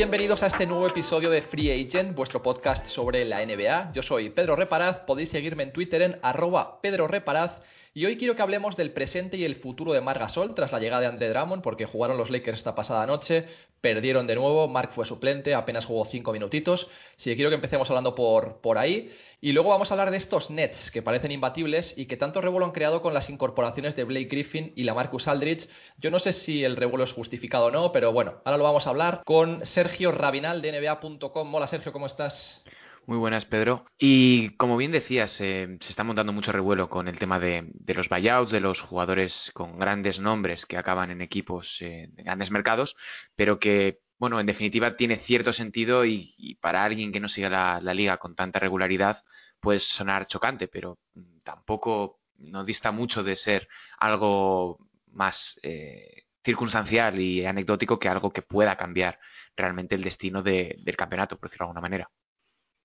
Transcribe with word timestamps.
Bienvenidos 0.00 0.42
a 0.42 0.46
este 0.46 0.64
nuevo 0.64 0.86
episodio 0.86 1.28
de 1.28 1.42
Free 1.42 1.70
Agent, 1.70 2.16
vuestro 2.16 2.42
podcast 2.42 2.86
sobre 2.86 3.22
la 3.26 3.44
NBA. 3.44 3.92
Yo 3.92 4.02
soy 4.02 4.30
Pedro 4.30 4.56
Reparaz, 4.56 5.00
podéis 5.00 5.28
seguirme 5.28 5.62
en 5.62 5.74
Twitter 5.74 6.00
en 6.00 6.18
arroba 6.22 6.80
Pedro 6.80 7.06
Reparaz 7.06 7.52
y 7.92 8.06
hoy 8.06 8.16
quiero 8.16 8.34
que 8.34 8.40
hablemos 8.40 8.78
del 8.78 8.92
presente 8.92 9.36
y 9.36 9.44
el 9.44 9.56
futuro 9.56 9.92
de 9.92 10.00
Margasol 10.00 10.54
tras 10.54 10.72
la 10.72 10.80
llegada 10.80 11.02
de 11.02 11.08
Andre 11.08 11.28
Drummond 11.28 11.62
porque 11.62 11.84
jugaron 11.84 12.16
los 12.16 12.30
Lakers 12.30 12.56
esta 12.56 12.74
pasada 12.74 13.04
noche, 13.04 13.46
perdieron 13.80 14.26
de 14.26 14.34
nuevo, 14.34 14.68
Mark 14.68 14.90
fue 14.94 15.06
suplente, 15.06 15.54
apenas 15.54 15.86
jugó 15.86 16.06
cinco 16.06 16.32
minutitos, 16.32 16.88
así 17.16 17.30
que 17.30 17.36
quiero 17.36 17.50
que 17.50 17.56
empecemos 17.56 17.88
hablando 17.88 18.14
por, 18.14 18.60
por 18.60 18.78
ahí. 18.78 19.12
Y 19.42 19.52
luego 19.52 19.70
vamos 19.70 19.90
a 19.90 19.94
hablar 19.94 20.10
de 20.10 20.18
estos 20.18 20.50
Nets 20.50 20.90
que 20.90 21.00
parecen 21.00 21.32
imbatibles 21.32 21.94
y 21.96 22.06
que 22.06 22.18
tanto 22.18 22.42
revuelo 22.42 22.66
han 22.66 22.72
creado 22.72 23.00
con 23.00 23.14
las 23.14 23.30
incorporaciones 23.30 23.96
de 23.96 24.04
Blake 24.04 24.28
Griffin 24.28 24.72
y 24.76 24.84
la 24.84 24.92
Marcus 24.92 25.28
Aldridge. 25.28 25.68
Yo 25.98 26.10
no 26.10 26.18
sé 26.18 26.32
si 26.32 26.62
el 26.62 26.76
revuelo 26.76 27.04
es 27.04 27.12
justificado 27.12 27.66
o 27.66 27.70
no, 27.70 27.90
pero 27.90 28.12
bueno, 28.12 28.34
ahora 28.44 28.58
lo 28.58 28.64
vamos 28.64 28.86
a 28.86 28.90
hablar 28.90 29.22
con 29.24 29.64
Sergio 29.64 30.12
Rabinal 30.12 30.60
de 30.60 30.78
NBA.com. 30.78 31.54
Hola 31.54 31.68
Sergio, 31.68 31.92
¿cómo 31.92 32.06
estás? 32.06 32.62
Muy 33.10 33.18
buenas, 33.18 33.44
Pedro. 33.44 33.86
Y 33.98 34.50
como 34.50 34.76
bien 34.76 34.92
decías, 34.92 35.40
eh, 35.40 35.78
se 35.80 35.90
está 35.90 36.04
montando 36.04 36.32
mucho 36.32 36.52
revuelo 36.52 36.88
con 36.88 37.08
el 37.08 37.18
tema 37.18 37.40
de, 37.40 37.68
los 37.88 38.08
buyouts, 38.08 38.52
de 38.52 38.60
los 38.60 38.80
jugadores 38.80 39.50
con 39.52 39.80
grandes 39.80 40.20
nombres 40.20 40.64
que 40.64 40.76
acaban 40.76 41.10
en 41.10 41.20
equipos 41.20 41.76
eh, 41.80 42.06
de 42.12 42.22
grandes 42.22 42.52
mercados, 42.52 42.94
pero 43.34 43.58
que 43.58 43.98
bueno, 44.16 44.38
en 44.38 44.46
definitiva 44.46 44.94
tiene 44.94 45.16
cierto 45.16 45.52
sentido 45.52 46.04
y, 46.04 46.56
para 46.60 46.84
alguien 46.84 47.10
que 47.10 47.18
no 47.18 47.28
siga 47.28 47.80
la, 47.80 47.94
liga 47.94 48.18
con 48.18 48.36
tanta 48.36 48.60
regularidad 48.60 49.24
puede 49.58 49.80
sonar 49.80 50.28
chocante, 50.28 50.68
pero 50.68 50.96
tampoco 51.42 52.20
no 52.36 52.62
dista 52.62 52.92
mucho 52.92 53.24
de 53.24 53.34
ser 53.34 53.66
algo 53.98 54.78
más 55.08 55.58
eh, 55.64 56.26
circunstancial 56.44 57.18
y 57.18 57.44
anecdótico 57.44 57.98
que 57.98 58.08
algo 58.08 58.32
que 58.32 58.42
pueda 58.42 58.76
cambiar 58.76 59.18
realmente 59.56 59.96
el 59.96 60.04
destino 60.04 60.44
del 60.44 60.96
campeonato, 60.96 61.36
por 61.36 61.48
decirlo 61.48 61.66
de 61.66 61.70
alguna 61.70 61.80
manera. 61.80 62.08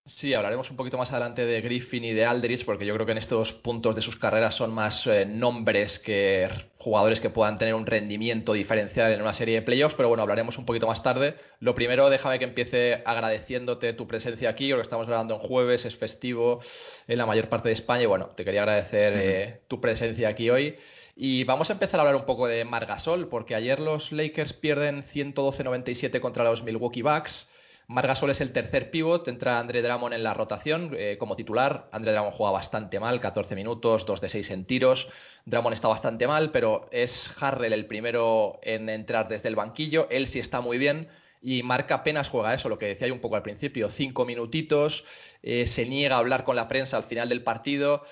Sí, 0.08 0.36
hablaremos 0.36 0.70
un 0.70 0.78
poquito 0.78 1.00
más 1.00 1.10
adelante 1.12 1.48
de 1.48 1.62
Griffin 1.62 2.06
y 2.06 2.14
de 2.14 2.26
Aldrich, 2.26 2.64
porque 2.64 2.86
yo 2.86 2.94
creo 2.94 3.08
que 3.08 3.14
en 3.14 3.18
estos 3.18 3.54
puntos 3.54 3.96
de 3.96 4.04
sus 4.04 4.18
carreras 4.18 4.54
son 4.54 4.72
más 4.72 5.08
eh, 5.08 5.26
nombres 5.26 5.98
que 5.98 6.48
jugadores 6.78 7.20
que 7.20 7.32
puedan 7.32 7.58
tener 7.58 7.74
un 7.74 7.88
rendimiento 7.88 8.54
diferencial 8.54 9.12
en 9.12 9.24
una 9.24 9.34
serie 9.34 9.56
de 9.56 9.62
playoffs, 9.64 9.96
pero 9.96 10.08
bueno, 10.08 10.22
hablaremos 10.22 10.60
un 10.60 10.66
poquito 10.68 10.86
más 10.86 11.02
tarde. 11.02 11.34
Lo 11.60 11.74
primero, 11.74 12.12
déjame 12.12 12.38
que 12.38 12.46
empiece 12.46 13.02
agradeciéndote 13.04 13.94
tu 13.94 14.06
presencia 14.06 14.50
aquí, 14.50 14.70
porque 14.70 14.84
estamos 14.84 15.08
grabando 15.08 15.34
en 15.34 15.40
jueves, 15.40 15.86
es 15.86 15.96
festivo 15.96 16.60
en 17.08 17.18
la 17.18 17.26
mayor 17.26 17.50
parte 17.50 17.70
de 17.70 17.74
España, 17.74 18.04
y 18.04 18.06
bueno, 18.06 18.28
te 18.28 18.46
quería 18.46 18.62
agradecer 18.62 19.14
eh, 19.16 19.62
tu 19.68 19.82
presencia 19.82 20.30
aquí 20.30 20.52
hoy. 20.52 20.78
Y 21.16 21.46
vamos 21.46 21.72
a 21.72 21.74
empezar 21.74 22.00
a 22.00 22.04
hablar 22.04 22.16
un 22.16 22.28
poco 22.28 22.46
de 22.46 22.64
Margasol, 22.64 23.28
porque 23.28 23.56
ayer 23.56 23.80
los 23.80 24.12
Lakers 24.12 24.54
pierden 24.54 25.04
112-97 25.08 26.20
contra 26.20 26.44
los 26.44 26.62
Milwaukee 26.62 27.02
Bucks. 27.02 27.50
Margasol 27.88 28.32
es 28.32 28.42
el 28.42 28.52
tercer 28.52 28.90
pivot, 28.90 29.28
entra 29.28 29.60
André 29.60 29.84
Drummond 29.84 30.16
en 30.16 30.24
la 30.24 30.34
rotación 30.34 30.96
eh, 30.98 31.18
como 31.20 31.36
titular. 31.36 31.88
André 31.92 32.14
Drummond 32.14 32.36
juega 32.36 32.52
bastante 32.52 33.00
mal, 33.00 33.20
14 33.20 33.54
minutos, 33.56 34.06
2 34.08 34.22
de 34.22 34.30
6 34.30 34.52
en 34.52 34.66
tiros. 34.66 35.08
Drummond 35.46 35.76
está 35.76 35.88
bastante 35.88 36.26
mal, 36.26 36.52
pero 36.52 36.88
es 36.92 37.32
Harrell 37.40 37.74
el 37.74 37.86
primero 37.86 38.60
en 38.64 38.90
entrar 38.90 39.28
desde 39.28 39.50
el 39.50 39.56
banquillo. 39.56 40.08
Él 40.10 40.28
sí 40.28 40.40
está 40.40 40.62
muy 40.62 40.80
bien 40.80 41.10
y 41.44 41.62
Marca 41.62 41.96
apenas 41.96 42.28
juega 42.30 42.56
eso, 42.56 42.70
lo 42.70 42.80
que 42.80 42.88
decía 42.88 43.08
yo 43.08 43.14
un 43.14 43.22
poco 43.22 43.36
al 43.36 43.44
principio, 43.44 43.92
5 43.92 44.26
minutitos, 44.26 45.06
eh, 45.44 45.68
se 45.68 45.86
niega 45.86 46.16
a 46.16 46.20
hablar 46.20 46.44
con 46.44 46.56
la 46.56 46.68
prensa 46.68 46.98
al 46.98 47.04
final 47.04 47.30
del 47.30 47.44
partido. 47.44 48.04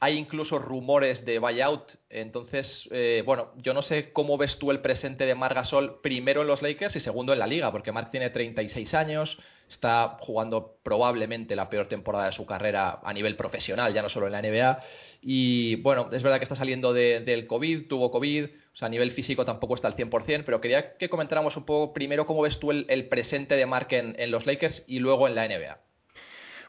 Hay 0.00 0.16
incluso 0.16 0.58
rumores 0.58 1.24
de 1.24 1.38
buyout. 1.38 1.92
Entonces, 2.10 2.88
eh, 2.90 3.22
bueno, 3.24 3.52
yo 3.56 3.74
no 3.74 3.82
sé 3.82 4.12
cómo 4.12 4.36
ves 4.36 4.58
tú 4.58 4.70
el 4.70 4.80
presente 4.80 5.26
de 5.26 5.34
Margasol 5.34 6.00
primero 6.00 6.42
en 6.42 6.48
los 6.48 6.62
Lakers 6.62 6.96
y 6.96 7.00
segundo 7.00 7.32
en 7.32 7.38
la 7.38 7.46
liga, 7.46 7.72
porque 7.72 7.92
Mark 7.92 8.10
tiene 8.10 8.30
36 8.30 8.94
años, 8.94 9.38
está 9.68 10.18
jugando 10.20 10.78
probablemente 10.82 11.56
la 11.56 11.68
peor 11.68 11.88
temporada 11.88 12.26
de 12.26 12.32
su 12.32 12.46
carrera 12.46 13.00
a 13.02 13.12
nivel 13.12 13.36
profesional, 13.36 13.92
ya 13.92 14.02
no 14.02 14.08
solo 14.08 14.26
en 14.26 14.32
la 14.32 14.42
NBA. 14.42 14.82
Y 15.22 15.76
bueno, 15.76 16.08
es 16.12 16.22
verdad 16.22 16.38
que 16.38 16.44
está 16.44 16.56
saliendo 16.56 16.92
del 16.92 17.46
COVID, 17.46 17.88
tuvo 17.88 18.10
COVID, 18.10 18.44
o 18.44 18.76
sea, 18.76 18.86
a 18.86 18.90
nivel 18.90 19.12
físico 19.12 19.44
tampoco 19.44 19.74
está 19.74 19.88
al 19.88 19.96
100%, 19.96 20.44
pero 20.44 20.60
quería 20.60 20.96
que 20.96 21.08
comentáramos 21.08 21.56
un 21.56 21.64
poco 21.64 21.92
primero 21.92 22.26
cómo 22.26 22.42
ves 22.42 22.58
tú 22.58 22.70
el, 22.70 23.08
presente 23.08 23.56
de 23.56 23.66
Mark 23.66 23.88
en 23.90 24.30
los 24.30 24.46
Lakers 24.46 24.84
y 24.86 24.98
luego 24.98 25.26
en 25.26 25.34
la 25.34 25.48
NBA. 25.48 25.86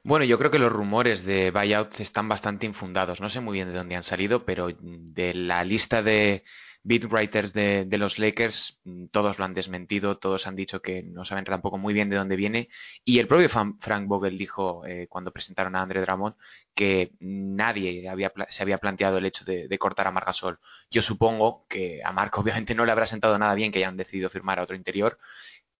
Bueno, 0.07 0.23
yo 0.23 0.37
creo 0.37 0.51
que 0.51 0.57
los 0.57 0.71
rumores 0.71 1.25
de 1.25 1.51
buyouts 1.51 1.99
están 1.99 2.29
bastante 2.29 2.65
infundados. 2.65 3.19
No 3.19 3.27
sé 3.29 3.41
muy 3.41 3.55
bien 3.57 3.67
de 3.67 3.77
dónde 3.77 3.97
han 3.97 4.03
salido, 4.03 4.45
pero 4.45 4.69
de 4.79 5.33
la 5.33 5.65
lista 5.65 6.01
de 6.01 6.45
beat 6.83 7.11
writers 7.11 7.51
de, 7.51 7.85
los 7.97 8.17
Lakers, 8.17 8.79
todos 9.11 9.37
lo 9.37 9.43
han 9.43 9.53
desmentido, 9.53 10.17
todos 10.17 10.47
han 10.47 10.55
dicho 10.55 10.81
que 10.81 11.03
no 11.03 11.25
saben 11.25 11.43
tampoco 11.43 11.77
muy 11.77 11.93
bien 11.93 12.09
de 12.09 12.15
dónde 12.15 12.37
viene. 12.37 12.69
Y 13.03 13.19
el 13.19 13.27
propio 13.27 13.49
Frank 13.49 14.07
Vogel 14.07 14.37
dijo 14.37 14.85
eh, 14.85 15.07
cuando 15.09 15.31
presentaron 15.31 15.75
a 15.75 15.81
Andre 15.81 15.99
Drummond 15.99 16.35
que 16.73 17.11
nadie 17.19 18.07
había, 18.07 18.31
se 18.47 18.63
había 18.63 18.77
planteado 18.77 19.17
el 19.17 19.25
hecho 19.25 19.43
de, 19.43 19.67
de, 19.67 19.77
cortar 19.77 20.07
a 20.07 20.11
Margasol. 20.11 20.59
Yo 20.89 21.01
supongo 21.01 21.65
que 21.67 22.01
a 22.01 22.13
Marco 22.13 22.39
obviamente 22.41 22.75
no 22.75 22.85
le 22.85 22.93
habrá 22.93 23.07
sentado 23.07 23.37
nada 23.37 23.55
bien 23.55 23.73
que 23.73 23.79
hayan 23.79 23.97
decidido 23.97 24.29
firmar 24.29 24.59
a 24.59 24.63
otro 24.63 24.77
interior 24.77 25.19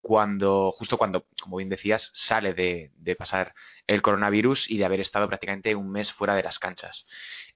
cuando, 0.00 0.72
justo 0.72 0.98
cuando, 0.98 1.26
como 1.40 1.56
bien 1.56 1.68
decías, 1.68 2.10
sale 2.14 2.54
de, 2.54 3.16
pasar 3.16 3.54
el 3.86 4.02
coronavirus 4.02 4.70
y 4.70 4.78
de 4.78 4.84
haber 4.84 5.00
estado 5.00 5.28
prácticamente 5.28 5.74
un 5.74 5.90
mes 5.90 6.12
fuera 6.12 6.34
de 6.34 6.42
las 6.42 6.58
canchas. 6.58 7.06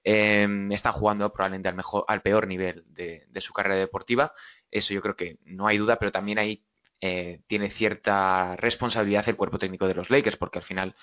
Eh, 0.03 0.47
está 0.71 0.91
jugando 0.91 1.31
probablemente 1.31 1.73
al 2.07 2.21
peor 2.21 2.47
nivel 2.47 2.83
de, 2.87 3.27
su 3.41 3.53
carrera 3.53 3.75
deportiva, 3.75 4.33
eso 4.71 4.93
yo 4.93 5.01
creo 5.01 5.15
que 5.15 5.37
no 5.45 5.67
hay 5.67 5.77
duda, 5.77 5.97
pero 5.97 6.11
también 6.11 6.39
ahí 6.39 6.63
eh, 7.01 7.41
tiene 7.47 7.69
cierta 7.69 8.55
responsabilidad 8.55 9.27
el 9.27 9.35
cuerpo 9.35 9.59
técnico 9.59 9.87
de 9.87 9.95
los 9.95 10.09
Lakers, 10.09 10.37
porque 10.37 10.59
al 10.59 10.65
final 10.65 10.95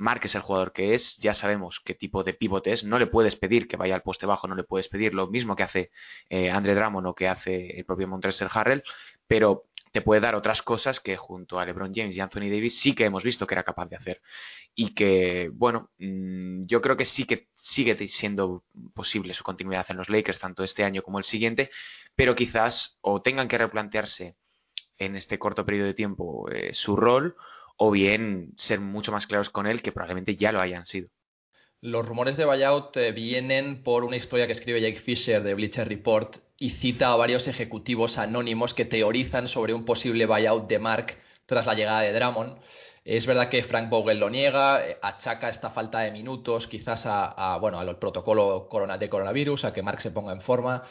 Mark 0.00 0.22
es 0.24 0.34
el 0.34 0.40
jugador 0.40 0.72
que 0.72 0.94
es, 0.94 1.18
ya 1.18 1.34
sabemos 1.34 1.80
qué 1.84 1.94
tipo 1.94 2.24
de 2.24 2.32
pivote 2.32 2.72
es, 2.72 2.84
no 2.84 2.98
le 2.98 3.06
puedes 3.06 3.36
pedir 3.36 3.68
que 3.68 3.76
vaya 3.76 3.94
al 3.94 4.02
poste 4.02 4.24
bajo, 4.24 4.48
no 4.48 4.54
le 4.54 4.64
puedes 4.64 4.88
pedir 4.88 5.12
lo 5.12 5.26
mismo 5.26 5.56
que 5.56 5.62
hace 5.62 5.90
eh, 6.30 6.50
Andre 6.50 6.74
Drummond 6.74 7.08
o 7.08 7.14
que 7.14 7.28
hace 7.28 7.78
el 7.78 7.84
propio 7.84 8.08
Montrezl 8.08 8.46
Harrell, 8.50 8.82
pero 9.26 9.66
te 9.92 10.02
puede 10.02 10.20
dar 10.20 10.34
otras 10.34 10.62
cosas 10.62 11.00
que 11.00 11.16
junto 11.16 11.58
a 11.58 11.64
LeBron 11.66 11.92
James 11.94 12.16
y 12.16 12.20
Anthony 12.20 12.48
Davis 12.50 12.78
sí 12.78 12.94
que 12.94 13.04
hemos 13.04 13.24
visto 13.24 13.46
que 13.46 13.54
era 13.54 13.64
capaz 13.64 13.88
de 13.88 13.96
hacer. 13.96 14.22
Y 14.74 14.94
que, 14.94 15.50
bueno, 15.52 15.90
mm, 15.98 16.66
yo 16.66 16.80
creo 16.80 16.96
que 16.96 17.04
sí 17.04 17.24
que 17.24 17.48
sigue 17.58 17.96
siendo 18.08 18.64
posible 18.94 19.34
su 19.34 19.44
continuidad 19.44 19.86
en 19.88 19.96
los 19.96 20.08
Lakers, 20.08 20.38
tanto 20.38 20.64
este 20.64 20.84
año 20.84 21.02
como 21.02 21.18
el 21.18 21.24
siguiente, 21.24 21.70
pero 22.14 22.36
quizás 22.36 22.98
o 23.00 23.22
tengan 23.22 23.48
que 23.48 23.58
replantearse 23.58 24.36
en 24.98 25.16
este 25.16 25.38
corto 25.38 25.64
periodo 25.66 25.86
de 25.86 25.94
tiempo 25.94 26.48
eh, 26.50 26.74
su 26.74 26.96
rol, 26.96 27.36
o 27.76 27.90
bien 27.90 28.52
ser 28.56 28.80
mucho 28.80 29.12
más 29.12 29.26
claros 29.26 29.50
con 29.50 29.66
él, 29.66 29.82
que 29.82 29.92
probablemente 29.92 30.36
ya 30.36 30.52
lo 30.52 30.60
hayan 30.60 30.86
sido. 30.86 31.08
Los 31.82 32.04
rumores 32.04 32.36
de 32.36 32.44
buyout 32.44 32.94
vienen 33.14 33.82
por 33.82 34.04
una 34.04 34.16
historia 34.16 34.46
que 34.46 34.52
escribe 34.52 34.82
Jake 34.82 35.00
Fisher 35.00 35.42
de 35.42 35.54
Bleacher 35.54 35.88
Report 35.88 36.36
y 36.58 36.72
cita 36.72 37.10
a 37.10 37.16
varios 37.16 37.48
ejecutivos 37.48 38.18
anónimos 38.18 38.74
que 38.74 38.84
teorizan 38.84 39.48
sobre 39.48 39.72
un 39.72 39.86
posible 39.86 40.26
buyout 40.26 40.68
de 40.68 40.78
Mark 40.78 41.16
tras 41.46 41.64
la 41.64 41.72
llegada 41.72 42.02
de 42.02 42.12
Drummond. 42.12 42.58
Es 43.06 43.24
verdad 43.24 43.48
que 43.48 43.62
Frank 43.62 43.88
Vogel 43.88 44.20
lo 44.20 44.28
niega, 44.28 44.86
eh, 44.86 44.98
achaca 45.00 45.48
esta 45.48 45.70
falta 45.70 46.00
de 46.00 46.10
minutos 46.10 46.66
quizás 46.66 47.04
a, 47.06 47.56
bueno, 47.58 47.80
al 47.80 47.98
protocolo 47.98 48.68
de 48.98 49.08
coronavirus, 49.08 49.64
a 49.64 49.72
que 49.72 49.82
Mark 49.82 50.02
se 50.02 50.10
ponga 50.10 50.34
en 50.34 50.42
forma. 50.42 50.84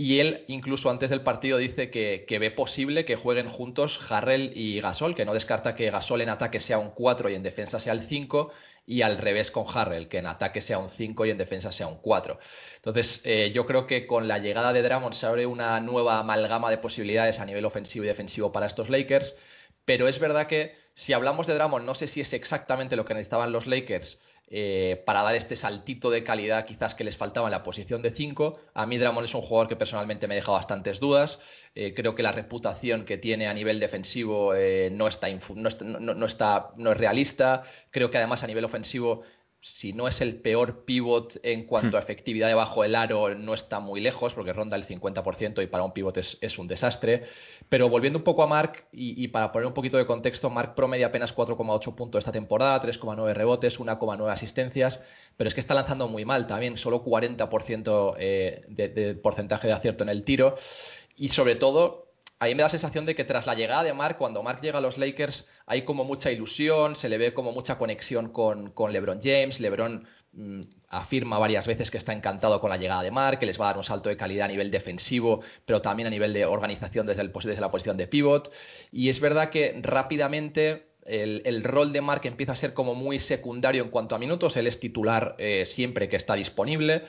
Y 0.00 0.20
él, 0.20 0.44
incluso 0.46 0.90
antes 0.90 1.10
del 1.10 1.22
partido, 1.22 1.58
dice 1.58 1.90
que, 1.90 2.38
ve 2.38 2.52
posible 2.52 3.04
que 3.04 3.16
jueguen 3.16 3.48
juntos 3.48 3.98
Harrell 4.08 4.52
y 4.54 4.80
Gasol, 4.80 5.16
que 5.16 5.24
no 5.24 5.34
descarta 5.34 5.74
que 5.74 5.90
Gasol 5.90 6.20
en 6.20 6.28
ataque 6.28 6.60
sea 6.60 6.78
un 6.78 6.90
4 6.90 7.30
y 7.30 7.34
en 7.34 7.42
defensa 7.42 7.80
sea 7.80 7.94
el 7.94 8.06
5, 8.08 8.52
y 8.86 9.02
al 9.02 9.18
revés 9.18 9.50
con 9.50 9.66
Harrell, 9.68 10.06
que 10.06 10.18
en 10.18 10.28
ataque 10.28 10.60
sea 10.60 10.78
un 10.78 10.90
5 10.90 11.26
y 11.26 11.30
en 11.30 11.38
defensa 11.38 11.72
sea 11.72 11.88
un 11.88 11.96
4. 11.96 12.38
Entonces, 12.76 13.20
eh, 13.24 13.50
yo 13.52 13.66
creo 13.66 13.88
que 13.88 14.06
con 14.06 14.28
la 14.28 14.38
llegada 14.38 14.72
de 14.72 14.82
Drummond 14.82 15.14
se 15.14 15.26
abre 15.26 15.46
una 15.46 15.80
nueva 15.80 16.20
amalgama 16.20 16.70
de 16.70 16.78
posibilidades 16.78 17.40
a 17.40 17.44
nivel 17.44 17.64
ofensivo 17.64 18.04
y 18.04 18.08
defensivo 18.08 18.52
para 18.52 18.66
estos 18.66 18.90
Lakers, 18.90 19.36
pero 19.84 20.06
es 20.06 20.20
verdad 20.20 20.46
que 20.46 20.76
si 20.94 21.12
hablamos 21.12 21.48
de 21.48 21.54
Drummond, 21.54 21.84
no 21.84 21.96
sé 21.96 22.06
si 22.06 22.20
es 22.20 22.32
exactamente 22.32 22.94
lo 22.94 23.04
que 23.04 23.14
necesitaban 23.14 23.50
los 23.50 23.66
Lakers 23.66 24.20
eh, 24.50 25.02
para 25.04 25.22
dar 25.22 25.34
este 25.34 25.56
saltito 25.56 26.10
de 26.10 26.24
calidad 26.24 26.64
quizás 26.64 26.94
que 26.94 27.04
les 27.04 27.18
faltaba 27.18 27.48
en 27.48 27.52
la 27.52 27.62
posición 27.62 28.00
de 28.00 28.12
5. 28.12 28.58
A 28.72 28.86
mí 28.86 28.96
Dramon 28.96 29.24
es 29.24 29.34
un 29.34 29.42
jugador 29.42 29.68
que 29.68 29.76
personalmente 29.76 30.26
me 30.26 30.36
deja 30.36 30.52
bastantes 30.52 31.00
dudas. 31.00 31.38
Eh, 31.74 31.92
creo 31.94 32.14
que 32.14 32.22
la 32.22 32.32
reputación 32.32 33.04
que 33.04 33.18
tiene 33.18 33.46
a 33.46 33.52
nivel 33.52 33.78
defensivo 33.78 34.54
eh, 34.54 34.88
no, 34.90 35.06
está 35.06 35.28
no, 35.54 36.26
está, 36.26 36.70
no 36.76 36.92
es 36.92 36.96
realista. 36.96 37.62
Creo 37.90 38.10
que 38.10 38.16
además 38.16 38.42
a 38.42 38.46
nivel 38.46 38.64
ofensivo 38.64 39.22
si 39.60 39.92
no 39.92 40.06
es 40.06 40.20
el 40.20 40.36
peor 40.36 40.84
pivot 40.84 41.40
en 41.42 41.64
cuanto 41.64 41.96
a 41.96 42.00
hmm. 42.00 42.02
efectividad 42.04 42.48
debajo 42.48 42.82
del 42.82 42.94
aro, 42.94 43.34
no 43.34 43.54
está 43.54 43.80
muy 43.80 44.00
lejos, 44.00 44.32
porque 44.32 44.52
ronda 44.52 44.76
el 44.76 44.86
50% 44.86 45.62
y 45.62 45.66
para 45.66 45.84
un 45.84 45.92
pivot 45.92 46.16
es, 46.16 46.58
un 46.58 46.68
desastre. 46.68 47.24
Pero 47.68 47.88
volviendo 47.88 48.18
un 48.18 48.24
poco 48.24 48.42
a 48.42 48.46
Mark, 48.46 48.84
y, 48.92 49.28
para 49.28 49.50
poner 49.52 49.66
un 49.66 49.74
poquito 49.74 49.96
de 49.96 50.06
contexto, 50.06 50.48
Mark 50.48 50.74
promedia 50.74 51.08
apenas 51.08 51.34
4,8 51.34 51.94
puntos 51.94 52.20
esta 52.20 52.32
temporada, 52.32 52.80
3,9 52.82 53.34
rebotes, 53.34 53.78
1,9 53.78 54.32
asistencias, 54.32 55.02
pero 55.36 55.48
es 55.48 55.54
que 55.54 55.60
está 55.60 55.74
lanzando 55.74 56.08
muy 56.08 56.24
mal 56.24 56.46
también, 56.46 56.78
solo 56.78 57.04
40% 57.04 58.14
eh, 58.18 58.64
de 58.68 59.14
porcentaje 59.14 59.66
de 59.66 59.72
acierto 59.74 60.04
en 60.04 60.10
el 60.10 60.24
tiro. 60.24 60.56
Y 61.16 61.30
sobre 61.30 61.56
todo, 61.56 62.07
ahí 62.38 62.54
me 62.54 62.62
da 62.62 62.66
la 62.66 62.70
sensación 62.70 63.06
de 63.06 63.14
que 63.14 63.24
tras 63.24 63.46
la 63.46 63.54
llegada 63.54 63.82
de 63.84 63.92
Mark, 63.92 64.16
cuando 64.18 64.42
Mark 64.42 64.60
llega 64.60 64.78
a 64.78 64.80
los 64.80 64.98
Lakers, 64.98 65.48
hay 65.66 65.82
como 65.82 66.04
mucha 66.04 66.30
ilusión, 66.30 66.96
se 66.96 67.08
le 67.08 67.18
ve 67.18 67.34
como 67.34 67.52
mucha 67.52 67.78
conexión 67.78 68.30
con, 68.30 68.72
LeBron 68.92 69.20
James. 69.22 69.60
LeBron 69.60 70.06
mm, 70.32 70.62
afirma 70.88 71.38
varias 71.38 71.66
veces 71.66 71.90
que 71.90 71.98
está 71.98 72.12
encantado 72.12 72.60
con 72.60 72.70
la 72.70 72.76
llegada 72.76 73.02
de 73.02 73.10
Mark, 73.10 73.38
que 73.38 73.46
les 73.46 73.60
va 73.60 73.66
a 73.66 73.68
dar 73.68 73.78
un 73.78 73.84
salto 73.84 74.08
de 74.08 74.16
calidad 74.16 74.46
a 74.46 74.48
nivel 74.48 74.70
defensivo, 74.70 75.42
pero 75.64 75.82
también 75.82 76.06
a 76.06 76.10
nivel 76.10 76.32
de 76.32 76.46
organización 76.46 77.06
desde, 77.06 77.22
el, 77.22 77.32
desde 77.32 77.60
la 77.60 77.70
posición 77.70 77.96
de 77.96 78.06
pivot. 78.06 78.52
Y 78.92 79.08
es 79.08 79.20
verdad 79.20 79.50
que 79.50 79.80
rápidamente 79.82 80.88
el, 81.04 81.64
rol 81.64 81.92
de 81.92 82.02
Mark 82.02 82.22
empieza 82.24 82.52
a 82.52 82.56
ser 82.56 82.74
como 82.74 82.94
muy 82.94 83.18
secundario 83.18 83.82
en 83.82 83.90
cuanto 83.90 84.14
a 84.14 84.18
minutos. 84.18 84.56
Él 84.56 84.66
es 84.66 84.78
titular 84.78 85.34
eh, 85.38 85.64
siempre 85.66 86.08
que 86.08 86.16
está 86.16 86.34
disponible, 86.34 87.02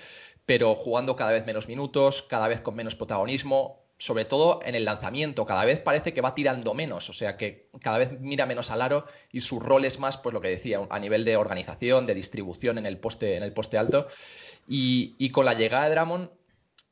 pero 0.45 0.75
jugando 0.75 1.15
cada 1.15 1.31
vez 1.31 1.45
menos 1.45 1.67
minutos, 1.67 2.23
cada 2.29 2.47
vez 2.47 2.61
con 2.61 2.75
menos 2.75 2.95
protagonismo 2.95 3.78
sobre 3.99 4.23
todo 4.23 4.61
en 4.63 4.75
el 4.75 4.85
lanzamiento, 4.85 5.45
cada 5.45 5.65
vez 5.65 5.81
parece 5.81 6.13
que 6.13 6.21
va 6.21 6.33
tirando 6.33 6.73
menos, 6.73 7.09
o 7.09 7.13
sea 7.13 7.35
que 7.35 7.67
cada 7.81 7.97
vez 7.97 8.19
mira 8.21 8.45
menos 8.45 8.71
al 8.71 8.81
aro 8.81 9.05
y 9.33 9.41
su 9.41 9.59
rol 9.59 9.83
es 9.83 9.99
más, 9.99 10.15
pues 10.17 10.33
lo 10.33 10.39
que 10.39 10.47
decía, 10.47 10.79
a 10.89 10.99
nivel 10.99 11.25
de 11.25 11.35
organización, 11.35 12.05
de 12.05 12.15
distribución 12.15 12.77
en 12.77 12.85
el 12.85 12.97
poste, 12.97 13.35
en 13.35 13.43
el 13.43 13.51
poste 13.51 13.77
alto. 13.77 14.07
Y, 14.69 15.29
con 15.31 15.45
la 15.45 15.53
llegada 15.53 15.85
de 15.85 15.91
Dramon, 15.91 16.31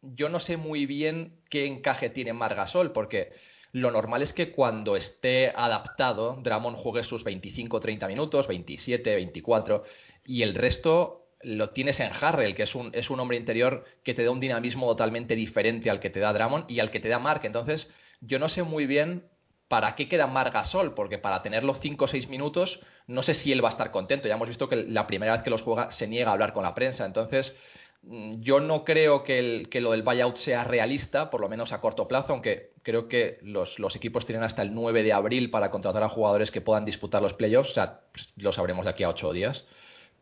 yo 0.01 0.29
no 0.29 0.39
sé 0.39 0.57
muy 0.57 0.85
bien 0.85 1.37
qué 1.49 1.65
encaje 1.65 2.09
tiene 2.09 2.33
Margasol, 2.33 2.91
porque 2.91 3.31
lo 3.71 3.91
normal 3.91 4.21
es 4.21 4.33
que 4.33 4.51
cuando 4.51 4.97
esté 4.97 5.53
adaptado, 5.55 6.39
Dramon 6.43 6.75
juegue 6.75 7.03
sus 7.03 7.23
25-30 7.23 8.07
minutos, 8.07 8.47
27, 8.47 9.15
24, 9.15 9.83
y 10.25 10.41
el 10.41 10.55
resto 10.55 11.26
lo 11.41 11.69
tienes 11.69 11.99
en 11.99 12.11
Harrell, 12.11 12.55
que 12.55 12.63
es 12.63 12.75
un, 12.75 12.89
es 12.93 13.09
un 13.09 13.19
hombre 13.19 13.37
interior 13.37 13.85
que 14.03 14.13
te 14.13 14.23
da 14.23 14.31
un 14.31 14.39
dinamismo 14.39 14.87
totalmente 14.87 15.35
diferente 15.35 15.89
al 15.89 15.99
que 15.99 16.09
te 16.09 16.19
da 16.19 16.33
Dramon 16.33 16.65
y 16.67 16.79
al 16.79 16.91
que 16.91 16.99
te 16.99 17.09
da 17.09 17.19
Mark. 17.19 17.41
Entonces, 17.43 17.89
yo 18.21 18.39
no 18.39 18.49
sé 18.49 18.63
muy 18.63 18.85
bien 18.85 19.23
para 19.67 19.95
qué 19.95 20.07
queda 20.07 20.27
Mark 20.27 20.53
Gasol, 20.53 20.93
porque 20.93 21.17
para 21.17 21.43
tenerlo 21.43 21.75
5 21.75 22.05
o 22.05 22.07
6 22.07 22.29
minutos, 22.29 22.79
no 23.07 23.23
sé 23.23 23.33
si 23.33 23.51
él 23.51 23.63
va 23.63 23.69
a 23.69 23.71
estar 23.71 23.91
contento. 23.91 24.27
Ya 24.27 24.35
hemos 24.35 24.47
visto 24.47 24.69
que 24.69 24.75
la 24.75 25.07
primera 25.07 25.33
vez 25.33 25.43
que 25.43 25.49
los 25.49 25.61
juega 25.61 25.91
se 25.91 26.07
niega 26.07 26.29
a 26.29 26.33
hablar 26.33 26.53
con 26.53 26.63
la 26.63 26.73
prensa. 26.73 27.05
Entonces, 27.05 27.55
mm, 28.03 28.39
yo 28.41 28.59
no 28.59 28.83
creo 28.85 29.23
que, 29.23 29.39
el, 29.39 29.69
que 29.69 29.81
lo 29.81 29.91
del 29.91 30.03
buyout 30.03 30.37
sea 30.37 30.63
realista, 30.63 31.29
por 31.29 31.41
lo 31.41 31.49
menos 31.49 31.73
a 31.73 31.81
corto 31.81 32.07
plazo, 32.07 32.33
aunque 32.33 32.71
creo 32.81 33.07
que 33.07 33.39
los, 33.41 33.77
los, 33.79 33.95
equipos 33.95 34.25
tienen 34.25 34.43
hasta 34.43 34.61
el 34.61 34.73
9 34.73 35.03
de 35.03 35.13
abril 35.13 35.51
para 35.51 35.69
contratar 35.69 36.03
a 36.03 36.09
jugadores 36.09 36.51
que 36.51 36.61
puedan 36.61 36.85
disputar 36.85 37.21
los 37.21 37.33
playoffs. 37.33 37.71
O 37.71 37.73
sea, 37.73 38.01
pues, 38.13 38.31
lo 38.37 38.53
sabremos 38.53 38.85
de 38.85 38.91
aquí 38.91 39.03
a 39.03 39.09
8 39.09 39.33
días. 39.33 39.65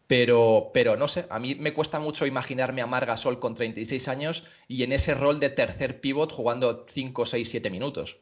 Pero, 0.07 0.69
pero 0.73 0.95
no 0.95 1.07
sé, 1.07 1.25
a 1.29 1.39
mí 1.39 1.55
me 1.55 1.73
cuesta 1.73 1.99
mucho 1.99 2.25
imaginarme 2.25 2.81
a 2.81 2.87
Margasol 2.87 3.39
con 3.39 3.55
36 3.55 4.07
años 4.07 4.43
y 4.67 4.83
en 4.83 4.91
ese 4.91 5.15
rol 5.15 5.39
de 5.39 5.49
tercer 5.49 5.99
pivot 5.99 6.31
jugando 6.31 6.85
5, 6.93 7.25
6, 7.25 7.49
7 7.49 7.69
minutos. 7.69 8.17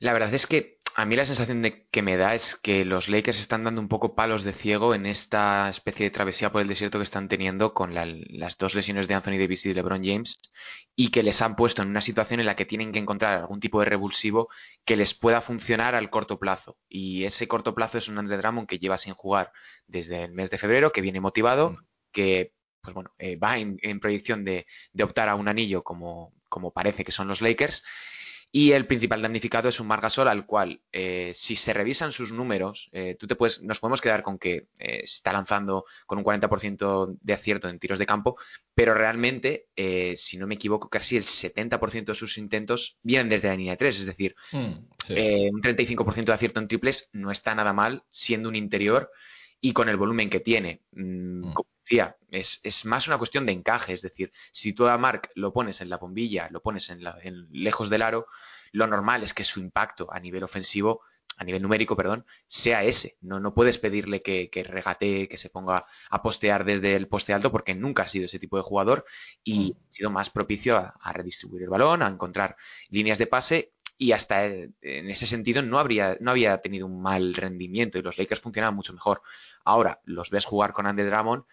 La 0.00 0.12
verdad 0.12 0.32
es 0.34 0.46
que 0.46 0.77
a 0.98 1.04
mí 1.04 1.14
la 1.14 1.26
sensación 1.26 1.62
de 1.62 1.86
que 1.92 2.02
me 2.02 2.16
da 2.16 2.34
es 2.34 2.56
que 2.56 2.84
los 2.84 3.08
Lakers 3.08 3.38
están 3.38 3.62
dando 3.62 3.80
un 3.80 3.86
poco 3.86 4.16
palos 4.16 4.42
de 4.42 4.52
ciego 4.52 4.96
en 4.96 5.06
esta 5.06 5.68
especie 5.68 6.06
de 6.06 6.10
travesía 6.10 6.50
por 6.50 6.60
el 6.60 6.66
desierto 6.66 6.98
que 6.98 7.04
están 7.04 7.28
teniendo 7.28 7.72
con 7.72 7.94
las 7.94 8.58
dos 8.58 8.74
lesiones 8.74 9.06
de 9.06 9.14
Anthony 9.14 9.38
Davis 9.38 9.64
y 9.64 9.68
de 9.68 9.76
LeBron 9.76 10.02
James 10.04 10.40
y 10.96 11.12
que 11.12 11.22
les 11.22 11.40
han 11.40 11.54
puesto 11.54 11.82
en 11.82 11.88
una 11.88 12.00
situación 12.00 12.40
en 12.40 12.46
la 12.46 12.56
que 12.56 12.64
tienen 12.64 12.90
que 12.90 12.98
encontrar 12.98 13.38
algún 13.38 13.60
tipo 13.60 13.78
de 13.78 13.84
revulsivo 13.86 14.48
que 14.84 14.96
les 14.96 15.14
pueda 15.14 15.40
funcionar 15.40 15.94
al 15.94 16.10
corto 16.10 16.40
plazo. 16.40 16.76
Y 16.88 17.22
ese 17.26 17.46
corto 17.46 17.76
plazo 17.76 17.98
es 17.98 18.08
un 18.08 18.18
Andre 18.18 18.36
Drummond 18.36 18.66
que 18.66 18.80
lleva 18.80 18.98
sin 18.98 19.14
jugar 19.14 19.52
desde 19.86 20.24
el 20.24 20.32
mes 20.32 20.50
de 20.50 20.58
febrero, 20.58 20.90
que 20.90 21.00
viene 21.00 21.20
motivado, 21.20 21.70
mm. 21.70 21.76
que 22.10 22.52
pues 22.82 22.94
bueno, 22.94 23.12
eh, 23.18 23.36
va 23.36 23.56
en, 23.58 24.00
proyección 24.00 24.44
de, 24.44 24.66
de, 24.92 25.04
optar 25.04 25.28
a 25.28 25.36
un 25.36 25.46
anillo 25.46 25.84
como, 25.84 26.32
como 26.48 26.72
parece 26.72 27.04
que 27.04 27.12
son 27.12 27.28
los 27.28 27.40
Lakers 27.40 27.84
y 28.50 28.72
el 28.72 28.86
principal 28.86 29.20
damnificado 29.20 29.68
es 29.68 29.78
un 29.78 29.86
Margasol 29.86 30.26
al 30.26 30.46
cual, 30.46 30.80
eh, 30.90 31.32
si 31.34 31.54
se 31.54 31.74
revisan 31.74 32.12
sus 32.12 32.32
números, 32.32 32.88
eh, 32.92 33.14
tú 33.18 33.26
te 33.26 33.36
puedes, 33.36 33.60
nos 33.62 33.78
podemos 33.78 34.00
quedar 34.00 34.22
con 34.22 34.38
que 34.38 34.68
eh, 34.78 35.00
se 35.06 35.16
está 35.16 35.32
lanzando 35.32 35.84
con 36.06 36.18
un 36.18 36.24
40% 36.24 37.18
de 37.20 37.32
acierto 37.34 37.68
en 37.68 37.78
tiros 37.78 37.98
de 37.98 38.06
campo, 38.06 38.38
pero 38.74 38.94
realmente, 38.94 39.66
si 40.16 40.38
no 40.38 40.46
me 40.46 40.54
equivoco, 40.54 40.88
casi 40.88 41.16
el 41.16 41.24
70% 41.24 42.06
de 42.06 42.14
sus 42.14 42.38
intentos 42.38 42.96
vienen 43.02 43.28
desde 43.28 43.48
la 43.48 43.56
línea 43.56 43.72
de 43.72 43.78
3, 43.78 43.98
es 43.98 44.06
decir, 44.06 44.34
mm, 44.52 44.72
un 45.52 45.60
35% 45.60 46.32
de 46.32 46.32
acierto 46.32 46.60
en 46.60 46.68
triples 46.68 47.10
no 47.12 47.30
está 47.30 47.54
nada 47.54 47.72
mal 47.72 48.04
siendo 48.08 48.48
un 48.48 48.56
interior 48.56 49.10
y 49.60 49.72
con 49.72 49.88
el 49.88 49.96
volumen 49.96 50.30
que 50.30 50.40
tiene. 50.40 50.82
Mm, 50.92 51.52
es, 52.30 52.84
más 52.84 53.06
una 53.06 53.18
cuestión 53.18 53.46
de 53.46 53.52
encaje, 53.52 53.92
es 53.92 54.02
decir, 54.02 54.32
si 54.52 54.72
tú 54.72 54.86
a 54.86 54.98
Mark 54.98 55.30
lo 55.34 55.52
pones 55.52 55.80
en 55.80 55.88
la 55.88 55.96
bombilla, 55.96 56.48
lo 56.50 56.60
pones 56.60 56.90
en, 56.90 57.00
lejos 57.50 57.90
del 57.90 58.02
aro, 58.02 58.26
lo 58.72 58.86
normal 58.86 59.22
es 59.22 59.32
que 59.32 59.44
su 59.44 59.60
impacto 59.60 60.12
a 60.12 60.20
nivel 60.20 60.44
ofensivo, 60.44 61.00
a 61.36 61.44
nivel 61.44 61.62
numérico, 61.62 61.96
perdón, 61.96 62.26
sea 62.48 62.84
ese. 62.84 63.16
No, 63.20 63.38
no 63.38 63.54
puedes 63.54 63.78
pedirle 63.78 64.22
que, 64.22 64.50
que 64.50 64.64
regatee, 64.64 65.28
que 65.28 65.38
se 65.38 65.50
ponga 65.50 65.86
a 66.10 66.22
postear 66.22 66.64
desde 66.64 66.96
el 66.96 67.06
poste 67.06 67.32
alto, 67.32 67.52
porque 67.52 67.74
nunca 67.74 68.02
ha 68.02 68.08
sido 68.08 68.26
ese 68.26 68.38
tipo 68.38 68.56
de 68.56 68.64
jugador 68.64 69.04
y 69.44 69.70
mm. 69.72 69.76
ha 69.76 69.92
sido 69.92 70.10
más 70.10 70.30
propicio 70.30 70.76
a, 70.76 71.12
redistribuir 71.12 71.62
el 71.62 71.68
balón, 71.70 72.02
a 72.02 72.08
encontrar 72.08 72.56
líneas 72.90 73.18
de 73.18 73.26
pase 73.26 73.72
y 73.96 74.12
hasta 74.12 74.46
en 74.46 75.10
ese 75.10 75.26
sentido 75.26 75.60
no 75.60 75.80
habría 75.80 76.16
no 76.20 76.30
había 76.30 76.58
tenido 76.58 76.86
un 76.86 77.02
mal 77.02 77.34
rendimiento 77.34 77.98
y 77.98 78.02
los 78.02 78.16
Lakers 78.16 78.40
funcionaban 78.40 78.74
mucho 78.74 78.92
mejor. 78.92 79.22
Ahora 79.64 80.00
los 80.04 80.30
ves 80.30 80.44
jugar 80.44 80.72
con 80.72 80.86
Andy 80.86 81.02
Drummond 81.02 81.44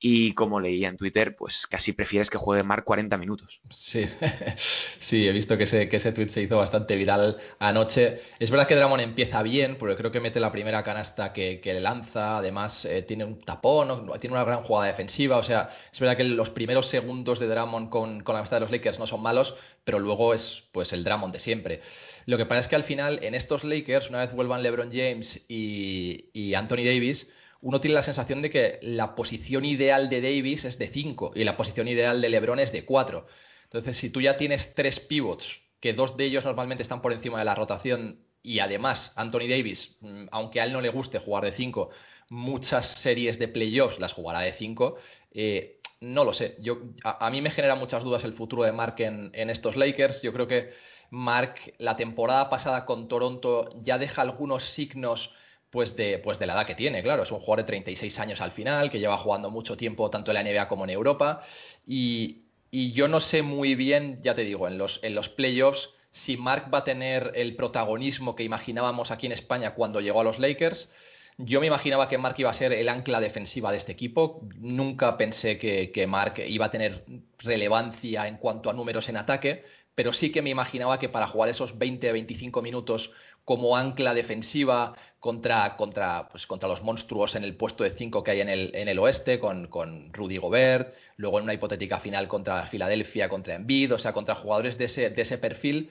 y 0.00 0.32
como 0.34 0.60
leía 0.60 0.88
en 0.88 0.96
Twitter, 0.96 1.34
pues 1.34 1.66
casi 1.66 1.92
prefieres 1.92 2.30
que 2.30 2.38
juegue 2.38 2.62
Mark 2.62 2.84
40 2.84 3.16
minutos. 3.16 3.60
Sí, 3.70 4.06
sí, 5.00 5.26
he 5.26 5.32
visto 5.32 5.58
que 5.58 5.64
ese, 5.64 5.88
que 5.88 5.96
ese 5.96 6.12
tweet 6.12 6.28
se 6.28 6.42
hizo 6.42 6.56
bastante 6.56 6.94
viral 6.94 7.36
anoche. 7.58 8.20
Es 8.38 8.50
verdad 8.50 8.68
que 8.68 8.76
Dramon 8.76 9.00
empieza 9.00 9.42
bien, 9.42 9.76
porque 9.76 9.96
creo 9.96 10.12
que 10.12 10.20
mete 10.20 10.38
la 10.38 10.52
primera 10.52 10.84
canasta 10.84 11.32
que, 11.32 11.60
que 11.60 11.74
le 11.74 11.80
lanza, 11.80 12.38
además 12.38 12.84
eh, 12.84 13.02
tiene 13.02 13.24
un 13.24 13.40
tapón, 13.40 14.08
tiene 14.20 14.36
una 14.36 14.44
gran 14.44 14.62
jugada 14.62 14.86
defensiva, 14.86 15.36
o 15.38 15.42
sea, 15.42 15.70
es 15.92 15.98
verdad 15.98 16.16
que 16.16 16.24
los 16.24 16.50
primeros 16.50 16.86
segundos 16.86 17.40
de 17.40 17.48
Dramon 17.48 17.90
con, 17.90 18.22
con 18.22 18.34
la 18.34 18.40
amistad 18.40 18.58
de 18.58 18.60
los 18.60 18.70
Lakers 18.70 19.00
no 19.00 19.08
son 19.08 19.20
malos, 19.20 19.54
pero 19.82 19.98
luego 19.98 20.32
es 20.32 20.68
pues 20.70 20.92
el 20.92 21.02
Dramon 21.02 21.32
de 21.32 21.40
siempre. 21.40 21.80
Lo 22.26 22.36
que 22.36 22.46
pasa 22.46 22.60
es 22.60 22.68
que 22.68 22.76
al 22.76 22.84
final, 22.84 23.18
en 23.22 23.34
estos 23.34 23.64
Lakers, 23.64 24.10
una 24.10 24.20
vez 24.20 24.32
vuelvan 24.32 24.62
LeBron 24.62 24.92
James 24.92 25.44
y, 25.48 26.26
y 26.32 26.54
Anthony 26.54 26.84
Davis, 26.84 27.28
uno 27.60 27.80
tiene 27.80 27.94
la 27.94 28.02
sensación 28.02 28.42
de 28.42 28.50
que 28.50 28.78
la 28.82 29.14
posición 29.14 29.64
ideal 29.64 30.08
de 30.08 30.20
Davis 30.20 30.64
es 30.64 30.78
de 30.78 30.88
5 30.88 31.32
y 31.34 31.44
la 31.44 31.56
posición 31.56 31.88
ideal 31.88 32.20
de 32.20 32.28
LeBron 32.28 32.60
es 32.60 32.72
de 32.72 32.84
4. 32.84 33.26
Entonces, 33.64 33.96
si 33.96 34.10
tú 34.10 34.20
ya 34.20 34.36
tienes 34.38 34.74
tres 34.74 35.00
pivots, 35.00 35.44
que 35.80 35.92
dos 35.92 36.16
de 36.16 36.24
ellos 36.24 36.44
normalmente 36.44 36.82
están 36.82 37.02
por 37.02 37.12
encima 37.12 37.38
de 37.38 37.44
la 37.44 37.54
rotación 37.54 38.20
y 38.42 38.60
además 38.60 39.12
Anthony 39.16 39.48
Davis, 39.48 39.96
mm, 40.00 40.26
aunque 40.30 40.60
a 40.60 40.64
él 40.64 40.72
no 40.72 40.80
le 40.80 40.88
guste 40.88 41.18
jugar 41.18 41.44
de 41.44 41.52
5, 41.52 41.90
muchas 42.30 42.86
series 42.86 43.38
de 43.38 43.48
playoffs 43.48 43.98
las 43.98 44.12
jugará 44.12 44.40
de 44.40 44.52
5, 44.52 44.96
eh, 45.32 45.80
no 46.00 46.24
lo 46.24 46.32
sé. 46.32 46.56
Yo, 46.60 46.78
a, 47.02 47.28
mí 47.30 47.42
me 47.42 47.50
genera 47.50 47.74
muchas 47.74 48.04
dudas 48.04 48.22
el 48.24 48.34
futuro 48.34 48.62
de 48.62 48.72
Mark 48.72 48.94
en, 48.98 49.30
en 49.34 49.50
estos 49.50 49.76
Lakers. 49.76 50.22
Yo 50.22 50.32
creo 50.32 50.46
que 50.46 50.72
Mark 51.10 51.56
la 51.78 51.96
temporada 51.96 52.48
pasada 52.50 52.84
con 52.84 53.08
Toronto 53.08 53.68
ya 53.82 53.98
deja 53.98 54.22
algunos 54.22 54.64
signos 54.64 55.32
pues 55.70 55.96
de, 55.96 56.18
pues 56.18 56.38
de 56.38 56.46
la 56.46 56.54
edad 56.54 56.66
que 56.66 56.74
tiene, 56.74 57.02
claro. 57.02 57.22
Es 57.22 57.30
un 57.30 57.40
jugador 57.40 57.64
de 57.64 57.68
36 57.68 58.18
años 58.18 58.40
al 58.40 58.52
final, 58.52 58.90
que 58.90 58.98
lleva 58.98 59.18
jugando 59.18 59.50
mucho 59.50 59.76
tiempo 59.76 60.10
tanto 60.10 60.30
en 60.30 60.34
la 60.34 60.42
NBA 60.42 60.68
como 60.68 60.84
en 60.84 60.90
Europa. 60.90 61.42
Y, 61.86 62.44
y 62.70 62.92
yo 62.92 63.08
no 63.08 63.20
sé 63.20 63.42
muy 63.42 63.74
bien, 63.74 64.20
ya 64.22 64.34
te 64.34 64.42
digo, 64.42 64.68
en 64.68 64.78
los, 64.78 65.00
en 65.02 65.14
los 65.14 65.28
playoffs, 65.28 65.90
si 66.12 66.36
Mark 66.36 66.70
va 66.72 66.78
a 66.78 66.84
tener 66.84 67.32
el 67.34 67.54
protagonismo 67.54 68.34
que 68.34 68.42
imaginábamos 68.42 69.10
aquí 69.10 69.26
en 69.26 69.32
España 69.32 69.74
cuando 69.74 70.00
llegó 70.00 70.20
a 70.20 70.24
los 70.24 70.38
Lakers. 70.38 70.90
Yo 71.36 71.60
me 71.60 71.68
imaginaba 71.68 72.08
que 72.08 72.18
Mark 72.18 72.34
iba 72.38 72.50
a 72.50 72.54
ser 72.54 72.72
el 72.72 72.88
ancla 72.88 73.20
defensiva 73.20 73.70
de 73.70 73.78
este 73.78 73.92
equipo. 73.92 74.40
Nunca 74.56 75.16
pensé 75.16 75.56
que, 75.58 75.92
que 75.92 76.06
Mark 76.06 76.42
iba 76.44 76.66
a 76.66 76.70
tener 76.70 77.04
relevancia 77.38 78.26
en 78.26 78.38
cuanto 78.38 78.70
a 78.70 78.72
números 78.72 79.08
en 79.08 79.18
ataque, 79.18 79.64
pero 79.98 80.12
sí 80.12 80.30
que 80.30 80.42
me 80.42 80.50
imaginaba 80.50 81.00
que 81.00 81.08
para 81.08 81.26
jugar 81.26 81.48
esos 81.48 81.76
20-25 81.76 82.62
minutos 82.62 83.10
como 83.44 83.76
ancla 83.76 84.14
defensiva 84.14 84.94
contra, 85.18 85.76
contra, 85.76 86.28
pues, 86.28 86.46
contra 86.46 86.68
los 86.68 86.84
monstruos 86.84 87.34
en 87.34 87.42
el 87.42 87.56
puesto 87.56 87.82
de 87.82 87.90
5 87.90 88.22
que 88.22 88.30
hay 88.30 88.40
en 88.40 88.48
el, 88.48 88.70
en 88.76 88.86
el 88.86 89.00
oeste, 89.00 89.40
con, 89.40 89.66
con, 89.66 90.12
Rudy 90.12 90.36
Gobert, 90.36 90.94
luego 91.16 91.38
en 91.38 91.44
una 91.46 91.54
hipotética 91.54 91.98
final 91.98 92.28
contra 92.28 92.68
Filadelfia, 92.68 93.28
contra 93.28 93.56
Embiid, 93.56 93.92
o 93.92 93.98
sea, 93.98 94.12
contra 94.12 94.36
jugadores 94.36 94.78
de 94.78 94.84
ese, 94.84 95.10
de 95.10 95.20
ese 95.20 95.36
perfil. 95.36 95.90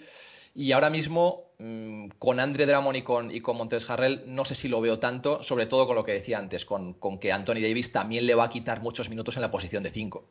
Y 0.56 0.72
ahora 0.72 0.90
mismo, 0.90 1.52
mmm, 1.60 2.08
con 2.18 2.40
Andre 2.40 2.66
Drummond 2.66 2.96
y 2.96 3.02
con, 3.02 3.36
y 3.36 3.42
con 3.42 3.58
Montes 3.58 3.90
Harrell, 3.90 4.24
no 4.28 4.46
sé 4.46 4.56
si 4.56 4.70
lo 4.70 4.80
veo 4.80 5.00
tanto, 5.00 5.44
sobre 5.44 5.66
todo 5.66 5.86
con 5.86 5.98
lo 5.98 6.06
que 6.06 6.14
decía 6.14 6.40
antes, 6.40 6.64
con, 6.64 6.94
con 6.94 7.20
que 7.20 7.34
Anthony 7.34 7.56
Davis 7.56 7.92
también 7.92 8.26
le 8.26 8.36
va 8.36 8.46
a 8.46 8.50
quitar 8.50 8.80
muchos 8.82 9.10
minutos 9.10 9.36
en 9.36 9.42
la 9.42 9.52
posición 9.52 9.84
de 9.84 9.92
5. 9.92 10.24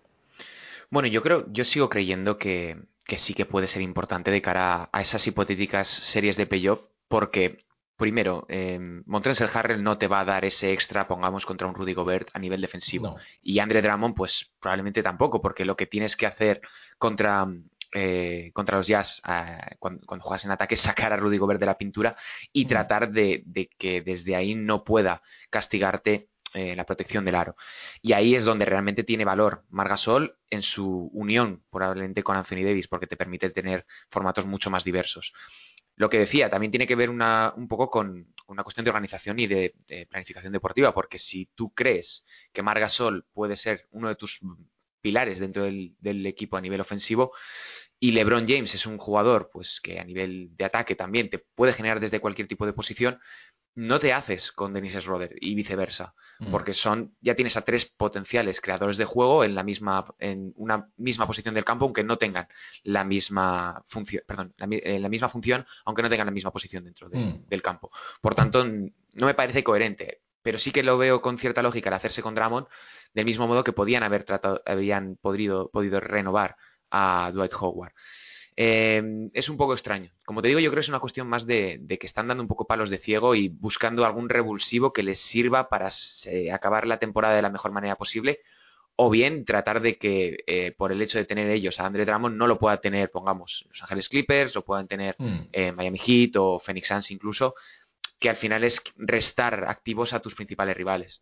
Bueno, 0.89 1.09
yo 1.09 1.21
creo, 1.23 1.45
yo 1.53 1.67
sigo 1.67 1.91
creyendo 1.91 2.39
que, 2.39 2.79
que 3.07 3.17
sí 3.17 3.35
que 3.35 3.47
puede 3.47 3.69
ser 3.69 3.83
importante 3.83 4.31
de 4.31 4.43
cara 4.43 4.89
a 4.93 5.01
esas 5.01 5.27
hipotéticas 5.27 5.87
series 5.87 6.37
de 6.37 6.47
playoff 6.47 6.81
porque, 7.09 7.65
primero, 7.97 8.47
eh, 8.49 8.79
Montrezl 9.07 9.45
Harrell 9.53 9.83
no 9.83 9.97
te 9.97 10.09
va 10.09 10.21
a 10.21 10.25
dar 10.25 10.45
ese 10.45 10.73
extra, 10.73 11.07
pongamos, 11.07 11.47
contra 11.47 11.69
un 11.69 11.75
Rudy 11.75 11.95
Gobert 11.95 12.31
a 12.33 12.39
nivel 12.39 12.61
defensivo. 12.61 13.11
No. 13.11 13.17
Y 13.43 13.61
Andre 13.61 13.81
Drummond, 13.81 14.17
pues 14.17 14.51
probablemente 14.61 15.03
tampoco, 15.03 15.41
porque 15.41 15.65
lo 15.65 15.77
que 15.77 15.87
tienes 15.87 16.17
que 16.17 16.27
hacer 16.27 16.61
contra, 16.99 17.47
eh, 17.95 18.51
contra 18.53 18.79
los 18.79 18.89
Jazz 18.89 19.23
eh, 19.29 19.77
cuando, 19.79 20.05
cuando, 20.05 20.25
juegas 20.25 20.45
en 20.45 20.51
ataque 20.51 20.75
es 20.75 20.81
sacar 20.81 21.13
a 21.13 21.17
Rudy 21.17 21.39
Gobert 21.39 21.61
de 21.61 21.67
la 21.67 21.79
pintura 21.79 22.17
y 22.53 22.65
mm. 22.65 22.69
tratar 22.69 23.13
de, 23.13 23.43
de, 23.47 23.69
que 23.79 24.03
desde 24.03 24.35
ahí 24.35 24.57
no 24.57 24.83
pueda 24.83 25.23
castigarte 25.51 26.29
eh, 26.57 26.75
la 26.77 26.85
protección 26.85 27.25
del 27.25 27.35
aro. 27.35 27.57
Y 28.03 28.13
ahí 28.13 28.35
es 28.35 28.45
donde 28.45 28.65
realmente 28.65 29.05
tiene 29.05 29.25
valor 29.25 29.65
Margasol 29.71 30.37
en 30.51 30.63
su 30.63 31.11
unión 31.13 31.63
probablemente 31.71 32.23
con 32.23 32.37
Anthony 32.37 32.65
Davis, 32.65 32.89
porque 32.89 33.07
te 33.07 33.17
permite 33.17 33.51
tener 33.51 33.87
formatos 34.11 34.47
mucho 34.47 34.71
más 34.71 34.85
diversos 34.85 35.33
lo 35.97 36.11
que 36.11 36.19
decía, 36.19 36.51
también 36.51 36.71
tiene 36.71 36.87
que 36.87 36.95
ver 36.95 37.09
un 37.11 37.69
poco 37.69 37.91
con 37.91 38.27
una 38.49 38.63
cuestión 38.63 38.85
de 38.85 38.91
organización 38.91 39.41
y 39.41 39.47
de, 39.47 39.75
de, 39.89 40.07
planificación 40.07 40.53
deportiva, 40.53 40.93
porque 40.93 41.19
si 41.19 41.47
tú 41.55 41.73
crees 41.73 42.27
que 42.53 42.63
Margasol 42.63 43.25
puede 43.33 43.57
ser 43.57 43.87
uno 43.91 44.09
de 44.09 44.15
tus 44.15 44.39
pilares 45.01 45.39
dentro 45.39 45.65
del, 45.65 45.95
del, 45.99 46.27
equipo 46.27 46.57
a 46.57 46.61
nivel 46.61 46.81
ofensivo 46.81 47.33
y 47.99 48.13
LeBron 48.13 48.47
James 48.47 48.75
es 48.75 48.87
un 48.87 48.99
jugador 48.99 49.51
pues 49.53 49.81
que 49.81 49.99
a 49.99 50.05
nivel 50.05 50.55
de 50.57 50.65
ataque 50.67 50.97
también 50.97 51.31
te 51.31 51.39
puede 51.39 51.73
generar 51.73 51.99
desde 51.99 52.21
cualquier 52.21 52.47
tipo 52.47 52.67
de 52.67 52.75
posición, 52.75 53.19
no 53.77 53.99
te 53.99 54.13
haces 54.15 54.53
con 54.53 54.73
Dennis 54.73 54.95
Schroeder 54.95 55.37
y 55.39 55.55
viceversa, 55.55 56.15
mm. 56.39 56.51
porque 56.51 56.73
son 56.73 57.15
ya 57.21 57.35
tienes 57.37 57.59
a 57.59 57.61
tres 57.61 57.85
potenciales 57.85 58.63
creadores 58.63 58.97
de 58.97 59.05
juego 59.05 59.45
en 59.45 59.55
la 59.55 59.63
misma 59.63 60.07
en 60.19 60.55
una 60.57 60.89
misma 60.97 61.27
posición 61.27 61.55
del 61.55 61.65
campo 61.65 61.85
aunque 61.85 62.03
no 62.03 62.17
tengan 62.17 62.49
la 62.85 63.05
misma 63.05 63.85
función, 63.89 64.23
perdón, 64.27 64.55
la, 64.57 64.67
eh, 64.71 64.99
la 64.99 65.11
misma 65.11 65.29
función 65.29 65.67
aunque 65.85 66.03
no 66.03 66.09
tengan 66.09 66.27
la 66.27 66.33
misma 66.33 66.51
posición 66.51 66.85
dentro 66.85 67.11
de, 67.11 67.19
mm. 67.19 67.49
del 67.49 67.63
campo. 67.63 67.91
Por 68.23 68.35
tanto, 68.35 68.65
no 68.65 69.27
me 69.27 69.35
parece 69.35 69.63
coherente, 69.63 70.23
pero 70.43 70.59
sí 70.59 70.73
que 70.73 70.83
lo 70.83 70.97
veo 70.97 71.21
con 71.21 71.39
cierta 71.39 71.63
lógica 71.63 71.91
el 71.91 71.95
hacerse 71.95 72.23
con 72.23 72.35
Drummond 72.35 72.67
del 73.13 73.27
mismo 73.27 73.47
modo 73.47 73.63
que 73.63 73.73
podían 73.73 74.03
haber 74.03 74.25
tratado 74.25 74.63
habían 74.65 75.17
podido 75.17 75.71
podido 75.71 76.01
renovar 76.01 76.57
a 76.91 77.31
Dwight 77.33 77.53
Howard. 77.61 77.93
Eh, 78.57 79.29
es 79.35 79.49
un 79.51 79.59
poco 79.59 79.75
extraño. 79.75 80.11
Como 80.25 80.41
te 80.41 80.49
digo, 80.49 80.61
yo 80.61 80.71
creo 80.71 80.81
que 80.81 80.85
es 80.85 80.89
una 80.89 81.01
cuestión 81.01 81.29
más 81.29 81.47
de, 81.47 81.77
de, 81.81 81.99
que 81.99 82.07
están 82.07 82.29
dando 82.29 82.43
un 82.43 82.49
poco 82.49 82.67
palos 82.67 82.89
de 82.89 82.99
ciego 82.99 83.35
y 83.35 83.49
buscando 83.49 84.07
algún 84.07 84.31
revulsivo 84.31 84.93
que 84.95 85.03
les 85.03 85.21
sirva 85.21 85.69
para 85.69 85.91
eh, 86.25 86.51
acabar 86.51 86.87
la 86.87 86.99
temporada 86.99 87.37
de 87.37 87.43
la 87.43 87.51
mejor 87.51 87.73
manera 87.73 87.97
posible. 87.97 88.41
O 88.99 89.11
bien 89.11 89.45
tratar 89.45 89.83
de 89.83 89.99
que 89.99 90.39
eh, 90.47 90.73
por 90.73 90.91
el 90.91 91.03
hecho 91.03 91.19
de 91.19 91.27
tener 91.27 91.51
ellos 91.51 91.79
a 91.79 91.85
Andre 91.85 92.07
Drummond 92.07 92.39
no 92.39 92.47
lo 92.47 92.59
pueda 92.59 92.79
tener, 92.79 93.11
pongamos, 93.11 93.67
Los 93.69 93.83
Ángeles 93.83 94.09
Clippers, 94.09 94.55
lo 94.55 94.65
puedan 94.65 94.89
tener 94.89 95.17
mm. 95.19 95.75
Miami 95.75 95.99
Heat 95.99 96.37
o 96.37 96.59
Phoenix 96.59 96.89
Suns 96.89 97.11
incluso, 97.11 97.55
que 98.19 98.31
al 98.31 98.37
final 98.37 98.65
es 98.65 98.81
restar 98.97 99.67
activos 99.69 100.15
a 100.15 100.21
tus 100.21 100.35
principales 100.35 100.75
rivales. 100.75 101.21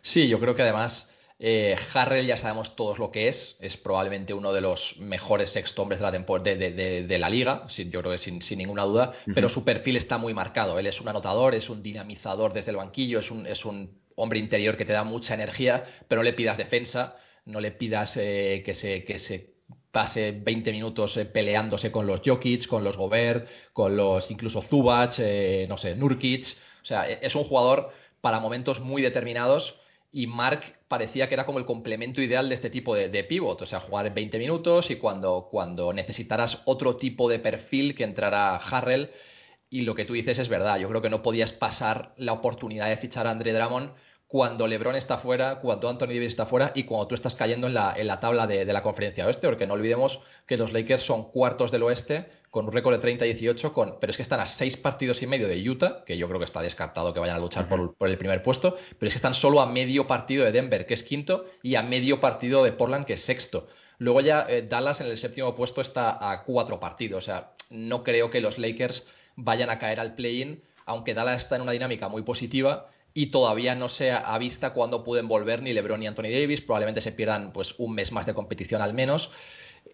Sí, 0.00 0.26
yo 0.26 0.40
creo 0.40 0.54
que 0.54 0.62
además 0.62 1.11
eh, 1.44 1.76
Harrell 1.92 2.24
ya 2.24 2.36
sabemos 2.36 2.76
todos 2.76 3.00
lo 3.00 3.10
que 3.10 3.26
es, 3.26 3.56
es 3.58 3.76
probablemente 3.76 4.32
uno 4.32 4.52
de 4.52 4.60
los 4.60 4.96
mejores 4.98 5.50
sexto 5.50 5.82
hombres 5.82 5.98
de 5.98 6.04
la, 6.04 6.12
de, 6.12 6.56
de, 6.56 6.70
de, 6.70 7.02
de 7.02 7.18
la 7.18 7.28
liga, 7.28 7.64
sin, 7.68 7.90
yo 7.90 8.00
creo 8.00 8.12
que 8.12 8.18
sin, 8.18 8.40
sin 8.42 8.58
ninguna 8.58 8.84
duda, 8.84 9.12
uh 9.26 9.30
-huh. 9.30 9.34
pero 9.34 9.48
su 9.48 9.64
perfil 9.64 9.96
está 9.96 10.18
muy 10.18 10.34
marcado. 10.34 10.78
Él 10.78 10.86
es 10.86 11.00
un 11.00 11.08
anotador, 11.08 11.56
es 11.56 11.68
un 11.68 11.82
dinamizador 11.82 12.52
desde 12.52 12.70
el 12.70 12.76
banquillo, 12.76 13.18
es 13.18 13.32
un, 13.32 13.48
es 13.48 13.64
un 13.64 14.00
hombre 14.14 14.38
interior 14.38 14.76
que 14.76 14.84
te 14.84 14.92
da 14.92 15.02
mucha 15.02 15.34
energía, 15.34 15.84
pero 16.06 16.20
no 16.20 16.24
le 16.24 16.32
pidas 16.32 16.56
defensa, 16.56 17.16
no 17.44 17.60
le 17.60 17.72
pidas 17.72 18.16
eh, 18.18 18.62
que, 18.64 18.74
se, 18.74 19.02
que 19.02 19.18
se 19.18 19.54
pase 19.90 20.30
20 20.30 20.70
minutos 20.70 21.16
eh, 21.16 21.24
peleándose 21.24 21.90
con 21.90 22.06
los 22.06 22.20
Jokic, 22.24 22.68
con 22.68 22.84
los 22.84 22.96
Gobert, 22.96 23.48
con 23.72 23.96
los 23.96 24.30
incluso 24.30 24.62
Zubac, 24.62 25.14
eh, 25.18 25.66
no 25.68 25.76
sé, 25.76 25.96
Nurkic. 25.96 26.46
O 26.82 26.84
sea, 26.84 27.10
e, 27.10 27.18
es 27.20 27.34
un 27.34 27.42
jugador 27.42 27.90
para 28.20 28.38
momentos 28.38 28.78
muy 28.78 29.02
determinados 29.02 29.74
y 30.12 30.26
Mark 30.26 30.60
parecía 30.88 31.26
que 31.26 31.34
era 31.34 31.46
como 31.46 31.58
el 31.58 31.64
complemento 31.64 32.20
ideal 32.20 32.48
de 32.50 32.54
este 32.54 32.68
tipo 32.68 32.94
de, 32.94 33.08
de 33.08 33.26
o 33.40 33.66
sea, 33.66 33.80
jugar 33.80 34.12
20 34.12 34.38
minutos 34.38 34.90
y 34.90 34.96
cuando, 34.96 35.48
cuando 35.50 35.92
necesitaras 35.94 36.60
otro 36.66 36.96
tipo 36.96 37.30
de 37.30 37.38
perfil 37.38 37.94
que 37.94 38.04
entrara 38.04 38.56
Harrell, 38.56 39.10
y 39.70 39.82
lo 39.82 39.94
que 39.94 40.04
tú 40.04 40.12
dices 40.12 40.38
es 40.38 40.50
verdad, 40.50 40.78
yo 40.78 40.88
creo 40.90 41.00
que 41.00 41.08
no 41.08 41.22
podías 41.22 41.50
pasar 41.50 42.12
la 42.18 42.34
oportunidad 42.34 42.90
de 42.90 42.98
fichar 42.98 43.26
a 43.26 43.30
Andre 43.30 43.54
Drummond 43.54 43.92
cuando 44.26 44.66
LeBron 44.66 44.96
está 44.96 45.18
fuera, 45.18 45.60
cuando 45.60 45.88
Anthony 45.88 46.08
Davis 46.08 46.28
está 46.28 46.44
fuera 46.44 46.72
y 46.74 46.84
cuando 46.84 47.06
tú 47.06 47.14
estás 47.14 47.34
cayendo 47.34 47.66
en 47.68 47.74
la, 47.74 47.94
en 47.96 48.06
la 48.06 48.20
tabla 48.20 48.46
de, 48.46 48.66
de, 48.66 48.72
la 48.72 48.82
conferencia 48.82 49.26
oeste, 49.26 49.46
porque 49.46 49.66
no 49.66 49.74
olvidemos 49.74 50.20
que 50.46 50.58
los 50.58 50.72
Lakers 50.72 51.02
son 51.02 51.30
cuartos 51.30 51.70
del 51.70 51.84
oeste 51.84 52.28
con 52.52 52.66
un 52.66 52.72
récord 52.72 53.00
de 53.00 53.18
30-18, 53.18 53.72
con, 53.72 53.98
pero 53.98 54.10
es 54.10 54.16
que 54.18 54.22
están 54.22 54.38
a 54.38 54.44
seis 54.44 54.76
partidos 54.76 55.22
y 55.22 55.26
medio 55.26 55.48
de 55.48 55.58
Utah, 55.70 56.04
que 56.04 56.18
yo 56.18 56.28
creo 56.28 56.38
que 56.38 56.44
está 56.44 56.60
descartado 56.60 57.14
que 57.14 57.18
vayan 57.18 57.36
a 57.36 57.38
luchar 57.38 57.64
uh 57.64 57.66
-huh. 57.66 57.68
por, 57.70 57.94
por, 57.94 58.08
el 58.10 58.18
primer 58.18 58.42
puesto, 58.42 58.76
pero 58.98 59.08
es 59.08 59.14
que 59.14 59.18
están 59.18 59.32
solo 59.32 59.62
a 59.62 59.66
medio 59.66 60.06
partido 60.06 60.44
de 60.44 60.52
Denver, 60.52 60.84
que 60.84 60.92
es 60.92 61.02
quinto, 61.02 61.46
y 61.62 61.76
a 61.76 61.82
medio 61.82 62.20
partido 62.20 62.62
de 62.62 62.72
Portland, 62.72 63.06
que 63.06 63.14
es 63.14 63.22
sexto. 63.22 63.68
Luego 63.96 64.20
ya 64.20 64.44
eh, 64.46 64.66
Dallas 64.68 65.00
en 65.00 65.06
el 65.06 65.16
séptimo 65.16 65.54
puesto 65.54 65.80
está 65.80 66.30
a 66.30 66.44
cuatro 66.44 66.78
partidos, 66.78 67.22
o 67.22 67.24
sea, 67.24 67.52
no 67.70 68.04
creo 68.04 68.30
que 68.30 68.42
los 68.42 68.58
Lakers 68.58 69.08
vayan 69.34 69.70
a 69.70 69.78
caer 69.78 69.98
al 69.98 70.14
play-in, 70.14 70.62
aunque 70.84 71.14
Dallas 71.14 71.44
está 71.44 71.56
en 71.56 71.62
una 71.62 71.72
dinámica 71.72 72.10
muy 72.10 72.20
positiva 72.20 72.90
y 73.14 73.30
todavía 73.30 73.74
no 73.74 73.88
se 73.88 74.10
ha 74.10 74.36
vista 74.36 74.74
cuándo 74.74 75.04
pueden 75.04 75.26
volver 75.26 75.62
ni 75.62 75.72
LeBron 75.72 76.00
ni 76.00 76.06
Anthony 76.06 76.30
Davis, 76.30 76.60
probablemente 76.60 77.00
se 77.00 77.12
pierdan 77.12 77.54
pues 77.54 77.74
un 77.78 77.94
mes 77.94 78.12
más 78.12 78.26
de 78.26 78.34
competición 78.34 78.82
al 78.82 78.92
menos. 78.92 79.30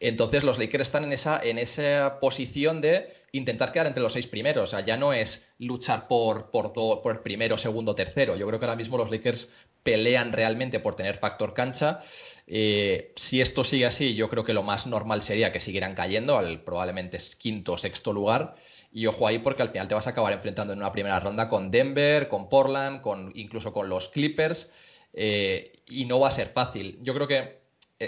Entonces 0.01 0.45
los 0.45 0.59
Lakers 0.59 0.85
están 0.87 1.05
en 1.05 1.13
esa, 1.13 1.41
en 1.43 1.59
esa 1.59 2.19
posición 2.21 2.81
de 2.81 3.13
intentar 3.33 3.73
quedar 3.73 3.87
entre 3.87 4.03
los 4.03 4.13
seis 4.13 4.27
primeros. 4.27 4.65
O 4.65 4.67
sea, 4.69 4.85
ya 4.85 4.97
no 4.97 5.13
es 5.13 5.47
luchar 5.59 6.09
por, 6.09 6.51
por, 6.51 6.73
por 6.73 7.23
primero, 7.23 7.59
segundo, 7.59 7.95
tercero. 7.95 8.37
Yo 8.37 8.47
creo 8.47 8.59
que 8.59 8.67
ahora 8.67 8.77
mismo 8.77 8.97
los 8.97 9.11
Lakers 9.11 9.53
pelean 9.83 10.33
realmente 10.33 10.81
por 10.81 10.97
tener 10.97 11.19
factor 11.19 11.55
cancha. 11.55 12.01
Eh, 12.47 13.13
si 13.17 13.41
esto 13.41 13.65
sigue 13.65 13.87
así, 13.87 14.15
yo 14.15 14.29
creo 14.29 14.45
que 14.45 14.55
lo 14.55 14.63
más 14.63 14.87
normal 14.87 15.23
sería 15.23 15.53
que 15.53 15.61
siguieran 15.61 15.95
cayendo 15.95 16.39
al 16.39 16.63
probablemente 16.63 17.19
quinto 17.39 17.73
o 17.73 17.79
sexto 17.79 18.13
lugar. 18.13 18.55
Y 18.91 19.07
ojo 19.07 19.27
ahí 19.27 19.39
porque 19.39 19.63
al 19.63 19.71
final 19.71 19.89
te 19.89 19.95
vas 19.95 20.07
a 20.07 20.11
acabar 20.11 20.33
enfrentando 20.33 20.73
en 20.73 20.79
una 20.79 20.93
primera 20.93 21.21
ronda 21.21 21.49
con 21.49 21.71
Denver, 21.71 22.29
con 22.29 22.49
Portland, 22.49 23.03
con, 23.03 23.33
incluso 23.35 23.73
con 23.73 23.89
los 23.89 24.09
Clippers. 24.09 24.71
Eh, 25.13 25.81
y 25.87 26.05
no 26.05 26.21
va 26.21 26.29
a 26.29 26.33
ser 26.33 26.51
fácil. 26.51 26.99
Yo 27.03 27.15
creo 27.15 27.27
que 27.27 27.58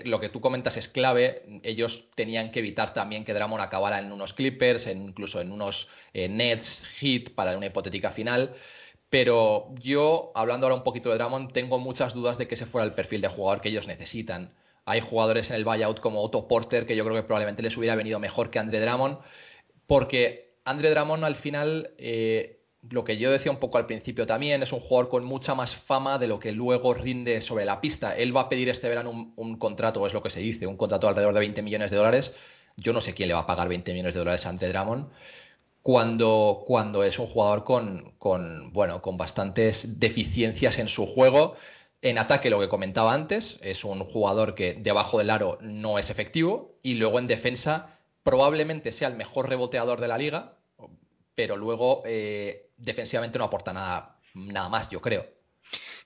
lo 0.05 0.21
que 0.21 0.29
tú 0.29 0.41
comentas 0.41 0.77
es 0.77 0.89
clave. 0.89 1.43
Ellos 1.63 2.05
tenían 2.15 2.53
que 2.53 2.61
evitar 2.61 2.95
también 2.95 3.25
que 3.25 3.35
Dramon 3.35 3.61
acabara 3.61 3.99
en 3.99 4.13
unos 4.13 4.35
Clippers, 4.35 4.87
incluso 4.87 5.41
en 5.41 5.53
unos 5.53 5.89
eh, 6.15 6.29
Nets, 6.29 6.83
Hit 6.99 7.35
para 7.35 7.57
una 7.57 7.67
hipotética 7.67 8.13
final. 8.13 8.55
Pero 9.09 9.75
yo, 9.81 10.31
hablando 10.37 10.67
ahora 10.67 10.77
un 10.77 10.85
poquito 10.85 11.11
de 11.11 11.17
Dramon, 11.17 11.53
tengo 11.53 11.79
muchas 11.79 12.15
dudas 12.15 12.39
de 12.39 12.47
que 12.47 12.55
ese 12.55 12.67
fuera 12.67 12.87
el 12.87 12.95
perfil 12.95 13.21
de 13.21 13.29
jugador 13.29 13.61
que 13.61 13.71
ellos 13.71 13.89
necesitan. 13.89 14.55
Hay 14.85 15.01
jugadores 15.01 15.51
en 15.51 15.57
el 15.57 15.65
buyout 15.65 16.01
como 16.01 16.23
Otto 16.23 16.47
Porter 16.47 16.87
que 16.87 16.97
yo 16.97 17.05
creo 17.05 17.17
que 17.17 17.25
probablemente 17.25 17.63
les 17.63 17.77
hubiera 17.77 17.97
venido 17.97 18.21
mejor 18.21 18.51
que 18.51 18.61
Andre 18.61 18.81
Drummond, 18.81 19.19
porque 19.87 20.55
Andre 20.65 20.91
Drummond 20.91 21.25
al 21.25 21.37
final 21.37 21.95
eh, 21.99 22.60
lo 22.89 23.05
que 23.05 23.19
yo 23.19 23.31
decía 23.31 23.53
un 23.53 23.59
poco 23.59 23.79
al 23.79 23.87
principio 23.87 24.27
también, 24.27 24.63
es 24.63 24.73
un 24.73 24.81
jugador 24.81 25.11
con 25.11 25.25
mucha 25.25 25.55
más 25.55 25.77
fama 25.77 26.19
de 26.19 26.27
lo 26.27 26.39
que 26.39 26.53
luego 26.53 26.95
rinde 26.95 27.41
sobre 27.43 27.65
la 27.65 27.81
pista. 27.81 28.17
Él 28.17 28.35
va 28.35 28.43
a 28.43 28.49
pedir 28.49 28.69
este 28.69 28.89
verano 28.89 29.11
un, 29.11 29.33
un 29.37 29.59
contrato, 29.59 30.07
es 30.07 30.15
lo 30.15 30.23
que 30.23 30.31
se 30.31 30.41
dice, 30.41 30.67
un 30.67 30.77
contrato 30.77 31.09
alrededor 31.09 31.35
de 31.35 31.41
20 31.41 31.63
millones 31.63 31.91
de 31.91 31.97
dólares. 31.99 32.35
Yo 32.77 32.93
no 32.93 33.01
sé 33.01 33.15
quién 33.15 33.29
le 33.29 33.35
va 33.35 33.41
a 33.41 33.47
pagar 33.47 33.69
20 33.69 33.93
millones 33.93 34.15
de 34.15 34.21
dólares 34.21 34.47
ante 34.47 34.69
Dramon, 34.69 35.11
cuando, 35.83 36.65
cuando 36.67 37.05
es 37.05 37.19
un 37.19 37.27
jugador 37.27 37.65
con, 37.65 38.13
con, 38.19 38.73
bueno, 38.73 39.03
con 39.03 39.17
bastantes 39.17 39.99
deficiencias 39.99 40.79
en 40.79 40.89
su 40.89 41.07
juego. 41.07 41.57
En 42.03 42.19
ataque, 42.19 42.49
lo 42.49 42.61
que 42.61 42.69
comentaba 42.69 43.13
antes, 43.13 43.59
es 43.63 43.85
un 43.85 44.05
jugador 44.05 44.55
que 44.55 44.75
debajo 44.75 45.19
del 45.19 45.31
aro 45.31 45.59
no 45.61 45.99
es 45.99 46.09
efectivo 46.09 46.77
y 46.83 46.95
luego 46.95 47.19
en 47.19 47.27
defensa 47.27 47.99
probablemente 48.23 48.93
sea 48.93 49.09
el 49.09 49.17
mejor 49.17 49.49
reboteador 49.49 50.01
de 50.01 50.09
la 50.09 50.19
liga, 50.19 50.55
pero 51.35 51.57
luego 51.57 52.03
eh, 52.07 52.70
defensivamente 52.81 53.39
no 53.39 53.45
aporta 53.45 53.73
nada, 53.73 54.17
nada 54.35 54.69
más, 54.69 54.91
yo 54.91 55.01
creo. 55.01 55.27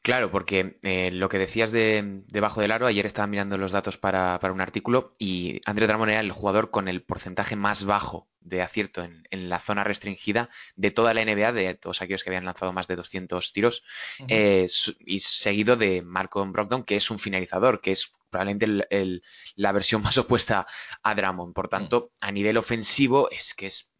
Claro, 0.02 0.31
porque 0.31 0.78
eh, 0.83 1.11
lo 1.11 1.31
que 1.31 1.38
decías 1.38 1.73
de 1.73 2.23
debajo 2.26 2.61
del 2.61 2.73
aro, 2.73 2.87
ayer 2.87 3.07
estaba 3.07 3.26
mirando 3.26 3.57
los 3.57 3.73
datos 3.73 3.97
para, 3.97 4.38
para 4.38 4.52
un 4.52 4.61
artículo 4.61 5.14
y 5.19 5.62
André 5.64 5.87
Drummond 5.87 6.11
era 6.11 6.21
el 6.21 6.33
jugador 6.33 6.71
con 6.71 6.88
el 6.88 7.02
porcentaje 7.02 7.57
más 7.57 7.85
bajo 7.85 8.28
de 8.44 8.62
acierto 8.62 9.02
en, 9.02 9.26
en, 9.30 9.48
la 9.48 9.60
zona 9.60 9.82
restringida 9.84 10.50
de 10.76 10.90
toda 10.90 11.14
la 11.14 11.24
NBA, 11.24 11.52
de 11.52 11.74
todos 11.74 12.00
aquellos 12.00 12.22
que 12.22 12.30
habían 12.30 12.44
lanzado 12.44 12.72
más 12.72 12.86
de 12.86 12.96
200 12.96 13.52
tiros, 13.52 13.82
uh 14.20 14.24
-huh. 14.24 14.26
eh, 14.28 14.66
y 15.00 15.20
seguido 15.20 15.76
de 15.76 16.02
Marco 16.02 16.44
Brogdon, 16.44 16.84
que 16.84 16.96
es 16.96 17.10
un 17.10 17.18
finalizador, 17.18 17.80
que 17.80 17.92
es 17.92 18.12
probablemente 18.30 18.66
el, 18.66 18.86
el, 18.90 19.22
la 19.56 19.72
versión 19.72 20.02
más 20.14 20.18
opuesta 20.18 20.66
a 21.02 21.14
Drummond. 21.14 21.54
Por 21.54 21.68
tanto, 21.68 21.96
uh 21.96 22.06
-huh. 22.06 22.10
a 22.20 22.32
nivel 22.32 22.56
ofensivo, 22.58 23.30
es 23.30 23.54
que 23.54 23.66
es 23.66 23.90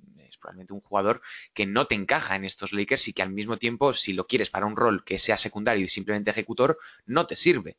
probablemente 0.45 0.75
un 0.75 0.81
jugador 0.81 1.23
que 1.55 1.65
no 1.65 1.87
te 1.87 1.95
encaja 1.95 2.37
en 2.37 2.45
estos 2.45 2.73
Lakers 2.73 3.09
y 3.09 3.15
que 3.15 3.23
al 3.23 3.31
mismo 3.31 3.57
tiempo, 3.57 3.95
si 3.95 4.13
lo 4.13 4.27
quieres 4.27 4.51
para 4.51 4.67
un 4.67 4.77
rol 4.77 5.03
que 5.03 5.19
sea 5.19 5.39
secundario 5.39 5.87
y 5.87 5.89
simplemente 5.89 6.31
ejecutor, 6.31 6.79
no 7.07 7.27
te 7.27 7.35
sirve. 7.35 7.79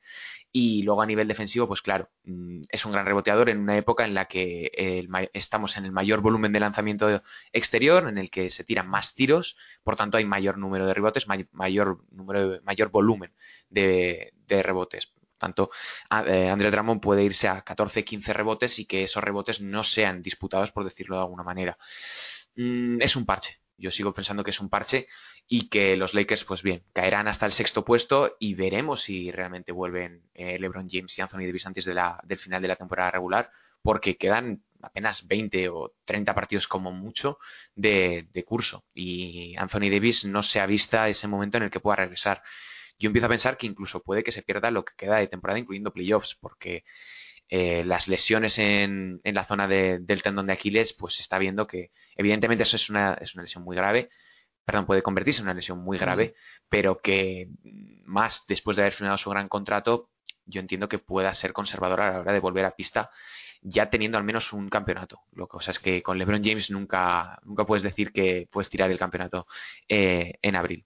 Y 0.52 0.82
luego 0.82 1.04
a 1.04 1.06
nivel 1.06 1.28
defensivo, 1.28 1.68
pues 1.68 1.84
claro, 1.84 2.10
mm, 2.24 2.64
es 2.70 2.84
un 2.86 2.92
gran 2.92 3.06
reboteador 3.06 3.50
en 3.50 3.60
una 3.60 3.78
época 3.78 4.06
en 4.06 4.16
la 4.16 4.26
que 4.26 4.72
el, 4.74 5.10
estamos 5.34 5.78
en 5.78 5.86
el 5.86 5.92
mayor 5.92 6.22
volumen 6.22 6.54
de 6.56 6.60
lanzamiento 6.62 7.22
exterior, 7.52 8.08
en 8.08 8.18
el 8.18 8.30
que 8.30 8.50
se 8.50 8.64
tiran 8.64 8.88
más 8.88 9.14
tiros, 9.14 9.56
por 9.84 9.96
tanto 9.96 10.18
hay 10.18 10.26
mayor 10.26 10.58
número 10.58 10.88
de 10.88 10.94
rebotes, 10.94 11.28
mayor, 11.28 12.00
número, 12.12 12.60
mayor 12.64 12.90
volumen 12.90 13.32
de, 13.70 14.34
rebotes 14.48 15.12
tanto, 15.38 15.70
eh, 16.26 16.50
André 16.50 16.72
Drummond 16.72 17.02
puede 17.02 17.24
irse 17.24 17.48
a 17.48 17.64
14-15 17.64 18.34
rebotes 18.34 18.80
y 18.80 18.86
que 18.86 19.04
esos 19.04 19.24
rebotes 19.24 19.60
no 19.60 19.84
sean 19.84 20.24
disputados, 20.24 20.72
por 20.72 20.86
decirlo 20.86 21.18
de 21.18 21.22
alguna 21.24 21.44
manera. 21.44 21.78
Mm, 22.56 23.02
es 23.02 23.16
un 23.16 23.26
parche. 23.26 23.60
Yo 23.78 23.92
sigo 23.92 24.14
pensando 24.14 24.44
que 24.44 24.52
es 24.52 24.60
un 24.60 24.70
parche 24.70 25.08
y 25.48 25.70
que 25.70 25.98
los 25.98 26.14
Lakers, 26.14 26.46
pues 26.46 26.64
bien, 26.64 26.84
caerán 26.94 27.28
hasta 27.28 27.46
el 27.46 27.52
sexto 27.52 27.84
puesto 27.84 28.36
y 28.40 28.56
veremos 28.56 29.04
si 29.04 29.32
realmente 29.32 29.72
vuelven 29.72 30.24
eh, 30.34 30.58
LeBron 30.58 30.90
James 30.90 31.18
y 31.18 31.22
Anthony 31.22 31.46
Davis 31.46 31.68
antes 31.68 31.86
de 31.86 31.94
la, 31.94 32.20
del 32.24 32.40
final 32.40 32.62
de 32.62 32.70
la 32.70 32.76
temporada 32.78 33.12
regular, 33.12 33.52
porque 33.86 34.18
quedan 34.18 34.64
apenas 34.82 35.28
20 35.28 35.70
o 35.70 35.94
30 36.06 36.34
partidos 36.34 36.68
como 36.68 36.92
mucho 36.92 37.38
de, 37.76 38.28
de 38.34 38.44
curso 38.44 38.84
y 38.96 39.56
Anthony 39.58 39.92
Davis 39.92 40.26
no 40.26 40.42
se 40.42 40.60
ha 40.60 40.66
visto 40.66 40.98
ese 41.06 41.28
momento 41.28 41.58
en 41.58 41.64
el 41.66 41.70
que 41.70 41.80
pueda 41.80 41.98
regresar. 41.98 42.42
Yo 42.98 43.08
empiezo 43.08 43.28
a 43.28 43.30
pensar 43.30 43.58
que 43.58 43.68
incluso 43.68 44.02
puede 44.02 44.24
que 44.24 44.32
se 44.32 44.42
pierda 44.42 44.72
lo 44.72 44.84
que 44.84 44.94
queda 44.98 45.18
de 45.18 45.28
temporada, 45.28 45.60
incluyendo 45.60 45.94
playoffs, 45.94 46.36
porque 46.42 46.84
eh, 47.48 47.84
las 47.86 48.08
lesiones 48.08 48.58
en, 48.58 49.22
en 49.24 49.36
la 49.36 49.46
zona 49.46 49.68
de, 49.68 50.00
del 50.00 50.24
tendón 50.24 50.48
de 50.48 50.54
Aquiles, 50.54 50.94
pues 50.94 51.14
se 51.14 51.22
está 51.22 51.38
viendo 51.38 51.68
que 51.68 51.92
evidentemente 52.16 52.64
eso 52.64 52.78
es 52.78 52.90
una, 52.90 53.14
es 53.22 53.36
una 53.36 53.44
lesión 53.44 53.64
muy 53.64 53.76
grave, 53.76 54.10
perdón, 54.66 54.88
puede 54.88 55.04
convertirse 55.04 55.42
en 55.42 55.46
una 55.46 55.54
lesión 55.54 55.78
muy 55.78 56.00
grave, 56.00 56.34
mm. 56.36 56.66
pero 56.70 57.02
que 57.02 57.50
más 58.04 58.46
después 58.48 58.78
de 58.78 58.82
haber 58.82 58.94
firmado 58.94 59.20
su 59.20 59.30
gran 59.30 59.48
contrato, 59.48 60.10
yo 60.48 60.60
entiendo 60.60 60.90
que 60.90 60.98
pueda 60.98 61.32
ser 61.36 61.54
conservador 61.54 62.02
a 62.02 62.14
la 62.14 62.20
hora 62.22 62.34
de 62.34 62.40
volver 62.40 62.66
a 62.66 62.76
pista, 62.76 63.12
ya 63.66 63.90
teniendo 63.90 64.18
al 64.18 64.24
menos 64.24 64.54
un 64.54 64.70
campeonato. 64.70 65.22
Lo 65.34 65.48
que 65.48 65.58
o 65.58 65.62
sea, 65.62 65.72
es 65.72 65.80
que 65.80 66.04
con 66.04 66.18
LeBron 66.18 66.44
James 66.44 66.70
nunca, 66.70 67.40
nunca 67.44 67.66
puedes 67.66 67.84
decir 67.84 68.12
que 68.12 68.48
puedes 68.52 68.70
tirar 68.70 68.92
el 68.92 69.00
campeonato 69.00 69.48
eh, 69.90 70.36
en 70.42 70.56
abril. 70.56 70.86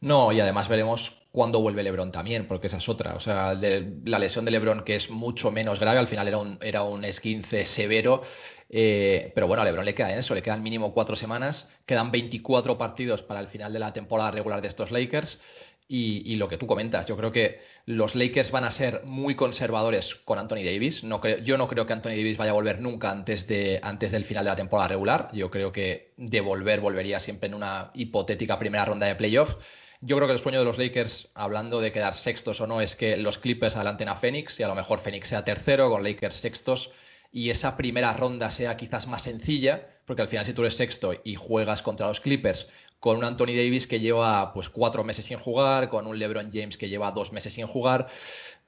No, 0.00 0.32
y 0.32 0.40
además 0.40 0.68
veremos 0.68 1.12
cuándo 1.32 1.60
vuelve 1.60 1.82
LeBron 1.82 2.12
también, 2.12 2.46
porque 2.46 2.68
esa 2.68 2.76
es 2.76 2.88
otra. 2.88 3.14
O 3.14 3.20
sea, 3.20 3.54
de, 3.56 3.94
la 4.04 4.18
lesión 4.18 4.44
de 4.44 4.52
LeBron, 4.52 4.84
que 4.84 4.96
es 4.96 5.10
mucho 5.10 5.50
menos 5.50 5.80
grave, 5.80 5.98
al 5.98 6.08
final 6.08 6.28
era 6.28 6.38
un, 6.38 6.58
era 6.60 6.82
un 6.82 7.04
esguince 7.04 7.64
severo. 7.64 8.22
Eh, 8.68 9.32
pero 9.34 9.46
bueno, 9.46 9.62
a 9.62 9.66
LeBron 9.66 9.84
le 9.84 9.94
queda 9.94 10.16
eso, 10.16 10.34
le 10.34 10.42
quedan 10.42 10.62
mínimo 10.62 10.94
cuatro 10.94 11.14
semanas, 11.14 11.68
quedan 11.84 12.10
24 12.10 12.78
partidos 12.78 13.22
para 13.22 13.40
el 13.40 13.48
final 13.48 13.72
de 13.72 13.78
la 13.78 13.92
temporada 13.92 14.30
regular 14.30 14.62
de 14.62 14.68
estos 14.68 14.90
Lakers. 14.90 15.40
Y, 15.94 16.22
y, 16.24 16.36
lo 16.36 16.48
que 16.48 16.56
tú 16.56 16.66
comentas, 16.66 17.06
yo 17.06 17.18
creo 17.18 17.32
que 17.32 17.60
los 17.84 18.14
Lakers 18.14 18.50
van 18.50 18.64
a 18.64 18.70
ser 18.70 19.02
muy 19.04 19.34
conservadores 19.34 20.14
con 20.24 20.38
Anthony 20.38 20.64
Davis. 20.64 21.04
No 21.04 21.20
creo, 21.20 21.36
yo 21.40 21.58
no 21.58 21.68
creo 21.68 21.84
que 21.84 21.92
Anthony 21.92 22.16
Davis 22.16 22.38
vaya 22.38 22.52
a 22.52 22.54
volver 22.54 22.80
nunca 22.80 23.10
antes, 23.10 23.46
de, 23.46 23.78
antes 23.82 24.10
del 24.10 24.24
final 24.24 24.44
de 24.44 24.50
la 24.52 24.56
temporada 24.56 24.88
regular. 24.88 25.28
Yo 25.34 25.50
creo 25.50 25.70
que 25.70 26.14
de 26.16 26.40
volver, 26.40 26.80
volvería 26.80 27.20
siempre 27.20 27.48
en 27.48 27.54
una 27.54 27.90
hipotética 27.92 28.58
primera 28.58 28.86
ronda 28.86 29.06
de 29.06 29.16
playoff. 29.16 29.54
Yo 30.00 30.16
creo 30.16 30.28
que 30.28 30.32
el 30.32 30.40
sueño 30.40 30.60
de 30.60 30.64
los 30.64 30.78
Lakers, 30.78 31.30
hablando 31.34 31.82
de 31.82 31.92
quedar 31.92 32.14
sextos 32.14 32.62
o 32.62 32.66
no, 32.66 32.80
es 32.80 32.96
que 32.96 33.18
los 33.18 33.36
Clippers 33.36 33.76
adelanten 33.76 34.08
a 34.08 34.16
Phoenix 34.16 34.58
y 34.58 34.62
a 34.62 34.68
lo 34.68 34.74
mejor 34.74 35.00
Phoenix 35.00 35.28
sea 35.28 35.44
tercero 35.44 35.90
con 35.90 36.02
Lakers 36.02 36.36
sextos 36.36 36.90
y 37.32 37.50
esa 37.50 37.76
primera 37.76 38.14
ronda 38.14 38.50
sea 38.50 38.78
quizás 38.78 39.06
más 39.06 39.24
sencilla, 39.24 39.88
porque 40.06 40.22
al 40.22 40.28
final 40.28 40.46
si 40.46 40.54
tú 40.54 40.62
eres 40.62 40.76
sexto 40.76 41.14
y 41.22 41.34
juegas 41.34 41.82
contra 41.82 42.08
los 42.08 42.20
Clippers 42.20 42.68
con 43.02 43.16
un 43.16 43.24
Anthony 43.24 43.46
Davis 43.56 43.88
que 43.88 43.98
lleva 43.98 44.52
pues 44.54 44.68
cuatro 44.68 45.02
meses 45.02 45.26
sin 45.26 45.36
jugar, 45.36 45.88
con 45.88 46.06
un 46.06 46.20
LeBron 46.20 46.52
James 46.52 46.78
que 46.78 46.88
lleva 46.88 47.10
dos 47.10 47.32
meses 47.32 47.52
sin 47.52 47.66
jugar, 47.66 48.06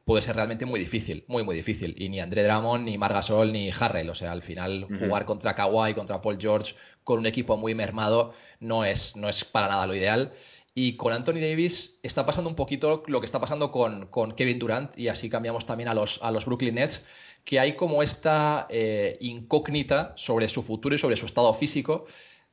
puede 0.05 0.25
ser 0.25 0.35
realmente 0.35 0.66
muy 0.66 0.81
difícil, 0.81 1.23
muy 1.29 1.44
muy 1.44 1.55
difícil. 1.55 1.94
Y 1.97 2.09
ni 2.09 2.18
André 2.18 2.42
Drummond, 2.42 2.85
ni 2.85 2.99
Margasol, 2.99 3.53
ni 3.53 3.70
Harrell, 3.70 4.11
o 4.11 4.16
sea, 4.16 4.33
al 4.33 4.42
final 4.42 4.83
uh 4.83 4.88
-huh. 4.88 4.99
jugar 4.99 5.25
contra 5.25 5.55
Kawhi, 5.55 5.94
contra 5.94 6.20
Paul 6.20 6.38
George, 6.40 6.75
con 7.05 7.20
un 7.20 7.27
equipo 7.27 7.57
muy 7.57 7.77
mermado, 7.77 8.35
no 8.59 8.85
es, 8.85 9.14
no 9.14 9.29
es 9.29 9.44
para 9.44 9.68
nada 9.68 9.87
lo 9.87 9.94
ideal. 9.94 10.33
Y 10.75 10.97
con 10.97 11.12
Anthony 11.12 11.38
Davis 11.40 11.97
está 12.03 12.27
pasando 12.27 12.51
un 12.51 12.57
poquito 12.57 13.05
lo 13.07 13.20
que 13.20 13.27
está 13.27 13.38
pasando 13.38 13.70
con, 13.70 14.07
con 14.09 14.33
Kevin 14.33 14.59
Durant, 14.59 14.99
y 14.99 15.07
así 15.07 15.31
cambiamos 15.31 15.64
también 15.64 15.88
a 15.88 15.94
los, 15.94 16.18
a 16.20 16.33
los 16.33 16.44
Brooklyn 16.44 16.75
Nets, 16.75 17.07
que 17.44 17.61
hay 17.61 17.77
como 17.77 18.03
esta 18.03 18.66
eh, 18.68 19.16
incógnita 19.20 20.12
sobre 20.16 20.49
su 20.49 20.64
futuro 20.64 20.97
y 20.97 20.99
sobre 20.99 21.16
su 21.16 21.27
estado 21.27 21.55
físico. 21.55 22.07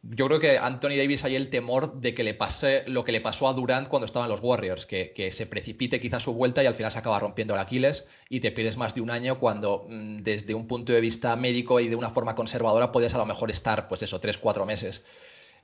Yo 0.03 0.25
creo 0.25 0.39
que 0.39 0.57
Anthony 0.57 0.97
Davis 0.97 1.23
hay 1.23 1.35
el 1.35 1.51
temor 1.51 2.01
de 2.01 2.15
que 2.15 2.23
le 2.23 2.33
pase 2.33 2.83
lo 2.87 3.03
que 3.03 3.11
le 3.11 3.21
pasó 3.21 3.47
a 3.47 3.53
Durant 3.53 3.87
cuando 3.87 4.07
estaban 4.07 4.29
los 4.29 4.41
Warriors, 4.41 4.87
que, 4.87 5.13
que 5.13 5.31
se 5.31 5.45
precipite 5.45 6.01
quizás 6.01 6.23
su 6.23 6.33
vuelta 6.33 6.63
y 6.63 6.65
al 6.65 6.73
final 6.73 6.91
se 6.91 6.97
acaba 6.97 7.19
rompiendo 7.19 7.53
el 7.53 7.59
Aquiles 7.59 8.03
y 8.27 8.39
te 8.39 8.51
pierdes 8.51 8.77
más 8.77 8.95
de 8.95 9.01
un 9.01 9.11
año 9.11 9.39
cuando 9.39 9.85
mm, 9.87 10.23
desde 10.23 10.55
un 10.55 10.67
punto 10.67 10.91
de 10.91 11.01
vista 11.01 11.35
médico 11.35 11.79
y 11.79 11.87
de 11.87 11.95
una 11.95 12.09
forma 12.09 12.33
conservadora 12.33 12.91
podías 12.91 13.13
a 13.13 13.19
lo 13.19 13.27
mejor 13.27 13.51
estar, 13.51 13.87
pues 13.87 14.01
eso, 14.01 14.19
tres, 14.19 14.39
cuatro 14.39 14.65
meses. 14.65 15.05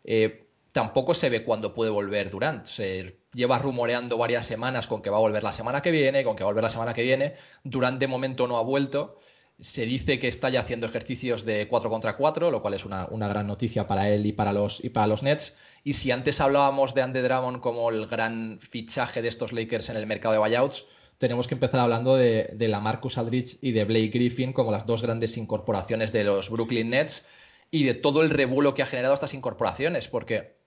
Eh, 0.03 0.47
tampoco 0.71 1.15
se 1.15 1.29
ve 1.29 1.43
cuándo 1.43 1.73
puede 1.73 1.89
volver 1.89 2.29
Durant. 2.29 2.67
Se 2.67 3.17
lleva 3.33 3.57
rumoreando 3.57 4.19
varias 4.19 4.45
semanas 4.45 4.85
con 4.85 5.01
que 5.01 5.09
va 5.09 5.17
a 5.17 5.21
volver 5.21 5.41
la 5.41 5.53
semana 5.53 5.81
que 5.81 5.89
viene, 5.89 6.23
con 6.23 6.35
que 6.35 6.43
va 6.43 6.49
a 6.49 6.53
volver 6.53 6.63
la 6.63 6.69
semana 6.69 6.93
que 6.93 7.01
viene. 7.01 7.33
Durant 7.63 7.99
de 7.99 8.05
momento 8.05 8.45
no 8.45 8.57
ha 8.57 8.61
vuelto. 8.61 9.17
Se 9.61 9.85
dice 9.85 10.19
que 10.19 10.27
está 10.27 10.49
ya 10.49 10.61
haciendo 10.61 10.85
ejercicios 10.85 11.43
de 11.43 11.67
4 11.67 11.89
contra 11.89 12.15
4, 12.15 12.51
lo 12.51 12.61
cual 12.61 12.75
es 12.75 12.85
una, 12.85 13.07
una 13.09 13.27
gran 13.27 13.47
noticia 13.47 13.87
para 13.87 14.09
él 14.09 14.25
y 14.25 14.33
para 14.33 14.53
los, 14.53 14.83
y 14.83 14.89
para 14.89 15.07
los 15.07 15.23
Nets. 15.23 15.55
Y 15.83 15.93
si 15.93 16.11
antes 16.11 16.39
hablábamos 16.39 16.93
de 16.93 17.01
Andy 17.01 17.21
Drummond 17.21 17.61
como 17.61 17.89
el 17.89 18.07
gran 18.07 18.59
fichaje 18.69 19.21
de 19.21 19.29
estos 19.29 19.53
Lakers 19.53 19.89
en 19.89 19.97
el 19.97 20.05
mercado 20.05 20.33
de 20.33 20.39
buyouts, 20.39 20.83
tenemos 21.17 21.47
que 21.47 21.55
empezar 21.55 21.79
hablando 21.79 22.15
de, 22.15 22.51
de 22.53 22.67
la 22.67 22.79
Marcus 22.79 23.17
Aldridge 23.17 23.57
y 23.61 23.71
de 23.71 23.85
Blake 23.85 24.09
Griffin 24.09 24.53
como 24.53 24.71
las 24.71 24.85
dos 24.85 25.01
grandes 25.01 25.35
incorporaciones 25.37 26.11
de 26.11 26.23
los 26.23 26.49
Brooklyn 26.49 26.91
Nets 26.91 27.25
y 27.71 27.83
de 27.83 27.95
todo 27.95 28.21
el 28.21 28.29
revuelo 28.29 28.75
que 28.75 28.83
ha 28.83 28.87
generado 28.87 29.15
estas 29.15 29.33
incorporaciones, 29.33 30.07
porque 30.07 30.57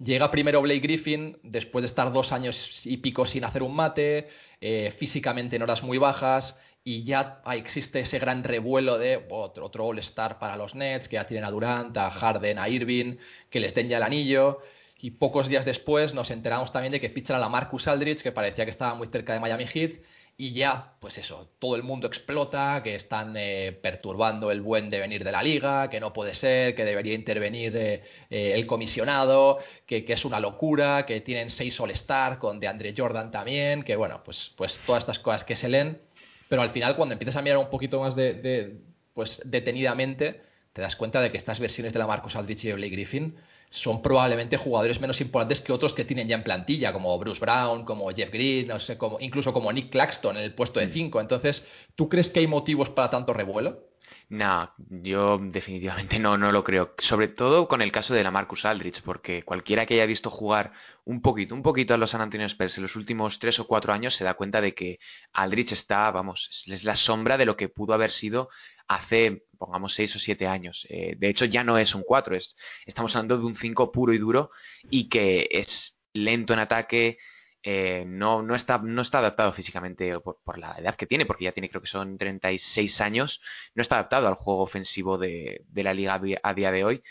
Llega 0.00 0.30
primero 0.30 0.62
Blake 0.62 0.78
Griffin, 0.78 1.38
después 1.42 1.82
de 1.82 1.88
estar 1.88 2.12
dos 2.12 2.30
años 2.30 2.86
y 2.86 2.98
pico 2.98 3.26
sin 3.26 3.42
hacer 3.42 3.64
un 3.64 3.74
mate, 3.74 4.28
eh, 4.60 4.94
físicamente 4.96 5.56
en 5.56 5.62
horas 5.62 5.82
muy 5.82 5.98
bajas, 5.98 6.56
y 6.88 7.04
ya 7.04 7.42
existe 7.52 8.00
ese 8.00 8.18
gran 8.18 8.42
revuelo 8.44 8.96
de 8.96 9.26
otro, 9.28 9.66
otro 9.66 9.84
All-Star 9.84 10.38
para 10.38 10.56
los 10.56 10.74
Nets, 10.74 11.06
que 11.06 11.16
ya 11.16 11.26
tienen 11.26 11.44
a 11.44 11.50
Durant, 11.50 11.94
a 11.98 12.10
Harden, 12.10 12.58
a 12.58 12.66
Irving, 12.70 13.18
que 13.50 13.60
les 13.60 13.74
den 13.74 13.90
ya 13.90 13.98
el 13.98 14.02
anillo. 14.02 14.60
Y 14.98 15.10
pocos 15.10 15.48
días 15.48 15.66
después 15.66 16.14
nos 16.14 16.30
enteramos 16.30 16.72
también 16.72 16.92
de 16.92 16.98
que 16.98 17.10
fichan 17.10 17.36
a 17.36 17.40
la 17.40 17.50
Marcus 17.50 17.86
Aldridge, 17.88 18.22
que 18.22 18.32
parecía 18.32 18.64
que 18.64 18.70
estaba 18.70 18.94
muy 18.94 19.08
cerca 19.08 19.34
de 19.34 19.40
Miami 19.40 19.66
Heat, 19.66 20.00
y 20.40 20.52
ya, 20.52 20.92
pues 21.00 21.18
eso, 21.18 21.50
todo 21.58 21.76
el 21.76 21.82
mundo 21.82 22.06
explota, 22.06 22.80
que 22.82 22.94
están 22.94 23.34
eh, 23.36 23.76
perturbando 23.82 24.50
el 24.50 24.62
buen 24.62 24.88
devenir 24.88 25.24
de 25.24 25.32
la 25.32 25.42
liga, 25.42 25.90
que 25.90 25.98
no 25.98 26.12
puede 26.12 26.34
ser, 26.34 26.74
que 26.74 26.84
debería 26.84 27.14
intervenir 27.14 27.76
eh, 27.76 28.04
eh, 28.30 28.52
el 28.54 28.64
comisionado, 28.66 29.58
que, 29.84 30.04
que, 30.04 30.12
es 30.12 30.24
una 30.24 30.38
locura, 30.38 31.04
que 31.06 31.20
tienen 31.20 31.50
seis 31.50 31.78
All-Star 31.80 32.38
con 32.38 32.60
DeAndre 32.60 32.94
Jordan 32.96 33.32
también, 33.32 33.82
que 33.82 33.96
bueno, 33.96 34.22
pues, 34.24 34.52
pues 34.56 34.80
todas 34.86 35.02
estas 35.02 35.18
cosas 35.18 35.42
que 35.42 35.56
se 35.56 35.68
leen, 35.68 36.00
pero 36.48 36.62
al 36.62 36.70
final 36.70 36.96
cuando 36.96 37.12
empiezas 37.12 37.36
a 37.36 37.42
mirar 37.42 37.58
un 37.58 37.70
poquito 37.70 38.00
más 38.00 38.16
de, 38.16 38.34
de 38.34 38.80
pues 39.14 39.40
detenidamente, 39.44 40.40
te 40.72 40.82
das 40.82 40.96
cuenta 40.96 41.20
de 41.20 41.30
que 41.30 41.38
estas 41.38 41.58
versiones 41.58 41.92
de 41.92 41.98
la 41.98 42.06
Marcus 42.06 42.36
Aldrich 42.36 42.64
y 42.64 42.68
de 42.68 42.74
Blake 42.74 42.92
Griffin 42.92 43.36
son 43.70 44.00
probablemente 44.00 44.56
jugadores 44.56 45.00
menos 45.00 45.20
importantes 45.20 45.60
que 45.60 45.72
otros 45.72 45.92
que 45.92 46.04
tienen 46.04 46.28
ya 46.28 46.36
en 46.36 46.42
plantilla, 46.42 46.92
como 46.92 47.18
Bruce 47.18 47.40
Brown, 47.40 47.84
como 47.84 48.10
Jeff 48.10 48.30
Green, 48.30 48.68
no 48.68 48.80
sé, 48.80 48.96
como, 48.96 49.20
incluso 49.20 49.52
como 49.52 49.72
Nick 49.72 49.90
Claxton 49.90 50.36
en 50.36 50.44
el 50.44 50.54
puesto 50.54 50.80
de 50.80 50.88
5. 50.88 51.20
Entonces, 51.20 51.66
¿tú 51.94 52.08
crees 52.08 52.30
que 52.30 52.40
hay 52.40 52.46
motivos 52.46 52.88
para 52.90 53.10
tanto 53.10 53.32
revuelo? 53.32 53.87
No, 54.30 54.70
yo 54.76 55.38
definitivamente 55.40 56.18
no, 56.18 56.36
no 56.36 56.52
lo 56.52 56.62
creo. 56.62 56.94
Sobre 56.98 57.28
todo 57.28 57.66
con 57.66 57.80
el 57.80 57.90
caso 57.90 58.12
de 58.12 58.22
la 58.22 58.30
Marcus 58.30 58.66
Aldrich, 58.66 59.00
porque 59.02 59.42
cualquiera 59.42 59.86
que 59.86 59.94
haya 59.94 60.04
visto 60.04 60.28
jugar 60.28 60.72
un 61.04 61.22
poquito, 61.22 61.54
un 61.54 61.62
poquito 61.62 61.94
a 61.94 61.96
los 61.96 62.10
San 62.10 62.20
Antonio 62.20 62.46
Spurs 62.46 62.76
en 62.76 62.82
los 62.82 62.94
últimos 62.94 63.38
tres 63.38 63.58
o 63.58 63.66
cuatro 63.66 63.92
años 63.92 64.14
se 64.14 64.24
da 64.24 64.34
cuenta 64.34 64.60
de 64.60 64.74
que 64.74 64.98
Aldrich 65.32 65.72
está, 65.72 66.10
vamos, 66.10 66.50
es 66.66 66.84
la 66.84 66.96
sombra 66.96 67.38
de 67.38 67.46
lo 67.46 67.56
que 67.56 67.70
pudo 67.70 67.94
haber 67.94 68.10
sido 68.10 68.50
hace, 68.86 69.44
pongamos, 69.56 69.94
seis 69.94 70.14
o 70.14 70.18
siete 70.18 70.46
años. 70.46 70.86
Eh, 70.90 71.14
de 71.16 71.28
hecho, 71.30 71.46
ya 71.46 71.64
no 71.64 71.78
es 71.78 71.94
un 71.94 72.02
cuatro, 72.02 72.36
es, 72.36 72.54
estamos 72.84 73.16
hablando 73.16 73.38
de 73.38 73.44
un 73.46 73.56
cinco 73.56 73.90
puro 73.92 74.12
y 74.12 74.18
duro 74.18 74.50
y 74.90 75.08
que 75.08 75.48
es 75.50 75.96
lento 76.12 76.52
en 76.52 76.58
ataque, 76.58 77.16
eh, 77.62 78.04
no, 78.06 78.42
no, 78.42 78.54
está, 78.54 78.78
no 78.78 79.02
está 79.02 79.18
adaptado 79.18 79.52
físicamente 79.52 80.18
por, 80.20 80.58
la 80.58 80.76
edad 80.78 80.94
que 80.96 81.06
tiene, 81.06 81.26
porque 81.26 81.44
ya 81.44 81.52
tiene 81.52 81.68
creo 81.68 81.82
que 81.82 81.88
son 81.88 82.16
36 82.18 83.00
años, 83.00 83.40
no 83.74 83.82
está 83.82 83.96
adaptado 83.96 84.28
al 84.28 84.34
juego 84.34 84.62
ofensivo 84.62 85.18
de, 85.18 85.64
la 85.74 85.94
liga 85.94 86.20
a 86.42 86.54
día 86.54 86.72
de 86.72 86.84
hoy. 86.84 87.02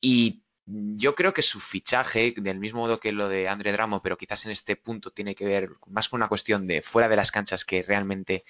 Y 0.00 0.42
yo 0.66 1.14
creo 1.14 1.32
que 1.32 1.42
su 1.42 1.60
fichaje, 1.60 2.34
del 2.36 2.58
mismo 2.58 2.80
modo 2.80 3.00
que 3.00 3.12
lo 3.12 3.28
de 3.28 3.48
André 3.48 3.72
Dramo, 3.72 4.02
pero 4.02 4.18
quizás 4.18 4.44
en 4.44 4.52
este 4.52 4.76
punto 4.76 5.10
tiene 5.10 5.34
que 5.34 5.46
ver 5.46 5.70
más 5.86 6.08
con 6.10 6.18
una 6.18 6.28
cuestión 6.28 6.66
de 6.66 6.82
fuera 6.82 7.08
de 7.08 7.16
las 7.16 7.32
canchas 7.32 7.64
que 7.64 7.82
realmente 7.82 8.44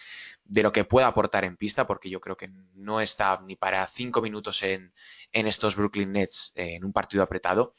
de 0.44 0.62
lo 0.64 0.72
que 0.72 0.84
pueda 0.84 1.06
aportar 1.06 1.44
en 1.44 1.56
pista, 1.56 1.86
porque 1.86 2.10
yo 2.10 2.20
creo 2.20 2.36
que 2.36 2.50
no 2.74 3.00
está 3.00 3.40
ni 3.46 3.54
para 3.54 3.86
cinco 3.94 4.20
minutos 4.20 4.62
en, 4.64 4.92
en 5.32 5.46
estos 5.46 5.76
Brooklyn 5.76 6.12
Nets 6.12 6.52
eh, 6.56 6.74
en 6.74 6.84
un 6.84 6.92
partido 6.92 7.22
apretado. 7.22 7.74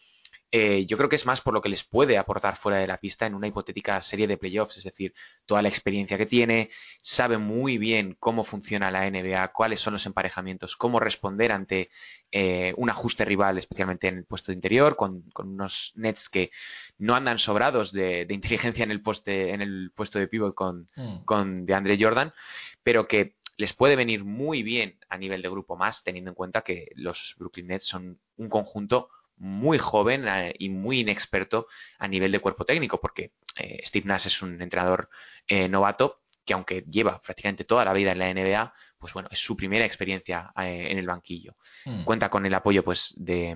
Eh, 0.51 0.87
yo 0.87 0.97
creo 0.97 1.09
que 1.09 1.15
es 1.15 1.27
más 1.27 1.41
por 1.41 1.53
lo 1.53 1.61
que 1.61 1.69
les 1.69 1.83
puede 1.83 2.17
aportar 2.17 2.57
fuera 2.57 2.79
de 2.79 2.87
la 2.87 2.97
pista 2.97 3.27
en 3.27 3.35
una 3.35 3.47
hipotética 3.47 4.01
serie 4.01 4.25
de 4.25 4.37
playoffs, 4.37 4.77
es 4.77 4.83
decir, 4.83 5.13
toda 5.45 5.61
la 5.61 5.69
experiencia 5.69 6.17
que 6.17 6.25
tiene, 6.25 6.71
sabe 7.01 7.37
muy 7.37 7.77
bien 7.77 8.15
cómo 8.19 8.43
funciona 8.43 8.89
la 8.89 9.07
NBA, 9.07 9.49
cuáles 9.49 9.79
son 9.79 9.93
los 9.93 10.05
emparejamientos, 10.07 10.75
cómo 10.75 10.99
responder 10.99 11.51
ante 11.51 11.91
eh, 12.31 12.73
un 12.77 12.89
ajuste 12.89 13.25
rival, 13.25 13.59
especialmente 13.59 14.07
en 14.07 14.17
el 14.17 14.25
puesto 14.25 14.51
de 14.51 14.55
interior, 14.55 14.95
con, 14.95 15.23
unos 15.35 15.91
Nets 15.95 16.29
que 16.29 16.49
no 16.97 17.15
andan 17.15 17.37
sobrados 17.37 17.91
de, 17.91 18.25
inteligencia 18.29 18.83
en 18.83 18.91
el, 18.91 19.03
poste, 19.03 19.53
en 19.53 19.61
el 19.61 19.91
puesto 19.93 20.17
de 20.17 20.27
pivot 20.27 20.55
con, 20.55 20.89
mm. 20.95 21.25
con 21.25 21.67
DeAndre 21.67 21.97
Jordan, 21.99 22.33
pero 22.81 23.07
que 23.07 23.35
les 23.57 23.73
puede 23.73 23.95
venir 23.95 24.23
muy 24.23 24.63
bien 24.63 24.97
a 25.09 25.17
nivel 25.17 25.43
de 25.43 25.49
grupo 25.49 25.75
más, 25.75 26.01
teniendo 26.03 26.31
en 26.31 26.35
cuenta 26.35 26.61
que 26.61 26.87
los 26.95 27.35
Brooklyn 27.37 27.67
Nets 27.67 27.85
son 27.85 28.17
un 28.37 28.49
conjunto 28.49 29.09
muy 29.39 29.77
joven 29.77 30.27
eh, 30.27 30.53
y 30.59 30.69
muy 30.69 30.99
inexperto 30.99 31.67
a 31.97 32.07
nivel 32.07 32.31
de 32.31 32.39
cuerpo 32.39 32.65
técnico, 32.65 32.99
porque 32.99 33.31
eh, 33.57 33.81
Steve 33.85 34.05
Nash 34.05 34.27
es 34.27 34.41
un 34.41 34.61
entrenador 34.61 35.09
eh, 35.47 35.67
novato 35.67 36.21
que 36.45 36.53
aunque 36.53 36.83
lleva 36.89 37.21
prácticamente 37.21 37.63
toda 37.63 37.85
la 37.85 37.93
vida 37.93 38.11
en 38.11 38.19
la 38.19 38.33
NBA, 38.33 38.73
pues 38.97 39.13
bueno, 39.13 39.29
es 39.31 39.39
su 39.39 39.55
primera 39.55 39.85
experiencia 39.85 40.51
en 40.57 40.97
el 40.97 41.05
banquillo. 41.05 41.55
Mm. 41.85 42.03
Cuenta 42.03 42.29
con 42.29 42.45
el 42.45 42.53
apoyo 42.53 42.83
pues 42.83 43.13
de 43.17 43.55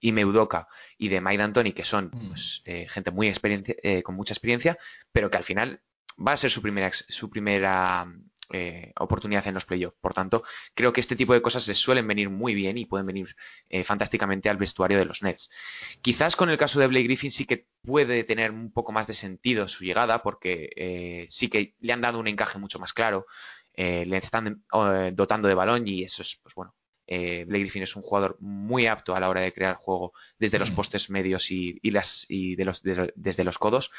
Ime 0.00 0.24
Udoka 0.24 0.68
y 0.98 1.08
de 1.08 1.20
Mike 1.20 1.38
D'Antoni, 1.38 1.72
que 1.72 1.84
son 1.84 2.10
mm. 2.12 2.28
pues, 2.28 2.62
gente 2.90 3.10
muy 3.10 3.28
experiencia, 3.28 3.74
con 4.04 4.14
mucha 4.14 4.34
experiencia, 4.34 4.78
pero 5.10 5.30
que 5.30 5.38
al 5.38 5.44
final 5.44 5.80
va 6.18 6.32
a 6.32 6.36
ser 6.36 6.50
su 6.50 6.60
primera, 6.60 6.90
su 6.92 7.30
primera 7.30 8.06
eh, 8.52 8.92
oportunidad 8.98 9.46
en 9.46 9.54
los 9.54 9.64
playoffs. 9.64 9.96
Por 10.00 10.14
tanto, 10.14 10.42
creo 10.74 10.92
que 10.92 11.00
este 11.00 11.16
tipo 11.16 11.34
de 11.34 11.42
cosas 11.42 11.66
les 11.68 11.78
suelen 11.78 12.06
venir 12.06 12.30
muy 12.30 12.54
bien 12.54 12.78
y 12.78 12.86
pueden 12.86 13.06
venir 13.06 13.34
eh, 13.68 13.84
fantásticamente 13.84 14.48
al 14.48 14.56
vestuario 14.56 14.98
de 14.98 15.04
los 15.04 15.22
Nets. 15.22 15.50
Quizás 16.02 16.36
con 16.36 16.50
el 16.50 16.58
caso 16.58 16.80
de 16.80 16.86
Blake 16.86 17.04
Griffin 17.04 17.30
sí 17.30 17.46
que 17.46 17.66
puede 17.82 18.24
tener 18.24 18.50
un 18.50 18.72
poco 18.72 18.92
más 18.92 19.06
de 19.06 19.14
sentido 19.14 19.68
su 19.68 19.84
llegada 19.84 20.22
porque 20.22 20.70
eh, 20.76 21.26
sí 21.30 21.48
que 21.48 21.74
le 21.80 21.92
han 21.92 22.00
dado 22.00 22.18
un 22.18 22.28
encaje 22.28 22.58
mucho 22.58 22.78
más 22.78 22.92
claro. 22.92 23.26
le 23.76 24.16
están 24.18 24.62
dotando 25.12 25.48
de 25.48 25.54
balón 25.54 25.86
y 25.88 26.02
eso 26.02 26.22
es, 26.22 26.38
pues 26.42 26.54
bueno, 26.54 26.74
eh, 27.12 27.44
Blake 27.44 27.64
Griffin 27.64 27.82
es 27.82 27.96
un 27.96 28.02
jugador 28.02 28.36
muy 28.38 28.86
apto 28.86 29.16
a 29.16 29.20
la 29.20 29.28
hora 29.28 29.40
de 29.40 29.52
crear 29.52 29.74
juego 29.74 30.12
desde 30.38 30.60
los 30.60 30.70
mm. 30.70 30.74
postes 30.76 31.10
medios 31.10 31.50
y, 31.50 31.78
las, 31.90 32.24
y 32.28 32.54
de 32.54 32.64
los, 32.64 32.82
desde 32.84 33.42
los 33.42 33.58
codos. 33.58 33.90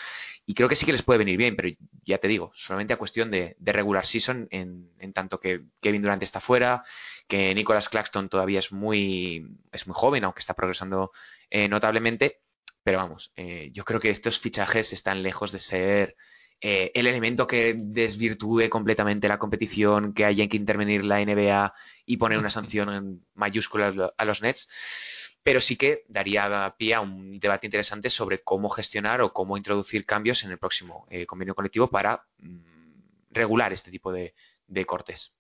Y 0.46 0.54
creo 0.54 0.70
que 0.70 0.78
sí 0.78 0.86
que 0.86 0.94
les 0.94 1.04
puede 1.04 1.20
venir 1.20 1.36
bien, 1.36 1.58
pero 1.58 1.68
ya 2.06 2.20
te 2.20 2.30
digo, 2.30 2.54
solamente 2.56 2.94
a 2.94 2.98
cuestión 2.98 3.30
de, 3.30 3.58
regular 3.60 4.06
season, 4.06 4.48
en, 4.50 5.14
tanto 5.14 5.42
que 5.42 5.62
Kevin 5.82 6.02
Durant 6.02 6.24
está 6.24 6.40
fuera, 6.40 6.86
que 7.28 7.54
Nicholas 7.54 7.90
Claxton 7.90 8.30
todavía 8.30 8.60
es 8.60 8.72
muy, 8.72 9.46
es 9.74 9.86
muy 9.88 9.94
joven, 9.94 10.24
aunque 10.24 10.40
está 10.40 10.54
progresando 10.54 11.12
eh, 11.50 11.68
notablemente. 11.68 12.40
Pero 12.82 13.00
vamos, 13.00 13.34
eh, 13.36 13.72
yo 13.74 13.84
creo 13.84 14.00
que 14.00 14.10
estos 14.10 14.40
fichajes 14.40 14.94
están 14.94 15.22
lejos 15.22 15.52
de 15.52 15.60
ser 15.60 16.16
eh, 16.62 16.92
el 16.94 17.08
elemento 17.08 17.48
que 17.48 17.74
desvirtúe 17.76 18.70
completamente 18.70 19.28
la 19.28 19.40
competición, 19.40 20.14
que 20.14 20.26
haya 20.26 20.48
que 20.48 20.58
intervenir 20.58 21.04
la 21.04 21.20
NBA 21.20 21.74
y 22.06 22.18
poner 22.18 22.38
una 22.38 22.52
sanción 22.52 22.94
en 22.94 23.26
mayúscula 23.34 24.14
a 24.16 24.26
los 24.26 24.42
Nets, 24.44 24.70
pero 25.42 25.60
sí 25.60 25.76
que 25.76 26.04
daría 26.08 26.76
pie 26.78 26.94
a 26.94 27.02
un 27.02 27.40
debate 27.40 27.66
interesante 27.66 28.12
sobre 28.12 28.44
cómo 28.44 28.70
gestionar 28.70 29.22
o 29.22 29.34
cómo 29.34 29.58
introducir 29.58 30.06
cambios 30.06 30.44
en 30.44 30.52
el 30.52 30.60
próximo 30.60 31.08
eh, 31.10 31.26
convenio 31.26 31.56
colectivo 31.56 31.88
para 31.88 32.26
mm, 32.38 32.60
regular 33.32 33.74
este 33.74 33.90
tipo 33.90 34.12
de, 34.12 34.34
cortes. 34.86 35.34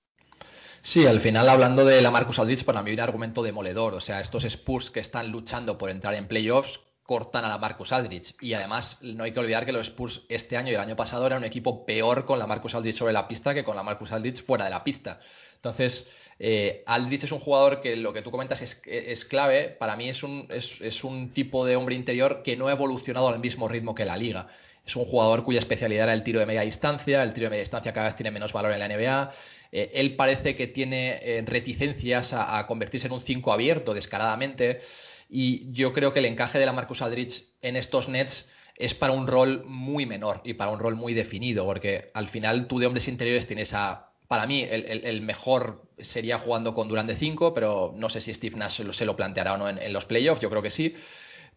Sí, 0.81 1.05
al 1.05 1.21
final 1.21 1.47
hablando 1.47 1.85
de 1.85 2.01
la 2.01 2.09
Marcus 2.09 2.39
Aldridge, 2.39 2.65
para 2.65 2.81
mí 2.81 2.91
un 2.91 2.99
argumento 2.99 3.43
demoledor. 3.43 3.93
O 3.93 4.01
sea, 4.01 4.21
estos 4.21 4.43
Spurs 4.43 4.89
que 4.89 4.99
están 4.99 5.29
luchando 5.31 5.77
por 5.77 5.91
entrar 5.91 6.15
en 6.15 6.27
playoffs 6.27 6.79
cortan 7.11 7.43
a 7.43 7.49
la 7.49 7.57
Marcus 7.57 7.91
Aldrich. 7.91 8.33
Y 8.39 8.53
además, 8.53 8.97
no 9.01 9.25
hay 9.25 9.33
que 9.33 9.39
olvidar 9.41 9.65
que 9.65 9.73
los 9.73 9.87
Spurs 9.87 10.21
este 10.29 10.55
año 10.55 10.71
y 10.71 10.75
el 10.75 10.79
año 10.79 10.95
pasado 10.95 11.27
eran 11.27 11.39
un 11.39 11.43
equipo 11.43 11.85
peor 11.85 12.23
con 12.23 12.39
la 12.39 12.47
Marcus 12.47 12.73
Aldrich 12.73 12.95
sobre 12.95 13.11
la 13.11 13.27
pista 13.27 13.53
que 13.53 13.65
con 13.65 13.75
la 13.75 13.83
Marcus 13.83 14.13
Aldrich 14.13 14.45
fuera 14.45 14.63
de 14.63 14.71
la 14.71 14.81
pista. 14.81 15.19
Entonces, 15.55 16.09
eh, 16.39 16.83
Aldrich 16.85 17.25
es 17.25 17.33
un 17.33 17.41
jugador 17.41 17.81
que 17.81 17.97
lo 17.97 18.13
que 18.13 18.21
tú 18.21 18.31
comentas 18.31 18.61
es, 18.61 19.25
clave. 19.25 19.75
Para 19.77 19.97
mí 19.97 20.07
es 20.07 20.23
un, 20.23 20.47
es, 20.47 21.03
un 21.03 21.33
tipo 21.33 21.65
de 21.65 21.75
hombre 21.75 21.95
interior 21.95 22.43
que 22.43 22.55
no 22.55 22.69
ha 22.69 22.71
evolucionado 22.71 23.27
al 23.27 23.39
mismo 23.39 23.67
ritmo 23.67 23.93
que 23.93 24.05
la 24.05 24.15
liga. 24.15 24.47
Es 24.87 24.95
un 24.95 25.03
jugador 25.03 25.43
cuya 25.43 25.59
especialidad 25.59 26.05
era 26.05 26.13
el 26.13 26.23
tiro 26.23 26.39
de 26.39 26.45
media 26.45 26.61
distancia. 26.61 27.23
El 27.23 27.33
tiro 27.33 27.47
de 27.47 27.49
media 27.49 27.63
distancia 27.63 27.91
cada 27.91 28.07
vez 28.07 28.15
tiene 28.15 28.31
menos 28.31 28.53
valor 28.53 28.71
en 28.71 28.79
la 28.79 28.87
NBA. 28.87 29.33
Eh, 29.73 29.91
él 29.95 30.15
parece 30.15 30.55
que 30.55 30.67
tiene 30.67 31.19
eh, 31.21 31.43
reticencias 31.45 32.31
a, 32.31 32.57
a, 32.57 32.67
convertirse 32.67 33.07
en 33.07 33.13
un 33.13 33.19
5 33.19 33.51
abierto 33.51 33.93
descaradamente. 33.93 34.79
Y 35.31 35.71
yo 35.71 35.93
creo 35.93 36.13
que 36.13 36.19
el 36.19 36.25
encaje 36.25 36.59
de 36.59 36.65
la 36.65 36.73
Marcus 36.73 37.01
Aldrich 37.01 37.45
en 37.61 37.77
estos 37.77 38.09
Nets 38.09 38.49
es 38.75 38.93
para 38.93 39.13
un 39.13 39.27
rol 39.27 39.63
muy 39.65 40.05
menor 40.05 40.41
y 40.43 40.55
para 40.55 40.71
un 40.71 40.79
rol 40.79 40.95
muy 40.95 41.13
definido, 41.13 41.65
porque 41.65 42.11
al 42.13 42.27
final 42.27 42.67
tú 42.67 42.79
de 42.79 42.87
hombres 42.87 43.07
interiores 43.07 43.47
tienes 43.47 43.73
a. 43.73 44.09
Para 44.27 44.47
mí, 44.47 44.61
el, 44.63 45.21
mejor 45.21 45.83
sería 45.99 46.39
jugando 46.39 46.73
con 46.73 46.87
Durant 46.87 47.09
de 47.09 47.17
5, 47.17 47.53
pero 47.53 47.93
no 47.97 48.09
sé 48.09 48.21
si 48.21 48.33
Steve 48.33 48.55
Nash 48.55 48.81
se 48.93 49.05
lo 49.05 49.15
planteará 49.17 49.55
o 49.55 49.57
no 49.57 49.67
en 49.67 49.91
los 49.91 50.05
playoffs, 50.05 50.41
yo 50.41 50.49
creo 50.49 50.61
que 50.61 50.71
sí 50.71 50.95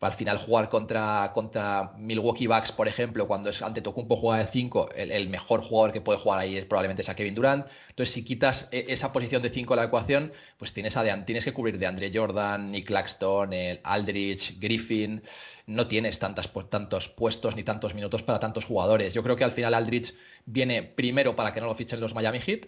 al 0.00 0.14
final 0.14 0.38
jugar 0.38 0.68
contra, 0.68 1.30
contra 1.32 1.92
Milwaukee 1.96 2.46
Bucks, 2.46 2.72
por 2.72 2.88
ejemplo, 2.88 3.26
cuando 3.26 3.50
es 3.50 3.62
ante 3.62 3.80
Tocumpo 3.80 4.16
juega 4.16 4.44
de 4.44 4.50
5, 4.50 4.90
el, 4.94 5.28
mejor 5.28 5.62
jugador 5.62 5.92
que 5.92 6.00
puede 6.00 6.18
jugar 6.18 6.40
ahí 6.40 6.56
es 6.56 6.66
probablemente 6.66 7.02
sea 7.02 7.14
Kevin 7.14 7.34
Durant. 7.34 7.66
Entonces, 7.88 8.14
si 8.14 8.24
quitas 8.24 8.68
e, 8.70 8.86
esa 8.88 9.12
posición 9.12 9.40
de 9.42 9.50
5 9.50 9.74
de 9.74 9.80
la 9.80 9.86
ecuación, 9.86 10.32
pues 10.58 10.72
tienes, 10.72 10.96
a 10.96 11.24
tienes 11.24 11.44
que 11.44 11.52
cubrir 11.52 11.78
de 11.78 11.86
Andre 11.86 12.10
Jordan, 12.12 12.70
Nick 12.70 12.86
Claxton, 12.86 13.52
el 13.52 13.80
Aldrich, 13.82 14.58
Griffin. 14.60 15.22
No 15.66 15.86
tienes 15.86 16.18
tantas, 16.18 16.50
tantos 16.68 17.08
puestos 17.08 17.56
ni 17.56 17.62
tantos 17.62 17.94
minutos 17.94 18.22
para 18.22 18.40
tantos 18.40 18.66
jugadores. 18.66 19.14
Yo 19.14 19.22
creo 19.22 19.36
que 19.36 19.44
al 19.44 19.52
final 19.52 19.72
Aldrich 19.72 20.14
viene 20.44 20.82
primero 20.82 21.34
para 21.34 21.54
que 21.54 21.60
no 21.60 21.66
lo 21.66 21.74
fichen 21.74 22.00
los 22.00 22.14
Miami 22.14 22.40
Heat 22.40 22.66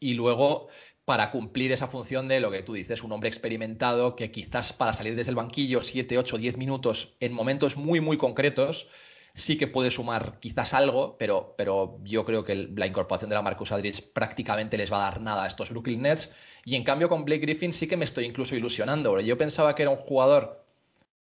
y 0.00 0.14
luego 0.14 0.68
para 1.04 1.30
cumplir 1.30 1.72
esa 1.72 1.88
función 1.88 2.28
de 2.28 2.40
lo 2.40 2.50
que 2.50 2.62
tú 2.62 2.72
dices, 2.74 3.02
un 3.02 3.12
hombre 3.12 3.28
experimentado 3.28 4.16
que 4.16 4.30
quizás 4.30 4.72
para 4.72 4.94
salir 4.94 5.16
desde 5.16 5.30
el 5.30 5.36
banquillo 5.36 5.82
7, 5.82 6.16
8, 6.16 6.38
10 6.38 6.56
minutos 6.56 7.14
en 7.20 7.32
momentos 7.32 7.76
muy, 7.76 8.00
muy 8.00 8.16
concretos, 8.16 8.86
sí 9.34 9.58
que 9.58 9.66
puede 9.66 9.90
sumar 9.90 10.38
quizás 10.40 10.72
algo, 10.72 11.16
pero, 11.18 11.54
pero 11.58 11.98
yo 12.04 12.24
creo 12.24 12.44
que 12.44 12.54
la 12.54 12.86
incorporación 12.86 13.28
de 13.28 13.34
la 13.34 13.42
Marcus 13.42 13.72
Aldridge 13.72 14.12
prácticamente 14.12 14.78
les 14.78 14.90
va 14.90 14.98
a 14.98 15.10
dar 15.10 15.20
nada 15.20 15.44
a 15.44 15.48
estos 15.48 15.70
Brooklyn 15.70 16.02
Nets. 16.02 16.30
Y 16.64 16.76
en 16.76 16.84
cambio 16.84 17.08
con 17.08 17.24
Blake 17.24 17.42
Griffin 17.42 17.72
sí 17.74 17.86
que 17.86 17.96
me 17.96 18.06
estoy 18.06 18.24
incluso 18.24 18.54
ilusionando. 18.54 19.20
Yo 19.20 19.36
pensaba 19.36 19.74
que 19.74 19.82
era 19.82 19.90
un 19.90 19.98
jugador 19.98 20.64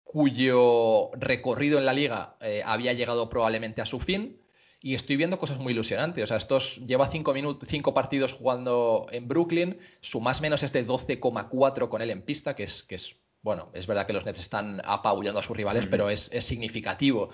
cuyo 0.05 1.11
recorrido 1.15 1.79
en 1.79 1.87
la 1.87 1.95
liga 1.95 2.35
eh, 2.41 2.63
había 2.67 2.93
llegado 2.93 3.31
probablemente 3.31 3.81
a 3.81 3.87
su 3.87 3.99
fin 3.99 4.42
y 4.83 4.97
estoy 4.97 5.17
viendo 5.17 5.39
cosas 5.39 5.59
muy 5.59 5.73
ilusionantes. 5.73 6.25
O 6.25 6.27
sea, 6.27 6.37
estos 6.37 6.77
lleva 6.85 7.11
cinco, 7.11 7.33
minutos, 7.33 7.69
cinco 7.71 7.95
partidos 7.95 8.33
jugando 8.33 9.07
en 9.13 9.29
Brooklyn, 9.29 9.79
su 10.01 10.21
más 10.21 10.41
menos 10.41 10.63
es 10.63 10.73
de 10.73 10.87
12,4 10.87 11.89
con 11.89 12.03
él 12.03 12.11
en 12.11 12.23
pista, 12.23 12.55
que 12.55 12.65
es, 12.65 12.83
que 12.83 12.97
es, 12.97 13.15
bueno, 13.43 13.71
es 13.75 13.87
verdad 13.87 14.07
que 14.07 14.13
los 14.13 14.27
Nets 14.27 14.41
están 14.41 14.83
apabullando 14.85 15.39
a 15.39 15.45
sus 15.45 15.57
rivales, 15.57 15.87
pero 15.89 16.11
es, 16.11 16.29
significativo. 16.47 17.31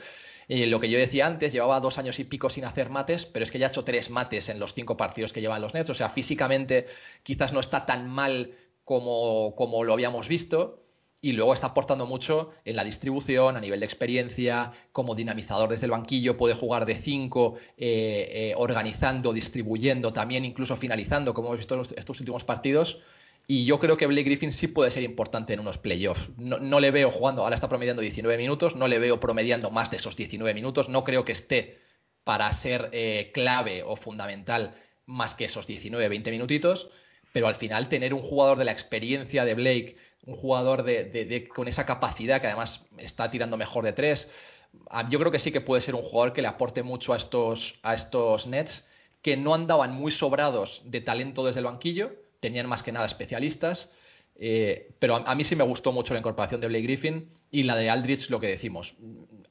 Y 0.47 0.67
lo 0.67 0.79
que 0.81 0.91
yo 0.91 0.99
decía 0.99 1.27
antes, 1.27 1.53
llevaba 1.53 1.81
dos 1.81 1.99
años 1.99 2.19
y 2.19 2.25
pico 2.25 2.51
sin 2.51 2.65
hacer 2.65 2.91
mates, 2.91 3.25
pero 3.27 3.45
es 3.45 3.51
que 3.51 3.59
ya 3.59 3.67
ha 3.67 3.71
hecho 3.71 3.85
tres 3.85 4.11
mates 4.11 4.49
en 4.49 4.59
los 4.59 4.75
cinco 4.75 4.97
partidos 4.97 5.33
que 5.33 5.41
llevan 5.41 5.63
los 5.63 5.73
Nets. 5.73 5.91
O 5.91 5.95
sea, 5.95 6.11
físicamente 6.11 6.87
quizás 7.23 7.53
no 7.53 7.61
está 7.61 7.87
tan 7.87 8.09
mal 8.09 8.53
como, 8.85 9.55
como 9.57 9.85
lo 9.85 9.95
habíamos 9.95 10.29
visto. 10.29 10.85
Y 11.21 11.33
luego 11.33 11.53
está 11.53 11.69
aportando 11.69 12.07
mucho 12.07 12.53
en 12.65 12.77
la 12.77 12.85
distribución, 12.85 13.57
a 13.57 13.61
nivel 13.61 13.81
de 13.81 13.87
experiencia, 13.87 14.73
como 14.93 15.15
dinamizador 15.15 15.69
desde 15.69 15.87
el 15.87 15.91
banquillo, 15.91 16.37
puede 16.37 16.55
jugar 16.55 16.87
de 16.87 17.03
5, 17.03 17.57
eh, 17.77 18.31
eh, 18.33 18.55
organizando, 18.57 19.33
distribuyendo, 19.33 20.13
también 20.13 20.45
incluso 20.45 20.77
finalizando, 20.77 21.35
como 21.35 21.49
hemos 21.49 21.59
visto 21.59 21.75
en 21.75 21.87
estos 21.97 22.21
últimos 22.21 22.45
partidos. 22.45 22.99
Y 23.51 23.65
yo 23.65 23.81
creo 23.81 23.97
que 23.97 24.07
Blake 24.07 24.25
Griffin 24.25 24.53
sí 24.53 24.69
puede 24.69 24.91
ser 24.91 25.03
importante 25.03 25.55
en 25.55 25.61
unos 25.61 25.79
playoffs. 25.79 26.21
No, 26.37 26.81
le 26.81 26.91
veo 26.91 27.11
jugando, 27.11 27.43
ahora 27.43 27.57
está 27.57 27.69
promediando 27.69 28.03
19 28.03 28.37
minutos, 28.37 28.77
no 28.77 28.87
le 28.87 28.99
veo 28.99 29.19
promediando 29.19 29.71
más 29.71 29.91
de 29.91 29.97
esos 29.97 30.17
19 30.17 30.53
minutos, 30.53 30.89
no 30.91 31.03
creo 31.03 31.25
que 31.25 31.33
esté 31.33 31.79
para 32.25 32.53
ser 32.53 32.91
eh, 32.93 33.31
clave 33.33 33.83
o 33.83 33.97
fundamental 33.97 34.75
más 35.07 35.35
que 35.35 35.47
esos 35.47 35.67
19-20 35.67 36.31
minutitos, 36.31 36.91
pero 37.33 37.49
al 37.49 37.55
final 37.55 37.89
tener 37.89 38.13
un 38.13 38.21
jugador 38.21 38.59
de 38.59 38.67
la 38.67 38.73
experiencia 38.73 39.47
de 39.47 39.55
Blake, 39.55 39.97
un 40.27 40.37
jugador 40.37 40.83
de, 40.83 41.49
con 41.55 41.69
esa 41.69 41.87
capacidad 41.87 42.41
que 42.41 42.49
además 42.49 42.85
está 42.99 43.31
tirando 43.31 43.57
mejor 43.57 43.85
de 43.85 43.93
tres, 43.93 44.31
yo 45.09 45.19
creo 45.19 45.33
que 45.33 45.39
sí 45.39 45.51
que 45.51 45.61
puede 45.61 45.83
ser 45.83 45.95
un 45.95 46.03
jugador 46.03 46.33
que 46.33 46.43
le 46.43 46.49
aporte 46.49 46.83
mucho 46.83 47.13
a 47.13 47.17
estos, 47.17 47.75
a 47.83 47.95
estos 47.95 48.47
Nets 48.47 48.87
que 49.23 49.37
no 49.37 49.55
andaban 49.55 49.93
muy 49.93 50.13
sobrados 50.13 50.81
de 50.85 51.01
talento 51.01 51.45
desde 51.45 51.61
el 51.61 51.67
banquillo, 51.67 52.13
tenían 52.41 52.67
más 52.67 52.83
que 52.83 52.93
nada 52.93 53.07
especialistas, 53.07 53.91
eh, 54.37 54.95
pero 55.01 55.17
a, 55.17 55.35
mí 55.35 55.45
sí 55.45 55.57
me 55.57 55.65
gustó 55.65 55.91
mucho 55.91 56.15
la 56.15 56.21
incorporación 56.21 56.61
de 56.61 56.69
Blake 56.69 56.85
Griffin 56.85 57.29
y 57.51 57.65
la 57.65 57.75
de 57.77 57.91
Aldrich, 57.91 58.31
lo 58.31 58.39
que 58.39 58.47
decimos. 58.47 58.95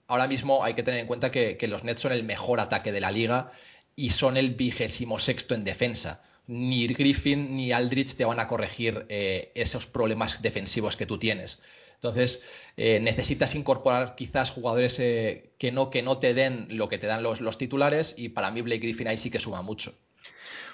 Ahora 0.08 0.28
mismo 0.28 0.64
hay 0.64 0.74
que 0.74 0.84
tener 0.84 1.02
en 1.02 1.08
cuenta 1.08 1.32
que, 1.32 1.58
los 1.68 1.84
Nets 1.84 2.02
son 2.02 2.14
el 2.14 2.24
mejor 2.24 2.60
ataque 2.60 2.92
de 2.92 3.02
la 3.02 3.12
liga 3.12 3.52
y 3.96 4.12
son 4.12 4.38
el 4.38 4.56
vigésimo 4.56 5.20
sexto 5.20 5.56
en 5.56 5.66
defensa. 5.66 6.24
Ni 6.48 6.88
Griffin 6.88 7.56
ni 7.56 7.72
Aldrich 7.72 8.16
te 8.16 8.26
van 8.26 8.40
a 8.40 8.48
corregir 8.48 9.06
eh, 9.10 9.52
esos 9.56 9.86
problemas 9.86 10.42
defensivos 10.42 10.96
que 10.96 11.06
tú 11.06 11.18
tienes. 11.18 11.62
Entonces, 11.96 12.44
eh, 12.78 13.00
necesitas 13.00 13.56
incorporar 13.56 14.16
quizás 14.16 14.52
jugadores 14.52 14.96
que, 14.96 15.72
no, 15.72 15.90
que 15.90 16.04
no 16.04 16.20
te 16.20 16.34
den 16.34 16.68
lo 16.70 16.90
que 16.90 17.00
te 17.00 17.08
dan 17.08 17.24
los, 17.24 17.42
los 17.42 17.58
titulares 17.58 18.14
y 18.18 18.30
para 18.30 18.52
mí 18.52 18.62
Blake 18.62 18.82
Griffin 18.82 19.08
ahí 19.08 19.18
sí 19.18 19.30
que 19.30 19.40
suma 19.40 19.62
mucho. 19.62 19.96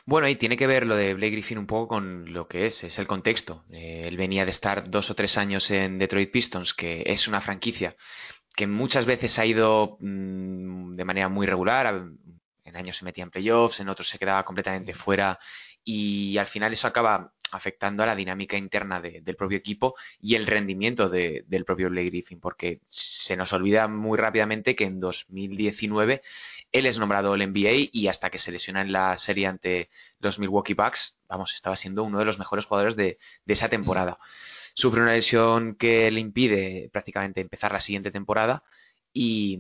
Bueno, 0.06 0.28
y 0.28 0.36
tiene 0.36 0.58
que 0.58 0.68
ver 0.68 0.86
lo 0.86 0.98
de 0.98 1.14
Blake 1.14 1.32
Griffin 1.32 1.58
un 1.58 1.68
poco 1.68 1.88
con 1.88 2.34
lo 2.34 2.48
que 2.48 2.66
es, 2.66 2.84
es 2.84 3.00
el 3.00 3.08
contexto. 3.08 3.64
Eh, 3.72 4.04
él 4.06 4.18
venía 4.18 4.44
de 4.44 4.52
estar 4.52 4.90
dos 4.90 5.10
o 5.10 5.16
tres 5.16 5.38
años 5.38 5.72
en 5.72 5.98
Detroit 5.98 6.30
Pistons, 6.30 6.74
que 6.74 7.04
es 7.06 7.28
una 7.28 7.40
franquicia 7.40 7.96
que 8.56 8.68
muchas 8.68 9.06
veces 9.06 9.40
ha 9.40 9.46
ido 9.46 9.98
mm, 10.00 10.96
de 10.96 11.06
manera 11.06 11.30
muy 11.30 11.48
regular. 11.48 12.06
En 12.74 12.78
años 12.78 12.98
se 12.98 13.06
metía 13.06 13.24
en 13.24 13.30
playoffs, 13.30 13.80
en 13.80 13.90
otros 13.90 14.10
se 14.10 14.18
quedaba 14.18 14.44
completamente 14.44 14.96
fuera 14.96 15.40
y 15.84 16.38
al 16.38 16.48
final 16.48 16.74
eso 16.74 16.88
acaba 16.88 17.34
afectando 17.52 18.02
a 18.02 18.08
la 18.08 18.16
dinámica 18.16 18.58
interna 18.58 19.00
del 19.00 19.36
propio 19.36 19.60
equipo 19.60 19.96
y 20.20 20.34
el 20.34 20.48
rendimiento 20.48 21.08
del 21.08 21.66
propio 21.66 21.90
Blake 21.92 22.10
Griffin, 22.10 22.40
porque 22.40 22.80
se 22.90 23.38
nos 23.38 23.54
olvida 23.54 23.88
muy 23.88 24.18
rápidamente 24.18 24.76
que 24.76 24.86
en 24.86 25.00
2019 25.00 26.24
él 26.72 26.86
es 26.88 26.98
nombrado 26.98 27.36
el 27.36 27.48
NBA 27.48 27.90
y 27.92 28.08
hasta 28.08 28.32
que 28.32 28.40
se 28.40 28.52
lesiona 28.52 28.82
en 28.82 28.92
la 28.92 29.16
serie 29.20 29.46
ante 29.46 29.90
los 30.20 30.40
Milwaukee 30.40 30.74
Bucks, 30.74 31.20
vamos, 31.28 31.54
estaba 31.54 31.76
siendo 31.76 32.04
uno 32.04 32.18
de 32.18 32.26
los 32.26 32.40
mejores 32.40 32.66
jugadores 32.66 32.96
de, 32.96 33.20
esa 33.46 33.70
temporada. 33.70 34.18
Sufre 34.74 35.02
una 35.02 35.14
lesión 35.14 35.76
que 35.76 36.10
le 36.10 36.20
impide 36.20 36.90
prácticamente 36.92 37.42
empezar 37.42 37.72
la 37.72 37.82
siguiente 37.82 38.10
temporada 38.10 38.64
y, 39.14 39.60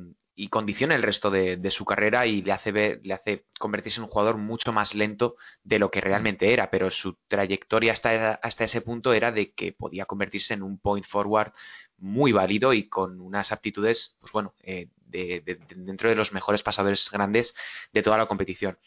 condiciona 0.49 0.95
el 0.95 1.03
resto 1.03 1.29
de, 1.29 1.71
su 1.71 1.85
carrera 1.85 2.25
y 2.25 2.41
le 2.41 2.51
hace, 2.51 2.99
le 3.03 3.13
hace 3.13 3.45
convertirse 3.59 3.99
en 3.99 4.05
un 4.05 4.09
jugador 4.09 4.37
mucho 4.37 4.71
más 4.71 4.95
lento 4.95 5.35
de 5.63 5.79
lo 5.79 5.91
que 5.91 6.01
realmente 6.01 6.53
era, 6.53 6.69
pero 6.69 6.89
su 6.91 7.17
trayectoria 7.27 7.93
hasta, 7.93 8.33
hasta 8.35 8.63
ese 8.63 8.81
punto 8.81 9.13
era 9.13 9.31
de 9.31 9.53
que 9.53 9.73
podía 9.73 10.05
convertirse 10.05 10.53
en 10.53 10.63
un 10.63 10.79
point 10.79 11.05
forward 11.05 11.53
muy 11.97 12.31
válido 12.31 12.73
y 12.73 12.89
con 12.89 13.21
unas 13.21 13.51
aptitudes, 13.51 14.17
pues 14.19 14.33
bueno, 14.33 14.53
eh, 14.63 14.89
dentro 15.05 16.09
de 16.09 16.15
los 16.15 16.33
mejores 16.33 16.63
pasadores 16.63 17.09
grandes 17.11 17.55
de 17.93 18.01
toda 18.01 18.17
la 18.17 18.25
competición. 18.25 18.77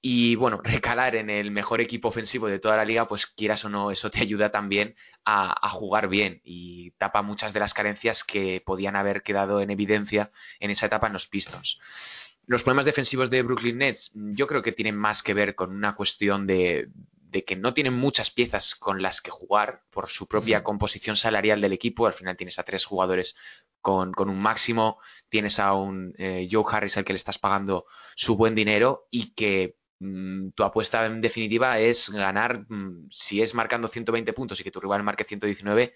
Y 0.00 0.34
bueno, 0.36 0.60
recalar 0.64 1.16
en 1.16 1.30
el 1.30 1.50
mejor 1.50 1.80
equipo 1.80 2.08
ofensivo 2.08 2.48
de 2.48 2.58
toda 2.58 2.76
la 2.76 2.84
liga, 2.84 3.08
pues 3.08 3.26
quieras 3.26 3.64
o 3.64 3.68
no, 3.68 3.90
eso 3.90 4.10
te 4.10 4.20
ayuda 4.20 4.50
también 4.50 4.94
a, 5.24 5.68
jugar 5.70 6.08
bien 6.08 6.40
y 6.44 6.92
tapa 6.92 7.22
muchas 7.22 7.52
de 7.52 7.60
las 7.60 7.74
carencias 7.74 8.22
que 8.22 8.62
podían 8.64 8.94
haber 8.96 9.22
quedado 9.22 9.60
en 9.60 9.70
evidencia 9.70 10.30
en 10.60 10.70
esa 10.70 10.86
etapa 10.86 11.08
en 11.08 11.12
los 11.12 11.26
Pistons. 11.26 11.78
Los 12.46 12.62
problemas 12.62 12.84
defensivos 12.86 13.28
de 13.28 13.42
Brooklyn 13.42 13.78
Nets 13.78 14.12
yo 14.14 14.46
creo 14.46 14.62
que 14.62 14.70
tienen 14.70 14.96
más 14.96 15.22
que 15.24 15.34
ver 15.34 15.56
con 15.56 15.72
una 15.72 15.96
cuestión 15.96 16.46
de, 16.46 16.90
de 17.30 17.44
que 17.44 17.56
no 17.56 17.74
tienen 17.74 17.94
muchas 17.94 18.30
piezas 18.30 18.74
con 18.74 19.02
las 19.02 19.20
que 19.20 19.30
jugar 19.30 19.82
por 19.90 20.08
su 20.08 20.26
propia 20.26 20.62
composición 20.62 21.16
salarial 21.16 21.60
del 21.60 21.72
equipo. 21.72 22.06
Al 22.06 22.14
final 22.14 22.36
tienes 22.36 22.58
a 22.58 22.62
tres 22.62 22.84
jugadores 22.84 23.34
con, 23.80 24.12
un 24.18 24.40
máximo, 24.40 24.98
tienes 25.28 25.58
a 25.58 25.74
un 25.74 26.14
eh, 26.18 26.48
Joe 26.50 26.64
Harris 26.68 26.96
al 26.96 27.04
que 27.04 27.12
le 27.12 27.18
estás 27.18 27.38
pagando 27.38 27.86
su 28.14 28.36
buen 28.36 28.54
dinero 28.54 29.06
y 29.10 29.34
que 29.34 29.76
mm, 29.84 29.85
tu 29.98 30.62
apuesta 30.62 31.06
en 31.06 31.20
definitiva 31.20 31.78
es 31.78 32.10
ganar, 32.10 32.66
mm, 32.68 33.08
si 33.10 33.40
es 33.40 33.54
marcando 33.54 33.88
120 33.88 34.32
puntos 34.32 34.60
y 34.60 34.64
que 34.64 34.70
tu 34.70 34.80
rival 34.80 35.02
marque 35.02 35.24
119, 35.24 35.94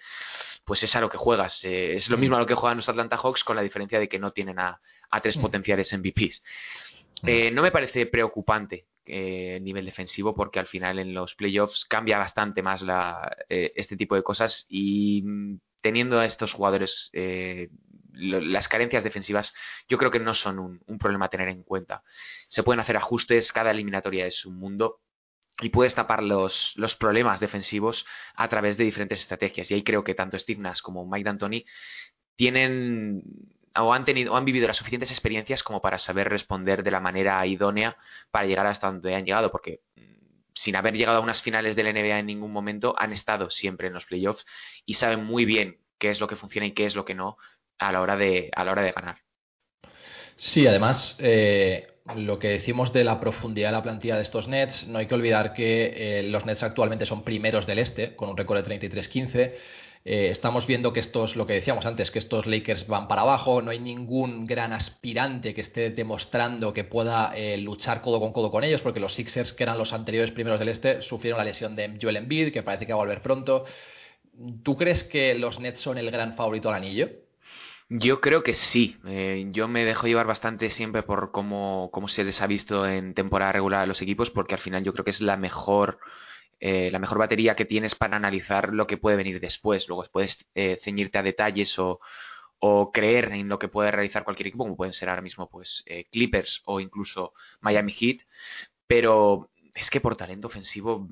pues 0.65 0.83
es 0.83 0.97
a 0.97 1.01
lo 1.01 1.11
que 1.11 1.19
juegas. 1.19 1.65
Eh, 1.65 1.95
es 1.95 2.09
lo 2.09 2.17
mismo 2.17 2.37
a 2.37 2.41
lo 2.41 2.47
que 2.47 2.55
juegan 2.55 2.79
los 2.79 2.89
Atlanta 2.89 3.17
Hawks 3.17 3.45
con 3.45 3.57
la 3.57 3.63
diferencia 3.63 3.99
de 3.99 4.09
que 4.09 4.19
no 4.19 4.33
tienen 4.33 4.59
a, 4.59 4.81
tres 5.23 5.37
potenciales 5.37 5.93
MVPs. 5.93 6.43
Eh, 7.27 7.51
no 7.51 7.63
me 7.63 7.71
parece 7.73 8.07
preocupante 8.07 8.87
eh, 9.05 9.59
nivel 9.61 9.85
defensivo 9.85 10.35
porque 10.35 10.61
al 10.61 10.67
final 10.67 10.99
en 10.99 11.13
los 11.13 11.35
playoffs 11.35 11.85
cambia 11.85 12.17
bastante 12.17 12.63
más 12.63 12.81
la, 12.81 13.37
este 13.49 13.97
tipo 13.97 14.15
de 14.15 14.23
cosas 14.23 14.67
y 14.69 15.23
mm, 15.23 15.59
teniendo 15.83 16.19
a 16.21 16.25
estos 16.25 16.53
jugadores 16.53 17.11
las 18.21 18.69
carencias 18.69 19.05
defensivas 19.05 19.55
yo 19.89 19.99
creo 19.99 20.11
que 20.11 20.21
no 20.21 20.35
son 20.35 20.59
un, 20.59 20.99
problema 20.99 21.27
a 21.27 21.31
tener 21.31 21.49
en 21.49 21.63
cuenta. 21.63 22.03
Se 22.49 22.63
pueden 22.63 22.81
hacer 22.81 22.97
ajustes, 22.97 23.53
cada 23.53 23.71
eliminatoria 23.71 24.27
es 24.27 24.45
un 24.45 24.59
mundo 24.59 25.01
y 25.61 25.71
puedes 25.71 25.95
tapar 25.95 26.23
los, 26.23 26.73
los, 26.77 26.95
problemas 26.95 27.41
defensivos 27.41 28.07
a 28.35 28.49
través 28.49 28.77
de 28.77 28.85
diferentes 28.85 29.21
estrategias. 29.21 29.71
Y 29.71 29.75
ahí 29.75 29.83
creo 29.83 30.05
que 30.05 30.15
tanto 30.15 30.39
Steve 30.39 30.61
Nash 30.61 30.81
como 30.81 31.07
Mike 31.07 31.25
D'Antoni 31.25 31.67
tienen 32.37 33.23
o 33.77 33.93
han 33.93 34.05
tenido 34.05 34.37
han 34.37 34.45
vivido 34.45 34.67
las 34.67 34.77
suficientes 34.77 35.11
experiencias 35.11 35.63
como 35.63 35.81
para 35.81 35.99
saber 35.99 36.29
responder 36.29 36.83
de 36.83 36.91
la 36.91 37.01
manera 37.01 37.45
idónea 37.47 37.97
para 38.31 38.47
llegar 38.47 38.67
hasta 38.67 38.89
donde 38.89 39.15
han 39.15 39.25
llegado, 39.25 39.51
porque 39.51 39.81
mm, 39.97 40.21
sin 40.55 40.77
haber 40.77 40.95
llegado 40.95 41.19
a 41.19 41.23
unas 41.23 41.43
finales 41.43 41.77
del 41.77 41.93
NBA 41.93 42.19
en 42.19 42.27
ningún 42.27 42.53
momento, 42.53 42.95
han 42.99 43.13
estado 43.13 43.51
siempre 43.51 43.89
en 43.89 43.95
los 43.95 44.07
playoffs 44.07 44.45
y 44.85 44.95
saben 44.95 45.25
muy 45.25 45.45
bien 45.45 45.81
qué 45.99 46.11
es 46.11 46.21
lo 46.21 46.27
que 46.27 46.37
funciona 46.37 46.67
y 46.67 46.73
qué 46.73 46.87
es 46.87 46.97
lo 46.97 47.05
que 47.05 47.15
no 47.15 47.37
a 47.81 47.93
la 47.93 48.01
hora 48.01 48.17
de, 48.17 48.51
a 48.55 48.65
la 48.65 48.73
hora 48.73 48.83
de 48.83 48.93
ganar. 48.93 49.17
Sí, 50.37 50.67
además, 50.67 51.17
eh, 51.19 51.89
lo 52.17 52.39
que 52.39 52.49
decimos 52.49 52.93
de 52.93 53.05
la 53.05 53.21
profundidad 53.21 53.69
de 53.69 53.73
la 53.73 53.83
plantilla 53.83 54.17
de 54.17 54.23
estos 54.23 54.49
Nets, 54.49 54.87
no 54.87 54.99
hay 54.99 55.07
que 55.07 55.15
olvidar 55.15 55.53
que 55.53 56.21
eh, 56.21 56.23
los 56.23 56.47
Nets 56.47 56.63
actualmente 56.63 57.07
son 57.07 57.25
primeros 57.25 57.67
del 57.67 57.79
este, 57.79 58.17
con 58.17 58.29
un 58.29 58.37
récord 58.37 58.65
de 58.65 58.81
33-15 58.81 59.53
eh, 60.03 60.31
estamos 60.31 60.67
viendo 60.67 60.95
que 60.95 61.01
estos, 61.01 61.37
lo 61.37 61.47
que 61.47 61.53
decíamos 61.53 61.85
antes, 61.85 62.11
que 62.11 62.19
estos 62.19 62.47
Lakers 62.47 62.87
van 62.87 63.07
para 63.07 63.21
abajo, 63.21 63.61
no 63.61 63.71
hay 63.71 63.81
ningún 63.81 64.47
gran 64.47 64.73
aspirante 64.73 65.53
que 65.53 65.61
esté 65.61 65.91
demostrando 65.91 66.73
que 66.73 66.85
pueda 66.85 67.37
eh, 67.37 67.59
luchar 67.59 68.01
codo 68.01 68.19
con 68.19 68.33
codo 68.33 68.51
con 68.51 68.65
ellos, 68.65 68.81
porque 68.81 68.99
los 68.99 69.15
Sixers, 69.15 69.53
que 69.53 69.63
eran 69.63 69.77
los 69.77 69.93
anteriores 69.93 70.33
primeros 70.33 70.59
del 70.59 70.71
este, 70.71 71.03
sufrieron 71.03 71.39
la 71.39 71.45
lesión 71.45 71.77
de 71.77 71.99
Joel 72.01 72.17
Embiid, 72.17 72.51
que 72.53 72.63
parece 72.63 72.87
que 72.87 72.95
va 72.95 73.01
a 73.01 73.05
volver 73.05 73.21
pronto. 73.21 73.67
¿Tú 74.63 74.77
crees 74.77 75.05
que 75.05 75.35
los 75.35 75.61
Nets 75.61 75.81
son 75.83 75.99
el 75.99 76.11
gran 76.11 76.35
favorito 76.35 76.71
al 76.71 76.77
anillo? 76.77 77.11
Yo 77.91 78.21
creo 78.21 78.43
que 78.43 78.55
sí. 78.55 78.97
Eh, 79.07 79.49
yo 79.51 79.69
me 79.69 79.85
dejo 79.85 80.07
llevar 80.07 80.27
bastante 80.27 80.71
siempre 80.71 81.03
por 81.03 81.33
cómo, 81.33 81.91
cómo 81.93 82.09
se 82.09 82.25
les 82.25 82.41
ha 82.41 82.47
visto 82.47 82.87
en 82.87 83.15
temporada 83.15 83.53
regular 83.53 83.81
a 83.83 83.87
los 83.87 84.01
equipos, 84.01 84.31
porque 84.31 84.55
al 84.55 84.61
final 84.61 84.85
yo 84.85 84.93
creo 84.93 85.05
que 85.05 85.11
es 85.11 85.21
la 85.21 85.37
mejor 85.37 85.99
eh, 86.61 86.91
la 86.93 86.99
mejor 86.99 87.19
batería 87.19 87.57
que 87.57 87.65
tienes 87.65 87.95
para 87.95 88.17
analizar 88.19 88.75
lo 88.75 88.87
que 88.87 88.99
puede 88.99 89.17
venir 89.17 89.41
después. 89.41 89.89
Luego 89.89 90.05
puedes 90.13 90.39
eh, 90.55 90.79
ceñirte 90.83 91.19
a 91.19 91.23
detalles 91.23 91.79
o, 91.79 92.01
creer 92.93 93.33
en 93.33 93.49
lo 93.49 93.59
que 93.59 93.69
puede 93.69 93.91
realizar 93.91 94.25
cualquier 94.25 94.49
equipo, 94.49 94.65
como 94.65 94.77
pueden 94.77 94.93
ser 94.95 95.09
ahora 95.09 95.23
mismo 95.23 95.49
pues 95.49 95.83
eh, 95.87 96.07
Clippers 96.13 96.63
o 96.67 96.81
incluso 96.81 97.33
Miami 97.61 97.93
Heat, 97.93 98.19
pero 98.87 99.51
es 99.75 99.89
que 99.91 100.01
por 100.01 100.17
talento 100.17 100.49
ofensivo 100.49 101.09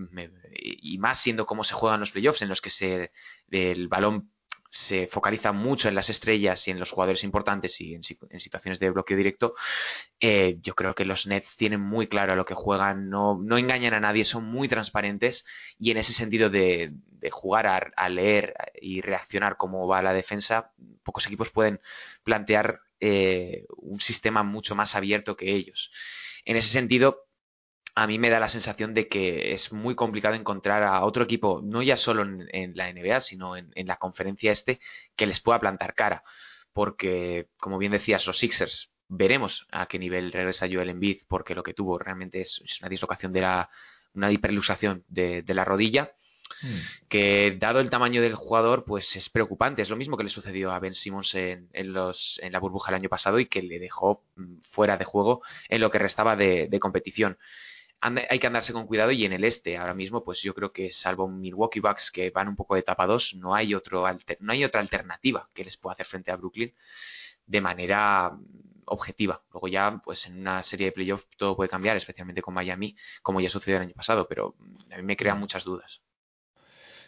y 0.52 0.98
más 0.98 1.20
siendo 1.20 1.46
como 1.46 1.64
se 1.64 1.74
juegan 1.74 2.00
los 2.00 2.10
playoffs 2.10 2.42
en 2.42 2.48
los 2.50 2.60
que 2.60 2.70
se 2.70 3.12
el 3.50 3.88
balón 3.88 4.30
se 4.70 5.06
focaliza 5.06 5.52
mucho 5.52 5.88
en 5.88 5.94
las 5.94 6.10
estrellas 6.10 6.66
y 6.68 6.70
en 6.70 6.78
los 6.78 6.90
jugadores 6.90 7.24
importantes 7.24 7.80
y 7.80 7.94
en, 7.94 8.02
situaciones 8.02 8.78
de 8.78 8.90
bloqueo 8.90 9.16
directo, 9.16 9.54
eh, 10.20 10.58
yo 10.60 10.74
creo 10.74 10.94
que 10.94 11.04
los 11.04 11.26
Nets 11.26 11.56
tienen 11.56 11.80
muy 11.80 12.06
claro 12.06 12.32
a 12.32 12.36
lo 12.36 12.44
que 12.44 12.54
juegan, 12.54 13.08
no, 13.08 13.38
no, 13.42 13.56
engañan 13.56 13.94
a 13.94 14.00
nadie, 14.00 14.24
son 14.24 14.44
muy 14.44 14.68
transparentes 14.68 15.46
y 15.78 15.90
en 15.90 15.96
ese 15.96 16.12
sentido 16.12 16.50
de, 16.50 16.92
jugar 17.30 17.92
a, 17.96 18.08
leer 18.08 18.54
y 18.80 19.00
reaccionar 19.00 19.56
cómo 19.56 19.86
va 19.86 20.02
la 20.02 20.12
defensa, 20.12 20.72
pocos 21.02 21.26
equipos 21.26 21.50
pueden 21.50 21.80
plantear 22.22 22.80
eh, 23.00 23.64
un 23.76 24.00
sistema 24.00 24.42
mucho 24.42 24.74
más 24.74 24.94
abierto 24.94 25.36
que 25.36 25.54
ellos. 25.54 25.90
En 26.44 26.56
ese 26.56 26.68
sentido, 26.68 27.27
a 27.98 28.06
mí 28.06 28.16
me 28.16 28.30
da 28.30 28.38
la 28.38 28.48
sensación 28.48 28.94
de 28.94 29.08
que 29.08 29.54
es 29.54 29.72
muy 29.72 29.96
complicado 29.96 30.36
encontrar 30.36 30.84
a 30.84 31.04
otro 31.04 31.24
equipo, 31.24 31.60
no 31.64 31.82
ya 31.82 31.96
solo 31.96 32.22
en, 32.22 32.76
la 32.76 32.92
NBA, 32.92 33.18
sino 33.18 33.56
en, 33.56 33.72
la 33.74 33.96
conferencia 33.96 34.52
este, 34.52 34.78
que 35.16 35.26
les 35.26 35.40
pueda 35.40 35.58
plantar 35.58 35.94
cara. 35.94 36.22
Porque, 36.72 37.48
como 37.56 37.76
bien 37.76 37.90
decías, 37.90 38.24
los 38.24 38.38
Sixers, 38.38 38.92
veremos 39.08 39.66
a 39.72 39.86
qué 39.86 39.98
nivel 39.98 40.30
regresa 40.30 40.68
Joel 40.70 40.90
Embiid, 40.90 41.22
porque 41.26 41.56
lo 41.56 41.64
que 41.64 41.74
tuvo 41.74 41.98
realmente 41.98 42.40
es, 42.40 42.62
una 42.80 42.88
dislocación 42.88 43.32
de 43.32 43.40
la, 43.40 43.68
una 44.14 44.30
hiperluxación 44.30 45.02
de, 45.08 45.42
la 45.48 45.64
rodilla. 45.64 46.12
Hmm. 46.62 46.78
que 47.08 47.56
dado 47.58 47.78
el 47.78 47.90
tamaño 47.90 48.22
del 48.22 48.34
jugador, 48.34 48.84
pues 48.84 49.16
es 49.16 49.28
preocupante. 49.28 49.82
Es 49.82 49.90
lo 49.90 49.96
mismo 49.96 50.16
que 50.16 50.24
le 50.24 50.30
sucedió 50.30 50.70
a 50.70 50.78
Ben 50.78 50.94
Simmons 50.94 51.34
en, 51.34 51.68
los, 51.92 52.38
en 52.44 52.52
la 52.52 52.60
burbuja 52.60 52.92
el 52.92 52.96
año 52.96 53.08
pasado 53.08 53.40
y 53.40 53.46
que 53.46 53.60
le 53.60 53.80
dejó 53.80 54.24
mm, 54.36 54.60
fuera 54.70 54.96
de 54.96 55.04
juego 55.04 55.42
en 55.68 55.80
lo 55.80 55.90
que 55.90 55.98
restaba 55.98 56.36
de 56.36 56.78
competición 56.80 57.38
hay 58.00 58.38
que 58.38 58.46
andarse 58.46 58.72
con 58.72 58.86
cuidado 58.86 59.10
y 59.10 59.24
en 59.24 59.32
el 59.32 59.44
este 59.44 59.76
ahora 59.76 59.94
mismo 59.94 60.22
pues 60.24 60.40
yo 60.42 60.54
creo 60.54 60.72
que 60.72 60.90
salvo 60.90 61.28
Milwaukee 61.28 61.80
Bucks 61.80 62.10
que 62.10 62.30
van 62.30 62.48
un 62.48 62.56
poco 62.56 62.74
de 62.74 62.82
tapados 62.82 63.34
no 63.34 63.54
hay 63.54 63.74
otro 63.74 64.04
no 64.40 64.52
hay 64.52 64.64
otra 64.64 64.80
alternativa 64.80 65.48
que 65.54 65.64
les 65.64 65.76
pueda 65.76 65.94
hacer 65.94 66.06
frente 66.06 66.30
a 66.30 66.36
Brooklyn 66.36 66.72
de 67.46 67.60
manera 67.60 68.30
mm, 68.30 68.82
objetiva 68.86 69.42
luego 69.52 69.68
ya 69.68 70.00
pues 70.04 70.26
en 70.26 70.38
una 70.40 70.62
serie 70.62 70.86
de 70.86 70.92
playoffs 70.92 71.26
todo 71.36 71.56
puede 71.56 71.70
cambiar 71.70 71.96
especialmente 71.96 72.42
con 72.42 72.54
Miami 72.54 72.96
como 73.22 73.40
ya 73.40 73.50
sucedió 73.50 73.76
el 73.78 73.82
año 73.84 73.94
pasado 73.94 74.28
pero 74.28 74.54
mm, 74.58 74.92
a 74.92 74.96
mí 74.98 75.02
me 75.02 75.16
crean 75.16 75.38
muchas 75.40 75.64
dudas 75.64 76.00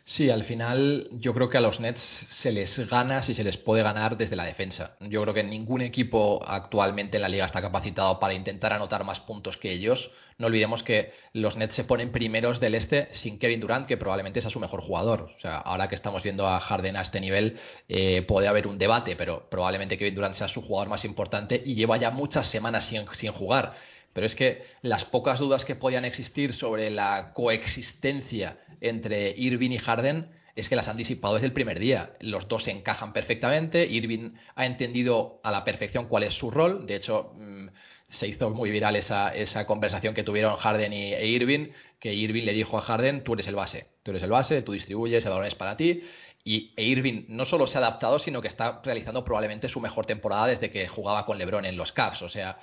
Sí, 0.05 0.29
al 0.31 0.45
final 0.45 1.09
yo 1.13 1.33
creo 1.35 1.49
que 1.49 1.59
a 1.59 1.61
los 1.61 1.79
Nets 1.79 2.01
se 2.03 2.51
les 2.51 2.79
gana 2.89 3.23
si 3.23 3.35
se 3.35 3.45
les 3.45 3.57
puede 3.57 3.83
ganar 3.83 4.17
desde 4.17 4.35
la 4.35 4.45
defensa. 4.45 4.97
Yo 5.01 5.23
creo 5.23 5.35
que 5.35 5.45
ningún 5.45 5.83
equipo 5.83 6.43
actualmente 6.45 7.17
en 7.19 7.23
la 7.23 7.29
liga 7.29 7.47
está 7.47 7.61
capacitado 7.63 8.19
para 8.19 8.35
intentar 8.35 8.73
anotar 8.73 9.05
más 9.05 9.21
puntos 9.21 9.57
que 9.57 9.71
ellos. 9.73 10.11
No 10.41 10.47
olvidemos 10.47 10.83
que 10.83 11.13
los 11.35 11.59
Nets 11.59 11.75
se 11.75 11.85
ponen 11.85 12.13
primeros 12.13 12.61
del 12.61 12.75
este 12.75 13.09
sin 13.13 13.39
Kevin 13.39 13.61
Durant, 13.61 13.87
que 13.87 13.99
probablemente 13.99 14.41
sea 14.41 14.51
su 14.51 14.59
mejor 14.59 14.81
jugador. 14.81 15.35
O 15.37 15.41
sea, 15.41 15.59
ahora 15.59 15.91
que 15.91 15.95
estamos 15.95 16.23
viendo 16.23 16.49
a 16.49 16.59
Harden 16.59 16.97
a 16.97 17.03
este 17.03 17.21
nivel, 17.21 17.59
eh, 17.91 18.23
puede 18.23 18.49
haber 18.49 18.67
un 18.67 18.79
debate, 18.79 19.17
pero 19.17 19.51
probablemente 19.51 19.99
Kevin 19.99 20.15
Durant 20.15 20.35
sea 20.35 20.49
su 20.49 20.63
jugador 20.63 20.89
más 20.89 21.05
importante 21.05 21.63
y 21.63 21.75
lleva 21.75 21.99
ya 21.99 22.11
muchas 22.11 22.47
semanas 22.47 22.87
sin, 22.87 23.05
sin 23.13 23.33
jugar. 23.33 23.75
Pero 24.15 24.27
es 24.27 24.35
que 24.35 24.65
las 24.81 25.05
pocas 25.05 25.39
dudas 25.39 25.67
que 25.67 25.77
podían 25.77 26.07
existir 26.07 26.55
sobre 26.55 26.89
la 26.89 27.33
coexistencia 27.35 28.57
entre 28.81 29.35
Irving 29.37 29.73
y 29.73 29.79
Harden 29.79 30.31
es 30.57 30.71
que 30.71 30.77
las 30.77 30.89
han 30.89 30.97
disipado 30.97 31.35
desde 31.35 31.49
el 31.49 31.53
primer 31.53 31.79
día. 31.79 32.13
Los 32.21 32.49
dos 32.49 32.65
se 32.65 32.71
encajan 32.71 33.13
perfectamente. 33.13 33.87
Irving 33.87 34.33
ha 34.55 34.65
entendido 34.65 35.39
a 35.43 35.51
la 35.51 35.65
perfección 35.65 36.07
cuál 36.07 36.23
es 36.23 36.33
su 36.33 36.51
rol. 36.51 36.87
De 36.87 36.97
hecho, 36.97 37.35
mm, 37.37 37.69
se 38.11 38.27
hizo 38.27 38.51
muy 38.51 38.71
viral 38.71 38.97
esa, 38.97 39.35
esa 39.35 39.67
conversación 39.67 40.15
que 40.15 40.23
tuvieron 40.23 40.57
Harden 40.57 40.93
y, 40.93 41.15
e 41.15 41.27
Irving, 41.27 41.69
que 41.99 42.15
Irving 42.15 42.45
le 42.45 42.53
dijo 42.53 42.79
a 42.79 42.83
Harden, 42.83 43.23
tú 43.25 43.35
eres 43.35 43.47
el 43.47 43.55
base, 43.55 43.87
tú 44.03 44.11
eres 44.11 44.23
el 44.23 44.31
base, 44.31 44.63
tú 44.63 44.73
distribuyes, 44.73 45.25
el 45.25 45.31
balón 45.31 45.47
es 45.47 45.55
para 45.55 45.77
ti. 45.77 46.03
Y 46.43 46.73
e 46.77 46.85
Irving 46.85 47.25
no 47.29 47.45
solo 47.45 47.67
se 47.67 47.79
ha 47.79 47.81
adaptado, 47.81 48.19
sino 48.19 48.41
que 48.41 48.49
está 48.49 48.81
realizando 48.83 49.25
probablemente 49.25 49.69
su 49.69 49.81
mejor 49.81 50.07
temporada 50.07 50.47
desde 50.47 50.71
que 50.71 50.89
jugaba 50.89 51.27
con 51.27 51.39
LeBron 51.39 51.65
en 51.67 51.77
los 51.77 51.93
Cavs. 51.93 52.23
O 52.23 52.29
sea, 52.29 52.59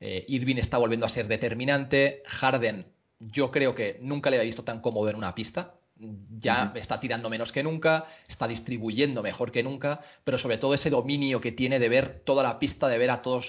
eh, 0.00 0.24
Irving 0.28 0.56
está 0.56 0.78
volviendo 0.78 1.06
a 1.06 1.08
ser 1.08 1.26
determinante. 1.26 2.22
Harden, 2.26 2.86
yo 3.18 3.50
creo 3.50 3.74
que 3.74 3.98
nunca 4.00 4.30
le 4.30 4.36
había 4.36 4.46
visto 4.46 4.64
tan 4.64 4.80
cómodo 4.80 5.08
en 5.08 5.16
una 5.16 5.34
pista. 5.34 5.74
Ya 6.40 6.72
está 6.74 6.98
tirando 6.98 7.30
menos 7.30 7.52
que 7.52 7.62
nunca, 7.62 8.06
está 8.26 8.48
distribuyendo 8.48 9.22
mejor 9.22 9.52
que 9.52 9.62
nunca, 9.62 10.00
pero 10.24 10.36
sobre 10.36 10.58
todo 10.58 10.74
ese 10.74 10.90
dominio 10.90 11.40
que 11.40 11.52
tiene 11.52 11.78
de 11.78 11.88
ver 11.88 12.22
toda 12.24 12.42
la 12.42 12.58
pista, 12.58 12.88
de 12.88 12.98
ver 12.98 13.10
a 13.10 13.22
todos 13.22 13.46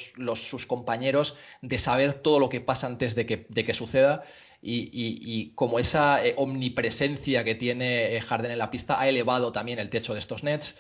sus 0.50 0.68
compañeros, 0.68 1.36
de 1.62 1.80
saber 1.80 2.22
todo 2.22 2.40
lo 2.40 2.50
que 2.50 2.62
pasa 2.62 2.86
antes 2.86 3.16
de 3.16 3.26
que, 3.26 3.74
suceda. 3.74 4.24
Y, 4.62 5.52
como 5.56 5.80
esa 5.80 6.24
eh, 6.24 6.36
omnipresencia 6.38 7.44
que 7.44 7.56
tiene 7.56 8.16
eh, 8.16 8.22
Harden 8.22 8.52
en 8.52 8.60
la 8.60 8.72
pista 8.72 9.00
ha 9.00 9.10
elevado 9.10 9.52
también 9.52 9.80
el 9.80 9.90
techo 9.90 10.14
de 10.14 10.20
estos 10.20 10.44
Nets. 10.44 10.76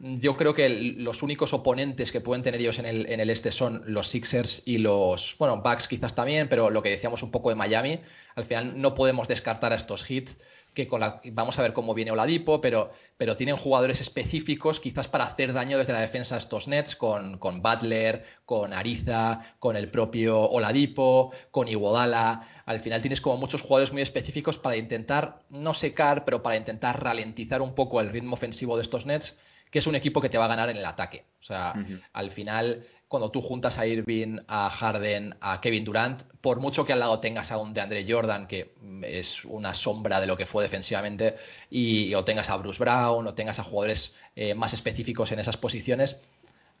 Yo 0.00 0.36
creo 0.36 0.54
que 0.54 0.68
los 0.68 1.22
únicos 1.22 1.52
oponentes 1.52 2.10
que 2.10 2.20
pueden 2.20 2.42
tener 2.42 2.60
ellos 2.60 2.78
en 2.78 2.86
el, 2.86 3.06
en 3.06 3.20
el 3.20 3.30
este 3.30 3.52
son 3.52 3.82
los 3.86 4.08
Sixers 4.08 4.62
y 4.64 4.78
los, 4.78 5.34
bueno, 5.38 5.60
Bucks 5.60 5.88
quizás 5.88 6.14
también, 6.14 6.48
pero 6.48 6.70
lo 6.70 6.82
que 6.82 6.90
decíamos 6.90 7.22
un 7.22 7.32
poco 7.32 7.50
de 7.50 7.56
Miami, 7.56 8.00
al 8.34 8.46
final 8.46 8.80
no 8.80 8.94
podemos 8.94 9.28
descartar 9.28 9.72
a 9.72 9.76
estos 9.76 10.08
hits 10.08 10.34
que 10.78 10.86
con 10.86 11.00
la, 11.00 11.20
vamos 11.32 11.58
a 11.58 11.62
ver 11.62 11.72
cómo 11.72 11.92
viene 11.92 12.12
Oladipo, 12.12 12.60
pero, 12.60 12.92
pero 13.16 13.36
tienen 13.36 13.56
jugadores 13.56 14.00
específicos 14.00 14.78
quizás 14.78 15.08
para 15.08 15.24
hacer 15.24 15.52
daño 15.52 15.76
desde 15.76 15.92
la 15.92 15.98
defensa 15.98 16.36
a 16.36 16.38
estos 16.38 16.68
Nets, 16.68 16.94
con, 16.94 17.38
con 17.38 17.62
Butler, 17.62 18.24
con 18.44 18.72
Ariza, 18.72 19.40
con 19.58 19.74
el 19.74 19.90
propio 19.90 20.40
Oladipo, 20.40 21.32
con 21.50 21.66
Iguodala. 21.66 22.46
Al 22.64 22.78
final 22.78 23.00
tienes 23.00 23.20
como 23.20 23.38
muchos 23.38 23.60
jugadores 23.60 23.92
muy 23.92 24.02
específicos 24.02 24.56
para 24.58 24.76
intentar, 24.76 25.40
no 25.50 25.74
secar, 25.74 26.24
pero 26.24 26.44
para 26.44 26.56
intentar 26.56 27.02
ralentizar 27.02 27.60
un 27.60 27.74
poco 27.74 28.00
el 28.00 28.10
ritmo 28.10 28.34
ofensivo 28.34 28.76
de 28.76 28.84
estos 28.84 29.04
Nets 29.04 29.36
que 29.72 29.80
es 29.80 29.86
un 29.86 29.96
equipo 29.96 30.22
que 30.22 30.30
te 30.30 30.38
va 30.38 30.46
a 30.46 30.48
ganar 30.48 30.70
en 30.70 30.78
el 30.78 30.86
ataque. 30.86 31.24
O 31.42 31.44
sea, 31.44 31.74
al 32.14 32.30
final, 32.30 32.86
cuando 33.08 33.30
tú 33.30 33.40
juntas 33.40 33.78
a 33.78 33.86
Irving, 33.86 34.38
a 34.46 34.68
Harden, 34.70 35.34
a 35.40 35.60
Kevin 35.60 35.84
Durant, 35.84 36.22
por 36.40 36.60
mucho 36.60 36.84
que 36.84 36.92
al 36.92 37.00
lado 37.00 37.20
tengas 37.20 37.50
a 37.50 37.56
un 37.56 37.72
de 37.72 37.80
Andre 37.80 38.04
Jordan, 38.06 38.46
que 38.46 38.74
mm, 38.80 39.04
es 39.04 39.44
una 39.44 39.74
sombra 39.74 40.20
de 40.20 40.26
lo 40.26 40.36
que 40.36 40.46
fue 40.46 40.62
defensivamente, 40.62 41.36
y 41.70 42.14
o 42.14 42.24
tengas 42.24 42.50
a 42.50 42.56
Bruce 42.56 42.78
Brown, 42.78 43.26
o 43.26 43.34
tengas 43.34 43.58
a 43.58 43.64
jugadores 43.64 44.14
eh, 44.36 44.54
más 44.54 44.74
específicos 44.74 45.32
en 45.32 45.38
esas 45.38 45.56
posiciones, 45.56 46.20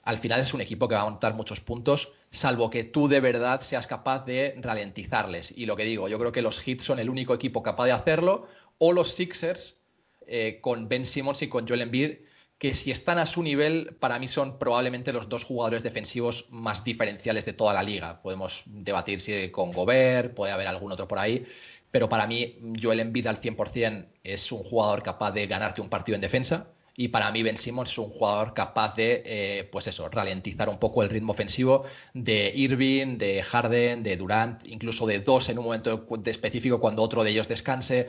al 0.08 0.20
final 0.20 0.40
es 0.40 0.54
un 0.54 0.62
equipo 0.62 0.88
que 0.88 0.94
va 0.94 1.02
a 1.02 1.04
montar 1.04 1.34
muchos 1.34 1.60
puntos, 1.60 2.08
salvo 2.30 2.70
que 2.70 2.84
tú 2.84 3.08
de 3.08 3.20
verdad 3.20 3.60
seas 3.60 3.86
capaz 3.86 4.24
de 4.24 4.54
ralentizarles. 4.58 5.52
Y 5.54 5.66
lo 5.66 5.76
que 5.76 5.84
digo, 5.84 6.08
yo 6.08 6.18
creo 6.18 6.32
que 6.32 6.40
los 6.40 6.66
Hits 6.66 6.84
son 6.84 6.98
el 6.98 7.10
único 7.10 7.34
equipo 7.34 7.62
capaz 7.62 7.84
de 7.84 7.92
hacerlo, 7.92 8.48
o 8.78 8.92
los 8.92 9.12
Sixers 9.12 9.78
eh, 10.26 10.60
con 10.62 10.88
Ben 10.88 11.04
Simmons 11.04 11.42
y 11.42 11.48
con 11.48 11.68
Joel 11.68 11.82
Embiid, 11.82 12.12
que 12.58 12.74
si 12.74 12.90
están 12.90 13.18
a 13.18 13.26
su 13.26 13.42
nivel, 13.42 13.96
para 14.00 14.18
mí 14.18 14.28
son 14.28 14.58
probablemente 14.58 15.12
los 15.12 15.28
dos 15.28 15.44
jugadores 15.44 15.82
defensivos 15.82 16.44
más 16.50 16.82
diferenciales 16.82 17.44
de 17.44 17.52
toda 17.52 17.72
la 17.72 17.82
liga. 17.82 18.20
Podemos 18.20 18.52
debatir 18.66 19.20
si 19.20 19.50
con 19.50 19.72
Gobert, 19.72 20.34
puede 20.34 20.52
haber 20.52 20.66
algún 20.66 20.90
otro 20.90 21.06
por 21.06 21.18
ahí, 21.20 21.46
pero 21.90 22.08
para 22.08 22.26
mí 22.26 22.56
Joel 22.82 23.00
Embiid 23.00 23.28
al 23.28 23.40
100% 23.40 24.06
es 24.24 24.50
un 24.50 24.64
jugador 24.64 25.02
capaz 25.02 25.30
de 25.32 25.46
ganarte 25.46 25.80
un 25.80 25.88
partido 25.88 26.16
en 26.16 26.20
defensa 26.20 26.66
y 27.00 27.08
para 27.08 27.30
mí 27.30 27.44
Ben 27.44 27.56
Simmons 27.56 27.92
es 27.92 27.98
un 27.98 28.10
jugador 28.10 28.54
capaz 28.54 28.96
de, 28.96 29.22
eh, 29.24 29.68
pues 29.70 29.86
eso, 29.86 30.08
ralentizar 30.08 30.68
un 30.68 30.80
poco 30.80 31.04
el 31.04 31.10
ritmo 31.10 31.32
ofensivo 31.32 31.84
de 32.12 32.50
Irving, 32.52 33.18
de 33.18 33.40
Harden, 33.44 34.02
de 34.02 34.16
Durant, 34.16 34.66
incluso 34.66 35.06
de 35.06 35.20
dos 35.20 35.48
en 35.48 35.58
un 35.58 35.66
momento 35.66 36.04
específico 36.24 36.80
cuando 36.80 37.02
otro 37.02 37.22
de 37.22 37.30
ellos 37.30 37.46
descanse. 37.46 38.08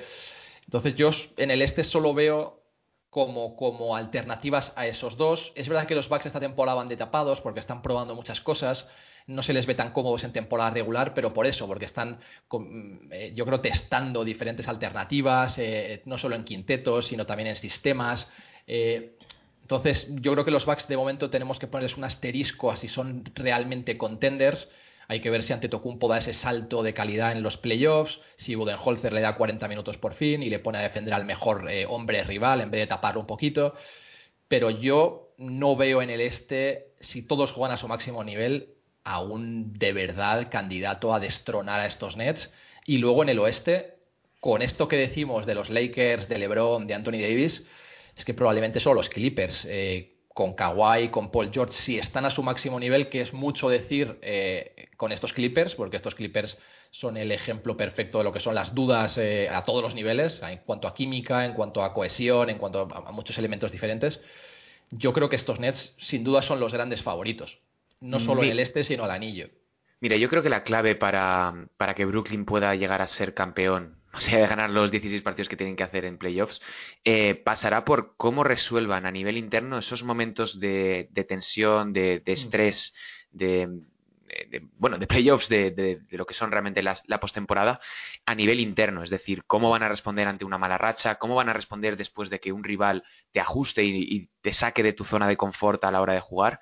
Entonces 0.64 0.96
yo 0.96 1.12
en 1.38 1.52
el 1.52 1.62
este 1.62 1.84
solo 1.84 2.16
veo 2.16 2.59
como, 3.10 3.56
como 3.56 3.96
alternativas 3.96 4.74
a 4.76 4.88
esos 4.88 5.18
dos. 5.18 5.52
Es 5.56 5.68
verdad 5.68 5.88
que 5.88 5.96
los 5.96 6.10
Bucks 6.10 6.28
esta 6.28 6.40
temporada 6.40 6.76
van 6.76 6.90
de 6.90 6.98
tapados 6.98 7.42
porque 7.42 7.60
están 7.60 7.82
probando 7.82 8.16
muchas 8.16 8.42
cosas. 8.42 8.88
No 9.28 9.44
se 9.44 9.54
les 9.54 9.66
ve 9.66 9.76
tan 9.76 9.92
cómodos 9.92 10.24
en 10.24 10.34
temporada 10.34 10.72
regular, 10.72 11.14
pero 11.14 11.34
por 11.34 11.46
eso, 11.46 11.68
porque 11.68 11.86
están, 11.86 12.20
eh, 13.12 13.32
yo 13.36 13.46
creo, 13.46 13.62
testando 13.62 14.24
diferentes 14.24 14.68
alternativas, 14.68 15.58
eh, 15.58 16.02
no 16.06 16.18
solo 16.18 16.36
en 16.36 16.44
quintetos, 16.44 17.08
sino 17.08 17.26
también 17.26 17.50
en 17.50 17.56
sistemas. 17.56 18.28
Eh, 18.66 19.16
entonces, 19.62 20.08
yo 20.16 20.32
creo 20.34 20.46
que 20.46 20.52
los 20.52 20.66
Bucks 20.66 20.88
de 20.88 20.98
momento 20.98 21.30
tenemos 21.30 21.60
que 21.60 21.68
ponerles 21.68 21.96
un 21.96 22.04
asterisco 22.04 22.72
a 22.72 22.78
si 22.78 22.88
son 22.88 23.24
realmente 23.36 23.98
contenders 23.98 24.70
hay 25.10 25.22
que 25.22 25.32
ver 25.32 25.42
si 25.42 25.54
Antetokounmpo 25.54 26.08
da 26.08 26.20
ese 26.20 26.36
salto 26.36 26.84
de 26.84 26.94
calidad 26.94 27.32
en 27.32 27.42
los 27.42 27.58
playoffs, 27.58 28.20
si 28.38 28.54
Budenholzer 28.54 29.12
le 29.12 29.22
da 29.22 29.36
40 29.36 29.68
minutos 29.68 29.98
por 29.98 30.14
fin 30.14 30.44
y 30.44 30.52
le 30.52 30.60
pone 30.60 30.78
a 30.78 30.84
defender 30.84 31.16
al 31.16 31.26
mejor 31.26 31.70
eh, 31.72 31.88
hombre 31.88 32.24
rival 32.24 32.62
en 32.62 32.70
vez 32.70 32.82
de 32.82 32.88
taparlo 32.88 33.20
un 33.20 33.26
poquito. 33.26 33.74
Pero 34.48 34.70
yo 34.70 35.34
no 35.40 35.76
veo 35.76 36.04
en 36.04 36.12
el 36.12 36.22
este, 36.22 36.92
si 37.00 37.24
todos 37.24 37.52
juegan 37.52 37.76
a 37.76 37.80
su 37.80 37.88
máximo 37.88 38.24
nivel, 38.24 38.76
a 39.04 39.20
un 39.20 39.74
de 39.74 39.94
verdad 39.94 40.48
candidato 40.52 41.12
a 41.12 41.20
destronar 41.20 41.80
a 41.80 41.88
estos 41.88 42.16
Nets. 42.16 42.52
Y 42.86 43.00
luego 43.00 43.24
en 43.24 43.30
el 43.30 43.40
oeste, 43.40 43.96
con 44.40 44.62
esto 44.62 44.88
que 44.88 44.98
decimos 44.98 45.48
de 45.48 45.56
los 45.56 45.72
Lakers, 45.72 46.30
de 46.30 46.38
LeBron, 46.38 46.86
de 46.86 46.94
Anthony 46.94 47.20
Davis, 47.20 47.68
es 48.16 48.26
que 48.26 48.36
probablemente 48.36 48.80
son 48.80 48.96
los 48.96 49.10
Clippers. 49.10 49.66
Eh, 49.68 50.19
con 50.34 50.54
Kawhi, 50.54 51.10
con 51.10 51.32
Paul 51.32 51.52
George, 51.52 51.74
si 51.74 51.98
están 51.98 52.26
a 52.26 52.32
su 52.32 52.44
máximo 52.44 52.80
nivel, 52.80 53.10
que 53.10 53.22
es 53.22 53.34
mucho 53.34 53.70
decir 53.70 54.18
eh, 54.22 54.90
con 54.96 55.12
estos 55.12 55.34
Clippers, 55.34 55.76
porque 55.76 55.98
estos 55.98 56.16
Clippers 56.16 56.58
son 56.92 57.18
el 57.18 57.32
ejemplo 57.32 57.78
perfecto 57.78 58.20
de 58.20 58.24
lo 58.24 58.34
que 58.34 58.40
son 58.40 58.56
las 58.56 58.74
dudas 58.74 59.18
eh, 59.18 59.50
a 59.50 59.64
todos 59.64 59.84
los 59.84 59.94
niveles, 59.94 60.42
en 60.42 60.60
cuanto 60.60 60.88
a 60.88 60.94
química, 60.94 61.46
en 61.46 61.54
cuanto 61.54 61.84
a 61.84 61.94
cohesión, 61.94 62.50
en 62.50 62.58
cuanto 62.58 62.88
a, 62.92 63.12
muchos 63.12 63.38
elementos 63.38 63.72
diferentes. 63.72 64.22
Yo 64.92 65.14
creo 65.14 65.30
que 65.30 65.36
estos 65.36 65.60
Nets 65.60 65.96
sin 66.00 66.24
duda 66.24 66.42
son 66.42 66.60
los 66.60 66.74
grandes 66.74 67.04
favoritos, 67.04 67.60
no 68.00 68.20
solo 68.20 68.44
en 68.44 68.52
el 68.52 68.60
este, 68.60 68.84
sino 68.84 69.04
al 69.04 69.12
anillo. 69.12 69.50
Mira, 70.00 70.16
yo 70.16 70.30
creo 70.30 70.42
que 70.42 70.50
la 70.50 70.64
clave 70.64 70.96
para, 70.96 71.68
para 71.78 71.94
que 71.94 72.06
Brooklyn 72.06 72.46
pueda 72.46 72.74
llegar 72.74 73.02
a 73.02 73.08
ser 73.08 73.34
campeón 73.34 73.99
o 74.20 74.22
sea, 74.22 74.40
de 74.40 74.48
ganar 74.48 74.70
los 74.70 74.92
16 74.92 75.22
partidos 75.22 75.48
que 75.48 75.56
tienen 75.56 75.78
que 75.78 75.84
hacer 75.84 76.04
en 76.04 76.18
playoffs, 76.18 76.62
eh, 77.06 77.36
pasará 77.36 77.86
por 77.86 78.16
cómo 78.18 78.44
resuelvan 78.44 79.06
a 79.06 79.12
nivel 79.12 79.38
interno 79.38 79.78
esos 79.78 80.04
momentos 80.04 80.60
de, 80.60 81.10
tensión, 81.28 81.94
de, 81.94 82.22
mm. 82.26 82.30
estrés, 82.30 82.94
de 83.32 83.70
bueno, 84.78 84.98
de 84.98 85.08
playoffs, 85.08 85.50
de, 85.50 86.02
lo 86.12 86.26
que 86.26 86.34
son 86.34 86.52
realmente 86.52 86.84
la 86.84 87.20
postemporada, 87.20 87.80
a 88.26 88.36
nivel 88.36 88.60
interno, 88.60 89.04
es 89.04 89.10
decir, 89.10 89.44
cómo 89.46 89.70
van 89.70 89.84
a 89.84 89.90
responder 89.90 90.28
ante 90.28 90.46
una 90.46 90.58
mala 90.58 90.78
racha, 90.78 91.16
cómo 91.16 91.36
van 91.36 91.50
a 91.50 91.54
responder 91.54 91.98
después 91.98 92.30
de 92.30 92.40
que 92.40 92.52
un 92.52 92.64
rival 92.64 93.04
te 93.32 93.40
ajuste 93.40 93.84
y, 93.84 94.30
te 94.42 94.54
saque 94.54 94.84
de 94.84 94.94
tu 94.94 95.04
zona 95.04 95.28
de 95.28 95.38
confort 95.38 95.84
a 95.84 95.92
la 95.92 96.02
hora 96.02 96.14
de 96.14 96.20
jugar. 96.20 96.60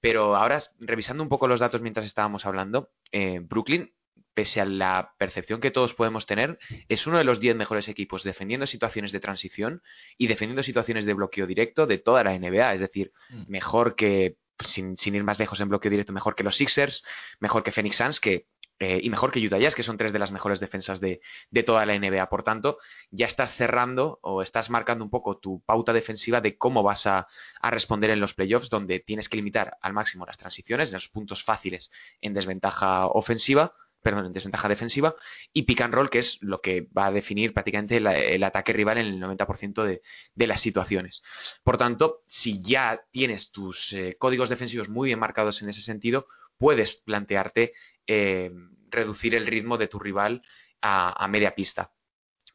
Pero 0.00 0.36
ahora, 0.36 0.60
revisando 0.78 1.22
un 1.22 1.28
poco 1.28 1.48
los 1.48 1.60
datos 1.60 1.80
mientras 1.80 2.06
estábamos 2.06 2.44
hablando, 2.44 2.90
eh, 3.12 3.40
Brooklyn 3.40 3.92
pese 4.36 4.60
a 4.60 4.66
la 4.66 5.14
percepción 5.16 5.62
que 5.62 5.70
todos 5.70 5.94
podemos 5.94 6.26
tener, 6.26 6.58
es 6.90 7.06
uno 7.06 7.16
de 7.16 7.24
los 7.24 7.40
10 7.40 7.56
mejores 7.56 7.88
equipos 7.88 8.22
defendiendo 8.22 8.66
situaciones 8.66 9.10
de 9.10 9.18
transición 9.18 9.82
y 10.18 10.26
defendiendo 10.26 10.62
situaciones 10.62 11.06
de 11.06 11.14
bloqueo 11.14 11.46
directo 11.46 11.86
de 11.86 11.96
toda 11.96 12.22
la 12.22 12.38
NBA. 12.38 12.74
Es 12.74 12.80
decir, 12.80 13.12
mm. 13.30 13.44
mejor 13.48 13.96
que, 13.96 14.36
sin, 14.62 14.94
ir 15.02 15.24
más 15.24 15.38
lejos 15.38 15.58
en 15.60 15.70
bloqueo 15.70 15.90
directo, 15.90 16.12
mejor 16.12 16.34
que 16.34 16.44
los 16.44 16.56
Sixers, 16.56 17.02
mejor 17.40 17.62
que 17.62 17.72
Phoenix 17.72 17.96
Suns, 17.96 18.20
que 18.20 18.46
eh, 18.78 19.00
y 19.02 19.08
mejor 19.08 19.32
que 19.32 19.40
Utah 19.40 19.58
Jazz, 19.58 19.74
que 19.74 19.82
son 19.82 19.96
tres 19.96 20.12
de 20.12 20.18
las 20.18 20.32
mejores 20.32 20.60
defensas 20.60 21.00
de, 21.00 21.22
de, 21.50 21.62
toda 21.62 21.86
la 21.86 21.98
NBA. 21.98 22.28
Por 22.28 22.42
tanto, 22.42 22.76
ya 23.10 23.24
estás 23.24 23.54
cerrando 23.54 24.18
o 24.20 24.42
estás 24.42 24.68
marcando 24.68 25.02
un 25.02 25.08
poco 25.08 25.38
tu 25.38 25.62
pauta 25.64 25.94
defensiva 25.94 26.42
de 26.42 26.58
cómo 26.58 26.82
vas 26.82 27.06
a, 27.06 27.26
a, 27.62 27.70
responder 27.70 28.10
en 28.10 28.20
los 28.20 28.34
playoffs, 28.34 28.68
donde 28.68 29.00
tienes 29.00 29.30
que 29.30 29.38
limitar 29.38 29.78
al 29.80 29.94
máximo 29.94 30.26
las 30.26 30.36
transiciones, 30.36 30.92
los 30.92 31.08
puntos 31.08 31.42
fáciles 31.42 31.90
en 32.20 32.34
desventaja 32.34 33.06
ofensiva, 33.06 33.72
perdón, 34.06 34.26
en 34.26 34.32
desventaja 34.32 34.68
defensiva, 34.68 35.16
y 35.52 35.62
pick 35.62 35.80
and 35.80 35.92
roll, 35.92 36.10
que 36.10 36.20
es 36.20 36.38
lo 36.40 36.60
que 36.60 36.86
va 36.96 37.06
a 37.06 37.10
definir 37.10 37.52
prácticamente 37.52 37.96
el 37.96 38.44
ataque 38.44 38.72
rival 38.72 38.98
en 38.98 39.06
el 39.06 39.20
90% 39.20 39.82
de, 39.82 40.46
las 40.46 40.60
situaciones. 40.60 41.24
Por 41.64 41.76
tanto, 41.76 42.22
si 42.28 42.62
ya 42.62 43.02
tienes 43.10 43.50
tus 43.50 43.92
eh, 43.92 44.14
códigos 44.16 44.48
defensivos 44.48 44.88
muy 44.88 45.06
bien 45.06 45.18
marcados 45.18 45.60
en 45.60 45.70
ese 45.70 45.80
sentido, 45.80 46.28
puedes 46.56 46.94
plantearte 46.98 47.72
eh, 48.06 48.52
reducir 48.90 49.34
el 49.34 49.44
ritmo 49.44 49.76
de 49.76 49.88
tu 49.88 49.98
rival 49.98 50.42
a, 50.80 51.26
media 51.26 51.56
pista. 51.56 51.90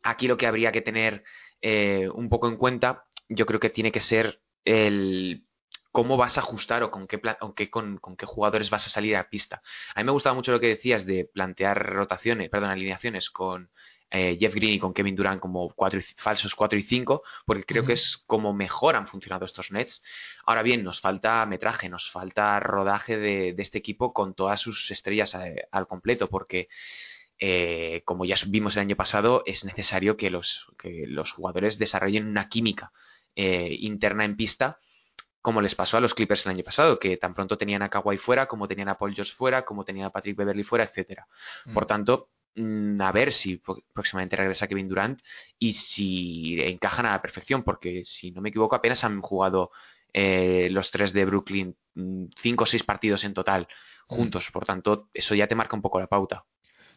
Aquí 0.04 0.30
lo 0.30 0.38
que 0.38 0.48
habría 0.48 0.72
que 0.72 0.82
tener 0.82 1.26
eh, 1.62 2.08
un 2.14 2.30
poco 2.30 2.48
en 2.48 2.56
cuenta, 2.56 3.04
yo 3.28 3.46
creo 3.46 3.60
que 3.60 3.72
tiene 3.72 3.92
que 3.92 4.00
ser 4.00 4.40
el 4.64 5.44
cómo 5.92 6.18
vas 6.18 6.38
a 6.38 6.42
ajustar 6.42 6.84
o 6.84 6.92
con 6.92 7.08
qué, 7.08 7.20
con, 7.70 8.00
qué 8.18 8.26
jugadores 8.26 8.70
vas 8.70 8.86
a 8.86 8.90
salir 8.90 9.16
a 9.16 9.30
pista. 9.30 9.62
A 9.94 10.00
mí 10.00 10.06
me 10.06 10.12
gustaba 10.12 10.36
mucho 10.36 10.52
lo 10.52 10.60
que 10.60 10.68
decías 10.68 11.06
de 11.06 11.26
plantear 11.26 11.94
rotaciones, 11.94 12.50
perdón, 12.50 12.70
alineaciones 12.70 13.30
con 13.30 13.70
eh, 14.10 14.38
Jeff 14.40 14.54
Green 14.54 14.74
y 14.74 14.80
con 14.80 14.94
Kevin 14.94 15.16
Durant 15.16 15.42
como 15.42 15.70
cuatro 15.74 16.00
falsos 16.18 16.56
4 16.56 16.80
y 16.80 16.84
5, 16.84 17.24
porque 17.46 17.64
creo 17.64 17.86
que 17.86 17.94
es 17.94 18.24
como 18.26 18.54
mejor 18.54 18.96
han 18.96 19.08
funcionado 19.08 19.46
estos 19.46 19.72
Nets. 19.72 20.04
Ahora 20.46 20.64
bien, 20.64 20.84
nos 20.84 21.02
falta 21.02 21.46
metraje, 21.46 21.90
nos 21.90 22.10
falta 22.10 22.60
rodaje 22.60 23.18
de, 23.18 23.56
este 23.58 23.78
equipo 23.78 24.14
con 24.14 24.34
todas 24.34 24.62
sus 24.62 24.90
estrellas 24.92 25.36
eh, 25.36 25.68
al 25.72 25.88
completo, 25.88 26.30
porque 26.30 26.70
eh, 27.40 28.02
como 28.06 28.26
ya 28.26 28.36
vimos 28.48 28.76
el 28.76 28.82
año 28.82 28.96
pasado, 28.96 29.44
es 29.46 29.66
necesario 29.66 30.16
que 30.16 30.30
los, 30.30 30.68
que 30.78 31.06
los 31.08 31.32
jugadores 31.32 31.78
desarrollen 31.78 32.28
una 32.28 32.50
química 32.50 32.92
interna 33.34 34.26
en 34.26 34.36
pista 34.36 34.78
como 35.42 35.62
les 35.62 35.76
pasó 35.76 35.98
a 35.98 36.02
los 36.02 36.14
Clippers 36.14 36.46
el 36.46 36.52
año 36.52 36.64
pasado, 36.64 37.00
que 37.00 37.18
tan 37.18 37.34
pronto 37.34 37.58
tenían 37.58 37.82
a 37.82 37.90
Kawhi 37.90 38.18
fuera, 38.18 38.48
como 38.48 38.68
tenían 38.68 38.90
a 38.90 38.98
Paul 38.98 39.16
George 39.16 39.34
fuera, 39.34 39.64
como 39.66 39.84
tenían 39.84 40.08
a 40.08 40.10
Patrick 40.12 40.38
Beverly 40.38 40.64
fuera, 40.64 40.86
etcétera. 40.86 41.28
Mm. 41.66 41.74
Por 41.74 41.86
tanto, 41.86 42.30
mm, 42.56 43.02
a 43.02 43.12
ver 43.12 43.32
si 43.32 43.62
próximamente 43.94 44.36
regresa 44.36 44.68
Kevin 44.68 44.88
Durant 44.88 45.20
y 45.58 45.74
si 45.74 46.62
encajan 46.62 47.06
a 47.08 47.12
la 47.12 47.22
perfección, 47.22 47.64
porque 47.64 48.04
si 48.04 48.32
no 48.32 48.42
me 48.42 48.50
equivoco, 48.50 48.76
apenas 48.76 49.04
han 49.04 49.22
jugado 49.22 49.72
eh, 50.14 50.70
los 50.72 50.92
tres 50.92 51.14
de 51.14 51.26
Brooklyn 51.26 51.76
mm, 51.96 52.26
cinco 52.42 52.66
o 52.66 52.68
seis 52.68 52.84
partidos 52.84 53.24
en 53.24 53.34
total 53.34 53.68
juntos. 54.08 54.50
Por 54.52 54.66
tanto, 54.66 55.10
eso 55.14 55.36
ya 55.36 55.48
te 55.48 55.56
marca 55.56 55.76
un 55.76 55.82
poco 55.82 56.00
la 56.00 56.08
pauta. 56.08 56.46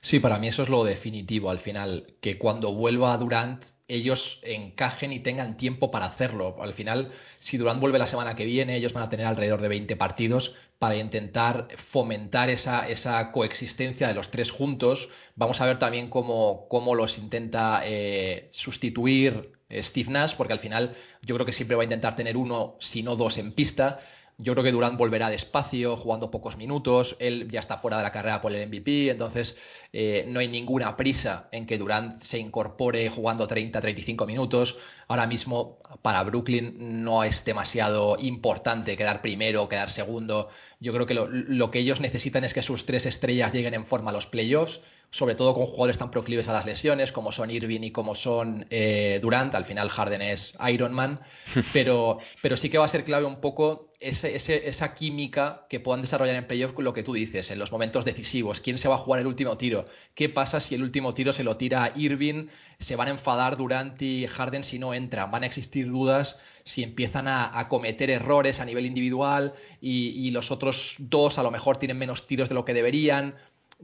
Sí, 0.01 0.21
para 0.21 0.39
mí 0.39 0.49
eso 0.49 0.65
es 0.65 0.69
lo 0.69 0.85
definitivo 0.85 1.51
al 1.51 1.61
final, 1.61 2.17
que 2.21 2.37
cuando 2.37 2.75
vuelva 2.75 3.17
Durant 3.17 3.65
ellos 3.89 4.41
encajen 4.43 5.13
y 5.13 5.21
tengan 5.21 5.57
tiempo 5.57 5.91
para 5.91 6.07
hacerlo. 6.07 6.57
Al 6.63 6.75
final, 6.75 7.13
si 7.41 7.57
Durant 7.57 7.81
vuelve 7.81 7.99
la 7.99 8.07
semana 8.07 8.35
que 8.35 8.45
viene, 8.45 8.77
ellos 8.77 8.93
van 8.93 9.05
a 9.05 9.09
tener 9.09 9.27
alrededor 9.27 9.61
de 9.61 9.69
20 9.69 9.97
partidos 9.97 10.55
para 10.79 10.97
intentar 10.97 11.69
fomentar 11.91 12.51
esa, 12.51 12.89
esa 12.89 13.33
coexistencia 13.33 14.09
de 14.09 14.15
los 14.15 14.31
tres 14.31 14.51
juntos. 14.51 15.09
Vamos 15.37 15.61
a 15.61 15.67
ver 15.67 15.79
también 15.79 16.11
cómo, 16.11 16.67
cómo 16.69 16.95
los 16.95 17.19
intenta 17.19 17.83
eh, 17.85 18.49
sustituir 18.53 19.53
Steve 19.71 20.11
Nash, 20.11 20.35
porque 20.37 20.53
al 20.53 20.61
final 20.61 20.97
yo 21.23 21.35
creo 21.35 21.47
que 21.47 21.53
siempre 21.53 21.77
va 21.77 21.83
a 21.83 21.85
intentar 21.85 22.17
tener 22.17 22.37
uno, 22.37 22.77
si 22.81 23.03
no 23.03 23.17
dos 23.17 23.39
en 23.39 23.53
pista. 23.53 24.01
Yo 24.37 24.53
creo 24.53 24.65
que 24.65 24.73
Durant 24.73 24.99
volverá 24.99 25.31
despacio, 25.31 25.97
jugando 25.97 26.31
pocos 26.31 26.57
minutos. 26.57 27.15
Él 27.21 27.49
ya 27.51 27.61
está 27.61 27.79
fuera 27.79 27.99
de 27.99 28.03
la 28.03 28.11
carrera 28.11 28.43
por 28.43 28.53
el 28.53 28.67
MVP, 28.67 29.11
entonces 29.11 29.57
eh, 29.93 30.25
no 30.27 30.41
hay 30.41 30.49
ninguna 30.49 30.97
prisa 30.97 31.49
en 31.53 31.67
que 31.67 31.79
Durant 31.79 32.21
se 32.25 32.39
incorpore 32.39 33.09
jugando 33.11 33.47
30-35 33.47 34.27
minutos. 34.27 34.77
Ahora 35.07 35.29
mismo 35.29 35.79
para 36.03 36.25
Brooklyn 36.25 37.05
no 37.05 37.23
es 37.23 37.45
demasiado 37.45 38.17
importante 38.19 38.97
quedar 38.97 39.23
primero 39.23 39.69
quedar 39.69 39.91
segundo. 39.91 40.49
Yo 40.81 40.93
creo 40.93 41.07
que 41.07 41.15
lo, 41.15 41.29
lo 41.29 41.71
que 41.71 41.79
ellos 41.79 42.01
necesitan 42.01 42.43
es 42.43 42.55
que 42.55 42.63
sus 42.63 42.87
tres 42.87 43.07
estrellas 43.07 43.53
lleguen 43.53 43.75
en 43.75 43.87
forma 43.87 44.11
a 44.11 44.15
los 44.15 44.27
playoffs 44.27 44.81
sobre 45.15 45.37
todo 45.37 45.55
con 45.55 45.67
jugadores 45.67 45.97
tan 45.97 46.11
proclives 46.11 46.49
a 46.49 46.53
las 46.53 46.67
lesiones 46.67 47.13
como 47.13 47.31
son 47.31 47.49
Irving 47.51 47.83
y 47.83 47.93
como 47.93 48.17
son 48.17 48.67
eh, 48.71 49.21
Durant. 49.23 49.55
Al 49.55 49.65
final 49.65 49.89
Harden 49.89 50.23
es 50.23 50.59
Iron 50.69 50.93
Man, 50.93 51.21
pero, 51.73 52.19
pero 52.43 52.57
sí 52.57 52.69
que 52.69 52.79
va 52.79 52.87
a 52.87 52.89
ser 52.89 53.05
clave 53.05 53.25
un 53.25 53.41
poco 53.41 53.93
ese, 54.01 54.35
esa 54.35 54.95
química 54.95 55.67
que 55.71 55.79
puedan 55.79 56.03
desarrollar 56.03 56.35
en 56.35 56.49
playoff 56.49 56.73
con 56.73 56.85
lo 56.85 56.93
que 56.93 57.05
tú 57.05 57.13
dices, 57.13 57.49
en 57.53 57.61
los 57.61 57.71
momentos 57.71 58.05
decisivos. 58.05 58.61
¿Quién 58.61 58.77
se 58.77 58.89
va 58.89 58.97
a 58.97 58.99
jugar 58.99 59.21
el 59.21 59.29
último 59.29 59.57
tiro? 59.57 59.87
¿Qué 60.17 60.29
pasa 60.29 60.59
si 60.59 60.75
el 60.75 60.83
último 60.83 61.15
tiro 61.15 61.33
se 61.33 61.45
lo 61.45 61.57
tira 61.57 61.93
Irving? 61.95 62.49
¿Se 62.81 62.97
van 62.97 63.07
a 63.07 63.13
enfadar 63.13 63.57
Durant 63.57 64.03
y 64.03 64.27
Harden 64.27 64.65
si 64.65 64.81
no 64.81 64.95
entran? 64.95 65.31
¿Van 65.31 65.45
a 65.45 65.47
existir 65.47 65.89
dudas? 65.89 66.39
si 66.67 66.83
empiezan 66.83 67.29
a, 67.29 67.69
cometer 67.69 68.09
errores 68.09 68.59
a 68.59 68.65
nivel 68.65 68.87
individual 68.87 69.53
y, 69.83 70.09
y, 70.27 70.31
los 70.31 70.51
otros 70.51 70.95
dos 70.97 71.37
a 71.37 71.43
lo 71.43 71.51
mejor 71.51 71.77
tienen 71.77 71.99
menos 71.99 72.27
tiros 72.27 72.49
de 72.49 72.55
lo 72.55 72.65
que 72.65 72.73
deberían 72.73 73.35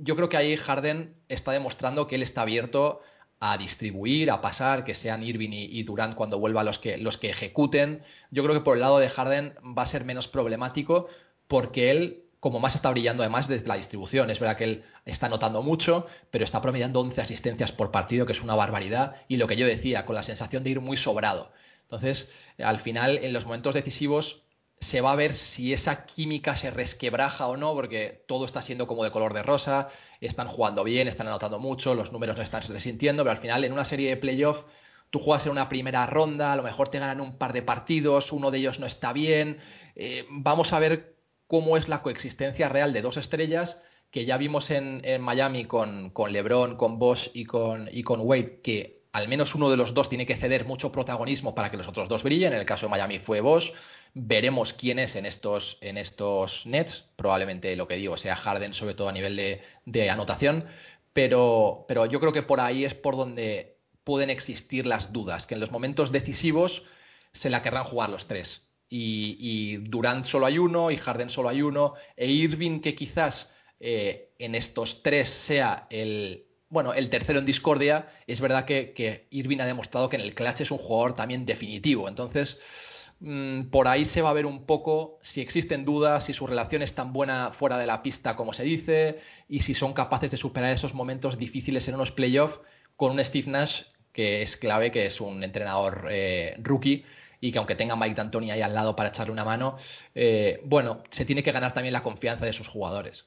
yo 0.02 0.16
creo 0.16 0.28
que 0.28 0.36
ahí 0.36 0.56
Harden 0.56 1.14
está 1.28 1.52
demostrando 1.52 2.06
que 2.06 2.16
él 2.16 2.22
está 2.22 2.42
abierto 2.42 3.00
a 3.38 3.56
distribuir, 3.56 4.30
a 4.30 4.40
pasar, 4.40 4.84
que 4.84 4.94
sean 4.94 5.22
Irving 5.22 5.50
y, 5.52 5.82
Durant 5.82 6.14
cuando 6.14 6.38
vuelva 6.38 6.62
los 6.62 6.78
que, 6.78 6.98
los 6.98 7.16
que 7.16 7.30
ejecuten. 7.30 8.02
Yo 8.30 8.42
creo 8.42 8.54
que 8.54 8.64
por 8.64 8.76
el 8.76 8.80
lado 8.80 8.98
de 8.98 9.08
Harden 9.08 9.54
va 9.76 9.82
a 9.82 9.86
ser 9.86 10.04
menos 10.04 10.28
problemático 10.28 11.08
porque 11.48 11.90
él, 11.90 12.24
como 12.38 12.60
más 12.60 12.74
está 12.74 12.90
brillando 12.90 13.22
además 13.22 13.48
desde 13.48 13.66
la 13.66 13.76
distribución, 13.76 14.30
es 14.30 14.38
verdad 14.38 14.56
que 14.56 14.64
él 14.64 14.84
está 15.06 15.28
notando 15.28 15.62
mucho, 15.62 16.06
pero 16.30 16.44
está 16.44 16.60
promediando 16.60 17.00
11 17.00 17.20
asistencias 17.20 17.72
por 17.72 17.90
partido, 17.90 18.26
que 18.26 18.32
es 18.32 18.42
una 18.42 18.54
barbaridad, 18.54 19.16
y 19.26 19.36
lo 19.36 19.48
que 19.48 19.56
yo 19.56 19.66
decía, 19.66 20.04
con 20.06 20.14
la 20.14 20.22
sensación 20.22 20.62
de 20.62 20.70
ir 20.70 20.80
muy 20.80 20.96
sobrado. 20.96 21.50
Entonces, 21.82 22.30
al 22.58 22.80
final, 22.80 23.18
en 23.18 23.32
los 23.32 23.44
momentos 23.44 23.74
decisivos, 23.74 24.42
se 24.80 25.00
va 25.00 25.12
a 25.12 25.16
ver 25.16 25.34
si 25.34 25.72
esa 25.72 26.06
química 26.06 26.56
se 26.56 26.70
resquebraja 26.70 27.46
o 27.46 27.56
no, 27.56 27.74
porque 27.74 28.24
todo 28.26 28.46
está 28.46 28.62
siendo 28.62 28.86
como 28.86 29.04
de 29.04 29.10
color 29.10 29.34
de 29.34 29.42
rosa, 29.42 29.88
están 30.20 30.48
jugando 30.48 30.84
bien, 30.84 31.08
están 31.08 31.28
anotando 31.28 31.58
mucho, 31.58 31.94
los 31.94 32.12
números 32.12 32.36
no 32.36 32.42
están 32.42 32.62
resintiendo, 32.62 33.22
pero 33.22 33.32
al 33.32 33.42
final 33.42 33.64
en 33.64 33.72
una 33.72 33.84
serie 33.84 34.08
de 34.10 34.16
playoff 34.16 34.64
tú 35.10 35.18
juegas 35.18 35.44
en 35.46 35.52
una 35.52 35.68
primera 35.68 36.06
ronda, 36.06 36.52
a 36.52 36.56
lo 36.56 36.62
mejor 36.62 36.88
te 36.88 36.98
ganan 36.98 37.20
un 37.20 37.36
par 37.36 37.52
de 37.52 37.62
partidos, 37.62 38.32
uno 38.32 38.50
de 38.50 38.58
ellos 38.58 38.78
no 38.78 38.86
está 38.86 39.12
bien, 39.12 39.58
eh, 39.96 40.24
vamos 40.30 40.72
a 40.72 40.78
ver 40.78 41.16
cómo 41.46 41.76
es 41.76 41.88
la 41.88 42.02
coexistencia 42.02 42.68
real 42.68 42.92
de 42.92 43.02
dos 43.02 43.16
estrellas 43.16 43.78
que 44.10 44.24
ya 44.24 44.36
vimos 44.36 44.70
en, 44.70 45.20
Miami 45.20 45.66
con, 45.66 46.10
con, 46.10 46.32
LeBron, 46.32 46.76
con 46.76 46.98
Bosch 46.98 47.30
y 47.32 47.44
con, 47.44 47.88
y 47.92 48.02
con 48.02 48.20
Wade, 48.20 48.60
que 48.62 49.02
al 49.12 49.28
menos 49.28 49.54
uno 49.54 49.70
de 49.70 49.76
los 49.76 49.94
dos 49.94 50.08
tiene 50.08 50.26
que 50.26 50.36
ceder 50.36 50.64
mucho 50.64 50.92
protagonismo 50.92 51.54
para 51.54 51.70
que 51.70 51.76
los 51.76 51.86
otros 51.86 52.08
dos 52.08 52.22
brillen. 52.22 52.52
En 52.52 52.60
el 52.60 52.66
caso 52.66 52.86
de 52.86 52.90
Miami 52.90 53.20
fue 53.20 53.40
Bosch. 53.40 53.72
Veremos 54.14 54.72
quién 54.72 54.98
es 54.98 55.14
en 55.16 55.26
estos, 55.26 55.78
en 55.80 55.96
estos 55.96 56.66
nets. 56.66 57.08
Probablemente 57.16 57.74
lo 57.76 57.86
que 57.86 57.96
digo 57.96 58.16
sea 58.16 58.36
Harden, 58.36 58.74
sobre 58.74 58.94
todo 58.94 59.08
a 59.08 59.12
nivel 59.12 59.36
de, 59.84 60.10
anotación. 60.10 60.66
Pero, 61.12 61.84
pero 61.88 62.06
yo 62.06 62.20
creo 62.20 62.32
que 62.32 62.42
por 62.42 62.60
ahí 62.60 62.84
es 62.84 62.94
por 62.94 63.16
donde 63.16 63.76
pueden 64.04 64.30
existir 64.30 64.86
las 64.86 65.12
dudas, 65.12 65.46
que 65.46 65.54
en 65.54 65.60
los 65.60 65.70
momentos 65.70 66.10
decisivos 66.12 66.82
se 67.32 67.50
la 67.50 67.62
querrán 67.62 67.84
jugar 67.84 68.10
los 68.10 68.26
tres. 68.26 68.66
Y, 68.88 69.76
Durant 69.76 70.26
solo 70.26 70.46
hay 70.46 70.58
uno, 70.58 70.90
y 70.90 70.96
Harden 70.96 71.30
solo 71.30 71.48
hay 71.48 71.62
uno, 71.62 71.94
e 72.16 72.26
Irving 72.28 72.80
que 72.80 72.96
quizás 72.96 73.52
eh, 73.78 74.30
en 74.38 74.56
estos 74.56 75.02
tres 75.04 75.28
sea 75.28 75.86
el, 75.90 76.46
bueno, 76.70 76.92
el 76.94 77.08
tercero 77.10 77.38
en 77.38 77.46
discordia, 77.46 78.08
es 78.26 78.40
verdad 78.40 78.64
que, 78.64 78.92
que 78.92 79.28
Irving 79.30 79.60
ha 79.60 79.66
demostrado 79.66 80.08
que 80.08 80.16
en 80.16 80.22
el 80.22 80.34
clutch 80.34 80.62
es 80.62 80.70
un 80.72 80.78
jugador 80.78 81.14
también 81.14 81.46
definitivo. 81.46 82.08
Entonces, 82.08 82.60
por 83.70 83.86
ahí 83.86 84.06
se 84.06 84.22
va 84.22 84.30
a 84.30 84.34
ver 84.34 84.46
un 84.46 84.64
poco 84.64 85.18
si 85.22 85.42
existen 85.42 85.84
dudas, 85.84 86.24
si 86.24 86.32
su 86.32 86.46
relación 86.46 86.80
es 86.80 86.94
tan 86.94 87.12
buena 87.12 87.52
fuera 87.52 87.76
de 87.76 87.86
la 87.86 88.02
pista 88.02 88.34
como 88.34 88.54
se 88.54 88.62
dice, 88.62 89.20
y 89.48 89.60
si 89.60 89.74
son 89.74 89.92
capaces 89.92 90.30
de 90.30 90.38
superar 90.38 90.72
esos 90.72 90.94
momentos 90.94 91.38
difíciles 91.38 91.86
en 91.88 91.96
unos 91.96 92.12
playoffs 92.12 92.58
con 92.96 93.12
un 93.12 93.22
Steve 93.22 93.50
Nash 93.50 93.82
que 94.12 94.42
es 94.42 94.56
clave, 94.56 94.90
que 94.90 95.06
es 95.06 95.20
un 95.20 95.44
entrenador 95.44 96.08
eh, 96.10 96.56
rookie 96.62 97.04
y 97.40 97.52
que 97.52 97.58
aunque 97.58 97.74
tenga 97.74 97.96
Mike 97.96 98.14
D'Antoni 98.14 98.50
ahí 98.50 98.62
al 98.62 98.74
lado 98.74 98.96
para 98.96 99.10
echarle 99.10 99.32
una 99.32 99.44
mano, 99.44 99.76
eh, 100.14 100.60
bueno, 100.64 101.02
se 101.10 101.24
tiene 101.24 101.42
que 101.42 101.52
ganar 101.52 101.74
también 101.74 101.92
la 101.92 102.02
confianza 102.02 102.46
de 102.46 102.52
sus 102.52 102.68
jugadores. 102.68 103.26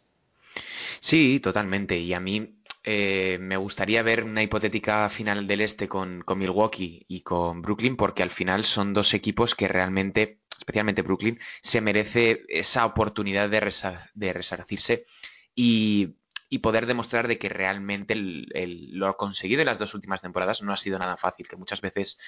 Sí, 1.00 1.40
totalmente. 1.40 1.98
Y 1.98 2.14
a 2.14 2.20
mí 2.20 2.56
eh, 2.86 3.38
me 3.40 3.56
gustaría 3.56 4.04
ver 4.04 4.26
una 4.26 4.44
hipotética 4.44 5.10
final 5.10 5.48
del 5.48 5.62
este 5.62 5.88
con, 5.88 6.24
Milwaukee 6.36 7.06
y 7.08 7.22
con 7.22 7.62
Brooklyn, 7.62 7.96
porque 7.96 8.24
al 8.24 8.32
final 8.32 8.66
son 8.66 8.94
dos 8.94 9.14
equipos 9.14 9.56
que 9.56 9.70
realmente, 9.70 10.40
especialmente 10.58 11.02
Brooklyn, 11.02 11.40
se 11.62 11.80
merece 11.80 12.44
esa 12.50 12.86
oportunidad 12.86 13.50
de, 13.50 13.62
resarcirse 14.34 15.06
y, 15.56 16.16
poder 16.62 16.86
demostrar 16.86 17.28
de 17.28 17.40
que 17.40 17.50
realmente 17.50 18.14
lo 18.16 19.18
conseguido 19.18 19.62
en 19.62 19.66
las 19.66 19.80
dos 19.80 19.96
últimas 19.96 20.22
temporadas 20.22 20.62
no 20.62 20.72
ha 20.72 20.78
sido 20.78 21.00
nada 21.00 21.18
fácil, 21.18 21.48
que 21.48 21.56
muchas 21.56 21.82
veces 21.82 22.20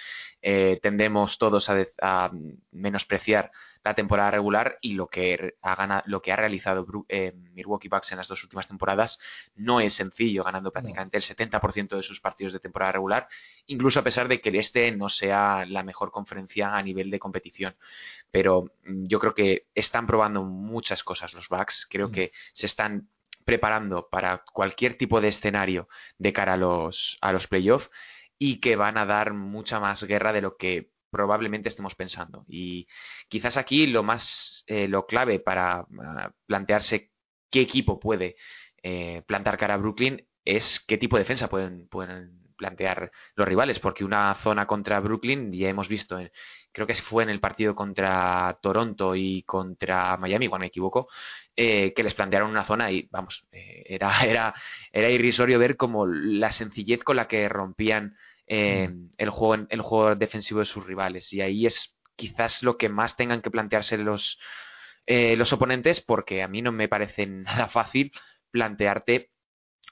eh, 0.42 0.80
tendemos 0.82 1.38
todos 1.38 1.70
a 1.70 2.32
menospreciar 2.72 3.52
la 3.86 3.94
temporada 3.94 4.32
regular 4.32 4.80
y 4.82 4.94
lo 4.94 5.08
que 5.08 5.54
ha, 5.62 6.04
lo 6.08 6.22
que 6.24 6.32
ha 6.32 6.36
realizado 6.36 6.88
eh, 7.08 7.34
Milwaukee 7.54 7.88
Bucks 7.88 8.12
en 8.12 8.18
las 8.18 8.28
dos 8.28 8.44
últimas 8.44 8.68
temporadas 8.68 9.20
no 9.54 9.80
es 9.80 9.94
sencillo, 9.94 10.44
ganando 10.44 10.72
prácticamente 10.72 11.18
el 11.18 11.24
70% 11.24 11.96
de 11.96 12.02
sus 12.02 12.20
partidos 12.20 12.52
de 12.54 12.60
temporada 12.60 12.94
regular, 12.94 13.28
incluso 13.68 14.00
a 14.00 14.04
pesar 14.04 14.28
de 14.28 14.42
que 14.42 14.50
el 14.50 14.56
este 14.56 14.92
no 14.92 15.08
sea 15.08 15.68
la 15.68 15.84
mejor 15.84 16.10
conferencia 16.10 16.76
a 16.76 16.82
nivel 16.82 17.12
de 17.12 17.20
competición. 17.20 17.76
Pero 18.32 18.72
mm, 18.86 19.06
yo 19.06 19.20
creo 19.20 19.36
que 19.36 19.68
están 19.76 20.08
probando 20.08 20.44
muchas 20.44 21.04
cosas 21.04 21.36
los 21.36 21.48
Bucks, 21.48 21.88
creo 21.88 22.12
que 22.12 22.32
se 22.54 22.66
están 22.66 23.10
preparando 23.46 24.10
para 24.10 24.44
cualquier 24.52 24.98
tipo 24.98 25.22
de 25.22 25.28
escenario 25.28 25.88
de 26.18 26.34
cara 26.34 26.54
a 26.54 26.58
los, 26.58 27.20
a 27.22 27.32
los 27.32 27.46
playoffs 27.46 27.92
y 28.40 28.60
que 28.62 28.78
van 28.78 28.98
a 28.98 29.06
dar 29.06 29.34
mucha 29.34 29.80
más 29.80 30.04
guerra 30.06 30.34
de 30.34 30.42
lo 30.42 30.58
que 30.58 30.90
probablemente 31.16 31.70
estemos 31.70 31.96
pensando. 31.96 32.44
Y 32.46 32.88
quizás 33.30 33.56
aquí 33.56 33.88
lo 33.88 34.04
más, 34.04 34.66
eh, 34.68 34.90
lo 34.90 35.06
clave 35.06 35.40
para 35.40 35.86
ah, 36.04 36.32
plantearse 36.46 37.12
qué 37.50 37.62
equipo 37.62 38.02
puede 38.02 38.36
eh, 38.84 39.22
plantar 39.26 39.58
cara 39.58 39.76
a 39.76 39.78
Brooklyn 39.78 40.28
es 40.44 40.84
qué 40.86 40.98
tipo 40.98 41.16
de 41.16 41.24
defensa 41.24 41.48
pueden, 41.48 41.88
pueden 41.88 42.54
plantear 42.58 43.12
los 43.36 43.48
rivales, 43.48 43.80
porque 43.80 44.04
una 44.04 44.36
zona 44.36 44.68
contra 44.68 45.00
Brooklyn 45.00 45.54
ya 45.54 45.70
hemos 45.70 45.88
visto, 45.88 46.20
creo 46.74 46.86
que 46.86 46.96
fue 46.96 47.24
en 47.24 47.30
el 47.30 47.40
partido 47.40 47.76
contra 47.76 48.60
Toronto 48.62 49.16
y 49.16 49.44
contra 49.44 50.18
Miami, 50.18 50.50
cuando 50.50 50.64
me 50.64 50.68
equivoco, 50.68 51.08
eh, 51.56 51.94
que 51.96 52.04
les 52.04 52.14
plantearon 52.14 52.52
una 52.52 52.66
zona 52.66 52.92
y 52.92 53.08
vamos, 53.10 53.48
era, 53.52 54.20
era, 54.26 54.54
era 54.92 55.10
irrisorio 55.10 55.60
ver 55.60 55.78
como 55.78 56.06
la 56.08 56.52
sencillez 56.52 57.04
con 57.06 57.16
la 57.16 57.30
que 57.30 57.48
rompían 57.48 58.18
eh, 58.48 58.94
el, 59.18 59.30
juego, 59.30 59.66
el 59.70 59.82
juego 59.82 60.16
defensivo 60.16 60.60
de 60.60 60.66
sus 60.66 60.86
rivales. 60.86 61.32
Y 61.34 61.42
ahí 61.42 61.66
es 61.66 61.96
quizás 62.16 62.64
lo 62.64 62.78
que 62.78 62.90
más 62.90 63.16
tengan 63.16 63.42
que 63.42 63.52
plantearse 63.52 63.98
los, 63.98 64.40
eh, 65.06 65.36
los 65.36 65.52
oponentes, 65.54 66.02
porque 66.02 66.44
a 66.44 66.48
mí 66.48 66.62
no 66.62 66.72
me 66.72 66.88
parece 66.88 67.26
nada 67.28 67.68
fácil 67.68 68.12
plantearte 68.52 69.32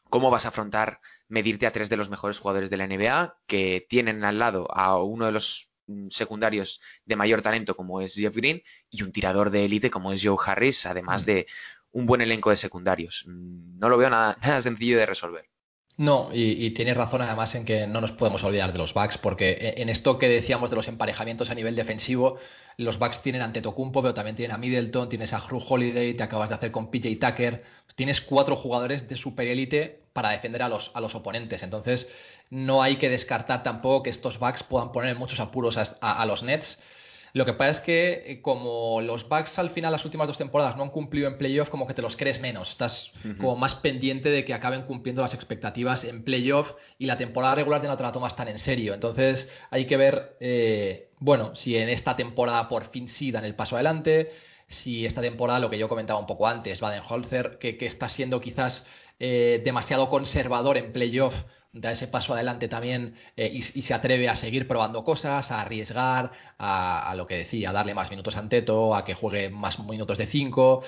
cómo 0.09 0.29
vas 0.29 0.45
a 0.45 0.49
afrontar 0.49 0.99
medirte 1.27 1.65
a 1.65 1.71
tres 1.71 1.89
de 1.89 1.97
los 1.97 2.09
mejores 2.09 2.37
jugadores 2.37 2.69
de 2.69 2.77
la 2.77 2.87
NBA, 2.87 3.37
que 3.47 3.85
tienen 3.89 4.23
al 4.23 4.39
lado 4.39 4.67
a 4.75 5.01
uno 5.01 5.25
de 5.25 5.31
los 5.31 5.69
mm, 5.87 6.09
secundarios 6.09 6.79
de 7.05 7.15
mayor 7.15 7.41
talento 7.41 7.75
como 7.75 8.01
es 8.01 8.13
Jeff 8.13 8.35
Green 8.35 8.61
y 8.89 9.01
un 9.03 9.11
tirador 9.11 9.49
de 9.49 9.65
élite 9.65 9.89
como 9.89 10.13
es 10.13 10.21
Joe 10.23 10.37
Harris, 10.45 10.85
además 10.85 11.25
de 11.25 11.47
un 11.91 12.05
buen 12.05 12.21
elenco 12.21 12.49
de 12.51 12.57
secundarios. 12.57 13.23
Mm, 13.25 13.79
no 13.79 13.89
lo 13.89 13.97
veo 13.97 14.09
nada, 14.09 14.37
nada 14.41 14.61
sencillo 14.61 14.97
de 14.97 15.05
resolver. 15.05 15.52
No, 15.95 16.29
y, 16.33 16.71
tienes 16.71 16.97
razón 16.97 17.21
además 17.21 17.53
en 17.53 17.65
que 17.65 17.85
no 17.85 18.01
nos 18.01 18.11
podemos 18.11 18.43
olvidar 18.43 18.71
de 18.71 18.79
los 18.79 18.95
backs, 18.95 19.19
porque 19.19 19.51
e, 19.51 19.81
en 19.81 19.89
esto 19.89 20.17
que 20.17 20.27
decíamos 20.27 20.71
de 20.71 20.75
los 20.75 20.87
emparejamientos 20.87 21.51
a 21.51 21.55
nivel 21.55 21.75
defensivo, 21.75 22.37
los 22.77 22.97
backs 22.97 23.21
tienen 23.21 23.43
ante 23.43 23.61
Tocumpo, 23.61 24.01
pero 24.01 24.15
también 24.15 24.35
tienen 24.35 24.55
a 24.55 24.57
Middleton, 24.57 25.09
tienes 25.09 25.33
a 25.33 25.37
Hru 25.37 25.63
Holiday, 25.67 26.15
te 26.15 26.23
acabas 26.23 26.49
de 26.49 26.55
hacer 26.55 26.71
con 26.71 26.89
PJ 26.89 27.19
Tucker, 27.19 27.63
tienes 27.95 28.21
cuatro 28.21 28.55
jugadores 28.55 29.07
de 29.07 29.17
superélite 29.17 30.01
para 30.13 30.31
defender 30.31 30.63
a 30.63 30.69
los, 30.69 30.89
a 30.95 31.01
los 31.01 31.13
oponentes, 31.13 31.61
entonces 31.61 32.09
no 32.49 32.81
hay 32.81 32.95
que 32.95 33.09
descartar 33.09 33.61
tampoco 33.61 34.03
que 34.03 34.09
estos 34.09 34.39
backs 34.39 34.63
puedan 34.63 34.91
poner 34.91 35.15
muchos 35.15 35.39
apuros 35.39 35.77
a 35.77 36.25
los 36.25 36.41
Nets 36.41 36.79
lo 37.33 37.45
que 37.45 37.53
pasa 37.53 37.71
es 37.71 37.79
que 37.81 38.23
eh, 38.27 38.41
como 38.41 39.01
los 39.01 39.27
Bucks 39.27 39.57
al 39.57 39.71
final 39.71 39.91
las 39.91 40.05
últimas 40.05 40.27
dos 40.27 40.37
temporadas 40.37 40.77
no 40.77 40.83
han 40.83 40.91
cumplido 40.91 41.27
en 41.27 41.39
playoff, 41.39 41.69
como 41.69 41.87
que 41.87 41.95
te 41.95 42.03
los 42.03 42.15
crees 42.15 42.39
menos. 42.39 42.69
Estás 42.69 43.11
como 43.37 43.55
más 43.55 43.75
pendiente 43.75 44.29
de 44.29 44.45
que 44.45 44.53
acaben 44.53 44.83
cumpliendo 44.83 45.23
las 45.23 45.33
expectativas 45.33 46.03
en 46.03 46.23
playoff 46.23 46.71
y 46.99 47.07
la 47.07 47.17
temporada 47.17 47.55
regular 47.55 47.81
de 47.81 47.87
no 47.87 47.97
te 47.97 48.03
la 48.03 48.11
tomas 48.11 48.35
tan 48.35 48.49
en 48.49 48.59
serio. 48.59 48.93
Entonces 48.93 49.49
hay 49.71 49.85
que 49.85 49.97
ver, 49.97 50.37
eh, 50.39 51.09
bueno, 51.19 51.55
si 51.55 51.75
en 51.75 51.89
esta 51.89 52.15
temporada 52.15 52.69
por 52.69 52.91
fin 52.91 53.09
sí 53.09 53.31
dan 53.31 53.45
el 53.45 53.55
paso 53.55 53.75
adelante, 53.75 54.31
si 54.67 55.05
esta 55.05 55.21
temporada, 55.21 55.59
lo 55.59 55.69
que 55.69 55.79
yo 55.79 55.89
comentaba 55.89 56.19
un 56.19 56.27
poco 56.27 56.47
antes, 56.47 56.79
Baden-Holzer, 56.79 57.57
que, 57.59 57.77
que 57.77 57.87
está 57.87 58.09
siendo 58.09 58.41
quizás 58.41 58.85
eh, 59.19 59.61
demasiado 59.63 60.09
conservador 60.09 60.77
en 60.77 60.91
playoff 60.91 61.33
da 61.73 61.91
ese 61.91 62.07
paso 62.07 62.33
adelante 62.33 62.67
también 62.67 63.15
eh, 63.35 63.51
y, 63.51 63.61
se 63.63 63.93
atreve 63.93 64.29
a 64.29 64.35
seguir 64.35 64.67
probando 64.67 65.03
cosas, 65.03 65.49
a 65.51 65.61
arriesgar, 65.61 66.31
a, 66.59 67.13
lo 67.17 67.25
que 67.27 67.37
decía, 67.37 67.71
a 67.71 67.73
darle 67.73 67.95
más 67.95 68.11
minutos 68.11 68.35
a 68.35 68.47
Teto, 68.47 68.95
a 68.95 69.03
que 69.03 69.15
juegue 69.15 69.49
más 69.49 69.79
minutos 69.79 70.19
de 70.19 70.27
5. 70.27 70.83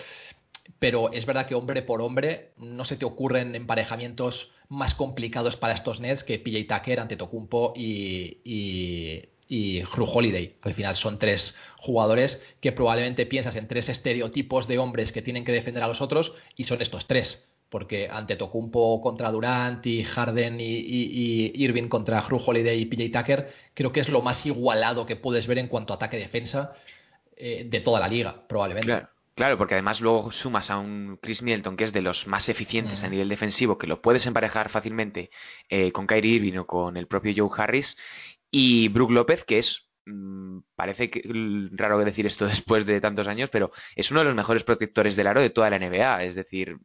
Pero 0.79 1.11
es 1.11 1.25
verdad 1.25 1.47
que 1.47 1.55
hombre 1.55 1.81
por 1.81 2.01
hombre 2.01 2.51
no 2.57 2.85
se 2.85 2.97
te 2.97 3.05
ocurren 3.05 3.55
emparejamientos 3.55 4.51
más 4.69 4.93
complicados 4.95 5.57
para 5.57 5.73
estos 5.73 5.99
Nets 5.99 6.23
que 6.23 6.39
PJ 6.39 6.65
Tucker, 6.67 6.99
Antetokounmpo 6.99 7.73
y, 7.75 8.41
y, 8.43 9.23
y 9.47 9.83
Holiday. 9.97 10.55
Al 10.61 10.73
final 10.75 10.95
son 10.95 11.17
tres 11.17 11.55
jugadores 11.77 12.41
que 12.61 12.71
probablemente 12.71 13.25
piensas 13.25 13.55
en 13.55 13.67
tres 13.67 13.89
estereotipos 13.89 14.67
de 14.67 14.77
hombres 14.77 15.11
que 15.11 15.21
tienen 15.21 15.45
que 15.45 15.51
defender 15.51 15.83
a 15.83 15.87
los 15.87 16.01
otros 16.01 16.33
y 16.55 16.65
son 16.65 16.81
estos 16.81 17.07
tres 17.07 17.47
porque 17.75 18.07
ante 18.09 18.37
Tocumpo 18.37 19.01
contra 19.01 19.29
Durant 19.29 19.85
y 19.85 20.01
Harden 20.05 20.61
y, 20.61 21.51
Irving 21.55 21.89
contra 21.89 22.21
Hru 22.21 22.37
Holiday 22.37 22.79
y 22.79 22.85
PJ 22.85 23.19
Tucker, 23.19 23.53
creo 23.73 23.91
que 23.91 23.99
es 23.99 24.07
lo 24.07 24.21
más 24.21 24.45
igualado 24.45 25.05
que 25.05 25.17
puedes 25.17 25.45
ver 25.45 25.57
en 25.57 25.67
cuanto 25.67 25.91
a 25.91 25.97
ataque-defensa 25.97 26.73
eh, 27.35 27.67
de 27.69 27.81
toda 27.81 27.99
la 27.99 28.07
liga, 28.07 28.47
probablemente. 28.47 29.07
Claro. 29.35 29.57
porque 29.57 29.73
además 29.73 29.99
luego 29.99 30.31
sumas 30.31 30.71
a 30.71 30.77
un 30.77 31.19
Chris 31.21 31.41
Middleton 31.41 31.75
que 31.75 31.83
es 31.83 31.91
de 31.91 32.01
los 32.01 32.27
más 32.27 32.47
eficientes 32.47 33.03
a 33.03 33.09
nivel 33.09 33.27
defensivo, 33.27 33.77
que 33.77 33.87
lo 33.87 34.01
puedes 34.01 34.25
emparejar 34.25 34.69
fácilmente 34.69 35.29
eh, 35.67 35.91
con 35.91 36.07
Kyrie 36.07 36.35
Irving 36.35 36.59
o 36.59 36.65
con 36.65 36.95
el 36.95 37.07
propio 37.07 37.33
Joe 37.35 37.61
Harris, 37.61 37.97
y 38.49 38.87
Brook 38.87 39.11
López, 39.11 39.43
que 39.43 39.59
es 39.59 39.85
mm, 40.05 40.59
parece 40.77 41.09
que, 41.09 41.23
raro 41.73 41.99
decir 42.05 42.25
esto 42.25 42.45
después 42.47 42.85
de 42.85 43.01
tantos 43.01 43.27
años, 43.27 43.49
pero 43.49 43.73
es 43.97 44.09
uno 44.11 44.21
de 44.21 44.27
los 44.27 44.35
mejores 44.35 44.63
protectores 44.63 45.17
del 45.17 45.27
aro 45.27 45.41
de 45.41 45.49
toda 45.49 45.69
la 45.69 45.77
NBA. 45.77 46.23
Es 46.23 46.35
decir, 46.35 46.77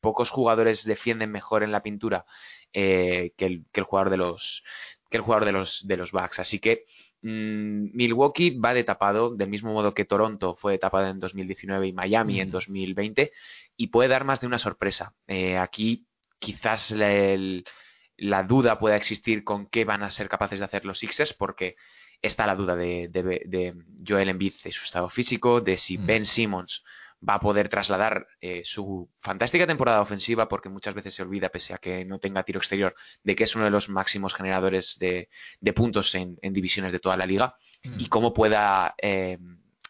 pocos 0.00 0.30
jugadores 0.30 0.84
defienden 0.84 1.30
mejor 1.30 1.62
en 1.62 1.72
la 1.72 1.82
pintura 1.82 2.24
eh, 2.72 3.32
que, 3.36 3.46
el, 3.46 3.84
jugador 3.84 4.10
de 4.10 4.18
los 4.18 4.62
que 5.10 5.16
el 5.16 5.22
jugador 5.22 5.46
de 5.46 5.52
los 5.52 5.86
de 5.86 5.96
los 5.96 6.12
Bucks. 6.12 6.38
Así 6.38 6.58
que 6.58 6.84
mm, 7.22 7.96
Milwaukee 7.96 8.58
va 8.58 8.74
de 8.74 8.84
tapado, 8.84 9.34
del 9.34 9.48
mismo 9.48 9.72
modo 9.72 9.94
que 9.94 10.04
Toronto 10.04 10.54
fue 10.54 10.72
de 10.72 10.78
tapado 10.78 11.08
en 11.08 11.18
2019 11.18 11.88
y 11.88 11.92
Miami 11.92 12.40
en 12.40 12.50
2020, 12.50 13.32
y 13.76 13.86
puede 13.88 14.08
dar 14.08 14.24
más 14.24 14.40
de 14.40 14.46
una 14.46 14.58
sorpresa. 14.58 15.14
Eh, 15.26 15.56
aquí 15.56 16.06
quizás 16.38 16.90
la, 16.90 18.42
duda 18.42 18.78
pueda 18.78 18.96
existir 18.96 19.44
con 19.44 19.66
qué 19.66 19.84
van 19.84 20.02
a 20.02 20.10
ser 20.10 20.28
capaces 20.28 20.58
de 20.58 20.64
hacer 20.66 20.84
los 20.84 20.98
Sixers, 20.98 21.32
porque 21.32 21.76
está 22.20 22.46
la 22.46 22.56
duda 22.56 22.76
de, 22.76 23.08
de, 23.08 23.74
Joel 24.06 24.28
Embiid 24.28 24.54
y 24.64 24.72
su 24.72 24.84
estado 24.84 25.08
físico, 25.08 25.60
de 25.60 25.78
si 25.78 25.96
Ben 25.96 26.26
Simmons 26.26 26.82
va 27.26 27.34
a 27.34 27.40
poder 27.40 27.68
trasladar 27.68 28.26
eh, 28.40 28.62
su 28.64 29.10
fantástica 29.20 29.66
temporada 29.66 30.00
ofensiva, 30.00 30.48
porque 30.48 30.68
muchas 30.68 30.94
veces 30.94 31.14
se 31.14 31.22
olvida, 31.22 31.48
pese 31.48 31.74
a 31.74 31.78
que 31.78 32.04
no 32.04 32.18
tenga 32.18 32.44
tiro 32.44 32.58
exterior, 32.58 32.94
de 33.22 33.34
que 33.34 33.44
es 33.44 33.54
uno 33.54 33.64
de 33.64 33.70
los 33.70 33.88
máximos 33.88 34.34
generadores 34.34 34.96
de, 34.98 35.28
puntos 35.74 36.14
en, 36.14 36.38
divisiones 36.40 36.92
de 36.92 37.00
toda 37.00 37.16
la 37.16 37.26
liga, 37.26 37.56
y 37.82 38.06
mm. 38.06 38.08
cómo 38.08 38.32
pueda 38.32 38.94
eh, 39.00 39.38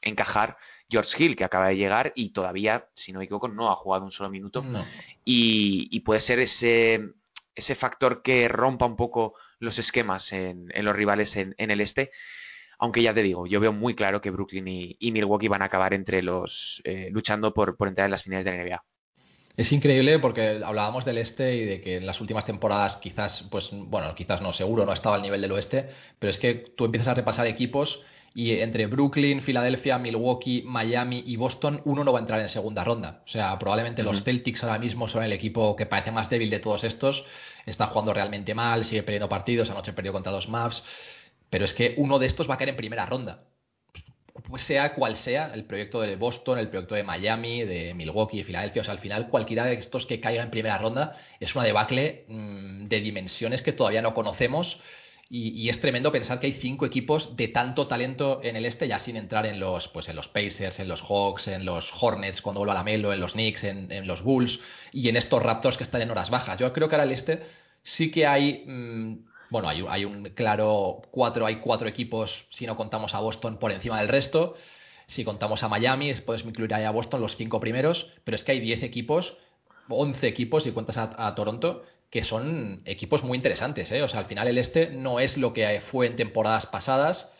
encajar 0.03 0.57
George 0.91 1.23
Hill, 1.23 1.37
que 1.37 1.45
acaba 1.45 1.69
de 1.69 1.77
llegar 1.77 2.13
y 2.15 2.31
todavía, 2.31 2.89
si 2.95 3.13
no 3.13 3.19
me 3.19 3.27
equivoco, 3.27 3.49
no 3.49 3.71
ha 3.71 3.77
jugado 3.77 4.05
un 4.05 4.13
solo 4.13 4.31
minuto. 4.31 4.65
Y, 5.25 6.01
puede 6.01 6.21
ser 6.21 6.39
ese, 6.39 7.13
ese 7.55 7.75
factor 7.75 8.23
que 8.23 8.49
rompa 8.49 8.87
un 8.87 8.97
poco 8.97 9.35
los 9.59 9.79
esquemas 9.79 10.33
en, 10.33 10.69
los 10.75 10.97
rivales 10.97 11.37
en, 11.37 11.55
el 11.59 11.81
este 11.81 12.11
aunque 12.79 13.03
ya 13.03 13.13
te 13.13 13.23
digo, 13.23 13.47
yo 13.47 13.61
veo 13.61 13.73
muy 13.73 13.95
claro 13.95 14.21
que 14.21 14.31
Brooklyn 14.31 14.69
y, 14.69 15.13
Milwaukee 15.13 15.49
van 15.49 15.63
a 15.63 15.67
acabar 15.67 15.95
entre 15.95 16.23
los 16.23 16.81
eh, 16.85 17.09
luchando 17.11 17.53
por, 17.53 17.77
entrar 17.81 18.07
en 18.07 18.13
las 18.13 18.23
finales 18.23 18.45
de 18.45 18.53
la 18.53 18.65
NBA. 18.65 18.85
Es 19.57 19.73
increíble 19.73 20.21
porque 20.21 20.61
hablábamos 20.65 21.05
del 21.05 21.19
este 21.19 21.57
y 21.57 21.65
de 21.65 21.81
que 21.81 21.97
en 21.97 22.07
las 22.07 22.21
últimas 22.21 22.45
temporadas 22.45 22.97
quizás, 22.97 23.49
pues 23.51 23.71
bueno, 23.73 24.15
quizás 24.15 24.41
no, 24.41 24.53
seguro 24.53 24.87
no 24.87 24.93
estaba 24.93 25.17
al 25.17 25.23
nivel 25.23 25.41
del 25.41 25.51
oeste, 25.51 25.89
pero 26.21 26.31
es 26.31 26.39
que 26.39 26.55
tú 26.55 26.85
empiezas 26.85 27.09
a 27.09 27.15
repasar 27.15 27.49
equipos 27.49 28.01
y 28.35 28.61
entre 28.61 28.87
Brooklyn, 28.87 29.43
Filadelfia, 29.43 29.99
Milwaukee, 29.99 30.63
Miami 30.65 31.25
y 31.27 31.35
Boston, 31.37 31.83
uno 31.85 32.05
no 32.05 32.13
va 32.13 32.21
a 32.21 32.23
entrar 32.23 32.41
en 32.41 32.49
segunda 32.49 32.85
ronda. 32.85 33.23
O 33.27 33.29
sea, 33.29 33.59
probablemente 33.59 34.05
los 34.05 34.23
Celtics 34.23 34.63
ahora 34.63 34.79
mismo 34.79 35.09
son 35.09 35.25
el 35.25 35.33
equipo 35.33 35.75
que 35.75 35.87
parece 35.87 36.13
más 36.13 36.31
débil 36.31 36.49
de 36.51 36.61
todos 36.61 36.85
estos. 36.85 37.25
Está 37.67 37.87
jugando 37.87 38.15
realmente 38.15 38.55
mal, 38.55 38.85
sigue 38.85 39.03
perdiendo 39.03 39.29
partidos, 39.29 39.71
anoche 39.71 39.93
perdió 39.93 40.13
contra 40.13 40.31
los 40.31 40.49
Mavs. 40.49 40.85
Pero 41.51 41.65
es 41.65 41.75
que 41.75 41.95
uno 41.97 42.19
de 42.19 42.27
estos 42.27 42.49
va 42.49 42.55
a 42.55 42.59
caer 42.59 42.71
en 42.71 42.77
primera 42.77 43.07
ronda. 43.07 43.45
pues 44.49 44.63
sea 44.63 44.95
cual 44.95 45.17
sea 45.17 45.53
el 45.53 45.65
proyecto 45.65 46.01
de 46.01 46.17
Boston, 46.17 46.59
el 46.59 46.69
proyecto 46.69 46.95
de 46.95 47.03
Miami, 47.03 47.65
de 47.65 47.93
Milwaukee, 47.95 48.39
de 48.39 48.45
Filadelfia, 48.45 48.83
o 48.83 48.85
sea, 48.85 48.95
al 48.95 49.01
final 49.01 49.29
cualquiera 49.29 49.65
de 49.65 49.75
estos 49.75 50.07
que 50.07 50.21
caiga 50.21 50.43
en 50.43 50.51
primera 50.51 50.79
ronda 50.79 51.17
es 51.41 51.55
una 51.55 51.65
debacle 51.65 52.25
mm, 52.29 52.87
de 52.87 53.01
dimensiones 53.01 53.63
que 53.63 53.73
todavía 53.73 54.01
no 54.01 54.15
conocemos 54.15 54.79
y, 55.31 55.69
es 55.69 55.79
tremendo 55.81 56.11
pensar 56.11 56.41
que 56.41 56.47
hay 56.47 56.55
cinco 56.55 56.87
equipos 56.87 57.37
de 57.37 57.49
tanto 57.49 57.87
talento 57.87 58.41
en 58.43 58.57
el 58.57 58.65
este, 58.65 58.89
ya 58.89 58.99
sin 58.99 59.17
entrar 59.17 59.45
en 59.45 59.61
los, 59.61 59.89
pues 59.89 60.09
en 60.09 60.17
los 60.17 60.27
Pacers, 60.27 60.81
en 60.81 60.89
los 60.89 61.03
Hawks, 61.03 61.49
en 61.49 61.67
los 61.67 61.93
Hornets 62.01 62.41
cuando 62.41 62.61
vuelva 62.61 62.73
la 62.73 62.83
Melo, 62.83 63.13
en 63.13 63.21
los 63.21 63.33
Knicks, 63.33 63.65
en, 63.65 64.07
los 64.07 64.23
Bulls 64.23 64.59
y 64.91 65.11
en 65.11 65.19
estos 65.19 65.43
Raptors 65.43 65.77
que 65.77 65.85
están 65.85 66.01
en 66.01 66.11
horas 66.11 66.31
bajas. 66.31 66.59
Yo 66.59 66.73
creo 66.73 66.89
que 66.89 66.95
ahora 66.95 67.05
el 67.05 67.13
este 67.13 67.43
sí 67.83 68.11
que 68.11 68.27
hay, 68.27 68.65
mm, 68.67 69.28
bueno, 69.51 69.69
hay, 69.69 69.85
hay, 69.89 70.05
un 70.05 70.25
claro 70.31 71.03
cuatro, 71.11 71.47
hay 71.47 71.57
cuatro 71.57 71.89
equipos, 71.89 72.47
si 72.51 72.67
no 72.67 72.77
contamos 72.77 73.15
a 73.15 73.21
Boston, 73.21 73.59
por 73.59 73.73
encima 73.73 73.99
del 73.99 74.09
resto. 74.09 74.55
Si 75.07 75.25
contamos 75.25 75.63
a 75.63 75.69
Miami, 75.69 76.13
puedes 76.27 76.45
incluir 76.45 76.75
ahí 76.75 76.85
a 76.85 76.91
Boston 76.91 77.21
los 77.21 77.37
cinco 77.37 77.61
primeros, 77.61 78.11
pero 78.25 78.37
es 78.37 78.45
que 78.45 78.53
hay 78.53 78.61
diez 78.61 78.83
equipos, 78.83 79.37
once 79.89 80.27
equipos 80.27 80.65
si 80.65 80.73
cuentas 80.73 80.99
a 80.99 81.35
Toronto, 81.35 81.83
que 82.11 82.23
son 82.23 82.83
equipos 82.85 83.23
muy 83.23 83.37
interesantes. 83.37 83.91
¿eh? 83.93 84.03
O 84.03 84.09
sea, 84.09 84.21
al 84.21 84.27
final 84.27 84.49
el 84.49 84.59
este 84.59 84.91
no 84.91 85.21
es 85.21 85.37
lo 85.37 85.53
que 85.53 85.83
fue 85.91 86.07
en 86.07 86.17
temporadas 86.17 86.67
pasadas. 86.67 87.33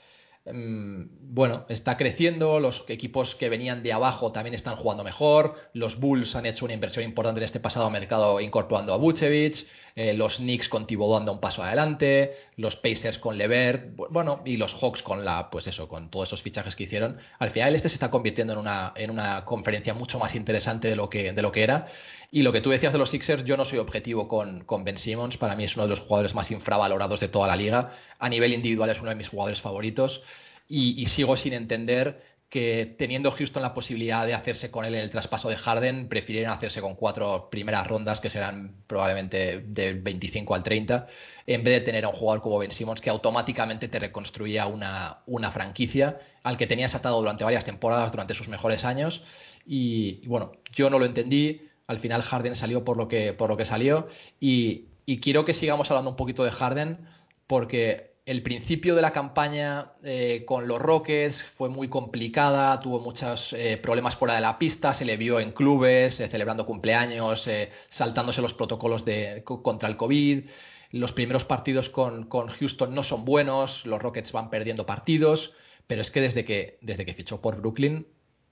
Mm, 0.47 1.35
bueno, 1.35 1.67
está 1.69 1.97
creciendo, 1.97 2.61
los 2.61 2.85
equipos 2.89 3.35
que 3.35 3.49
venían 3.49 3.83
de 3.83 3.93
abajo 3.93 4.33
también 4.33 4.55
están 4.55 4.77
jugando 4.77 5.05
mejor, 5.05 5.57
los 5.75 5.99
Bulls 6.01 6.35
han 6.37 6.47
hecho 6.47 6.65
una 6.65 6.75
inversión 6.75 7.05
importante 7.05 7.41
en 7.41 7.45
este 7.45 7.61
pasado 7.61 7.91
mercado 7.91 8.41
incorporando 8.41 8.95
a 8.95 8.97
Vucevic, 8.97 9.67
eh, 9.99 10.15
los 10.15 10.37
Knicks 10.37 10.69
con 10.69 10.87
Thibodeau 10.87 11.19
dando 11.19 11.33
un 11.33 11.41
paso 11.41 11.61
adelante, 11.61 12.37
los 12.55 12.77
Pacers 12.77 13.19
con 13.19 13.37
Levert, 13.37 13.97
bueno, 13.97 14.43
y 14.45 14.57
los 14.57 14.73
Hawks 14.75 15.03
con 15.03 15.25
la, 15.25 15.51
pues 15.51 15.67
eso, 15.67 15.89
con 15.89 16.09
todos 16.09 16.29
esos 16.29 16.41
fichajes 16.41 16.77
que 16.77 16.85
hicieron. 16.85 17.19
Al 17.41 17.51
final 17.51 17.75
este 17.75 17.89
se 17.89 17.97
está 17.97 18.09
convirtiendo 18.09 18.53
en 18.53 18.61
una, 18.61 18.93
en 18.95 19.11
una 19.11 19.45
conferencia 19.45 19.95
mucho 19.95 20.21
más 20.21 20.37
interesante 20.37 20.87
de 20.87 20.95
lo 20.95 21.11
que, 21.11 21.33
de 21.33 21.43
lo 21.43 21.51
que 21.51 21.65
era 21.65 21.89
y 22.31 22.43
lo 22.43 22.53
que 22.53 22.61
tú 22.61 22.71
decías 22.71 22.93
de 22.93 22.99
los 23.01 23.11
Sixers, 23.11 23.45
yo 23.45 23.57
no 23.57 23.65
soy 23.65 23.79
objetivo 23.79 24.29
con, 24.29 24.65
con, 24.65 24.85
Ben 24.85 24.99
Simmons. 24.99 25.37
Para 25.37 25.57
mí 25.57 25.65
es 25.65 25.75
uno 25.75 25.85
de 25.85 25.91
los 25.91 26.01
jugadores 26.01 26.33
más 26.33 26.49
infravalorados 26.53 27.19
de 27.19 27.29
toda 27.29 27.49
la 27.49 27.57
liga. 27.57 27.95
A 28.21 28.29
nivel 28.29 28.53
individual 28.53 28.91
es 28.91 29.01
uno 29.01 29.09
de 29.09 29.17
mis 29.17 29.29
jugadores 29.29 29.61
favoritos. 29.61 30.23
Y, 30.71 31.07
sigo 31.07 31.39
sin 31.39 31.55
entender 31.55 32.23
que 32.49 32.95
teniendo 32.99 33.31
Houston 33.31 33.63
la 33.63 33.75
posibilidad 33.75 34.27
de 34.27 34.35
hacerse 34.35 34.71
con 34.71 34.85
él 34.85 34.95
en 34.95 35.01
el 35.03 35.11
traspaso 35.11 35.49
de 35.49 35.57
Harden, 35.57 36.09
prefirieron 36.09 36.53
hacerse 36.53 36.81
con 36.81 36.95
cuatro 36.95 37.49
primeras 37.51 37.87
rondas 37.87 38.21
que 38.21 38.31
serán 38.31 38.77
probablemente 38.87 39.61
de 39.61 39.95
25 39.95 40.55
al 40.55 40.63
30, 40.63 41.07
en 41.47 41.65
vez 41.65 41.81
de 41.81 41.87
tener 41.87 42.05
a 42.05 42.09
un 42.09 42.15
jugador 42.15 42.43
como 42.43 42.59
Ben 42.59 42.73
Simmons 42.73 43.01
que 43.01 43.11
automáticamente 43.11 43.89
te 43.89 43.99
reconstruía 43.99 44.67
una, 44.67 45.19
una 45.27 45.51
franquicia 45.51 46.21
al 46.43 46.57
que 46.57 46.67
tenías 46.67 46.95
atado 46.95 47.19
durante 47.19 47.45
varias 47.45 47.65
temporadas, 47.65 48.11
durante 48.13 48.35
sus 48.35 48.49
mejores 48.49 48.85
años. 48.85 49.23
y 49.67 50.27
bueno, 50.27 50.53
yo 50.73 50.89
no 50.89 50.99
lo 50.99 51.05
entendí 51.05 51.69
al 51.89 51.99
final 51.99 52.23
Harden 52.23 52.55
salió 52.55 52.85
por 52.85 52.97
lo 52.97 53.09
que, 53.09 53.33
por 53.33 53.51
lo 53.51 53.57
que 53.57 53.65
salió 53.65 54.07
y, 54.39 54.85
quiero 55.23 55.47
que 55.47 55.55
sigamos 55.55 55.91
hablando 55.91 56.11
un 56.11 56.17
poquito 56.17 56.45
de 56.45 56.51
Harden 56.51 56.99
porque 57.47 58.13
el 58.29 58.43
principio 58.43 58.95
de 58.95 59.01
la 59.01 59.15
campaña 59.15 59.93
eh, 60.05 60.45
con 60.47 60.69
los 60.69 60.79
Rockets 60.79 61.43
fue 61.57 61.71
muy 61.71 61.89
complicada, 61.89 62.79
tuvo 62.79 63.01
muchos 63.01 63.55
eh, 63.55 63.79
problemas 63.79 64.17
fuera 64.17 64.35
de 64.35 64.43
la 64.43 64.59
pista, 64.59 64.93
se 64.93 65.07
le 65.07 65.17
vio 65.17 65.41
en 65.41 65.53
clubes, 65.53 66.21
eh, 66.21 66.29
celebrando 66.29 66.67
cumpleaños, 66.67 67.49
saltándose 67.89 68.43
los 68.43 68.53
protocolos 68.53 69.03
contra 69.45 69.89
el 69.89 69.97
COVID. 69.97 70.45
Los 70.91 71.13
primeros 71.13 71.45
partidos 71.45 71.89
con, 71.89 72.25
con, 72.29 72.49
Houston 72.49 72.95
no 72.95 73.03
son 73.03 73.25
buenos, 73.25 73.87
los 73.87 74.03
Rockets 74.03 74.31
van 74.31 74.51
perdiendo 74.51 74.85
partidos, 74.85 75.55
pero 75.87 76.03
es 76.03 76.11
que 76.11 76.21
desde 76.21 76.45
que, 76.45 76.77
desde 76.83 77.07
que 77.07 77.15
fichó 77.15 77.41
por 77.41 77.57
Brooklyn, 77.57 78.09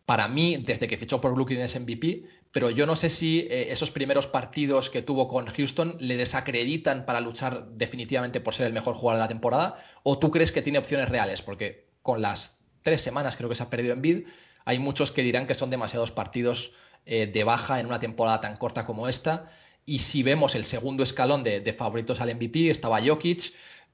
para 0.07 0.27
mí, 0.27 0.57
desde 0.57 0.89
que 0.89 0.97
fichó 0.97 1.21
por 1.21 1.35
Brooklyn 1.35 1.61
es 1.61 1.79
MVP, 1.79 2.23
pero 2.57 2.71
yo 2.71 2.87
no 2.87 2.97
sé 2.97 3.11
si 3.11 3.41
eh, 3.41 3.71
esos 3.71 3.91
primeros 3.91 4.29
partidos 4.29 4.89
que 4.89 5.03
tuvo 5.03 5.29
con 5.29 5.45
Houston 5.45 5.99
le 6.01 6.17
desacreditan 6.17 7.05
para 7.05 7.21
luchar 7.21 7.67
definitivamente 7.73 8.41
por 8.41 8.55
ser 8.55 8.67
el 8.67 8.73
mejor 8.73 8.95
jugador 8.95 9.19
de 9.19 9.25
la 9.25 9.29
temporada, 9.29 9.77
o 10.05 10.19
tú 10.19 10.31
crees 10.31 10.53
que 10.53 10.63
tiene 10.63 10.79
opciones 10.79 11.11
reales, 11.11 11.43
porque 11.43 11.85
con 12.01 12.23
las 12.23 12.59
tres 12.83 13.03
semanas 13.03 13.37
creo 13.37 13.51
que 13.51 13.57
se 13.57 13.63
ha 13.63 13.69
perdido 13.69 13.93
en 13.93 14.01
bid, 14.01 14.27
hay 14.65 14.79
muchos 14.79 15.13
que 15.13 15.21
dirán 15.21 15.47
que 15.47 15.55
son 15.55 15.69
demasiados 15.69 16.13
partidos 16.13 16.73
eh, 17.05 17.27
de 17.27 17.45
baja 17.45 17.79
en 17.79 17.85
una 17.89 18.01
temporada 18.01 18.41
tan 18.41 18.57
corta 18.57 18.87
como 18.87 19.07
esta, 19.07 19.53
y 19.85 19.99
si 19.99 20.23
vemos 20.23 20.55
el 20.55 20.65
segundo 20.65 21.03
escalón 21.03 21.45
de, 21.45 21.61
de 21.61 21.75
favoritos 21.75 22.23
al 22.23 22.35
MVP, 22.35 22.71
estaba 22.71 23.07
Jokic, 23.07 23.53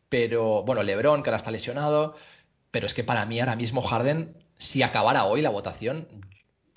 pero 0.09 0.63
bueno, 0.63 0.85
Lebron, 0.85 1.25
que 1.25 1.31
ahora 1.31 1.39
está 1.39 1.51
lesionado, 1.51 2.15
pero 2.71 2.87
es 2.87 2.95
que 2.95 3.03
para 3.03 3.27
mí 3.27 3.41
ahora 3.41 3.57
mismo 3.57 3.83
Harden, 3.83 4.37
si 4.57 4.85
acabara 4.85 5.25
hoy 5.25 5.43
la 5.43 5.51
votación, 5.51 6.07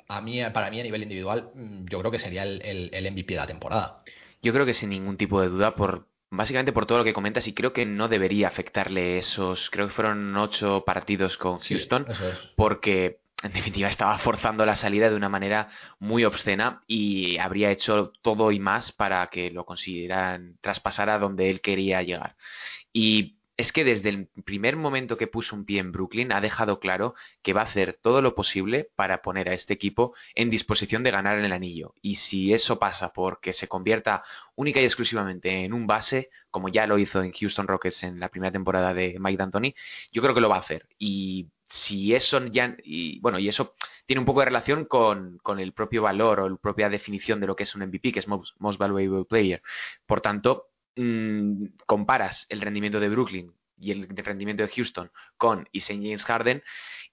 a 0.08 0.22
mí, 0.22 0.40
para 0.54 0.70
mí 0.70 0.80
a 0.80 0.84
nivel 0.84 1.04
individual, 1.04 1.50
mm, 1.54 1.86
yo 1.90 2.00
creo 2.00 2.12
que 2.12 2.20
sería 2.20 2.44
el, 2.44 2.62
el, 2.62 3.12
MVP 3.12 3.34
de 3.34 3.40
la 3.40 3.48
temporada. 3.48 4.04
Yo 4.42 4.54
creo 4.54 4.66
que 4.66 4.74
sin 4.74 4.90
ningún 4.90 5.18
tipo 5.18 5.42
de 5.42 5.50
duda, 5.50 5.76
por 5.76 6.08
básicamente 6.30 6.74
por 6.74 6.86
todo 6.86 7.00
lo 7.00 7.04
que 7.04 7.14
comentas, 7.14 7.48
y 7.48 7.54
creo 7.54 7.74
que 7.74 7.86
no 7.86 8.08
debería 8.08 8.48
afectarle 8.48 9.18
esos, 9.18 9.70
creo 9.70 9.88
que 9.88 9.94
fueron 9.94 10.36
ocho 10.36 10.84
partidos 10.86 11.38
con 11.38 11.60
Houston, 11.60 12.06
porque 12.56 13.20
en 13.44 13.52
definitiva 13.52 13.90
estaba 13.90 14.18
forzando 14.20 14.66
la 14.66 14.76
salida 14.76 15.10
de 15.10 15.16
una 15.16 15.30
manera 15.30 15.70
muy 16.00 16.26
obscena 16.26 16.82
y 16.88 17.38
habría 17.38 17.72
hecho 17.72 18.12
todo 18.22 18.52
y 18.52 18.60
más 18.60 18.92
para 18.92 19.28
que 19.28 19.52
lo 19.52 19.66
consiguieran 19.66 20.58
traspasar 20.62 21.10
a 21.10 21.20
donde 21.20 21.50
él 21.50 21.62
quería 21.62 22.02
llegar. 22.02 22.36
Y 22.94 23.36
es 23.58 23.72
que 23.72 23.84
desde 23.84 24.10
el 24.10 24.28
primer 24.44 24.76
momento 24.76 25.18
que 25.18 25.28
puso 25.28 25.56
un 25.56 25.66
pie 25.66 25.80
en 25.80 25.92
Brooklyn 25.92 26.32
ha 26.32 26.42
dejado 26.42 26.80
claro 26.80 27.16
que 27.42 27.54
va 27.54 27.62
a 27.62 27.66
hacer 27.66 27.98
todo 28.02 28.22
lo 28.22 28.36
posible 28.36 28.90
para 28.96 29.22
poner 29.22 29.50
a 29.50 29.54
este 29.54 29.74
equipo 29.74 30.14
en 30.36 30.50
disposición 30.50 31.04
de 31.04 31.12
ganar 31.12 31.38
el 31.40 31.52
anillo. 31.52 31.94
Y 32.02 32.16
si 32.16 32.54
eso 32.54 32.80
pasa 32.80 33.14
porque 33.14 33.54
se 33.54 33.68
convierta 33.68 34.24
única 34.56 34.82
y 34.82 34.86
exclusivamente 34.86 35.64
en 35.64 35.74
un 35.74 35.88
base, 35.88 36.30
como 36.52 36.70
ya 36.70 36.86
lo 36.86 36.98
hizo 36.98 37.24
en 37.24 37.32
Houston 37.32 37.68
Rockets 37.68 38.04
en 38.04 38.20
la 38.20 38.30
primera 38.30 38.52
temporada 38.52 38.94
de 38.94 39.18
Mike 39.20 39.38
D'Antoni, 39.38 39.76
yo 40.12 40.22
creo 40.22 40.36
que 40.36 40.42
lo 40.42 40.50
va 40.50 40.58
a 40.58 40.60
hacer. 40.60 40.88
Y 41.00 41.48
si 41.68 42.14
eso 42.14 42.46
ya 42.48 42.76
y 42.84 43.20
bueno 43.22 43.40
y 43.40 43.50
eso 43.50 43.74
tiene 44.06 44.20
un 44.20 44.26
poco 44.26 44.42
de 44.42 44.46
relación 44.46 44.86
con, 44.86 45.40
con, 45.40 45.60
el 45.60 45.74
propio 45.74 46.04
valor 46.04 46.40
o 46.40 46.50
la 46.50 46.58
propia 46.58 46.90
definición 46.90 47.40
de 47.40 47.48
lo 47.48 47.56
que 47.56 47.64
es 47.64 47.74
un 47.74 47.82
MVP 47.84 48.12
que 48.12 48.20
es 48.20 48.28
most 48.28 48.78
valuable 48.78 49.26
player 49.26 49.64
por 50.06 50.22
tanto 50.22 50.68
Mm, 50.96 51.66
comparas 51.86 52.46
el 52.48 52.62
rendimiento 52.62 53.02
de 53.02 53.10
Brooklyn 53.10 53.54
y 53.78 53.92
el 53.92 54.08
rendimiento 54.08 54.64
de 54.64 54.70
Houston 54.70 55.12
con 55.36 55.68
y 55.74 55.82
James 55.82 56.24
Harden 56.24 56.64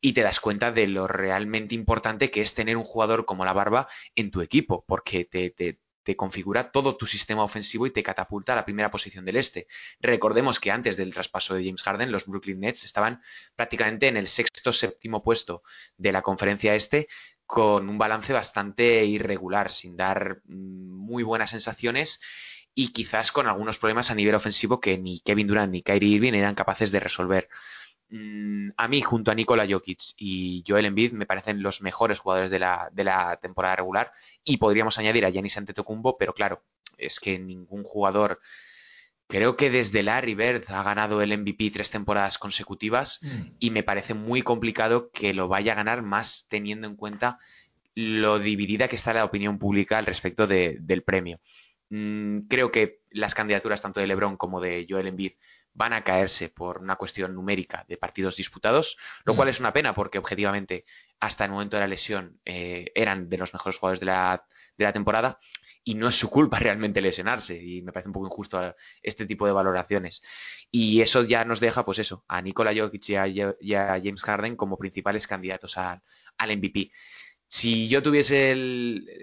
y 0.01 0.13
te 0.13 0.23
das 0.23 0.39
cuenta 0.39 0.71
de 0.71 0.87
lo 0.87 1.09
realmente 1.09 1.75
importante 1.75 2.31
que 2.31 2.43
es 2.43 2.55
tener 2.55 2.77
un 2.77 2.85
jugador 2.85 3.25
como 3.25 3.45
la 3.45 3.53
Barba 3.53 3.89
en 4.15 4.31
tu 4.31 4.41
equipo, 4.41 4.85
porque 4.87 5.25
te, 5.25 5.51
te, 5.51 5.81
te 6.05 6.17
configura 6.17 6.71
todo 6.71 6.97
tu 6.97 7.07
sistema 7.07 7.43
ofensivo 7.43 7.87
y 7.87 7.93
te 7.93 8.05
catapulta 8.05 8.53
a 8.53 8.57
la 8.57 8.65
primera 8.65 8.91
posición 8.91 9.25
del 9.25 9.37
este. 9.37 9.67
Recordemos 10.01 10.61
que 10.61 10.71
antes 10.71 10.97
del 10.97 11.13
traspaso 11.13 11.55
de 11.55 11.65
James 11.65 11.83
Harden, 11.83 12.13
los 12.13 12.27
Brooklyn 12.27 12.61
Nets 12.61 12.85
estaban 12.85 13.21
prácticamente 13.57 14.07
en 14.07 14.17
el 14.17 14.29
sexto 14.29 14.73
séptimo 14.73 15.25
puesto 15.25 15.63
de 15.97 16.13
la 16.13 16.23
conferencia 16.23 16.77
este 16.77 17.09
con 17.47 17.89
un 17.89 17.99
balance 17.99 18.33
bastante 18.33 19.05
irregular, 19.05 19.71
sin 19.71 19.97
dar 19.97 20.41
mm, 20.45 21.05
muy 21.05 21.25
buenas 21.25 21.51
sensaciones 21.51 22.21
y 22.75 22.93
quizás 22.93 23.33
con 23.33 23.47
algunos 23.47 23.79
problemas 23.79 24.11
a 24.11 24.15
nivel 24.15 24.35
ofensivo 24.35 24.81
que 24.81 24.99
ni 24.99 25.21
Kevin 25.21 25.47
Durant 25.47 25.73
ni 25.73 25.83
Kyrie 25.83 26.17
Irving 26.17 26.33
eran 26.35 26.55
capaces 26.55 26.91
de 26.91 27.01
resolver. 27.01 27.49
Mm, 28.09 28.71
a 28.77 28.89
mí, 28.89 29.03
junto 29.03 29.31
a 29.31 29.35
Nikola 29.35 29.67
Jokic 29.69 30.01
y 30.17 30.65
Joel 30.67 30.87
Embiid, 30.87 31.13
me 31.13 31.27
parecen 31.27 31.63
los 31.63 31.81
mejores 31.83 32.19
jugadores 32.19 32.51
de 32.51 32.59
la, 32.59 32.89
de 32.93 33.05
la 33.05 33.39
temporada 33.41 33.77
regular 33.77 34.13
y 34.45 34.59
podríamos 34.59 34.99
añadir 34.99 35.25
a 35.25 35.31
Giannis 35.31 35.57
Antetokounmpo, 35.57 36.17
pero 36.19 36.35
claro, 36.35 36.63
es 36.99 37.21
que 37.21 37.39
ningún 37.39 37.85
jugador 37.85 38.41
Creo 39.33 39.57
que 39.57 39.71
desde 39.71 40.03
Larry 40.03 40.35
Bird 40.35 40.65
ha 40.69 40.83
ganado 40.83 41.23
el 41.23 41.35
MVP 41.39 41.71
tres 41.71 41.91
temporadas 41.91 42.37
consecutivas 42.37 43.19
mm. 43.23 43.55
y 43.61 43.71
me 43.71 43.83
parece 43.83 44.13
muy 44.13 44.43
complicado 44.43 45.11
que 45.11 45.33
lo 45.33 45.49
vaya 45.49 45.73
a 45.73 45.77
ganar 45.77 46.03
más 46.03 46.45
teniendo 46.51 46.87
en 46.87 46.97
cuenta 46.97 47.39
lo 47.95 48.39
dividida 48.39 48.89
que 48.89 48.97
está 48.97 49.15
la 49.15 49.25
opinión 49.25 49.59
pública 49.59 49.97
al 49.97 50.05
respecto 50.05 50.47
del 50.47 51.03
premio. 51.03 51.41
Mm, 51.95 52.47
creo 52.49 52.73
que 52.73 53.01
las 53.11 53.35
candidaturas 53.35 53.83
tanto 53.83 54.01
de 54.01 54.07
LeBron 54.07 54.39
como 54.39 54.63
de 54.63 54.87
Joel 54.89 55.09
Embiid 55.09 55.33
van 55.75 55.93
a 55.93 56.05
caerse 56.05 56.49
por 56.49 56.79
una 56.79 56.97
cuestión 56.97 57.35
numérica 57.35 57.85
de 57.87 57.99
partidos 57.99 58.35
disputados, 58.37 58.97
lo 59.27 59.37
cual 59.37 59.49
mm. 59.49 59.51
es 59.51 59.61
una 59.61 59.75
pena 59.75 59.95
porque 59.95 60.17
objetivamente 60.17 60.87
hasta 61.21 61.45
el 61.45 61.51
momento 61.51 61.77
de 61.77 61.83
la 61.83 61.89
lesión 61.89 62.41
eh, 62.47 62.91
eran 62.95 63.29
de 63.29 63.37
los 63.37 63.53
mejores 63.53 63.77
jugadores 63.79 64.01
de 64.01 64.07
la, 64.07 64.43
de 64.79 64.85
la 64.87 64.93
temporada 64.95 65.39
y 65.85 65.95
no 65.95 66.09
es 66.09 66.15
su 66.15 66.31
culpa 66.31 66.59
realmente 66.61 67.03
lesionarse 67.03 67.63
y 67.63 67.83
me 67.83 67.93
parece 67.93 68.09
un 68.09 68.15
poco 68.15 68.27
injusto 68.27 68.75
este 69.03 69.27
tipo 69.27 69.45
de 69.45 69.53
valoraciones 69.53 70.23
y 70.71 71.03
eso 71.03 71.25
ya 71.25 71.45
nos 71.45 71.61
deja 71.61 71.85
pues 71.85 71.99
eso 71.99 72.25
a 72.27 72.41
Nikola 72.41 72.73
Jokic 72.75 73.11
y 73.11 73.75
a, 73.75 74.01
James 74.03 74.23
Harden 74.23 74.57
como 74.57 74.79
principales 74.79 75.27
candidatos 75.27 75.77
al 75.77 76.01
MVP 76.57 76.91
si 77.53 77.87
yo 77.87 78.03
tuviese 78.03 78.55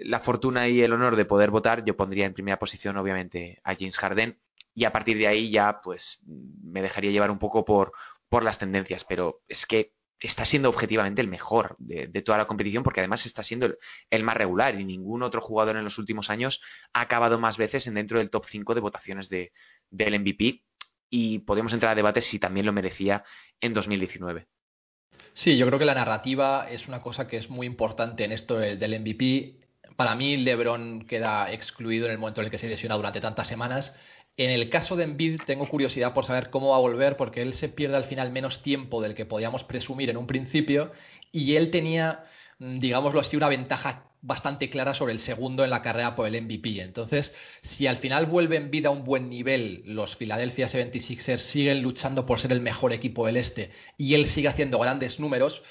la 0.04 0.20
fortuna 0.20 0.68
y 0.68 0.80
el 0.82 0.92
honor 0.92 1.16
de 1.16 1.24
poder 1.24 1.50
votar, 1.50 1.84
yo 1.84 1.96
pondría 1.96 2.26
en 2.26 2.32
primera 2.32 2.60
posición, 2.60 2.96
obviamente, 2.96 3.58
a 3.64 3.74
James 3.74 3.98
Harden 3.98 4.38
y 4.72 4.84
a 4.84 4.92
partir 4.92 5.18
de 5.18 5.26
ahí 5.26 5.50
ya, 5.50 5.80
pues, 5.82 6.22
me 6.62 6.80
dejaría 6.80 7.10
llevar 7.10 7.32
un 7.32 7.40
poco 7.40 7.64
por, 7.64 7.90
por 8.28 8.44
las 8.44 8.56
tendencias. 8.56 9.02
Pero 9.02 9.40
es 9.48 9.66
que 9.66 9.94
está 10.20 10.44
siendo 10.44 10.68
objetivamente 10.68 11.20
el 11.20 11.26
mejor 11.26 11.74
de, 11.80 12.06
toda 12.22 12.38
la 12.38 12.46
competición 12.46 12.84
porque 12.84 13.00
además 13.00 13.26
está 13.26 13.42
siendo 13.42 13.74
el, 14.10 14.22
más 14.22 14.36
regular 14.36 14.78
y 14.78 14.84
ningún 14.84 15.24
otro 15.24 15.40
jugador 15.40 15.76
en 15.76 15.82
los 15.82 15.98
últimos 15.98 16.30
años 16.30 16.60
ha 16.92 17.00
acabado 17.00 17.36
más 17.40 17.58
veces 17.58 17.88
en 17.88 17.94
dentro 17.94 18.20
del 18.20 18.30
top 18.30 18.44
5 18.48 18.76
de 18.76 18.80
votaciones 18.80 19.28
de, 19.28 19.52
del 19.90 20.20
MVP 20.20 20.62
y 21.10 21.40
podemos 21.40 21.72
entrar 21.72 21.90
a 21.90 21.96
debate 21.96 22.22
si 22.22 22.38
también 22.38 22.66
lo 22.66 22.72
merecía 22.72 23.24
en 23.60 23.74
2019. 23.74 24.46
Sí, 25.32 25.56
yo 25.56 25.66
creo 25.66 25.78
que 25.78 25.84
la 25.84 25.94
narrativa 25.94 26.68
es 26.70 26.86
una 26.88 27.00
cosa 27.00 27.26
que 27.26 27.36
es 27.36 27.48
muy 27.50 27.66
importante 27.66 28.24
en 28.24 28.32
esto 28.32 28.56
del 28.58 29.00
MVP. 29.00 29.56
Para 29.96 30.14
mí, 30.14 30.36
LeBron 30.36 31.06
queda 31.06 31.50
excluido 31.52 32.06
en 32.06 32.12
el 32.12 32.18
momento 32.18 32.40
en 32.40 32.46
el 32.46 32.50
que 32.50 32.58
se 32.58 32.68
lesiona 32.68 32.96
durante 32.96 33.20
tantas 33.20 33.46
semanas. 33.46 33.94
En 34.36 34.50
el 34.50 34.70
caso 34.70 34.96
de 34.96 35.04
Embiid 35.04 35.40
tengo 35.46 35.68
curiosidad 35.68 36.14
por 36.14 36.24
saber 36.24 36.50
cómo 36.50 36.70
va 36.70 36.76
a 36.76 36.80
volver 36.80 37.16
porque 37.16 37.42
él 37.42 37.54
se 37.54 37.68
pierde 37.68 37.96
al 37.96 38.04
final 38.04 38.30
menos 38.32 38.62
tiempo 38.62 39.02
del 39.02 39.14
que 39.14 39.26
podíamos 39.26 39.64
presumir 39.64 40.10
en 40.10 40.16
un 40.16 40.26
principio 40.26 40.92
y 41.32 41.56
él 41.56 41.70
tenía, 41.70 42.24
mm, 42.58 42.78
digámoslo 42.80 43.20
así, 43.20 43.36
una 43.36 43.48
ventaja 43.48 44.09
bastante 44.22 44.68
clara 44.68 44.94
sobre 44.94 45.12
el 45.12 45.20
segundo 45.20 45.64
en 45.64 45.70
la 45.70 45.82
carrera 45.82 46.14
por 46.14 46.26
el 46.26 46.40
MVP. 46.42 46.80
Entonces, 46.82 47.34
si 47.62 47.86
al 47.86 47.98
final 47.98 48.26
vuelve 48.26 48.56
en 48.56 48.70
vida 48.70 48.88
a 48.88 48.92
un 48.92 49.04
buen 49.04 49.30
nivel, 49.30 49.82
los 49.86 50.16
Philadelphia 50.16 50.68
76ers 50.68 51.38
siguen 51.38 51.82
luchando 51.82 52.26
por 52.26 52.40
ser 52.40 52.52
el 52.52 52.60
mejor 52.60 52.92
equipo 52.92 53.26
del 53.26 53.36
este 53.36 53.70
y 53.96 54.14
él 54.14 54.28
sigue 54.28 54.48
haciendo 54.48 54.78
grandes 54.78 55.18
números, 55.18 55.62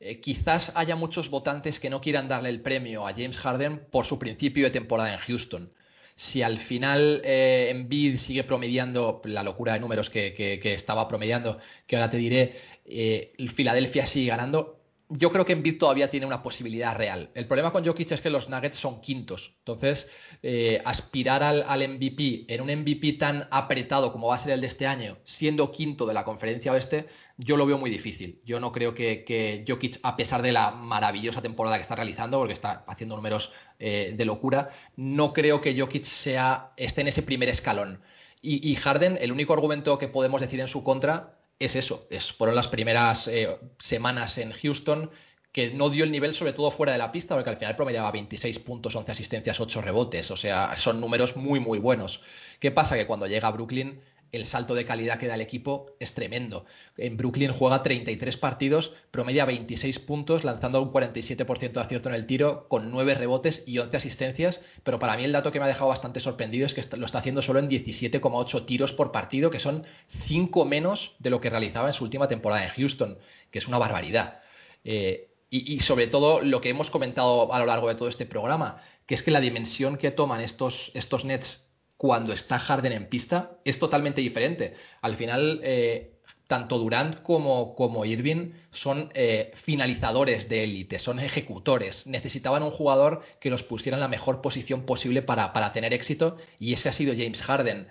eh, 0.00 0.20
quizás 0.20 0.70
haya 0.76 0.96
muchos 0.96 1.28
votantes 1.30 1.80
que 1.80 1.90
no 1.90 2.00
quieran 2.00 2.28
darle 2.28 2.50
el 2.50 2.60
premio 2.60 3.06
a 3.06 3.12
James 3.12 3.36
Harden 3.38 3.86
por 3.90 4.06
su 4.06 4.18
principio 4.18 4.64
de 4.66 4.70
temporada 4.70 5.14
en 5.14 5.20
Houston. 5.20 5.72
Si 6.14 6.42
al 6.42 6.58
final 6.58 7.22
eh, 7.24 7.68
Embiid 7.70 8.18
sigue 8.18 8.44
promediando 8.44 9.22
la 9.24 9.42
locura 9.42 9.74
de 9.74 9.80
números 9.80 10.10
que, 10.10 10.60
estaba 10.64 11.08
promediando, 11.08 11.58
que 11.86 11.96
ahora 11.96 12.10
te 12.10 12.16
diré, 12.16 12.56
eh, 12.84 13.32
Filadelfia 13.54 14.06
sigue 14.06 14.28
ganando, 14.28 14.77
yo 15.10 15.32
creo 15.32 15.44
que 15.44 15.52
Embiid 15.52 15.78
todavía 15.78 16.10
tiene 16.10 16.26
una 16.26 16.42
posibilidad 16.42 16.94
real. 16.94 17.30
El 17.34 17.46
problema 17.46 17.72
con 17.72 17.84
Jokic 17.84 18.12
es 18.12 18.20
que 18.20 18.30
los 18.30 18.48
Nuggets 18.48 18.78
son 18.78 19.00
quintos. 19.00 19.54
Entonces, 19.60 20.08
eh, 20.42 20.82
aspirar 20.84 21.42
al, 21.42 21.88
MVP 21.88 22.44
en 22.48 22.60
un 22.60 22.68
MVP 22.68 23.14
tan 23.14 23.48
apretado 23.50 24.12
como 24.12 24.28
va 24.28 24.34
a 24.34 24.38
ser 24.38 24.52
el 24.52 24.60
de 24.60 24.66
este 24.66 24.86
año, 24.86 25.18
siendo 25.24 25.72
quinto 25.72 26.04
de 26.06 26.14
la 26.14 26.24
conferencia 26.24 26.72
oeste, 26.72 27.06
yo 27.38 27.56
lo 27.56 27.64
veo 27.64 27.78
muy 27.78 27.90
difícil. 27.90 28.40
Yo 28.44 28.60
no 28.60 28.70
creo 28.70 28.94
que, 28.94 29.64
Jokic, 29.66 29.98
a 30.02 30.16
pesar 30.16 30.42
de 30.42 30.52
la 30.52 30.72
maravillosa 30.72 31.40
temporada 31.40 31.76
que 31.76 31.82
está 31.82 31.94
realizando, 31.94 32.38
porque 32.38 32.54
está 32.54 32.84
haciendo 32.86 33.16
números 33.16 33.50
eh, 33.78 34.14
de 34.16 34.24
locura, 34.24 34.70
no 34.96 35.32
creo 35.32 35.60
que 35.60 35.78
Jokic 35.78 36.04
sea, 36.04 36.72
esté 36.76 37.00
en 37.00 37.08
ese 37.08 37.22
primer 37.22 37.48
escalón. 37.48 38.02
y 38.42 38.74
Harden, 38.76 39.18
el 39.20 39.32
único 39.32 39.52
argumento 39.52 39.98
que 39.98 40.08
podemos 40.08 40.40
decir 40.40 40.60
en 40.60 40.68
su 40.68 40.84
contra 40.84 41.37
es 41.58 41.76
eso, 41.76 42.06
es, 42.10 42.32
fueron 42.32 42.56
las 42.56 42.68
primeras 42.68 43.28
eh, 43.28 43.56
semanas 43.78 44.38
en 44.38 44.52
Houston 44.52 45.10
que 45.52 45.70
no 45.70 45.90
dio 45.90 46.04
el 46.04 46.12
nivel 46.12 46.34
sobre 46.34 46.52
todo 46.52 46.70
fuera 46.70 46.92
de 46.92 46.98
la 46.98 47.10
pista, 47.10 47.34
porque 47.34 47.50
al 47.50 47.56
final 47.56 47.74
promediaba 47.74 48.12
26 48.12 48.60
puntos, 48.60 48.94
11 48.94 49.10
asistencias, 49.10 49.58
8 49.58 49.80
rebotes, 49.80 50.30
o 50.30 50.36
sea, 50.36 50.76
son 50.76 51.00
números 51.00 51.36
muy 51.36 51.58
muy 51.58 51.78
buenos. 51.78 52.20
¿Qué 52.60 52.70
pasa? 52.70 52.96
Que 52.96 53.06
cuando 53.06 53.26
llega 53.26 53.48
a 53.48 53.52
Brooklyn 53.52 54.00
el 54.32 54.46
salto 54.46 54.74
de 54.74 54.84
calidad 54.84 55.18
que 55.18 55.26
da 55.26 55.34
el 55.34 55.40
equipo 55.40 55.92
es 56.00 56.14
tremendo. 56.14 56.64
En 56.96 57.16
Brooklyn 57.16 57.52
juega 57.52 57.82
33 57.82 58.36
partidos, 58.36 58.92
promedia 59.10 59.44
26 59.44 59.98
puntos, 60.00 60.44
lanzando 60.44 60.82
un 60.82 60.92
47% 60.92 61.72
de 61.72 61.80
acierto 61.80 62.08
en 62.08 62.14
el 62.14 62.26
tiro, 62.26 62.68
con 62.68 62.90
9 62.90 63.14
rebotes 63.14 63.62
y 63.66 63.78
11 63.78 63.96
asistencias, 63.96 64.62
pero 64.84 64.98
para 64.98 65.16
mí 65.16 65.24
el 65.24 65.32
dato 65.32 65.52
que 65.52 65.58
me 65.58 65.64
ha 65.64 65.68
dejado 65.68 65.88
bastante 65.88 66.20
sorprendido 66.20 66.66
es 66.66 66.74
que 66.74 66.84
lo 66.96 67.06
está 67.06 67.18
haciendo 67.18 67.42
solo 67.42 67.58
en 67.58 67.68
17,8 67.68 68.66
tiros 68.66 68.92
por 68.92 69.12
partido, 69.12 69.50
que 69.50 69.60
son 69.60 69.84
5 70.26 70.64
menos 70.64 71.12
de 71.18 71.30
lo 71.30 71.40
que 71.40 71.50
realizaba 71.50 71.88
en 71.88 71.94
su 71.94 72.04
última 72.04 72.28
temporada 72.28 72.64
en 72.64 72.70
Houston, 72.70 73.18
que 73.50 73.58
es 73.58 73.66
una 73.66 73.78
barbaridad. 73.78 74.40
Eh, 74.84 75.28
y, 75.50 75.80
sobre 75.80 76.08
todo 76.08 76.42
lo 76.42 76.60
que 76.60 76.68
hemos 76.68 76.90
comentado 76.90 77.52
a 77.52 77.58
lo 77.58 77.66
largo 77.66 77.88
de 77.88 77.94
todo 77.94 78.08
este 78.08 78.26
programa, 78.26 78.82
que 79.06 79.14
es 79.14 79.22
que 79.22 79.30
la 79.30 79.40
dimensión 79.40 79.96
que 79.96 80.10
toman 80.10 80.42
estos, 80.42 80.90
estos 80.92 81.24
Nets 81.24 81.67
cuando 81.98 82.32
está 82.32 82.58
Harden 82.60 82.92
en 82.92 83.08
pista 83.08 83.58
es 83.64 83.78
totalmente 83.78 84.20
diferente. 84.22 84.74
Al 85.02 85.16
final, 85.16 85.60
eh, 85.64 86.12
tanto 86.46 86.78
Durant 86.78 87.22
como, 87.22 88.04
Irving 88.06 88.52
son 88.70 89.10
eh, 89.14 89.52
finalizadores 89.64 90.48
de 90.48 90.62
élite, 90.62 91.00
son 91.00 91.18
ejecutores. 91.18 92.06
Necesitaban 92.06 92.62
un 92.62 92.70
jugador 92.70 93.22
que 93.40 93.50
los 93.50 93.64
pusiera 93.64 93.96
en 93.96 94.00
la 94.00 94.08
mejor 94.08 94.40
posición 94.40 94.86
posible 94.86 95.22
para, 95.22 95.72
tener 95.72 95.92
éxito 95.92 96.36
y 96.60 96.72
ese 96.72 96.88
ha 96.88 96.92
sido 96.92 97.14
James 97.14 97.42
Harden. 97.42 97.88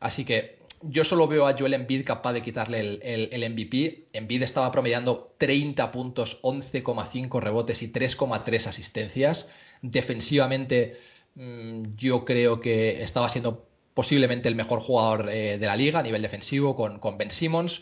Así 0.00 0.24
que 0.24 0.58
yo 0.80 1.04
solo 1.04 1.28
veo 1.28 1.46
a 1.46 1.56
Joel 1.56 1.74
Embiid 1.74 2.04
capaz 2.04 2.32
de 2.32 2.42
quitarle 2.42 2.80
el, 2.80 3.28
el, 3.30 3.50
MVP. 3.52 4.08
Embiid 4.14 4.42
estaba 4.42 4.72
promediando 4.72 5.34
30 5.38 5.92
puntos, 5.92 6.40
11,5 6.42 7.38
rebotes 7.38 7.82
y 7.82 7.92
3,3 7.92 8.66
asistencias. 8.66 9.48
Defensivamente 9.82 10.96
yo 11.34 12.24
creo 12.24 12.60
que 12.60 13.02
estaba 13.02 13.28
siendo 13.28 13.66
posiblemente 13.94 14.48
el 14.48 14.54
mejor 14.54 14.80
jugador 14.80 15.28
eh, 15.30 15.58
de 15.58 15.66
la 15.66 15.76
liga 15.76 16.00
a 16.00 16.02
nivel 16.02 16.22
defensivo 16.22 16.76
con, 16.76 17.18
Ben 17.18 17.30
Simmons. 17.30 17.80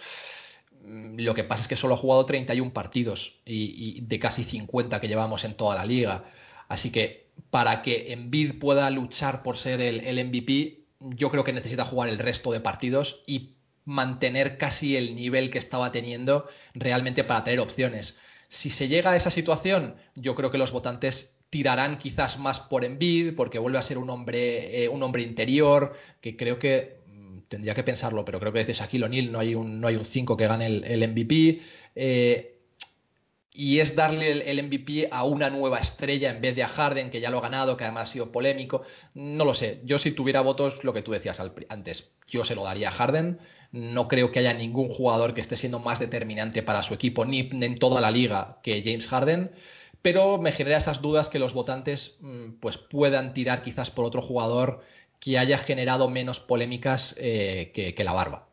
Mm, 0.85 1.21
lo 1.21 1.35
que 1.35 1.45
pasa 1.45 1.63
es 1.63 1.69
que 1.69 1.77
solo 1.77 1.95
ha 1.95 1.99
jugado 1.99 2.27
31 2.27 2.73
partidos 2.73 3.41
y, 3.45 4.01
de 4.03 4.19
casi 4.19 4.45
50 4.45 5.01
que 5.01 5.09
llevamos 5.09 5.45
en 5.45 5.55
toda 5.55 5.75
la 5.75 5.85
liga. 5.85 6.25
Así 6.69 6.91
que 6.91 7.31
para 7.51 7.83
que 7.83 8.13
Embiid 8.13 8.59
pueda 8.59 8.91
luchar 8.91 9.43
por 9.43 9.57
ser 9.57 9.81
el, 9.81 10.01
el 10.01 10.25
MVP, 10.27 10.85
yo 11.01 11.31
creo 11.31 11.45
que 11.45 11.53
necesita 11.53 11.85
jugar 11.85 12.09
el 12.09 12.19
resto 12.19 12.53
de 12.53 12.61
partidos 12.61 13.23
y 13.27 13.55
mantener 13.85 14.59
casi 14.59 14.97
el 14.97 15.17
nivel 15.17 15.51
que 15.51 15.59
estaba 15.59 15.91
teniendo 15.91 16.49
realmente 16.75 17.25
para 17.25 17.45
tener 17.45 17.61
opciones. 17.61 18.19
Si 18.49 18.71
se 18.71 18.89
llega 18.89 19.13
a 19.13 19.17
esa 19.17 19.31
situación, 19.31 19.97
yo 20.15 20.35
creo 20.35 20.51
que 20.51 20.59
los 20.59 20.73
votantes 20.73 21.39
tirarán 21.51 21.99
quizás 21.99 22.39
más 22.39 22.61
por 22.61 22.85
Embiid, 22.85 23.35
porque 23.35 23.59
vuelve 23.59 23.79
a 23.79 23.83
ser 23.83 23.99
un 23.99 24.09
hombre, 24.09 24.85
eh, 24.85 24.89
un 24.89 25.03
hombre 25.03 25.23
interior, 25.23 25.95
que 26.21 26.37
creo 26.37 26.59
que 26.59 27.01
mm, 27.09 27.39
tendría 27.49 27.75
que 27.75 27.83
pensarlo, 27.83 28.25
pero 28.25 28.39
creo 28.39 28.53
que 28.53 28.61
desde 28.61 28.75
Shaquille 28.75 29.05
O'Neal 29.05 29.33
no 29.33 29.41
hay 29.41 29.55
un 29.55 29.81
no 29.81 29.89
hay 29.89 29.97
un 29.97 30.07
5 30.07 30.37
que 30.37 30.47
gane 30.47 30.67
el, 30.67 31.09
MVP. 31.09 31.61
Eh, 31.97 32.57
y 33.53 33.81
es 33.81 33.97
darle 33.97 34.49
el, 34.49 34.63
MVP 34.63 35.09
a 35.11 35.25
una 35.25 35.51
nueva 35.51 35.81
estrella 35.81 36.31
en 36.31 36.41
vez 36.41 36.55
de 36.55 36.63
a 36.63 36.69
Harden, 36.69 37.11
que 37.11 37.21
ya 37.21 37.31
lo 37.31 37.39
ha 37.39 37.43
ganado, 37.43 37.77
que 37.77 37.85
además 37.85 38.09
ha 38.09 38.13
sido 38.13 38.31
polémico. 38.31 38.85
No 39.15 39.45
lo 39.45 39.55
sé. 39.55 39.81
Yo 39.85 39.99
si 39.99 40.13
tuviera 40.13 40.41
votos, 40.41 40.85
lo 40.85 40.93
que 40.93 41.03
tú 41.03 41.11
decías 41.11 41.41
antes, 41.69 42.11
yo 42.29 42.45
se 42.45 42.55
lo 42.55 42.63
daría 42.63 42.91
a 42.91 42.93
Harden. 42.93 43.41
No 43.73 44.07
creo 44.07 44.31
que 44.31 44.39
haya 44.39 44.55
ningún 44.55 44.89
jugador 44.89 45.35
que 45.35 45.41
esté 45.41 45.57
siendo 45.57 45.81
más 45.81 45.99
determinante 45.99 46.63
para 46.63 46.85
su 46.85 46.95
equipo, 46.95 47.25
ni 47.25 47.51
en 47.51 47.79
toda 47.79 48.01
la 48.01 48.13
liga, 48.13 48.59
que 48.63 48.83
James 48.85 49.09
Harden 49.09 49.51
pero 50.03 50.39
me 50.39 50.53
genera 50.53 50.79
esas 50.79 51.03
dudas 51.03 51.29
que 51.29 51.39
los 51.39 51.53
votantes 51.53 52.17
mm, 52.21 52.53
pues 52.61 52.79
puedan 52.79 53.35
tirar 53.35 53.63
quizás 53.63 53.91
por 53.91 54.05
otro 54.05 54.23
jugador 54.23 54.83
que 55.21 55.39
haya 55.39 55.59
generado 55.59 56.09
menos 56.09 56.41
polémicas 56.41 57.15
eh, 57.19 57.73
que, 57.75 58.05
la 58.05 58.13
barba. 58.13 58.47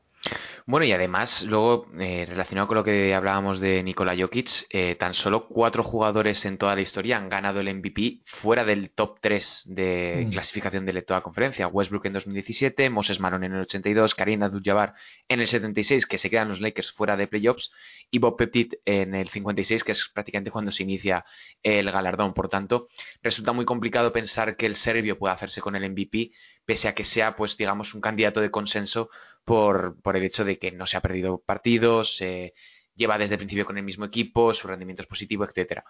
Bueno, 0.70 0.86
y 0.86 0.92
además, 0.92 1.44
luego, 1.44 1.88
eh, 1.98 2.26
relacionado 2.28 2.68
con 2.68 2.76
lo 2.76 2.84
que 2.84 3.16
hablábamos 3.16 3.62
de 3.62 3.82
Nikola 3.84 4.14
Jokic, 4.20 4.68
eh, 4.70 4.96
tan 4.96 5.14
solo 5.14 5.48
cuatro 5.48 5.82
jugadores 5.82 6.44
en 6.44 6.58
toda 6.58 6.76
la 6.76 6.82
historia 6.82 7.16
han 7.16 7.30
ganado 7.30 7.62
el 7.62 7.74
MVP 7.74 8.20
fuera 8.26 8.66
del 8.66 8.90
top 8.90 9.18
3 9.22 9.64
de 9.68 10.26
mm. 10.28 10.32
clasificación 10.32 10.86
de 10.86 11.02
toda 11.04 11.22
conferencia. 11.22 11.70
Westbrook 11.70 12.08
en 12.08 12.14
2017, 12.14 12.90
Moses 12.90 13.22
Maron 13.22 13.46
en 13.46 13.54
el 13.54 13.62
82, 13.62 14.14
Karim 14.14 14.44
Abdul-Jabbar 14.44 14.96
en 15.30 15.40
el 15.40 15.48
76, 15.48 16.06
que 16.06 16.18
se 16.18 16.30
quedan 16.30 16.50
los 16.50 16.60
Lakers 16.60 16.92
fuera 16.92 17.16
de 17.16 17.28
playoffs, 17.28 17.72
y 18.12 18.20
Bob 18.20 18.36
Petit 18.36 18.76
en 18.84 19.16
el 19.16 19.30
56, 19.30 19.86
que 19.86 19.94
es 19.94 20.12
prácticamente 20.14 20.52
cuando 20.52 20.74
se 20.74 20.84
inicia 20.84 21.24
el 21.64 21.90
galardón. 21.90 22.34
Por 22.34 22.50
tanto, 22.50 22.90
resulta 23.24 23.54
muy 23.54 23.64
complicado 23.64 24.12
pensar 24.12 24.58
que 24.58 24.66
el 24.66 24.76
serbio 24.76 25.18
pueda 25.18 25.34
hacerse 25.34 25.62
con 25.62 25.78
el 25.78 25.90
MVP, 25.90 26.32
pese 26.66 26.90
a 26.90 26.94
que 26.94 27.06
sea, 27.06 27.38
pues 27.38 27.56
digamos, 27.56 27.94
un 27.94 28.02
candidato 28.02 28.42
de 28.42 28.52
consenso 28.52 29.10
por, 29.48 29.96
por 30.02 30.18
el 30.18 30.26
hecho 30.26 30.44
de 30.44 30.60
que 30.60 30.74
no 30.74 30.86
se 30.86 30.98
ha 30.98 31.02
perdido 31.02 31.40
partidos, 31.40 32.22
lleva 32.98 33.18
desde 33.18 33.36
el 33.36 33.40
principio 33.40 33.66
con 33.66 33.78
el 33.78 33.84
mismo 33.86 34.04
equipo, 34.04 34.54
su 34.54 34.68
rendimiento 34.68 35.04
es 35.04 35.08
positivo, 35.08 35.46
etcétera. 35.46 35.86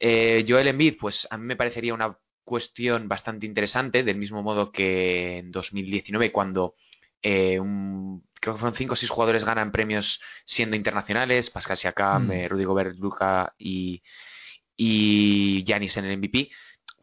Eh, 0.00 0.44
Joel 0.48 0.66
Embiid, 0.66 0.96
pues 0.98 1.28
a 1.30 1.36
mí 1.36 1.44
me 1.44 1.54
parecería 1.54 1.94
una 1.94 2.18
cuestión 2.42 3.06
bastante 3.06 3.46
interesante, 3.46 4.02
del 4.02 4.16
mismo 4.16 4.42
modo 4.42 4.72
que 4.72 5.38
en 5.38 5.52
2019, 5.52 6.32
cuando 6.32 6.74
eh, 7.22 7.60
creo 8.40 8.54
que 8.54 8.60
fueron 8.60 8.74
5 8.74 8.94
o 8.94 8.96
6 8.96 9.10
jugadores 9.10 9.44
ganan 9.44 9.70
premios 9.70 10.20
siendo 10.44 10.74
internacionales, 10.74 11.50
Pascal 11.50 11.76
Siakam, 11.76 12.26
mm. 12.26 12.32
eh, 12.32 12.48
Rudy 12.48 12.64
Gobert, 12.64 12.96
Luca 12.98 13.54
y, 13.58 14.02
y 14.76 15.62
Giannis 15.64 15.96
en 15.98 16.06
el 16.06 16.18
MVP, 16.18 16.50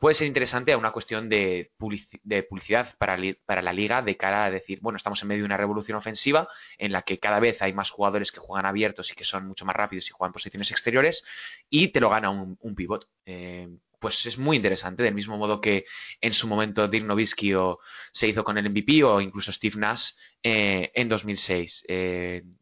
puede 0.05 0.17
ser 0.17 0.27
interesante 0.27 0.71
a 0.71 0.77
una 0.77 0.91
cuestión 0.91 1.29
de, 1.29 1.71
publicidad 1.79 2.93
para, 2.99 3.17
la 3.17 3.73
liga 3.73 4.03
de 4.03 4.15
cara 4.15 4.45
a 4.45 4.51
decir, 4.51 4.77
bueno, 4.79 4.97
estamos 4.97 5.19
en 5.23 5.27
medio 5.27 5.41
de 5.41 5.47
una 5.47 5.57
revolución 5.57 5.97
ofensiva 5.97 6.47
en 6.77 6.91
la 6.91 7.01
que 7.01 7.17
cada 7.17 7.39
vez 7.39 7.59
hay 7.63 7.73
más 7.73 7.89
jugadores 7.89 8.31
que 8.31 8.39
juegan 8.39 8.67
abiertos 8.67 9.11
y 9.11 9.15
que 9.15 9.23
son 9.23 9.47
mucho 9.47 9.65
más 9.65 9.75
rápidos 9.75 10.07
y 10.07 10.11
juegan 10.11 10.31
posiciones 10.31 10.69
exteriores 10.69 11.25
y 11.71 11.87
te 11.87 11.99
lo 12.01 12.11
gana 12.11 12.29
un, 12.29 12.75
pivot. 12.75 13.07
Eh, 13.25 13.67
pues 13.99 14.23
es 14.27 14.37
muy 14.37 14.57
interesante, 14.57 15.01
del 15.01 15.15
mismo 15.15 15.37
modo 15.37 15.59
que 15.59 15.85
en 16.21 16.33
su 16.33 16.45
momento 16.45 16.87
Dirk 16.87 17.05
Nowitzki 17.05 17.53
se 18.11 18.27
hizo 18.27 18.43
con 18.43 18.59
el 18.59 18.69
MVP 18.69 19.03
o 19.03 19.19
incluso 19.21 19.51
Steve 19.51 19.77
Nash 19.77 20.11
eh, 20.43 20.91
en 20.93 21.09
2006. 21.09 21.83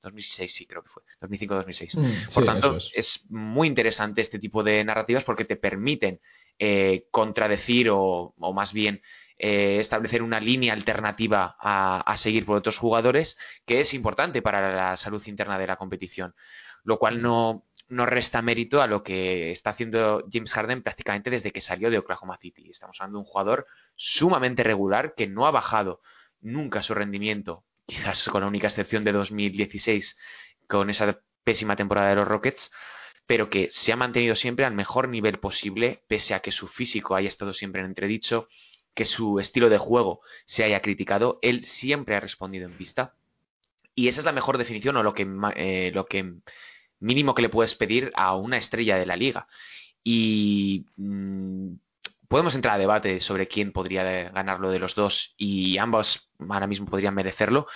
2006 0.01 0.55
sí, 0.55 0.65
creo 0.65 0.81
que 0.81 0.89
fue. 0.89 1.03
2005-2006. 1.19 1.99
Mm, 1.99 2.33
Por 2.33 2.45
tanto, 2.45 2.77
es. 2.93 3.25
muy 3.29 3.67
interesante 3.67 4.21
este 4.21 4.39
tipo 4.39 4.63
de 4.63 4.81
narrativas 4.85 5.25
porque 5.25 5.43
te 5.43 5.57
permiten 5.57 6.21
eh, 6.59 7.07
contradecir 7.11 7.89
o, 7.91 8.33
más 8.53 8.73
bien 8.73 9.01
eh, 9.37 9.77
establecer 9.79 10.21
una 10.21 10.39
línea 10.39 10.73
alternativa 10.73 11.55
a, 11.59 12.15
seguir 12.17 12.45
por 12.45 12.57
otros 12.57 12.77
jugadores 12.77 13.37
que 13.65 13.81
es 13.81 13.93
importante 13.93 14.41
para 14.41 14.73
la 14.73 14.97
salud 14.97 15.23
interna 15.25 15.57
de 15.57 15.67
la 15.67 15.77
competición. 15.77 16.35
Lo 16.83 16.99
cual 16.99 17.21
no, 17.21 17.65
no 17.87 18.05
resta 18.05 18.41
mérito 18.41 18.81
a 18.81 18.87
lo 18.87 19.03
que 19.03 19.51
está 19.51 19.71
haciendo 19.71 20.25
James 20.31 20.53
Harden 20.53 20.83
prácticamente 20.83 21.29
desde 21.29 21.51
que 21.51 21.61
salió 21.61 21.89
de 21.89 21.97
Oklahoma 21.97 22.37
City. 22.37 22.69
Estamos 22.69 22.99
hablando 22.99 23.19
de 23.19 23.25
un 23.25 23.29
jugador 23.29 23.67
sumamente 23.95 24.63
regular 24.63 25.15
que 25.15 25.27
no 25.27 25.47
ha 25.47 25.51
bajado 25.51 26.01
nunca 26.41 26.83
su 26.83 26.93
rendimiento, 26.93 27.63
quizás 27.85 28.25
con 28.25 28.41
la 28.41 28.47
única 28.47 28.67
excepción 28.67 29.03
de 29.03 29.13
2016 29.13 30.17
con 30.67 30.89
esa 30.89 31.19
pésima 31.43 31.75
temporada 31.75 32.09
de 32.09 32.15
los 32.15 32.27
Rockets, 32.27 32.71
pero 33.25 33.49
que 33.49 33.69
se 33.71 33.91
ha 33.91 33.95
mantenido 33.95 34.35
siempre 34.35 34.65
al 34.65 34.73
mejor 34.73 35.07
nivel 35.07 35.39
posible, 35.39 36.01
pese 36.07 36.33
a 36.33 36.41
que 36.41 36.51
su 36.51 36.67
físico 36.67 37.15
haya 37.15 37.27
estado 37.27 37.53
siempre 37.53 37.81
en 37.81 37.87
entredicho, 37.87 38.47
que 38.93 39.05
su 39.05 39.39
estilo 39.39 39.69
de 39.69 39.77
juego 39.77 40.21
se 40.45 40.63
haya 40.63 40.81
criticado, 40.81 41.39
él 41.41 41.63
siempre 41.63 42.15
ha 42.15 42.19
respondido 42.19 42.67
en 42.67 42.77
vista. 42.77 43.13
Y 43.95 44.07
esa 44.07 44.21
es 44.21 44.25
la 44.25 44.31
mejor 44.31 44.57
definición 44.57 44.97
o 44.97 45.03
lo 45.03 45.13
que, 45.13 45.27
eh, 45.55 45.91
lo 45.93 46.05
que 46.05 46.33
mínimo 46.99 47.35
que 47.35 47.41
le 47.41 47.49
puedes 47.49 47.75
pedir 47.75 48.11
a 48.15 48.35
una 48.35 48.57
estrella 48.57 48.97
de 48.97 49.05
la 49.05 49.15
liga. 49.15 49.47
Y 50.03 50.85
mm, 50.97 51.73
podemos 52.27 52.55
entrar 52.55 52.75
a 52.75 52.79
debate 52.79 53.19
sobre 53.19 53.47
quién 53.47 53.71
podría 53.71 54.03
ganarlo 54.29 54.71
de 54.71 54.79
los 54.79 54.95
dos 54.95 55.33
y 55.37 55.77
ambos 55.77 56.29
ahora 56.39 56.67
mismo 56.67 56.87
podrían 56.87 57.13
merecerlo. 57.13 57.67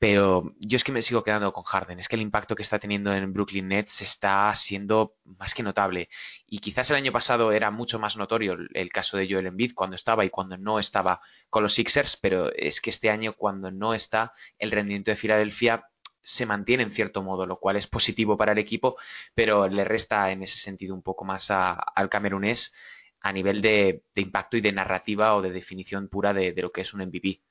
Pero 0.00 0.54
yo 0.58 0.76
es 0.76 0.84
que 0.84 0.92
me 0.92 1.02
sigo 1.02 1.22
quedando 1.22 1.52
con 1.52 1.62
Harden. 1.62 1.98
Es 2.00 2.08
que 2.08 2.16
el 2.16 2.22
impacto 2.22 2.56
que 2.56 2.62
está 2.62 2.78
teniendo 2.78 3.12
en 3.12 3.32
Brooklyn 3.34 3.68
Nets 3.68 4.00
está 4.00 4.52
siendo 4.56 5.14
más 5.24 5.54
que 5.54 5.62
notable. 5.62 6.08
Y 6.46 6.58
quizás 6.60 6.90
el 6.90 6.96
año 6.96 7.12
pasado 7.12 7.52
era 7.52 7.70
mucho 7.70 7.98
más 7.98 8.16
notorio 8.16 8.56
el 8.74 8.88
caso 8.90 9.18
de 9.18 9.30
Joel 9.30 9.46
Embiid 9.46 9.74
cuando 9.74 9.96
estaba 9.96 10.24
y 10.24 10.30
cuando 10.30 10.56
no 10.56 10.78
estaba 10.78 11.20
con 11.50 11.62
los 11.62 11.74
Sixers, 11.74 12.16
pero 12.16 12.50
es 12.52 12.80
que 12.80 12.90
este 12.90 13.10
año 13.10 13.34
cuando 13.34 13.70
no 13.70 13.94
está, 13.94 14.32
el 14.58 14.70
rendimiento 14.70 15.10
de 15.10 15.18
Filadelfia 15.18 15.84
se 16.22 16.46
mantiene 16.46 16.82
en 16.82 16.92
cierto 16.92 17.22
modo, 17.22 17.46
lo 17.46 17.58
cual 17.58 17.76
es 17.76 17.86
positivo 17.86 18.36
para 18.36 18.52
el 18.52 18.58
equipo, 18.58 18.96
pero 19.34 19.68
le 19.68 19.84
resta 19.84 20.30
en 20.32 20.42
ese 20.42 20.56
sentido 20.56 20.94
un 20.94 21.02
poco 21.02 21.24
más 21.24 21.50
al 21.50 22.08
camerunés 22.08 22.72
a 23.20 23.32
nivel 23.32 23.60
de, 23.62 24.02
impacto 24.14 24.56
y 24.56 24.60
de 24.60 24.72
narrativa 24.72 25.34
o 25.34 25.42
de 25.42 25.50
definición 25.50 26.08
pura 26.08 26.32
de, 26.32 26.54
lo 26.56 26.72
que 26.72 26.82
es 26.82 26.94
un 26.94 27.02
MVP. 27.02 27.42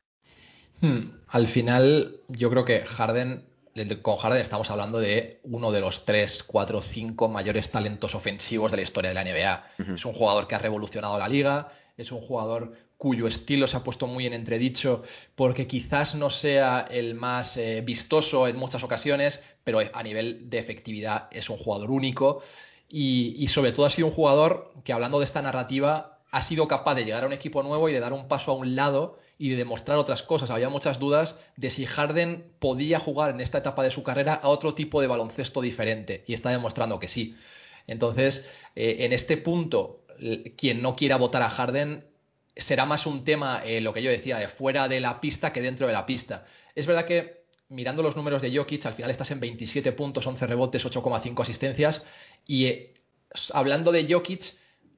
Hmm, 0.81 1.11
al 1.27 1.47
final, 1.47 2.17
yo 2.27 2.49
creo 2.49 2.65
que 2.65 2.81
Harden, 2.81 3.45
con 4.01 4.17
Harden 4.17 4.41
estamos 4.41 4.69
hablando 4.69 4.99
de 4.99 5.39
uno 5.43 5.71
de 5.71 5.81
los 5.81 6.05
tres, 6.05 6.43
cuatro, 6.43 6.81
cinco 6.81 7.27
mayores 7.27 7.69
talentos 7.69 8.15
ofensivos 8.15 8.71
de 8.71 8.77
la 8.77 8.83
historia 8.83 9.09
de 9.09 9.15
la 9.15 9.23
NBA. 9.23 9.95
Es 9.95 10.05
un 10.05 10.13
jugador 10.13 10.47
que 10.47 10.55
ha 10.55 10.59
revolucionado 10.59 11.17
la 11.17 11.27
liga, 11.27 11.71
es 11.97 12.11
un 12.11 12.21
jugador 12.21 12.73
cuyo 12.99 13.27
estilo 13.27 13.67
se 13.69 13.77
ha 13.77 13.83
puesto 13.83 14.07
muy 14.07 14.25
en 14.25 14.33
entredicho 14.33 15.03
porque 15.35 15.67
quizás 15.67 16.15
no 16.15 16.29
sea 16.29 16.85
el 16.91 17.15
más 17.15 17.55
eh, 17.55 17.81
vistoso 17.81 18.45
en 18.47 18.57
muchas 18.57 18.83
ocasiones, 18.83 19.41
pero 19.63 19.79
a 19.79 20.03
nivel 20.03 20.49
de 20.49 20.59
efectividad 20.59 21.29
es 21.31 21.49
un 21.49 21.57
jugador 21.57 21.91
único 21.91 22.41
y, 22.89 23.47
sobre 23.49 23.71
todo 23.71 23.85
ha 23.85 23.89
sido 23.89 24.07
un 24.07 24.13
jugador 24.13 24.73
que 24.83 24.91
hablando 24.91 25.19
de 25.19 25.25
esta 25.25 25.41
narrativa 25.41 26.19
ha 26.31 26.41
sido 26.41 26.67
capaz 26.67 26.95
de 26.95 27.05
llegar 27.05 27.23
a 27.23 27.27
un 27.27 27.33
equipo 27.33 27.63
nuevo 27.63 27.87
y 27.87 27.93
de 27.93 27.99
dar 28.01 28.11
un 28.11 28.27
paso 28.27 28.51
a 28.51 28.55
un 28.55 28.75
lado 28.75 29.19
y 29.39 29.49
de 29.49 29.55
demostrar 29.55 29.97
otras 29.97 30.21
cosas. 30.21 30.51
Había 30.51 30.69
muchas 30.69 30.99
dudas 30.99 31.35
de 31.55 31.71
si 31.71 31.85
Harden 31.85 32.51
podía 32.59 32.99
jugar 32.99 33.33
en 33.33 33.41
esta 33.41 33.57
etapa 33.57 33.81
de 33.81 33.89
su 33.89 34.03
carrera 34.03 34.35
a 34.35 34.49
otro 34.49 34.75
tipo 34.75 35.01
de 35.01 35.07
baloncesto 35.07 35.61
diferente 35.61 36.25
y 36.27 36.33
está 36.35 36.51
demostrando 36.51 36.99
que 36.99 37.07
sí. 37.07 37.35
Entonces, 37.87 38.45
eh, 38.75 38.97
en 38.99 39.13
este 39.13 39.37
punto, 39.37 40.01
quien 40.57 40.81
no 40.81 40.95
quiera 40.95 41.15
votar 41.15 41.41
a 41.41 41.49
Harden 41.49 42.03
será 42.57 42.85
más 42.85 43.05
un 43.05 43.23
tema, 43.23 43.61
eh, 43.63 43.79
lo 43.79 43.93
que 43.93 44.03
yo 44.03 44.11
decía, 44.11 44.37
de 44.37 44.49
fuera 44.49 44.89
de 44.89 44.99
la 44.99 45.21
pista 45.21 45.53
que 45.53 45.61
dentro 45.61 45.87
de 45.87 45.93
la 45.93 46.05
pista. 46.05 46.45
Es 46.75 46.85
verdad 46.85 47.05
que 47.05 47.39
mirando 47.69 48.03
los 48.03 48.17
números 48.17 48.41
de 48.41 48.55
Jokic, 48.55 48.85
al 48.85 48.95
final 48.95 49.09
estás 49.09 49.31
en 49.31 49.39
27 49.39 49.93
puntos, 49.93 50.27
11 50.27 50.45
rebotes, 50.47 50.85
8,5 50.85 51.41
asistencias. 51.41 52.05
Y 52.45 52.65
eh, 52.65 52.93
hablando 53.53 53.93
de 53.93 54.11
Jokic, 54.11 54.43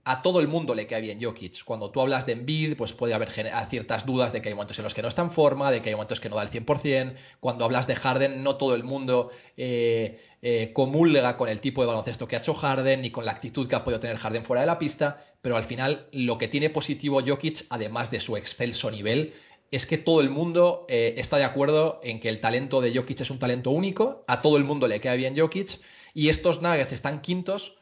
a 0.04 0.22
todo 0.22 0.40
el 0.40 0.48
mundo 0.48 0.76
le 0.76 0.88
cae 0.88 1.02
bien 1.02 1.22
Jokic. 1.22 1.64
Cuando 1.64 1.92
tú 1.92 2.02
hablas 2.02 2.26
de 2.26 2.34
Embiid, 2.34 2.76
pues 2.76 2.94
puede 2.94 3.14
haber 3.14 3.32
ciertas 3.70 4.06
dudas 4.06 4.34
de 4.34 4.42
que 4.42 4.50
hay 4.50 4.56
momentos 4.56 4.78
en 4.78 4.84
los 4.84 4.94
que 4.94 5.02
no 5.02 5.08
está 5.08 5.22
en 5.22 5.32
forma, 5.32 5.72
de 5.72 5.82
que 5.82 5.90
hay 5.90 5.96
momentos 5.96 6.20
que 6.20 6.30
no 6.30 6.36
da 6.36 6.44
el 6.44 6.52
100%. 6.52 7.16
Cuando 7.40 7.66
hablas 7.66 7.88
de 7.88 7.96
Harden, 7.96 8.44
no 8.44 8.56
todo 8.58 8.76
el 8.76 8.84
mundo 8.84 9.32
eh, 9.58 10.72
comulga 10.74 11.38
con 11.38 11.50
el 11.50 11.60
tipo 11.60 11.82
de 11.82 11.88
baloncesto 11.88 12.28
que 12.28 12.36
ha 12.36 12.40
hecho 12.40 12.54
Harden 12.54 13.02
ni 13.02 13.12
con 13.12 13.26
la 13.26 13.32
actitud 13.32 13.68
que 13.68 13.76
ha 13.76 13.84
podido 13.84 14.00
tener 14.00 14.18
Harden 14.18 14.46
fuera 14.46 14.62
de 14.62 14.68
la 14.68 14.80
pista 14.80 15.26
pero 15.42 15.58
al 15.58 15.66
final 15.66 16.08
lo 16.12 16.38
que 16.38 16.48
tiene 16.48 16.70
positivo 16.70 17.22
Jokic, 17.26 17.66
además 17.70 18.12
de 18.12 18.20
su 18.20 18.38
excelso 18.38 18.92
nivel, 18.92 19.34
es 19.72 19.86
que 19.86 19.98
todo 19.98 20.22
el 20.22 20.30
mundo 20.30 20.86
eh, 20.88 21.16
está 21.18 21.38
de 21.38 21.46
acuerdo 21.46 22.00
en 22.04 22.20
que 22.20 22.30
el 22.30 22.42
talento 22.42 22.82
de 22.82 22.96
Jokic 22.96 23.22
es 23.22 23.30
un 23.30 23.40
talento 23.40 23.72
único, 23.72 24.24
a 24.28 24.42
todo 24.42 24.58
el 24.58 24.64
mundo 24.64 24.88
le 24.88 25.02
queda 25.02 25.16
bien 25.16 25.38
Jokic, 25.38 25.80
y 26.14 26.30
estos 26.30 26.62
Nuggets 26.62 26.92
están 26.92 27.22
quintos 27.22 27.76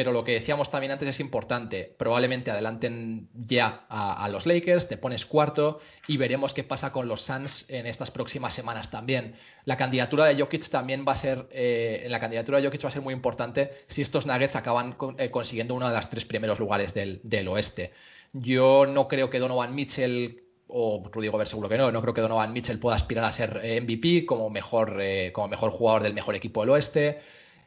pero 0.00 0.12
lo 0.12 0.24
que 0.24 0.32
decíamos 0.32 0.70
también 0.70 0.92
antes 0.92 1.10
es 1.10 1.20
importante. 1.20 1.94
Probablemente 1.98 2.50
adelanten 2.50 3.28
ya 3.34 3.84
a, 3.90 4.26
los 4.30 4.46
Lakers, 4.46 4.88
te 4.88 4.96
pones 4.96 5.26
cuarto 5.26 5.80
y 6.08 6.16
veremos 6.16 6.54
qué 6.54 6.64
pasa 6.64 6.90
con 6.90 7.06
los 7.06 7.20
Suns 7.20 7.66
en 7.68 7.86
estas 7.86 8.10
próximas 8.10 8.54
semanas 8.54 8.90
también. 8.90 9.34
La 9.66 9.76
candidatura 9.76 10.24
de 10.24 10.40
Jokic 10.40 10.70
también 10.70 11.04
va 11.06 11.12
a 11.12 11.16
ser, 11.16 11.48
eh, 11.50 12.00
en 12.02 12.10
la 12.10 12.18
candidatura 12.18 12.56
de 12.56 12.64
Jokic 12.64 12.82
va 12.82 12.88
a 12.88 12.92
ser 12.92 13.02
muy 13.02 13.12
importante 13.12 13.72
si 13.88 14.00
estos 14.00 14.24
Nuggets 14.24 14.56
acaban 14.56 14.96
eh, 15.18 15.30
consiguiendo 15.30 15.74
uno 15.74 15.86
de 15.86 15.94
los 15.94 16.08
tres 16.08 16.24
primeros 16.24 16.58
lugares 16.58 16.94
del, 16.94 17.48
oeste. 17.48 17.92
Yo 18.32 18.86
no 18.86 19.06
creo 19.06 19.28
que 19.28 19.38
Donovan 19.38 19.74
Mitchell 19.74 20.44
o 20.66 21.10
Rudy 21.12 21.28
Gobert 21.28 21.50
seguro 21.50 21.68
que 21.68 21.76
no, 21.76 21.92
no 21.92 22.00
creo 22.00 22.14
que 22.14 22.22
Donovan 22.22 22.54
Mitchell 22.54 22.78
pueda 22.78 22.96
aspirar 22.96 23.26
a 23.26 23.32
ser 23.32 23.60
eh, 23.62 23.82
MVP 23.82 24.24
como 24.24 24.48
mejor, 24.48 24.98
como 25.34 25.48
mejor 25.48 25.72
jugador 25.72 26.04
del 26.04 26.14
mejor 26.14 26.36
equipo 26.36 26.62
del 26.62 26.70
oeste. 26.70 27.20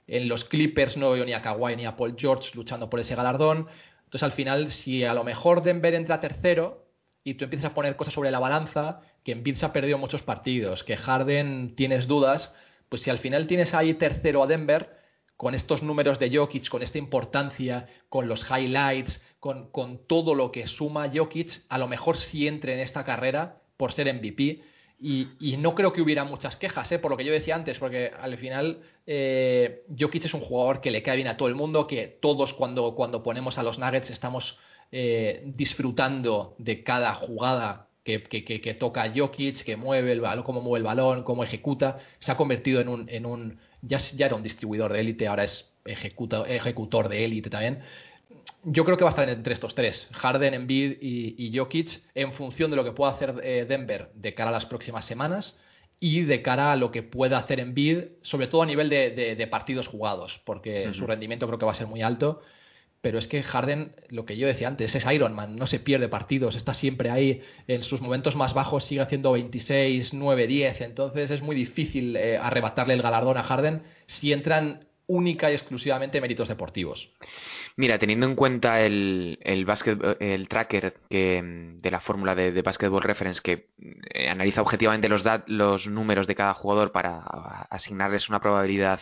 En 0.08 0.28
los 0.28 0.46
Clippers 0.46 0.98
no 0.98 1.12
veo 1.12 1.26
ni 1.26 1.34
a 1.34 1.42
Kawhi 1.42 1.76
ni 1.76 1.86
a 1.86 1.96
Paul 1.96 2.16
George 2.18 2.52
luchando 2.54 2.90
por 2.90 3.00
ese 3.00 3.16
galardón. 3.16 3.68
Entonces, 4.06 4.24
al 4.24 4.34
final, 4.34 4.72
si 4.72 5.04
a 5.04 5.14
lo 5.14 5.24
mejor 5.24 5.64
Denver 5.64 5.94
entra 5.94 6.22
tercero 6.22 6.86
y 7.24 7.36
tú 7.36 7.46
empiezas 7.46 7.72
a 7.72 7.74
poner 7.74 7.96
cosas 7.96 8.14
sobre 8.14 8.32
la 8.32 8.40
balanza, 8.40 9.02
que 9.24 9.32
Embiid 9.32 9.56
se 9.56 9.66
ha 9.66 9.74
perdido 9.74 9.98
muchos 9.98 10.22
partidos, 10.22 10.84
que 10.84 10.98
Harden 10.98 11.76
tienes 11.76 12.08
dudas, 12.08 12.54
pues 12.90 13.02
si 13.02 13.10
al 13.10 13.20
final 13.20 13.48
tienes 13.48 13.74
ahí 13.74 13.94
tercero 13.94 14.44
a 14.44 14.48
Denver, 14.48 14.98
con 15.38 15.56
estos 15.56 15.82
números 15.82 16.20
de 16.20 16.36
Jokic, 16.36 16.70
con 16.70 16.84
esta 16.84 16.98
importancia, 16.98 17.88
con 18.10 18.28
los 18.28 18.46
highlights, 18.50 19.22
con, 19.40 19.72
con 19.72 20.06
todo 20.06 20.36
lo 20.36 20.52
que 20.52 20.68
suma 20.68 21.12
Jokic, 21.14 21.64
a 21.70 21.78
lo 21.78 21.88
mejor 21.88 22.18
sí 22.18 22.48
entre 22.48 22.74
en 22.74 22.80
esta 22.82 23.04
carrera 23.04 23.62
por 23.78 23.94
ser 23.94 24.14
MVP 24.14 24.64
y, 25.06 25.58
no 25.58 25.76
creo 25.76 25.92
que 25.92 26.02
hubiera 26.02 26.24
muchas 26.24 26.56
quejas, 26.56 26.90
¿eh? 26.94 27.00
por 27.00 27.12
lo 27.12 27.18
que 27.18 27.26
yo 27.26 27.34
decía 27.34 27.56
antes, 27.56 27.78
porque 27.78 28.14
al 28.18 28.38
final 28.38 28.84
eh, 29.06 29.84
Jokic 29.98 30.26
es 30.26 30.34
un 30.34 30.42
jugador 30.42 30.82
que 30.82 30.92
le 30.92 31.04
cae 31.04 31.16
bien 31.16 31.28
a 31.28 31.38
todo 31.38 31.48
el 31.48 31.56
mundo, 31.56 31.88
que 31.88 32.08
todos 32.08 32.54
cuando, 32.54 32.96
cuando 32.96 33.24
ponemos 33.24 33.58
a 33.58 33.64
los 33.64 33.80
Nuggets 33.80 34.10
estamos 34.10 34.58
eh, 34.92 35.42
disfrutando 35.46 36.56
de 36.58 36.84
cada 36.84 37.14
jugada 37.16 37.88
que, 38.04 38.78
toca 38.80 39.12
Jokic, 39.16 39.64
que 39.64 39.78
mueve 39.78 40.12
el 40.12 40.22
balón, 40.22 40.44
cómo 40.44 40.62
mueve 40.62 40.80
el 40.80 40.84
balón, 40.84 41.24
cómo 41.24 41.44
ejecuta. 41.44 42.00
Se 42.20 42.32
ha 42.32 42.38
convertido 42.38 42.82
en 42.82 43.26
un, 43.26 43.60
ya 43.82 44.00
era 44.18 44.36
un 44.36 44.44
distribuidor 44.44 44.92
de 44.92 45.00
élite, 45.00 45.28
ahora 45.28 45.46
es 45.46 45.72
ejecutor 45.86 47.10
de 47.10 47.26
élite 47.26 47.50
también 47.50 47.84
yo 48.64 48.86
creo 48.86 48.98
que 48.98 49.04
va 49.04 49.10
a 49.10 49.12
estar 49.12 49.30
entre 49.30 49.54
estos 49.54 49.76
tres, 49.76 50.10
Harden, 50.14 50.54
Embiid 50.54 50.98
y, 51.02 51.52
Jokic, 51.56 52.02
en 52.16 52.34
función 52.34 52.72
de 52.72 52.78
lo 52.78 52.84
que 52.84 52.92
pueda 52.92 53.12
hacer 53.12 53.36
eh, 53.44 53.66
Denver 53.68 54.10
de 54.16 54.34
cara 54.34 54.50
a 54.50 54.54
las 54.54 54.66
próximas 54.66 55.06
semanas 55.06 55.58
y 56.06 56.26
de 56.26 56.42
cara 56.42 56.74
a 56.74 56.76
lo 56.76 56.92
que 56.92 57.02
pueda 57.02 57.38
hacer 57.38 57.62
Embiid, 57.62 58.00
sobre 58.24 58.48
todo 58.48 58.62
a 58.62 58.66
nivel 58.66 58.90
de, 58.90 59.48
partidos 59.50 59.88
jugados, 59.88 60.42
porque 60.44 60.92
su 60.94 61.08
rendimiento 61.08 61.48
creo 61.48 61.58
que 61.58 61.66
va 61.66 61.72
a 61.72 61.76
ser 61.76 61.88
muy 61.88 62.02
alto. 62.02 62.42
Pero 63.00 63.18
es 63.18 63.28
que 63.28 63.42
Harden, 63.42 63.96
lo 64.10 64.26
que 64.26 64.36
yo 64.36 64.46
decía 64.46 64.68
antes, 64.68 64.94
es 64.96 65.06
Iron 65.14 65.34
Man, 65.34 65.56
no 65.56 65.66
se 65.66 65.80
pierde 65.80 66.10
partidos, 66.10 66.58
está 66.58 66.74
siempre 66.74 67.10
ahí, 67.10 67.42
en 67.70 67.84
sus 67.84 68.02
momentos 68.02 68.36
más 68.36 68.54
bajos 68.54 68.84
sigue 68.84 69.00
haciendo 69.00 69.32
26, 69.32 70.14
9, 70.14 70.48
10, 70.48 70.82
entonces 70.82 71.32
es 71.32 71.42
muy 71.42 71.56
difícil 71.56 72.18
eh, 72.18 72.38
arrebatarle 72.38 72.96
el 72.96 73.02
galardón 73.02 73.38
a 73.38 73.44
Harden 73.44 73.84
si 74.06 74.34
entran 74.34 74.86
única 75.08 75.52
y 75.52 75.54
exclusivamente 75.54 76.20
méritos 76.20 76.50
deportivos. 76.50 77.10
Mira, 77.76 77.98
teniendo 77.98 78.28
en 78.28 78.36
cuenta 78.36 78.82
el, 78.82 79.40
el, 79.42 79.66
el 80.20 80.48
tracker 80.48 80.96
que, 81.10 81.42
de 81.82 81.92
la 81.92 82.00
fórmula 82.00 82.36
de, 82.36 82.52
de, 82.52 82.62
Basketball 82.62 83.02
Reference 83.02 83.42
que 83.42 83.70
eh, 84.14 84.30
analiza 84.30 84.62
objetivamente 84.62 85.10
los, 85.10 85.24
los 85.48 85.88
números 85.88 86.28
de 86.28 86.36
cada 86.36 86.54
jugador 86.54 86.92
para 86.92 87.20
asignarles 87.70 88.30
una 88.30 88.40
probabilidad 88.40 89.00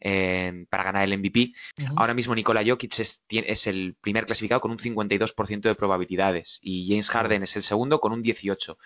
eh, 0.00 0.64
para 0.70 0.84
ganar 0.84 1.04
el 1.04 1.18
MVP. 1.18 1.52
Ahora 1.96 2.14
mismo 2.14 2.34
Nikola 2.34 2.64
Jokic 2.64 2.98
es, 3.00 3.20
es, 3.28 3.66
el 3.66 3.96
primer 4.00 4.26
clasificado 4.26 4.60
con 4.60 4.70
un 4.70 4.78
52% 4.78 5.60
de 5.60 5.74
probabilidades 5.74 6.58
y 6.62 6.88
James 6.88 7.10
Harden 7.10 7.42
es 7.42 7.56
el 7.56 7.62
segundo 7.62 8.00
con 8.00 8.12
un 8.12 8.22
18%. 8.22 8.76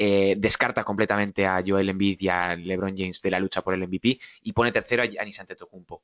Eh, 0.00 0.36
descarta 0.38 0.84
completamente 0.84 1.44
a 1.44 1.60
Joel 1.66 1.88
Embiid 1.88 2.18
y 2.20 2.28
a 2.28 2.54
LeBron 2.54 2.96
James 2.96 3.20
de 3.20 3.32
la 3.32 3.40
lucha 3.40 3.62
por 3.62 3.74
el 3.74 3.80
MVP 3.80 4.20
y 4.42 4.52
pone 4.52 4.70
tercero 4.70 5.02
a 5.02 5.06
Giannis 5.06 5.40
Antetokounmpo. 5.40 6.02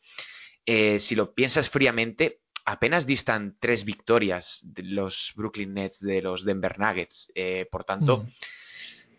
Eh, 0.67 0.99
si 0.99 1.15
lo 1.15 1.33
piensas 1.33 1.71
fríamente, 1.71 2.41
apenas 2.65 3.07
distan 3.07 3.57
tres 3.61 3.85
victorias 3.85 4.61
de 4.63 4.83
los 4.83 5.33
Brooklyn 5.37 5.75
Nets 5.75 6.01
de 6.01 6.23
los 6.23 6.45
Denver 6.45 6.79
Nuggets. 6.79 7.31
Eh, 7.35 7.67
por 7.71 7.85
tanto, 7.85 8.27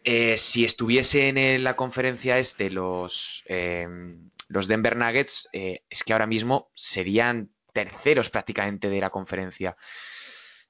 eh, 0.04 0.38
si 0.38 0.66
estuviese 0.66 1.30
en 1.30 1.64
la 1.64 1.76
conferencia 1.76 2.38
este 2.38 2.70
los, 2.70 3.43
em, 3.46 4.30
los 4.48 4.68
Denver 4.68 4.96
Nuggets, 4.96 5.50
eh, 5.54 5.84
es 5.89 6.04
que 6.04 6.14
ahora 6.14 6.28
mismo 6.28 6.70
serían 6.76 7.50
terceros 7.74 8.30
prácticamente 8.30 8.89
de 8.89 9.02
la 9.02 9.10
conferencia. 9.10 9.76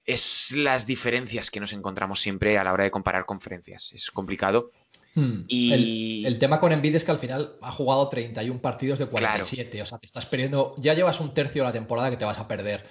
Es 0.05 0.51
las 0.51 0.85
diferencias 0.85 1.49
que 1.49 1.59
nos 1.59 1.73
encontramos 1.73 2.19
siempre 2.21 2.57
a 2.57 2.63
la 2.63 2.73
hora 2.73 2.83
de 2.83 2.91
comparar 2.91 3.25
conferencias. 3.25 3.91
Es 3.93 4.11
complicado. 4.11 4.71
Hmm. 5.15 5.45
Y... 5.47 6.25
El, 6.25 6.39
tema 6.39 6.59
con 6.59 6.71
Embiid 6.71 6.95
es 6.95 7.03
que 7.03 7.11
al 7.11 7.19
final 7.19 7.55
ha 7.61 7.71
jugado 7.71 8.09
31 8.09 8.61
partidos 8.61 8.99
de 8.99 9.07
47. 9.07 9.81
O 9.81 9.85
sea, 9.85 9.97
te 9.97 10.05
estás 10.05 10.25
perdiendo. 10.25 10.75
Ya 10.77 10.93
llevas 10.93 11.19
un 11.19 11.33
tercio 11.33 11.63
de 11.63 11.69
la 11.69 11.73
temporada 11.73 12.11
que 12.11 12.17
te 12.17 12.25
vas 12.25 12.37
a 12.37 12.47
perder. 12.47 12.85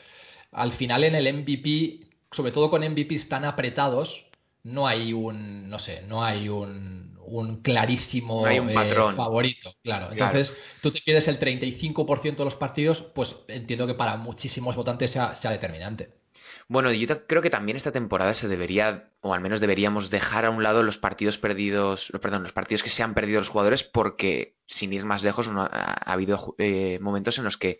Al 0.51 0.72
final 0.72 1.05
en 1.05 1.14
el 1.14 1.33
MVP, 1.33 2.01
sobre 2.33 2.53
todo 2.53 2.70
con 2.70 2.83
MVPs 2.83 3.29
tan 3.29 3.45
apretados, 3.45 4.25
no 4.62 4.87
hay 4.87 5.12
un, 5.12 5.68
no 5.68 5.79
sé, 5.79 6.03
no 6.09 6.25
hay 6.25 6.49
un, 6.49 7.18
un 7.27 7.61
clarísimo 7.62 8.47
hay 8.47 8.59
un 8.59 8.70
eh, 8.70 8.75
patrón. 8.75 9.16
favorito. 9.16 9.75
Claro. 9.83 10.11
Entonces, 10.11 10.57
tú 10.81 10.91
te 10.91 11.01
quieres 11.01 11.29
el 11.29 11.39
35% 11.39 12.37
de 12.37 12.45
los 12.45 12.55
partidos, 12.55 13.03
pues 13.14 13.37
entiendo 13.49 13.87
que 13.87 13.95
para 13.95 14.16
muchísimos 14.16 14.75
votantes 14.77 15.11
sea, 15.11 15.35
sea 15.35 15.51
determinante. 15.51 16.24
Bueno, 16.68 16.92
yo 16.92 17.26
creo 17.26 17.42
que 17.42 17.50
también 17.50 17.76
esta 17.76 17.92
temporada 17.92 18.32
se 18.34 18.48
debería, 18.48 19.10
o 19.20 19.34
al 19.34 19.40
menos 19.40 19.60
deberíamos 19.60 20.10
dejar 20.10 20.46
a 20.46 20.50
un 20.50 20.62
lado 20.62 20.82
los 20.82 20.96
partidos 20.96 21.36
perdidos, 21.36 22.10
perdón, 22.22 22.42
los 22.42 22.52
partidos 22.52 22.82
que 22.82 22.88
se 22.88 23.02
han 23.02 23.14
perdido 23.14 23.40
los 23.40 23.50
jugadores, 23.50 23.84
porque 23.84 24.56
sin 24.66 24.92
ir 24.92 25.04
más 25.04 25.22
lejos 25.22 25.46
no, 25.48 25.62
ha, 25.62 25.92
habido 26.10 26.54
eh, 26.58 26.98
momentos 27.02 27.36
en 27.38 27.44
los 27.44 27.58
que 27.58 27.78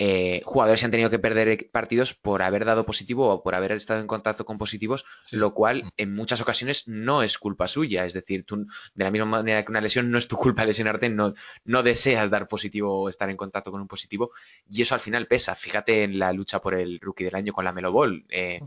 eh, 0.00 0.42
jugadores 0.44 0.78
se 0.78 0.86
han 0.86 0.92
tenido 0.92 1.10
que 1.10 1.18
perder 1.18 1.70
partidos 1.72 2.14
por 2.14 2.42
haber 2.42 2.64
dado 2.64 2.86
positivo 2.86 3.28
o 3.28 3.42
por 3.42 3.56
haber 3.56 3.72
estado 3.72 4.00
en 4.00 4.06
contacto 4.06 4.44
con 4.44 4.56
positivos, 4.56 5.04
lo 5.32 5.52
cual 5.54 5.92
en 5.96 6.14
muchas 6.14 6.40
ocasiones 6.40 6.86
no 6.86 7.24
es 7.24 7.36
culpa 7.36 7.66
suya. 7.66 8.04
Es 8.04 8.12
decir, 8.12 8.44
tú, 8.44 8.68
de 8.94 9.04
la 9.04 9.10
misma 9.10 9.26
manera 9.26 9.64
que 9.64 9.72
una 9.72 9.80
lesión 9.80 10.12
no 10.12 10.18
es 10.18 10.28
tu 10.28 10.36
culpa 10.36 10.64
lesionarte, 10.64 11.08
no, 11.08 11.34
no 11.64 11.82
deseas 11.82 12.30
dar 12.30 12.46
positivo 12.46 13.02
o 13.02 13.08
estar 13.08 13.28
en 13.28 13.36
contacto 13.36 13.72
con 13.72 13.80
un 13.80 13.88
positivo, 13.88 14.30
y 14.70 14.82
eso 14.82 14.94
al 14.94 15.00
final 15.00 15.26
pesa. 15.26 15.56
Fíjate 15.56 16.04
en 16.04 16.20
la 16.20 16.32
lucha 16.32 16.60
por 16.60 16.74
el 16.74 17.00
rookie 17.00 17.24
del 17.24 17.34
año 17.34 17.52
con 17.52 17.64
la 17.64 17.72
Melo 17.72 17.90
Ball. 17.90 18.24
Eh, 18.28 18.60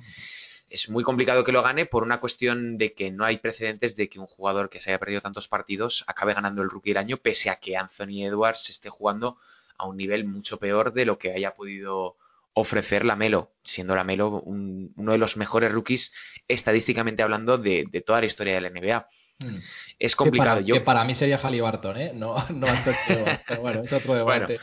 es 0.69 0.89
muy 0.89 1.03
complicado 1.03 1.45
que 1.45 1.53
lo 1.53 1.63
gane 1.63 1.85
por 1.85 2.03
una 2.03 2.19
cuestión 2.19 2.77
de 2.77 2.93
que 2.93 3.09
no 3.09 3.23
hay 3.23 3.37
precedentes 3.37 3.95
de 3.95 4.09
que 4.09 4.19
un 4.19 4.27
jugador 4.27 4.69
que 4.69 4.79
se 4.81 4.89
haya 4.89 4.99
perdido 4.99 5.21
tantos 5.21 5.47
partidos 5.47 6.03
acabe 6.07 6.33
ganando 6.33 6.61
el 6.61 6.69
rookie 6.69 6.91
del 6.91 6.97
año, 6.97 7.17
pese 7.17 7.49
a 7.49 7.57
que 7.57 7.77
Anthony 7.77 8.25
Edwards 8.25 8.69
esté 8.69 8.89
jugando 8.89 9.37
a 9.81 9.87
un 9.87 9.97
nivel 9.97 10.25
mucho 10.25 10.57
peor 10.57 10.93
de 10.93 11.05
lo 11.05 11.17
que 11.17 11.33
haya 11.33 11.55
podido 11.55 12.15
ofrecer 12.53 13.03
la 13.03 13.15
Melo, 13.15 13.51
siendo 13.63 13.95
la 13.95 14.03
Melo 14.03 14.41
uno 14.41 15.11
de 15.11 15.17
los 15.17 15.37
mejores 15.37 15.71
rookies 15.71 16.13
estadísticamente 16.47 17.23
hablando 17.23 17.57
de, 17.57 17.87
toda 18.05 18.19
la 18.19 18.27
historia 18.27 18.53
de 18.53 18.61
la 18.61 18.69
NBA. 18.69 19.07
Hmm. 19.39 19.57
Es 19.97 20.15
complicado. 20.15 20.59
Que 20.59 20.65
para, 20.65 20.79
que 20.79 20.85
para, 20.85 21.03
mí 21.03 21.15
sería 21.15 21.39
Halliburton, 21.39 21.97
¿eh? 21.97 22.11
No, 22.13 22.35
no 22.49 22.67
pero 23.47 23.61
bueno, 23.61 23.81
es 23.81 23.91
otro 23.91 24.13
debate. 24.13 24.59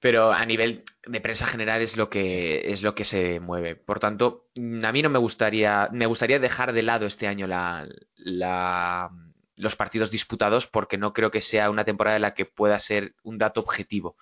pero 0.00 0.32
a 0.32 0.46
nivel 0.46 0.84
de 1.06 1.20
prensa 1.20 1.46
general 1.46 1.82
es 1.82 1.96
lo 1.96 2.08
que 2.08 2.72
es 2.72 2.82
lo 2.82 2.94
que 2.94 3.04
se 3.04 3.40
mueve. 3.40 3.76
Por 3.76 4.00
tanto, 4.00 4.46
a 4.56 4.92
mí 4.92 5.02
no 5.02 5.10
me 5.10 5.18
gustaría 5.18 5.90
me 5.92 6.06
gustaría 6.06 6.38
dejar 6.38 6.72
de 6.72 6.82
lado 6.82 7.04
este 7.04 7.26
año 7.26 7.46
la, 7.46 7.86
la 8.16 9.10
los 9.58 9.76
partidos 9.76 10.10
disputados 10.10 10.66
porque 10.66 10.98
no 10.98 11.12
creo 11.12 11.30
que 11.30 11.40
sea 11.40 11.70
una 11.70 11.84
temporada 11.84 12.16
en 12.16 12.22
la 12.22 12.34
que 12.34 12.44
pueda 12.44 12.78
ser 12.78 13.14
un 13.22 13.38
dato 13.38 13.60
objetivo. 13.60 14.16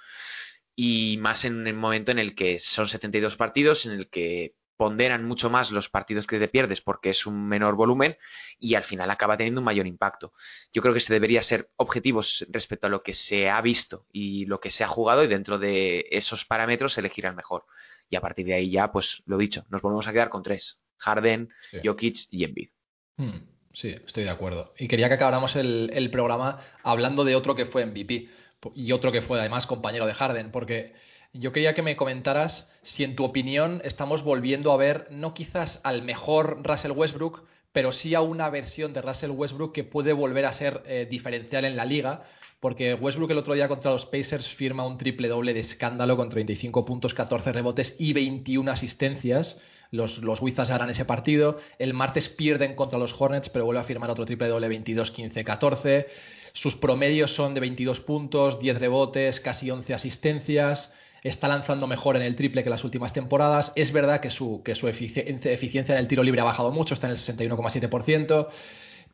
Y 0.74 1.16
más 1.18 1.45
en 1.45 1.66
el 1.66 1.74
momento 1.74 2.11
en 2.11 2.18
el 2.18 2.34
que 2.34 2.59
son 2.59 2.89
72 2.89 3.37
partidos, 3.37 3.87
en 3.87 3.93
el 3.93 4.09
que 4.09 4.55
ponderan 4.76 5.24
mucho 5.24 5.51
más 5.51 5.70
los 5.70 5.89
partidos 5.89 6.26
que 6.26 6.39
te 6.39 6.49
pierdes 6.49 6.80
porque 6.80 7.11
es 7.11 7.26
un 7.26 7.49
menor 7.49 7.76
volumen 7.76 8.16
y 8.59 8.74
al 8.74 8.84
final 8.84 9.11
acaba 9.11 9.37
teniendo 9.37 9.61
un 9.61 9.64
mayor 9.64 9.87
impacto. 9.87 10.32
Yo 10.72 10.82
creo 10.82 10.95
que 10.95 11.01
se 11.01 11.12
debería 11.12 11.43
ser 11.43 11.70
objetivos 11.76 12.45
respecto 12.51 12.87
a 12.87 12.91
lo 12.91 13.03
que 13.03 13.14
se 13.14 13.49
ha 13.49 13.61
visto 13.61 14.07
y 14.12 14.45
lo 14.47 14.61
que 14.61 14.70
se 14.70 14.84
ha 14.84 14.89
jugado 14.89 15.24
y 15.24 15.28
dentro 15.28 15.59
de 15.59 16.07
esos 16.11 16.45
parámetros 16.45 16.99
elegir 16.99 17.26
al 17.26 17.37
mejor. 17.37 17.64
Y 18.09 18.16
a 18.16 18.20
partir 18.20 18.47
de 18.47 18.55
ahí 18.55 18.70
ya, 18.70 18.93
pues 18.93 19.22
lo 19.26 19.39
dicho, 19.39 19.64
nos 19.70 19.82
volvemos 19.82 20.07
a 20.07 20.12
quedar 20.12 20.28
con 20.28 20.43
tres. 20.43 20.82
Harden, 20.99 21.51
Jokic 21.82 22.16
y 22.30 22.45
Embiid. 22.45 22.70
Hmm. 23.16 23.55
Sí, 23.77 23.95
estoy 24.07 24.24
de 24.24 24.31
acuerdo. 24.31 24.72
Y 24.79 24.89
quería 24.89 25.09
que 25.09 25.14
acabáramos 25.16 25.55
el, 25.55 26.09
programa 26.11 26.61
hablando 26.83 27.24
de 27.24 27.37
otro 27.37 27.55
que 27.55 27.66
fue 27.66 27.85
MVP 27.85 28.27
y 28.74 28.93
otro 28.93 29.12
que 29.12 29.20
fue 29.20 29.39
además 29.39 29.66
compañero 29.66 30.07
de 30.07 30.14
Harden, 30.14 30.51
porque 30.51 30.95
yo 31.35 31.53
quería 31.53 31.74
que 31.74 31.83
me 31.83 31.95
comentaras 31.95 32.72
si 32.81 33.05
en 33.05 33.16
tu 33.16 33.24
opinión 33.24 33.83
estamos 33.85 34.24
volviendo 34.24 34.72
a 34.72 34.79
ver 34.79 35.09
no 35.11 35.35
quizás 35.35 35.79
al 35.85 36.01
mejor 36.01 36.62
Russell 36.64 36.93
Westbrook, 36.93 37.47
pero 37.72 37.93
sí 37.93 38.14
a 38.14 38.22
una 38.22 38.49
versión 38.49 38.95
de 38.95 39.03
Russell 39.03 39.33
Westbrook 39.33 39.74
que 39.74 39.85
puede 39.85 40.14
volver 40.14 40.47
a 40.47 40.53
ser 40.53 40.83
eh, 40.87 41.07
diferencial 41.11 41.66
en 41.66 41.77
la 41.77 41.85
liga, 41.85 42.24
porque 42.61 42.95
Westbrook 42.95 43.33
el 43.33 43.39
otro 43.39 43.53
día 43.53 43.68
contra 43.68 43.91
los 43.91 44.07
Pacers 44.07 44.49
firma 44.49 44.87
un 44.87 44.97
triple 44.97 45.29
doble 45.29 45.53
de 45.53 45.61
escándalo 45.61 46.16
con 46.16 46.31
35 46.31 46.87
puntos, 46.87 47.12
14 47.12 47.53
rebotes 47.53 47.95
y 47.99 48.14
21 48.14 48.70
asistencias 48.70 49.61
los, 49.91 50.18
los 50.18 50.41
Wizards 50.41 50.70
harán 50.70 50.91
ese 50.91 51.05
partido. 51.05 51.59
El 51.78 51.95
martes 51.95 52.28
pierden 52.28 52.74
contra 52.74 52.99
los 52.99 53.14
Hornets, 53.18 53.49
pero 53.49 53.64
vuelve 53.64 53.80
a 53.80 53.84
firmar 53.84 54.11
otro 54.11 54.26
triple 54.26 54.49
doble 54.49 54.68
22, 54.68 55.11
15, 55.11 55.45
14. 55.45 56.07
Sus 56.53 56.74
promedios 56.74 57.32
son 57.32 57.55
de 57.55 57.61
22 57.61 58.01
puntos, 58.01 58.59
10 58.59 58.78
rebotes, 58.78 59.41
casi 59.41 59.70
11 59.70 59.93
asistencias. 59.95 60.93
Está 61.22 61.49
lanzando 61.49 61.87
mejor 61.87 62.16
en 62.16 62.22
el 62.22 62.37
triple 62.37 62.64
que 62.64 62.70
las 62.70 62.84
últimas 62.84 63.12
temporadas. 63.12 63.72
Es 63.76 63.93
verdad 63.93 64.20
que 64.20 64.30
su, 64.30 64.62
que 64.64 64.74
su 64.74 64.89
eficiencia 64.89 65.95
en 65.95 65.99
el 65.99 66.09
tiro 66.09 66.22
libre 66.22 66.41
ha 66.41 66.45
bajado 66.45 66.70
mucho, 66.70 66.95
está 66.95 67.09
en 67.09 67.12
el 67.12 67.18
61,7%. 67.18 68.49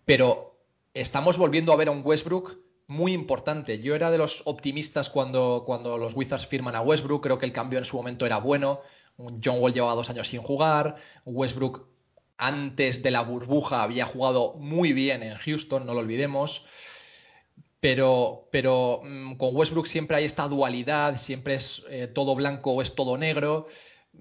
Pero 0.04 0.58
estamos 0.94 1.36
volviendo 1.36 1.72
a 1.72 1.76
ver 1.76 1.88
a 1.88 1.92
un 1.92 2.02
Westbrook 2.04 2.58
muy 2.86 3.12
importante. 3.12 3.80
Yo 3.80 3.94
era 3.94 4.10
de 4.10 4.18
los 4.18 4.42
optimistas 4.44 5.10
cuando, 5.10 5.64
cuando 5.66 5.98
los 5.98 6.14
Wizards 6.14 6.46
firman 6.46 6.76
a 6.76 6.82
Westbrook. 6.82 7.22
Creo 7.22 7.38
que 7.38 7.46
el 7.46 7.52
cambio 7.52 7.78
en 7.78 7.86
su 7.86 7.96
momento 7.96 8.26
era 8.26 8.38
bueno. 8.38 8.80
John 9.16 9.60
Wall 9.60 9.72
llevaba 9.72 9.94
dos 9.94 10.10
años 10.10 10.28
sin 10.28 10.42
jugar. 10.42 10.96
Westbrook 11.24 11.86
antes 12.38 13.02
de 13.02 13.10
la 13.10 13.22
burbuja 13.22 13.82
había 13.82 14.06
jugado 14.06 14.54
muy 14.54 14.92
bien 14.92 15.22
en 15.22 15.36
Houston, 15.36 15.86
no 15.86 15.94
lo 15.94 16.00
olvidemos. 16.00 16.64
Pero, 17.80 18.48
pero 18.50 19.00
mm, 19.02 19.36
con 19.36 19.56
Westbrook 19.56 19.86
siempre 19.86 20.16
hay 20.16 20.24
esta 20.24 20.46
dualidad, 20.48 21.20
siempre 21.22 21.54
es 21.54 21.82
eh, 21.88 22.08
todo 22.12 22.34
blanco 22.34 22.72
o 22.72 22.82
es 22.82 22.94
todo 22.94 23.16
negro. 23.16 23.66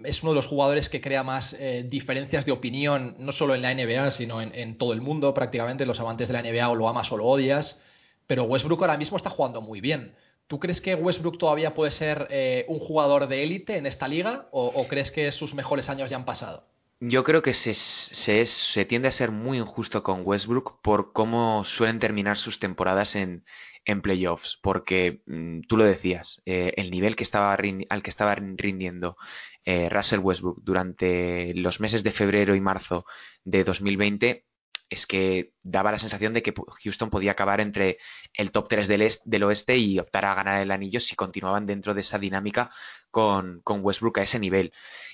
Es 0.03 0.23
uno 0.23 0.31
de 0.31 0.37
los 0.37 0.47
jugadores 0.47 0.87
que 0.89 1.01
crea 1.01 1.23
más 1.23 1.53
eh, 1.59 1.85
diferencias 1.87 2.45
de 2.45 2.51
opinión, 2.51 3.15
no 3.19 3.33
solo 3.33 3.55
en 3.55 3.61
la 3.61 3.73
NBA, 3.73 4.11
sino 4.11 4.41
en, 4.41 4.55
en, 4.55 4.77
todo 4.77 4.93
el 4.93 5.01
mundo 5.01 5.33
prácticamente. 5.33 5.85
Los 5.85 5.99
amantes 5.99 6.27
de 6.27 6.33
la 6.33 6.41
NBA 6.41 6.69
o 6.69 6.75
lo 6.75 6.87
amas 6.87 7.11
o 7.11 7.17
lo 7.17 7.25
odias. 7.25 7.79
Pero 8.25 8.45
Westbrook 8.45 8.81
ahora 8.81 8.97
mismo 8.97 9.17
está 9.17 9.29
jugando 9.29 9.61
muy 9.61 9.81
bien. 9.81 10.15
¿Tú 10.51 10.59
crees 10.59 10.81
que 10.81 10.95
Westbrook 10.95 11.37
todavía 11.37 11.73
puede 11.73 11.91
ser 11.91 12.27
eh, 12.29 12.65
un 12.67 12.79
jugador 12.79 13.29
de 13.29 13.41
élite 13.41 13.77
en 13.77 13.85
esta 13.85 14.09
liga 14.09 14.49
o, 14.51 14.85
crees 14.89 15.09
que 15.09 15.31
sus 15.31 15.53
mejores 15.53 15.87
años 15.87 16.09
ya 16.09 16.17
han 16.17 16.25
pasado? 16.25 16.67
Yo 16.99 17.23
creo 17.23 17.41
que 17.41 17.53
se, 17.53 17.73
se, 17.73 18.83
tiende 18.83 19.07
a 19.07 19.11
ser 19.11 19.31
muy 19.31 19.59
injusto 19.59 20.03
con 20.03 20.23
Westbrook 20.25 20.81
por 20.81 21.13
cómo 21.13 21.63
suelen 21.63 21.99
terminar 21.99 22.37
sus 22.37 22.59
temporadas 22.59 23.15
en, 23.15 23.45
en 23.85 24.01
playoffs, 24.01 24.59
porque 24.61 25.21
mm, 25.25 25.61
tú 25.69 25.77
lo 25.77 25.85
decías, 25.85 26.41
eh, 26.45 26.73
el 26.75 26.91
nivel 26.91 27.15
que 27.15 27.23
estaba 27.23 27.53
al 27.53 28.03
que 28.03 28.09
estaba 28.09 28.35
rindiendo 28.35 29.15
eh, 29.63 29.87
Russell 29.87 30.19
Westbrook 30.19 30.63
durante 30.63 31.53
los 31.53 31.79
meses 31.79 32.03
de 32.03 32.11
febrero 32.11 32.55
y 32.55 32.59
marzo 32.59 33.05
de 33.45 33.63
2020 33.63 34.43
es 34.91 35.07
que 35.07 35.53
daba 35.63 35.93
la 35.93 35.99
sensación 35.99 36.33
de 36.33 36.43
que 36.43 36.53
Houston 36.83 37.09
podía 37.09 37.31
acabar 37.31 37.61
entre 37.61 37.97
el 38.33 38.51
top 38.51 38.67
3 38.67 38.89
del, 38.89 39.09
del 39.23 39.43
oeste 39.43 39.77
y 39.77 39.97
optar 39.99 40.25
a 40.25 40.35
ganar 40.35 40.61
el 40.61 40.69
anillo 40.69 40.99
si 40.99 41.15
continuaban 41.15 41.65
dentro 41.65 41.93
de 41.93 42.01
esa 42.01 42.19
dinámica 42.19 42.71
con, 43.09 43.61
Westbrook 43.65 44.19
a 44.19 44.23
ese 44.23 44.37
nivel. 44.37 44.73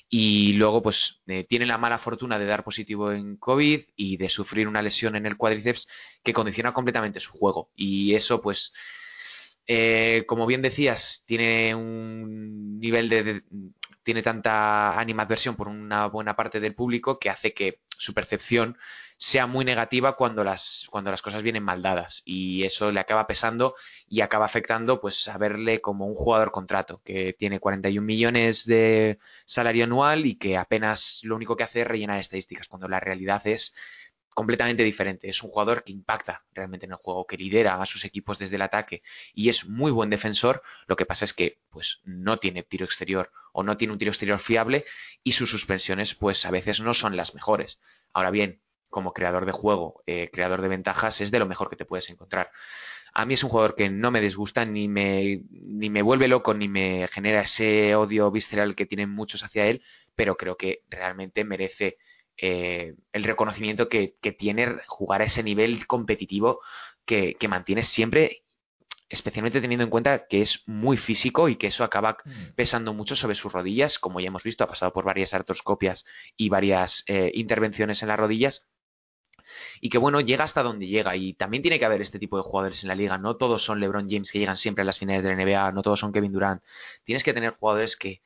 Y 0.09 0.53
luego, 0.53 0.81
pues, 0.81 1.21
eh, 1.27 1.45
tiene 1.47 1.67
la 1.67 1.77
mala 1.77 1.99
fortuna 1.99 2.39
de 2.39 2.45
dar 2.47 2.63
positivo 2.63 3.11
en 3.11 3.37
COVID 3.37 3.81
y 3.95 4.17
de 4.17 4.29
sufrir 4.29 4.67
una 4.67 4.81
lesión 4.81 5.15
en 5.15 5.27
el 5.27 5.37
cuádriceps 5.37 5.87
que 6.23 6.33
condiciona 6.33 6.73
completamente 6.73 7.19
su 7.19 7.31
juego. 7.31 7.69
Y 7.75 8.15
eso, 8.15 8.41
pues, 8.41 8.73
Eh, 9.69 10.23
como 10.27 10.45
bien 10.45 10.61
decías, 10.61 11.23
tiene 11.27 11.75
un 11.75 12.79
nivel 12.79 13.09
de, 13.09 13.43
tiene 14.03 14.23
tanta 14.23 14.97
animadversión 14.97 15.57
por 15.57 15.67
una 15.67 16.07
buena 16.07 16.35
parte 16.35 16.59
del 16.61 16.73
público 16.75 17.19
que 17.19 17.29
hace 17.29 17.53
que 17.53 17.81
su 17.97 18.13
percepción 18.13 18.77
sea 19.17 19.47
muy 19.47 19.65
negativa 19.65 20.15
cuando 20.15 20.43
las, 20.43 20.85
cuando 20.91 21.09
las 21.09 21.23
cosas 21.23 21.41
vienen 21.41 21.63
mal 21.63 21.81
dadas 21.81 22.21
y 22.23 22.63
eso 22.63 22.91
le 22.91 22.99
acaba 22.99 23.25
pesando 23.25 23.75
y 24.07 24.21
acaba 24.21 24.45
afectando 24.45 25.01
pues 25.01 25.27
a 25.27 25.37
verle 25.39 25.81
como 25.81 26.05
un 26.05 26.13
jugador 26.13 26.51
contrato 26.51 27.01
que 27.03 27.33
tiene 27.33 27.59
41 27.59 28.05
millones 28.05 28.65
de 28.65 29.17
salario 29.45 29.85
anual 29.85 30.27
y 30.27 30.37
que 30.37 30.55
apenas 30.55 31.19
lo 31.23 31.35
único 31.35 31.57
que 31.57 31.63
hace 31.63 31.81
es 31.81 31.87
rellenar 31.87 32.19
estadísticas 32.19 32.67
cuando 32.67 32.87
la 32.87 32.99
realidad 32.99 33.45
es 33.47 33.75
completamente 34.35 34.83
diferente. 34.83 35.27
Es 35.29 35.41
un 35.41 35.49
jugador 35.49 35.83
que 35.83 35.91
impacta 35.91 36.43
realmente 36.53 36.85
en 36.85 36.91
el 36.91 36.99
juego, 36.99 37.25
que 37.25 37.37
lidera 37.37 37.81
a 37.81 37.87
sus 37.87 38.05
equipos 38.05 38.37
desde 38.37 38.57
el 38.57 38.61
ataque 38.61 39.01
y 39.33 39.49
es 39.49 39.65
muy 39.65 39.91
buen 39.91 40.11
defensor. 40.11 40.61
Lo 40.85 40.95
que 40.95 41.07
pasa 41.07 41.25
es 41.25 41.33
que 41.33 41.57
pues 41.71 42.01
no 42.03 42.37
tiene 42.37 42.61
tiro 42.61 42.85
exterior 42.85 43.31
o 43.51 43.63
no 43.63 43.77
tiene 43.77 43.93
un 43.93 43.99
tiro 43.99 44.11
exterior 44.11 44.37
fiable 44.37 44.85
y 45.23 45.31
sus 45.31 45.49
suspensiones 45.49 46.13
pues 46.13 46.45
a 46.45 46.51
veces 46.51 46.79
no 46.81 46.93
son 46.93 47.17
las 47.17 47.33
mejores. 47.33 47.79
Ahora 48.13 48.29
bien, 48.29 48.61
como 48.89 49.13
creador 49.13 49.45
de 49.45 49.51
juego, 49.51 50.03
eh, 50.05 50.29
creador 50.31 50.61
de 50.61 50.67
ventajas, 50.67 51.21
es 51.21 51.31
de 51.31 51.39
lo 51.39 51.45
mejor 51.45 51.69
que 51.69 51.75
te 51.75 51.85
puedes 51.85 52.09
encontrar. 52.09 52.51
A 53.13 53.25
mí 53.25 53.33
es 53.33 53.43
un 53.43 53.49
jugador 53.49 53.75
que 53.75 53.89
no 53.89 54.11
me 54.11 54.21
disgusta, 54.21 54.65
ni 54.65 54.87
me, 54.87 55.41
ni 55.49 55.89
me 55.89 56.01
vuelve 56.01 56.27
loco, 56.27 56.53
ni 56.53 56.67
me 56.67 57.07
genera 57.07 57.41
ese 57.41 57.95
odio 57.95 58.29
visceral 58.31 58.75
que 58.75 58.85
tienen 58.85 59.09
muchos 59.09 59.43
hacia 59.43 59.65
él, 59.65 59.81
pero 60.15 60.37
creo 60.37 60.55
que 60.55 60.81
realmente 60.89 61.43
merece 61.43 61.97
eh, 62.37 62.95
el 63.13 63.23
reconocimiento 63.23 63.89
que, 63.89 64.15
tiene 64.37 64.77
jugar 64.87 65.21
a 65.21 65.25
ese 65.25 65.43
nivel 65.43 65.87
competitivo 65.87 66.61
que, 67.05 67.35
que 67.39 67.47
mantiene 67.47 67.83
siempre 67.83 68.43
especialmente 69.09 69.61
teniendo 69.61 69.83
en 69.83 69.89
cuenta 69.89 70.27
que 70.27 70.41
es 70.41 70.63
muy 70.65 70.97
físico 70.97 71.47
y 71.49 71.55
que 71.55 71.67
eso 71.67 71.83
acaba 71.83 72.17
mm. 72.23 72.55
pesando 72.55 72.93
mucho 72.93 73.15
sobre 73.15 73.35
sus 73.35 73.51
rodillas, 73.51 73.99
como 73.99 74.19
ya 74.19 74.27
hemos 74.27 74.43
visto, 74.43 74.63
ha 74.63 74.67
pasado 74.67 74.91
por 74.91 75.05
varias 75.05 75.33
artroscopias 75.33 76.05
y 76.35 76.49
varias 76.49 77.03
eh, 77.07 77.31
intervenciones 77.33 78.01
en 78.01 78.09
las 78.09 78.19
rodillas, 78.19 78.67
y 79.81 79.89
que 79.89 79.97
bueno, 79.97 80.21
llega 80.21 80.43
hasta 80.43 80.63
donde 80.63 80.87
llega. 80.87 81.15
Y 81.15 81.33
también 81.33 81.61
tiene 81.63 81.79
que 81.79 81.85
haber 81.85 82.01
este 82.01 82.19
tipo 82.19 82.37
de 82.37 82.43
jugadores 82.43 82.83
en 82.83 82.89
la 82.89 82.95
liga, 82.95 83.17
no 83.17 83.37
todos 83.37 83.63
son 83.63 83.79
LeBron 83.79 84.09
James 84.09 84.31
que 84.31 84.39
llegan 84.39 84.57
siempre 84.57 84.81
a 84.83 84.85
las 84.85 84.99
finales 84.99 85.23
de 85.23 85.29
la 85.29 85.43
NBA, 85.43 85.71
no 85.71 85.81
todos 85.81 85.99
son 85.99 86.11
Kevin 86.13 86.31
Durant, 86.31 86.63
tienes 87.03 87.23
que 87.23 87.33
tener 87.33 87.51
jugadores 87.51 87.95
que 87.97 88.21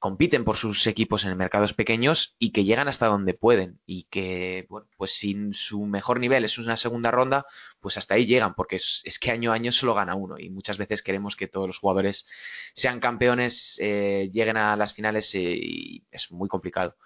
compiten 0.00 0.44
por 0.44 0.56
sus 0.56 0.86
equipos 0.86 1.24
en 1.24 1.36
mercados 1.36 1.74
pequeños 1.74 2.34
y 2.38 2.52
que 2.52 2.64
llegan 2.64 2.88
hasta 2.88 3.06
donde 3.06 3.34
pueden 3.34 3.80
y 3.84 4.04
que, 4.04 4.66
bueno, 4.70 4.88
pues 4.96 5.12
sin 5.12 5.52
su 5.52 5.84
mejor 5.84 6.20
nivel 6.20 6.42
es 6.44 6.56
una 6.56 6.78
segunda 6.78 7.10
ronda, 7.10 7.44
pues 7.80 7.98
hasta 7.98 8.14
ahí 8.14 8.24
llegan, 8.24 8.54
porque 8.54 8.76
es, 8.76 9.18
que 9.20 9.30
año 9.30 9.52
a 9.52 9.56
año 9.56 9.72
solo 9.72 9.94
gana 9.94 10.14
uno 10.14 10.38
y 10.38 10.48
muchas 10.48 10.78
veces 10.78 11.02
queremos 11.02 11.36
que 11.36 11.48
todos 11.48 11.66
los 11.66 11.78
jugadores 11.78 12.26
sean 12.72 12.98
campeones, 12.98 13.76
eh, 13.78 14.30
lleguen 14.32 14.56
a 14.56 14.74
las 14.74 14.94
finales 14.94 15.34
eh, 15.34 15.54
y 15.54 16.02
es 16.10 16.32
muy 16.32 16.48
complicado. 16.48 16.96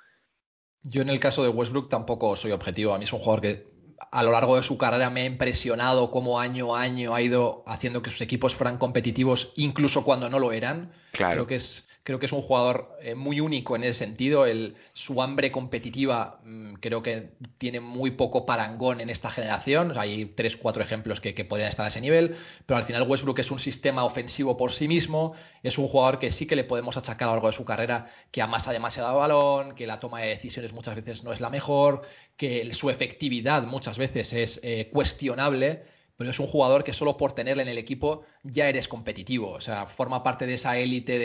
Yo 0.85 1.03
en 1.03 1.09
el 1.09 1.19
caso 1.19 1.43
de 1.43 1.49
Westbrook 1.49 1.89
tampoco 1.89 2.37
soy 2.37 2.53
objetivo, 2.53 2.95
a 2.95 2.99
mí 2.99 3.05
es 3.05 3.13
un 3.13 3.21
jugador 3.21 3.41
que 3.41 3.75
a 4.11 4.23
lo 4.23 4.31
largo 4.31 4.57
de 4.57 4.63
su 4.63 4.79
carrera 4.79 5.11
me 5.11 5.23
ha 5.23 5.25
impresionado 5.25 6.11
cómo 6.11 6.39
año 6.39 6.77
a 6.77 6.83
año 6.83 7.15
ha 7.15 7.23
ido 7.23 7.65
haciendo 7.67 8.03
que 8.03 8.11
sus 8.11 8.21
equipos 8.21 8.55
fueran 8.55 8.79
competitivos 8.79 9.53
incluso 9.57 10.05
cuando 10.05 10.29
no 10.29 10.39
lo 10.39 10.53
eran. 10.53 10.93
Claro. 11.13 11.33
Creo 11.33 11.47
que 11.47 11.57
es 11.57 11.85
Creo 12.05 12.19
que 12.19 12.27
es 12.27 12.33
un 12.33 12.43
jugador 12.43 12.99
eh, 13.01 13.15
muy 13.15 13.41
único 13.41 13.77
en 13.77 13.83
ese 13.83 14.01
sentido. 14.01 14.45
El, 14.45 14.77
su 14.93 15.23
hambre 15.23 15.51
competitiva 15.51 16.39
mm, 16.45 16.75
creo 16.75 17.03
que 17.03 17.31
tiene 17.57 17.81
muy 17.81 18.11
poco 18.11 18.45
parangón 18.45 19.01
en 19.01 19.09
esta 19.09 19.31
generación. 19.31 19.97
hay 19.97 20.27
tres, 20.27 20.59
cuatro 20.59 20.83
ejemplos 20.83 21.23
que, 21.23 21.33
podrían 21.47 21.71
estar 21.71 21.87
a 21.87 21.89
ese 21.89 22.03
nivel. 22.03 22.37
Pero 22.67 22.77
al 22.77 22.85
final 22.85 23.09
Westbrook 23.09 23.39
es 23.39 23.51
un 23.51 23.59
sistema 23.59 24.05
ofensivo 24.05 24.59
por 24.59 24.75
sí 24.75 24.87
mismo. 24.87 25.33
Es 25.63 25.79
un 25.79 25.89
jugador 25.89 26.19
que 26.19 26.31
sí 26.31 26.47
que 26.47 26.57
le 26.57 26.65
podemos 26.65 26.95
achacar 26.99 27.27
a 27.29 27.31
lo 27.33 27.37
largo 27.37 27.51
de 27.51 27.57
su 27.57 27.65
carrera 27.65 28.11
que 28.31 28.43
amasa 28.43 28.71
demasiado 28.71 29.17
balón, 29.17 29.75
que 29.75 29.87
la 29.87 29.99
toma 29.99 30.21
de 30.21 30.29
decisiones 30.29 30.75
muchas 30.75 30.97
veces 30.97 31.25
no 31.25 31.33
es 31.33 31.41
la 31.41 31.49
mejor, 31.49 32.03
que 32.37 32.71
su 32.75 32.91
efectividad 32.91 33.63
muchas 33.63 33.97
veces 33.97 34.31
es 34.35 34.61
eh, 34.63 34.91
cuestionable 34.93 35.94
pero 36.17 36.31
es 36.31 36.39
un 36.39 36.47
jugador 36.47 36.85
que 36.85 36.93
solo 36.93 37.17
por 37.17 37.35
tenerle 37.35 37.63
en 37.63 37.69
el 37.69 37.79
equipo 37.79 38.25
ya 38.43 38.69
eres 38.69 38.87
competitivo. 38.87 39.51
O 39.51 39.61
sea, 39.61 39.87
forma 39.87 40.23
parte 40.23 40.47
de 40.47 40.55
esa 40.55 40.79
élite 40.79 41.19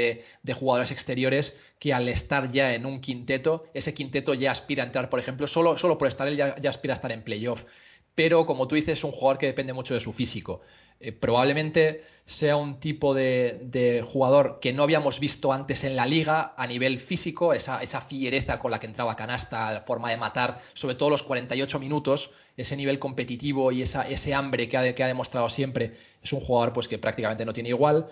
de, 0.43 0.53
jugadores 0.53 0.91
exteriores 0.91 1.57
que 1.79 1.93
al 1.93 2.09
estar 2.09 2.51
ya 2.51 2.73
en 2.73 2.85
un 2.85 2.99
quinteto, 2.99 3.65
ese 3.73 3.93
quinteto 3.93 4.33
ya 4.33 4.51
aspira 4.51 4.83
a 4.83 4.87
entrar, 4.87 5.09
por 5.09 5.19
ejemplo, 5.19 5.47
solo, 5.47 5.77
solo 5.77 5.97
por 5.97 6.07
estar 6.07 6.27
él 6.27 6.37
ya, 6.37 6.55
aspira 6.69 6.95
a 6.95 6.97
estar 6.97 7.11
en 7.11 7.23
playoff. 7.23 7.63
Pero 8.15 8.45
como 8.45 8.67
tú 8.67 8.75
dices, 8.75 8.97
es 8.97 9.03
un 9.03 9.11
jugador 9.11 9.37
que 9.37 9.45
depende 9.45 9.73
mucho 9.73 9.93
de 9.93 9.99
su 9.99 10.11
físico. 10.11 10.61
Eh, 10.99 11.11
probablemente 11.13 12.03
sea 12.25 12.57
un 12.57 12.79
tipo 12.79 13.13
de, 13.13 14.05
jugador 14.11 14.59
que 14.59 14.73
no 14.73 14.83
habíamos 14.83 15.19
visto 15.19 15.53
antes 15.53 15.83
en 15.83 15.95
la 15.95 16.05
liga 16.05 16.53
a 16.57 16.67
nivel 16.67 16.99
físico, 16.99 17.53
esa, 17.53 17.81
esa 17.81 18.01
fiereza 18.01 18.59
con 18.59 18.71
la 18.71 18.79
que 18.79 18.87
entraba 18.87 19.15
canasta, 19.15 19.71
la 19.71 19.81
forma 19.81 20.09
de 20.09 20.17
matar, 20.17 20.61
sobre 20.73 20.95
todo 20.95 21.11
los 21.11 21.23
48 21.23 21.79
minutos, 21.79 22.29
ese 22.61 22.75
nivel 22.75 22.99
competitivo 22.99 23.71
y 23.71 23.81
esa, 23.81 24.07
ese 24.07 24.33
hambre 24.33 24.67
que 24.67 24.77
ha, 24.77 24.93
que 24.93 25.03
ha 25.03 25.07
demostrado 25.07 25.49
siempre, 25.49 25.93
es 26.21 26.33
un 26.33 26.41
jugador 26.41 26.73
pues, 26.73 26.87
que 26.87 26.97
prácticamente 26.97 27.45
no 27.45 27.53
tiene 27.53 27.69
igual, 27.69 28.07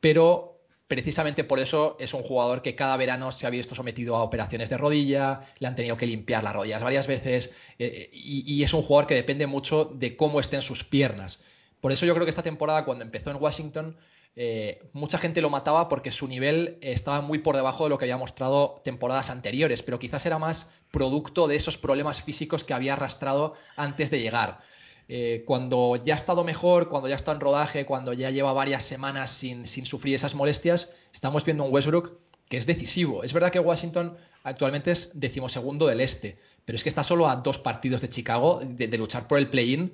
pero 0.00 0.52
precisamente 0.88 1.44
por 1.44 1.58
eso 1.58 1.96
es 2.00 2.12
un 2.12 2.22
jugador 2.22 2.60
que 2.60 2.74
cada 2.74 2.96
verano 2.96 3.32
se 3.32 3.46
ha 3.46 3.50
visto 3.50 3.74
sometido 3.74 4.16
a 4.16 4.22
operaciones 4.22 4.68
de 4.68 4.76
rodilla, 4.76 5.42
le 5.58 5.66
han 5.66 5.76
tenido 5.76 5.96
que 5.96 6.06
limpiar 6.06 6.44
las 6.44 6.52
rodillas 6.52 6.82
varias 6.82 7.06
veces 7.06 7.54
eh, 7.78 8.10
y, 8.12 8.62
es 8.62 8.74
un 8.74 8.82
jugador 8.82 9.06
que 9.06 9.14
depende 9.14 9.46
mucho 9.46 9.86
de 9.86 10.16
cómo 10.16 10.40
estén 10.40 10.60
sus 10.60 10.84
piernas. 10.84 11.42
Por 11.80 11.92
eso 11.92 12.04
yo 12.04 12.12
creo 12.12 12.26
que 12.26 12.30
esta 12.30 12.42
temporada 12.42 12.84
cuando 12.84 13.04
empezó 13.04 13.30
en 13.30 13.40
Washington 13.40 13.96
eh, 14.36 14.82
mucha 14.92 15.18
gente 15.18 15.40
lo 15.40 15.48
mataba 15.48 15.88
porque 15.88 16.10
su 16.10 16.26
nivel 16.26 16.78
estaba 16.80 17.20
muy 17.20 17.38
por 17.38 17.56
debajo 17.56 17.84
de 17.84 17.90
lo 17.90 17.98
que 17.98 18.04
había 18.04 18.16
mostrado 18.18 18.82
temporadas 18.84 19.30
anteriores, 19.30 19.82
pero 19.82 19.98
quizás 19.98 20.26
era 20.26 20.38
más 20.38 20.70
producto 20.92 21.48
de 21.48 21.56
esos 21.56 21.76
problemas 21.76 22.22
físicos 22.22 22.62
que 22.62 22.74
había 22.74 22.92
arrastrado 22.92 23.54
antes 23.76 24.10
de 24.10 24.20
llegar. 24.20 24.60
Eh, 25.08 25.42
cuando 25.46 25.96
ya 25.96 26.14
ha 26.14 26.16
estado 26.18 26.44
mejor, 26.44 26.88
cuando 26.88 27.08
ya 27.08 27.16
está 27.16 27.32
en 27.32 27.40
rodaje, 27.40 27.84
cuando 27.84 28.12
ya 28.12 28.30
lleva 28.30 28.52
varias 28.52 28.84
semanas 28.84 29.30
sin, 29.30 29.66
sufrir 29.66 30.14
esas 30.14 30.34
molestias, 30.34 30.88
estamos 31.12 31.44
viendo 31.44 31.64
un 31.64 31.72
Westbrook 31.72 32.18
que 32.48 32.58
es 32.58 32.66
decisivo. 32.66 33.24
Es 33.24 33.32
verdad 33.32 33.50
que 33.50 33.58
Washington 33.58 34.16
actualmente 34.44 34.92
es 34.92 35.10
decimosegundo 35.14 35.86
del 35.86 36.00
este, 36.00 36.38
pero 36.64 36.76
es 36.76 36.82
que 36.84 36.88
está 36.88 37.02
solo 37.02 37.28
a 37.28 37.36
dos 37.36 37.58
partidos 37.58 38.00
de 38.00 38.10
Chicago 38.10 38.60
de, 38.62 38.86
de 38.86 38.98
luchar 38.98 39.26
por 39.26 39.38
el 39.38 39.48
play-in 39.48 39.92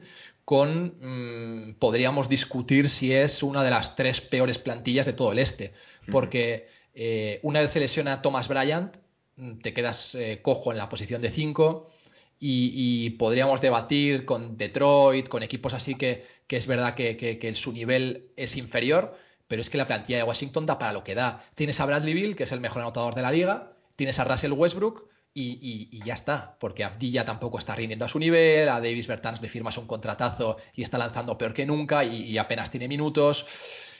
con, 0.48 0.94
mm, 1.00 1.74
podríamos 1.74 2.26
discutir 2.30 2.88
si 2.88 3.12
es 3.12 3.42
una 3.42 3.62
de 3.62 3.68
las 3.68 3.96
tres 3.96 4.22
peores 4.22 4.56
plantillas 4.56 5.04
de 5.04 5.12
todo 5.12 5.32
el 5.32 5.40
este, 5.40 5.74
porque 6.10 6.68
eh, 6.94 7.38
una 7.42 7.60
vez 7.60 7.70
se 7.70 7.80
lesiona 7.80 8.22
Thomas 8.22 8.48
Bryant, 8.48 8.96
te 9.62 9.72
quedas 9.72 10.14
eh, 10.14 10.40
cojo 10.42 10.72
en 10.72 10.78
la 10.78 10.88
posición 10.88 11.22
de 11.22 11.30
5 11.30 11.90
y, 12.40 13.10
podríamos 13.10 13.60
debatir 13.60 14.24
con 14.24 14.56
Detroit, 14.56 15.28
con 15.28 15.42
equipos 15.42 15.74
así 15.74 15.96
que, 15.96 16.24
que 16.46 16.56
es 16.56 16.66
verdad 16.66 16.94
que, 16.94 17.16
que, 17.16 17.54
su 17.54 17.72
nivel 17.72 18.28
es 18.36 18.56
inferior, 18.56 19.16
pero 19.48 19.62
es 19.62 19.70
que 19.70 19.78
la 19.78 19.86
plantilla 19.86 20.18
de 20.18 20.24
Washington 20.24 20.66
da 20.66 20.78
para 20.78 20.92
lo 20.92 21.02
que 21.02 21.16
da. 21.16 21.44
Tienes 21.56 21.80
a 21.80 21.86
Bradley 21.86 22.14
Bill, 22.14 22.36
que 22.36 22.44
es 22.44 22.52
el 22.52 22.60
mejor 22.60 22.82
anotador 22.82 23.14
de 23.14 23.22
la 23.22 23.32
liga, 23.32 23.72
tienes 23.96 24.18
a 24.20 24.24
Russell 24.24 24.52
Westbrook, 24.52 25.08
y, 25.40 26.00
ya 26.04 26.14
está, 26.14 26.56
porque 26.58 26.84
Abdilla 26.84 27.24
tampoco 27.24 27.58
está 27.58 27.74
rindiendo 27.74 28.04
a 28.04 28.08
su 28.08 28.18
nivel, 28.18 28.68
a 28.68 28.80
Davis 28.80 29.06
Bertans 29.06 29.40
le 29.40 29.48
firmas 29.48 29.76
un 29.78 29.86
contratazo 29.86 30.56
y 30.74 30.82
está 30.82 30.98
lanzando 30.98 31.38
peor 31.38 31.54
que 31.54 31.66
nunca 31.66 32.04
y, 32.04 32.36
apenas 32.38 32.70
tiene 32.70 32.88
minutos. 32.88 33.46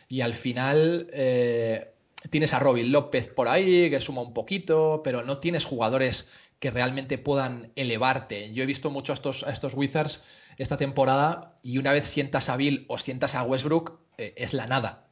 Y 0.09 0.21
al 0.23 0.35
final 0.35 1.09
eh, 1.13 1.93
tienes 2.31 2.53
a 2.53 2.59
Robin 2.59 2.91
López 2.93 3.29
por 3.29 3.49
ahí, 3.49 3.91
que 3.91 4.01
suma 4.01 4.23
un 4.23 4.35
poquito, 4.35 5.03
pero 5.05 5.25
no 5.25 5.39
tienes 5.39 5.65
jugadores 5.65 6.29
que 6.59 6.71
realmente 6.71 7.19
puedan 7.19 7.73
elevarte. 7.77 8.53
Yo 8.53 8.63
he 8.63 8.67
visto 8.67 8.91
mucho 8.91 9.13
a 9.13 9.17
estos, 9.17 9.75
Wizards 9.75 10.25
esta 10.57 10.77
temporada 10.77 11.59
y 11.63 11.79
una 11.79 11.93
vez 11.93 12.09
sientas 12.09 12.49
a 12.49 12.57
Bill 12.57 12.85
o 12.89 12.99
sientas 12.99 13.35
a 13.35 13.45
Westbrook, 13.45 14.01
eh, 14.19 14.35
es 14.37 14.53
la 14.53 14.67
nada. 14.67 15.07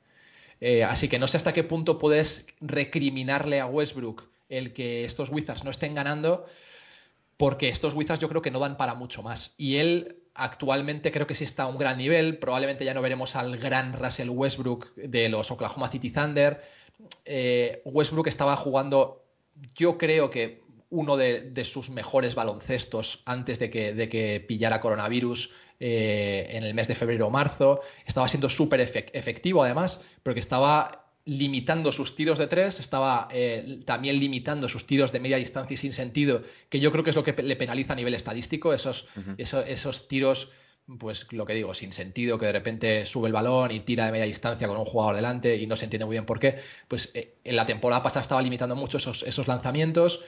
Eh, 0.61 0.83
así 0.83 1.09
que 1.09 1.19
no 1.19 1.29
sé 1.29 1.37
hasta 1.37 1.53
qué 1.53 1.63
punto 1.63 1.99
puedes 1.99 2.47
recriminarle 2.61 3.61
a 3.61 3.67
Westbrook 3.67 4.25
el 4.49 4.73
que 4.73 5.05
estos 5.05 5.29
Wizards 5.31 5.65
no 5.65 5.71
estén 5.71 5.95
ganando, 5.95 6.47
porque 7.37 7.69
estos 7.69 7.95
Wizards 7.95 8.21
yo 8.21 8.29
creo 8.29 8.43
que 8.43 8.51
no 8.51 8.59
dan 8.59 8.77
para 8.77 8.95
mucho 8.95 9.23
más. 9.23 9.55
Y 9.57 9.77
él 9.77 10.17
actualmente 10.35 11.13
creo 11.13 11.27
que 11.27 11.35
sí 11.35 11.45
está 11.45 11.65
a 11.65 11.67
un 11.67 11.79
gran 11.79 11.99
nivel, 11.99 12.39
probablemente 12.39 12.85
ya 12.85 12.95
no 12.95 13.03
veremos 13.03 13.37
al 13.37 13.57
gran 13.57 13.93
Russell 13.93 14.31
Westbrook 14.31 14.95
de 14.95 15.29
los 15.29 15.51
Oklahoma 15.51 15.91
City 15.91 16.11
Thunder. 16.11 16.63
Eh, 17.25 17.83
Westbrook 17.85 18.29
estaba 18.29 18.57
jugando, 18.57 19.23
yo 19.75 19.99
creo 19.99 20.31
que 20.31 20.63
uno 20.91 21.17
de, 21.17 21.65
sus 21.65 21.91
mejores 21.91 22.35
baloncestos 22.35 23.23
antes 23.25 23.59
de 23.59 23.71
que, 23.71 23.93
de 23.93 24.09
que 24.09 24.45
pillara 24.47 24.81
coronavirus 24.81 25.51
eh, 25.79 26.49
en 26.53 26.65
el 26.65 26.75
mes 26.75 26.89
de 26.89 26.95
febrero 26.95 27.27
o 27.27 27.31
marzo. 27.31 27.81
Estaba 28.07 28.29
siendo 28.29 28.49
súper 28.49 28.81
efectivo 28.81 29.63
además, 29.63 30.01
porque 30.23 30.41
estaba 30.41 31.07
limitando 31.27 31.91
sus 31.93 32.15
tiros 32.15 32.39
de 32.39 32.47
tres, 32.47 32.79
estaba 32.79 33.29
eh, 33.33 33.81
también 33.85 34.19
limitando 34.19 34.69
sus 34.69 34.87
tiros 34.87 35.11
de 35.11 35.19
media 35.19 35.37
distancia 35.37 35.75
y 35.75 35.77
sin 35.77 35.93
sentido, 35.93 36.45
que 36.71 36.79
yo 36.79 36.93
creo 36.93 37.03
que 37.03 37.11
es 37.11 37.17
lo 37.17 37.25
que 37.25 37.35
le 37.43 37.57
penaliza 37.57 37.95
a 37.95 37.97
nivel 37.97 38.15
estadístico, 38.15 38.73
esos, 38.73 39.07
esos, 39.37 40.09
tiros 40.09 40.49
pues 40.99 41.27
lo 41.33 41.45
que 41.45 41.55
digo, 41.55 41.75
sin 41.75 41.93
sentido, 41.93 42.39
que 42.39 42.47
de 42.47 42.53
repente 42.53 43.07
sube 43.07 43.27
el 43.27 43.33
balón 43.33 43.73
y 43.73 43.81
tira 43.81 44.07
de 44.07 44.13
media 44.13 44.25
distancia 44.25 44.69
con 44.69 44.77
un 44.77 44.85
jugador 44.85 45.17
delante 45.17 45.57
y 45.57 45.67
no 45.67 45.77
se 45.77 45.85
entiende 45.85 46.05
muy 46.05 46.15
bien 46.15 46.27
por 46.27 46.39
qué, 46.39 46.61
pues 46.87 47.11
eh, 47.15 47.35
en 47.43 47.57
la 47.57 47.67
temporada 47.67 48.03
pasada 48.03 48.23
estaba 48.23 48.43
limitando 48.43 48.77
mucho 48.77 48.99
esos, 48.99 49.23
esos 49.25 49.49
lanzamientos, 49.49 50.21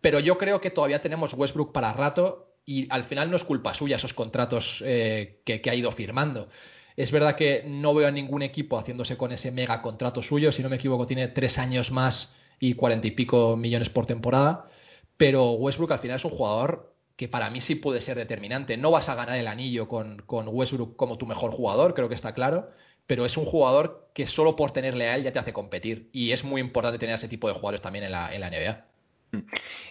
pero 0.00 0.20
yo 0.20 0.38
creo 0.38 0.60
que 0.60 0.70
todavía 0.70 1.02
tenemos 1.02 1.34
Westbrook 1.34 1.72
para 1.72 1.92
rato 1.92 2.54
y 2.64 2.86
al 2.90 3.04
final 3.04 3.30
no 3.30 3.36
es 3.36 3.44
culpa 3.44 3.74
suya 3.74 3.96
esos 3.96 4.14
contratos 4.14 4.82
eh, 4.84 5.40
que, 5.44 5.60
ha 5.68 5.74
ido 5.74 5.92
firmando. 5.92 6.48
Es 6.96 7.10
verdad 7.10 7.34
que 7.34 7.64
no 7.66 7.94
veo 7.94 8.06
a 8.06 8.12
ningún 8.12 8.42
equipo 8.42 8.78
haciéndose 8.78 9.16
con 9.16 9.32
ese 9.32 9.50
mega 9.50 9.82
contrato 9.82 10.22
suyo, 10.22 10.52
si 10.52 10.62
no 10.62 10.68
me 10.68 10.76
equivoco 10.76 11.06
tiene 11.06 11.28
tres 11.28 11.58
años 11.58 11.90
más 11.90 12.34
y 12.60 12.74
cuarenta 12.74 13.08
y 13.08 13.10
pico 13.10 13.56
millones 13.56 13.90
por 13.90 14.06
temporada, 14.06 14.68
pero 15.16 15.52
Westbrook 15.52 15.92
al 15.92 15.98
final 15.98 16.18
es 16.18 16.24
un 16.24 16.30
jugador 16.30 16.93
que 17.16 17.28
para 17.28 17.50
mí 17.50 17.60
sí 17.60 17.76
puede 17.76 18.00
ser 18.00 18.16
determinante. 18.16 18.76
No 18.76 18.90
vas 18.90 19.08
a 19.08 19.14
ganar 19.14 19.38
el 19.38 19.46
anillo 19.46 19.88
con, 19.88 20.22
con 20.26 20.48
Westbrook 20.48 20.96
como 20.96 21.18
tu 21.18 21.26
mejor 21.26 21.52
jugador, 21.52 21.94
creo 21.94 22.08
que 22.08 22.14
está 22.14 22.34
claro, 22.34 22.70
pero 23.06 23.24
es 23.24 23.36
un 23.36 23.44
jugador 23.44 24.10
que 24.14 24.26
solo 24.26 24.56
por 24.56 24.72
tenerle 24.72 25.08
a 25.08 25.16
él 25.16 25.24
ya 25.24 25.32
te 25.32 25.38
hace 25.38 25.52
competir 25.52 26.08
y 26.12 26.32
es 26.32 26.44
muy 26.44 26.60
importante 26.60 26.98
tener 26.98 27.16
ese 27.16 27.28
tipo 27.28 27.48
de 27.48 27.54
jugadores 27.54 27.82
también 27.82 28.04
en 28.04 28.12
la, 28.12 28.30
NBA. 28.30 28.84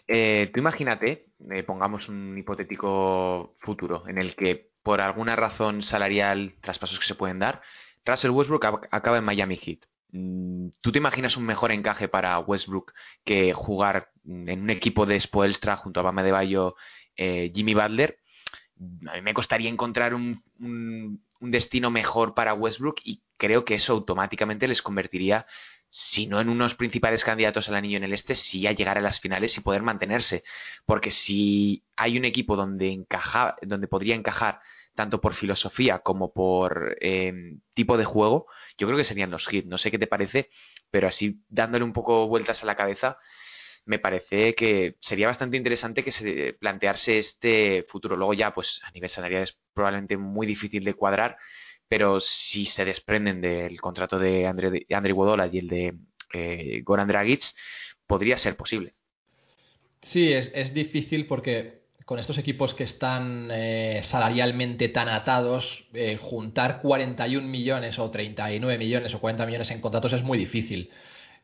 Eh, 0.07 0.49
tú 0.53 0.59
imagínate, 0.59 1.27
eh, 1.51 1.63
pongamos 1.63 2.07
un 2.07 2.37
hipotético 2.37 3.55
futuro 3.59 4.07
en 4.07 4.17
el 4.17 4.35
que 4.35 4.69
por 4.83 5.01
alguna 5.01 5.35
razón 5.35 5.81
salarial, 5.81 6.55
traspasos 6.61 6.99
que 6.99 7.05
se 7.05 7.15
pueden 7.15 7.39
dar, 7.39 7.61
Russell 8.05 8.31
Westbrook 8.31 8.65
acaba 8.91 9.17
en 9.17 9.23
Miami 9.23 9.57
Heat. 9.57 9.79
Mm, 10.11 10.69
¿Tú 10.81 10.91
te 10.91 10.99
imaginas 10.99 11.37
un 11.37 11.45
mejor 11.45 11.71
encaje 11.71 12.07
para 12.07 12.37
Westbrook 12.39 12.93
que 13.25 13.53
jugar 13.53 14.09
en 14.25 14.61
un 14.61 14.69
equipo 14.69 15.05
de 15.05 15.19
Spoelstra 15.19 15.77
junto 15.77 15.99
a 15.99 16.03
Bama 16.03 16.23
de 16.23 16.31
Bayo, 16.31 16.75
eh, 17.17 17.51
Jimmy 17.53 17.73
Butler? 17.73 18.19
A 19.07 19.15
mí 19.15 19.21
me 19.21 19.33
costaría 19.33 19.69
encontrar 19.69 20.13
un, 20.13 20.41
destino 21.39 21.91
mejor 21.91 22.33
para 22.33 22.53
Westbrook 22.53 23.01
y 23.03 23.21
creo 23.37 23.65
que 23.65 23.75
eso 23.75 23.93
automáticamente 23.93 24.67
les 24.67 24.81
convertiría 24.81 25.45
si 25.89 26.25
no 26.25 26.39
en 26.41 26.49
unos 26.49 26.73
principales 26.73 27.23
candidatos 27.23 27.67
al 27.67 27.75
anillo 27.75 27.97
en 27.97 28.05
el 28.05 28.13
este, 28.13 28.33
sí 28.33 28.65
a 28.65 28.71
llegar 28.71 28.97
a 28.97 29.01
las 29.01 29.19
finales 29.19 29.55
y 29.57 29.61
poder 29.61 29.83
mantenerse. 29.83 30.43
Porque 30.85 31.11
si 31.11 31.83
hay 31.95 32.17
un 32.17 32.25
equipo 32.25 32.55
donde, 32.55 32.91
encaja, 32.91 33.55
donde 33.61 33.87
podría 33.87 34.15
encajar 34.15 34.59
tanto 34.95 35.21
por 35.21 35.33
filosofía 35.33 35.99
como 35.99 36.33
por 36.33 36.97
em, 37.01 37.61
tipo 37.73 37.97
de 37.97 38.05
juego, 38.05 38.47
yo 38.77 38.87
creo 38.87 38.97
que 38.97 39.03
serían 39.03 39.31
los 39.31 39.51
hits. 39.51 39.67
No 39.67 39.77
sé 39.77 39.91
qué 39.91 39.99
te 39.99 40.07
parece, 40.07 40.49
pero 40.91 41.07
así 41.07 41.41
dándole 41.49 41.83
un 41.83 41.93
poco 41.93 42.27
vueltas 42.27 42.63
a 42.63 42.65
la 42.65 42.75
cabeza, 42.75 43.17
me 43.85 43.99
parece 43.99 44.55
que 44.55 44.95
sería 44.99 45.27
bastante 45.27 45.57
interesante 45.57 46.03
que 46.03 46.11
se 46.11 46.53
plantearse 46.53 47.17
este 47.17 47.83
futuro. 47.83 48.15
Luego 48.15 48.33
ya, 48.33 48.53
pues 48.53 48.81
a 48.83 48.91
nivel 48.91 49.09
salarial 49.09 49.43
es 49.43 49.57
probablemente 49.73 50.17
muy 50.17 50.47
difícil 50.47 50.83
de 50.83 50.93
cuadrar, 50.93 51.37
pero 51.87 52.19
si 52.19 52.65
se 52.65 52.85
desprenden 52.85 53.41
del 53.41 53.79
contrato 53.81 54.17
de 54.17 54.47
Andre, 54.47 54.85
Andre 54.89 55.13
y 55.51 55.57
el 55.59 55.67
de 55.67 55.93
eh, 56.33 56.81
Goran 56.83 57.07
Dragic, 57.07 57.43
podría 58.07 58.37
ser 58.37 58.55
posible. 58.55 58.93
Sí, 60.01 60.31
es, 60.31 60.73
difícil 60.73 61.27
porque 61.27 61.83
con 62.05 62.19
estos 62.19 62.37
equipos 62.37 62.73
que 62.73 62.83
están 62.83 63.49
eh, 63.51 64.01
salarialmente 64.03 64.89
tan 64.89 65.07
atados, 65.07 65.85
eh, 65.93 66.17
juntar 66.21 66.81
41 66.81 67.47
millones 67.47 67.97
o 67.99 68.11
39 68.11 68.77
millones 68.77 69.13
o 69.13 69.19
40 69.19 69.45
millones 69.45 69.71
en 69.71 69.79
contratos 69.79 70.13
es 70.13 70.23
muy 70.23 70.37
difícil. 70.37 70.91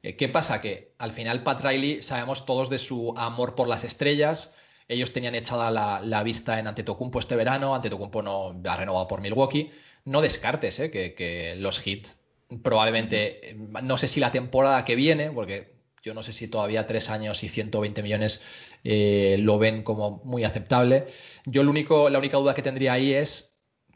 ¿Qué 0.01 0.29
pasa? 0.29 0.61
Que 0.61 0.93
al 0.97 1.11
final 1.11 1.43
Pat 1.43 1.61
Riley 1.61 2.03
sabemos 2.03 2.45
todos 2.45 2.69
de 2.69 2.77
su 2.77 3.13
amor 3.17 3.55
por 3.55 3.67
las 3.67 3.83
estrellas. 3.83 4.55
Ellos 4.87 5.11
tenían 5.13 5.35
echada 5.35 5.69
la, 5.71 6.23
vista 6.23 6.59
en 6.59 6.67
Antetokounmpo 6.67 7.19
este 7.19 7.35
verano. 7.35 7.75
Antetokounmpo 7.75 8.21
no 8.21 8.61
ha 8.65 8.77
renovado 8.77 9.07
por 9.07 9.21
Milwaukee 9.21 9.71
no 10.05 10.21
descartes 10.21 10.79
¿eh? 10.79 10.91
que, 10.91 11.55
los 11.57 11.85
hits 11.85 12.15
probablemente, 12.63 13.55
no 13.83 13.97
sé 13.99 14.07
si 14.07 14.19
la 14.19 14.31
temporada 14.31 14.83
que 14.83 14.95
viene, 14.95 15.29
porque 15.31 15.73
yo 16.01 16.15
no 16.15 16.23
sé 16.23 16.33
si 16.33 16.47
todavía 16.47 16.87
tres 16.87 17.09
años 17.09 17.43
y 17.43 17.49
120 17.49 18.01
millones 18.01 18.41
eh, 18.83 19.37
lo 19.39 19.59
ven 19.59 19.83
como 19.83 20.21
muy 20.23 20.43
aceptable. 20.43 21.07
Yo 21.45 21.61
lo 21.61 21.69
único, 21.69 22.09
la 22.09 22.17
única 22.17 22.37
duda 22.37 22.55
que 22.55 22.63
tendría 22.63 22.93
ahí 22.93 23.13
es 23.13 23.48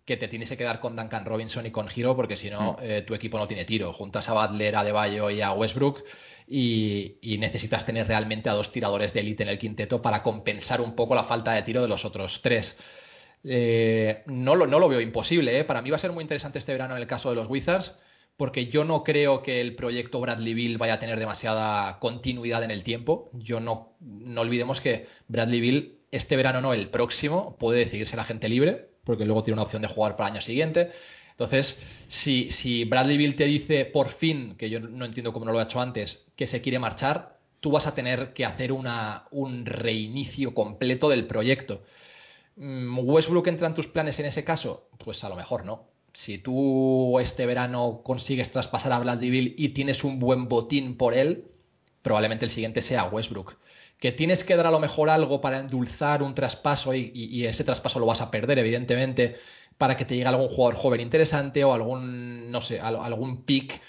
que 0.06 0.18
te 0.18 0.28
tienes 0.28 0.50
que 0.50 0.58
quedar 0.58 0.80
con 0.80 0.96
Duncan 0.96 1.26
Robinson 1.26 1.66
y 1.66 1.72
con 1.72 1.88
Giro, 1.88 2.16
porque 2.16 2.38
si 2.38 2.50
no, 2.50 2.74
mm. 2.74 2.78
eh, 2.82 3.02
tu 3.04 3.14
equipo 3.14 3.38
no 3.38 3.48
tiene 3.48 3.66
tiro. 3.66 3.94
Juntas 3.94 4.28
a 4.30 4.34
Butler, 4.34 4.76
a 4.76 4.84
Deballo 4.84 5.30
y 5.30 5.42
a 5.42 5.54
Westbrook 5.54 6.04
y, 6.48 7.18
y, 7.22 7.38
necesitas 7.38 7.86
tener 7.86 8.08
realmente 8.08 8.50
a 8.50 8.54
dos 8.54 8.72
tiradores 8.72 9.14
de 9.14 9.22
élite 9.22 9.44
en 9.44 9.50
el 9.50 9.60
quinteto 9.60 10.02
para 10.02 10.22
compensar 10.24 10.82
un 10.82 10.96
poco 10.96 11.16
la 11.16 11.24
falta 11.24 11.54
de 11.54 11.64
tiro 11.64 11.82
de 11.82 11.88
los 11.88 12.04
otros 12.04 12.42
tres. 12.42 12.78
Eh, 13.44 14.24
no, 14.28 14.56
lo, 14.56 14.68
no, 14.68 14.80
lo, 14.80 14.90
veo 14.90 15.02
imposible. 15.02 15.58
¿eh? 15.60 15.64
Para 15.64 15.82
mí 15.82 15.90
va 15.90 15.98
a 15.98 16.00
ser 16.00 16.12
muy 16.12 16.22
interesante 16.22 16.60
este 16.60 16.72
verano 16.72 16.96
en 16.96 17.02
el 17.02 17.08
caso 17.08 17.30
de 17.30 17.36
los 17.36 17.50
Wizards, 17.50 17.98
porque 18.38 18.68
yo 18.68 18.84
no 18.84 19.04
creo 19.04 19.44
que 19.44 19.62
el 19.62 19.76
proyecto 19.76 20.20
Bradley 20.20 20.54
Bill 20.54 20.78
vaya 20.78 20.96
a 20.96 21.00
tener 21.00 21.20
demasiada 21.20 22.00
continuidad 22.00 22.64
en 22.64 22.72
el 22.72 22.84
tiempo. 22.84 23.30
Yo 23.34 23.60
no, 23.60 23.96
no 24.00 24.42
olvidemos 24.42 24.82
que 24.82 25.08
Bradley 25.28 25.62
Bill, 25.62 26.00
este 26.12 26.36
verano 26.36 26.62
no, 26.62 26.74
el 26.74 26.90
próximo, 26.90 27.58
puede 27.58 27.80
decidirse 27.80 28.18
la 28.18 28.24
gente 28.24 28.50
libre, 28.50 28.93
porque 29.04 29.26
luego 29.26 29.44
tiene 29.44 29.56
una 29.56 29.64
opción 29.64 29.82
de 29.82 29.88
jugar 29.88 30.16
para 30.16 30.30
el 30.30 30.36
año 30.36 30.42
siguiente. 30.42 30.92
Entonces, 31.32 31.82
si, 32.10 32.52
si 32.52 32.86
Bradley 32.86 33.34
te 33.34 33.46
dice 33.46 33.86
por 33.86 34.10
fin, 34.10 34.56
que 34.56 34.70
yo 34.70 34.80
no 34.80 35.06
entiendo 35.06 35.34
cómo 35.34 35.46
no 35.46 35.52
lo 35.52 35.60
ha 35.60 35.64
hecho 35.64 35.82
antes, 35.82 36.26
que 36.36 36.48
se 36.48 36.62
quiere 36.62 36.80
marchar, 36.80 37.38
tú 37.60 37.72
vas 37.72 37.88
a 37.88 37.96
tener 37.96 38.34
que 38.34 38.46
hacer 38.46 38.72
un 38.72 39.66
reinicio 39.66 40.54
completo 40.54 41.10
del 41.10 41.26
proyecto. 41.26 41.82
Mm, 42.56 43.00
¿Westbrook 43.00 43.48
entra 43.48 43.68
en 43.68 43.74
tus 43.74 43.88
planes 43.88 44.20
en 44.20 44.28
ese 44.28 44.44
caso? 44.44 44.90
Pues 45.04 45.24
a 45.24 45.30
lo 45.30 45.36
mejor 45.36 45.66
no. 45.66 45.88
Si 46.14 46.38
tú 46.38 47.20
este 47.20 47.46
verano 47.46 48.02
consigues 48.04 48.52
traspasar 48.52 48.92
a 48.92 49.16
Bill 49.16 49.56
y 49.58 49.70
tienes 49.70 50.04
un 50.04 50.20
buen 50.20 50.48
botín 50.48 50.96
por 50.98 51.16
él, 51.16 51.46
probablemente 52.04 52.46
el 52.46 52.52
siguiente 52.52 52.82
sea 52.84 53.06
Westbrook. 53.06 53.58
Que 54.04 54.12
tienes 54.12 54.44
que 54.44 54.58
dar 54.58 54.68
a 54.68 54.72
lo 54.72 54.82
mejor 54.82 55.10
algo 55.10 55.40
para 55.40 55.60
endulzar 55.60 56.24
un 56.24 56.36
traspaso 56.36 56.94
y, 56.94 57.46
ese 57.46 57.64
traspaso 57.64 58.00
lo 58.00 58.06
vas 58.06 58.20
a 58.20 58.30
perder, 58.30 58.60
evidentemente, 58.60 59.38
para 59.78 59.96
que 59.96 60.04
te 60.04 60.14
llegue 60.16 60.28
algún 60.28 60.50
jugador 60.50 60.76
joven 60.76 61.00
interesante 61.00 61.64
o 61.64 61.74
algún, 61.74 62.52
no 62.52 62.62
sé, 62.62 62.82
algún 62.82 63.46
pick, 63.46 63.80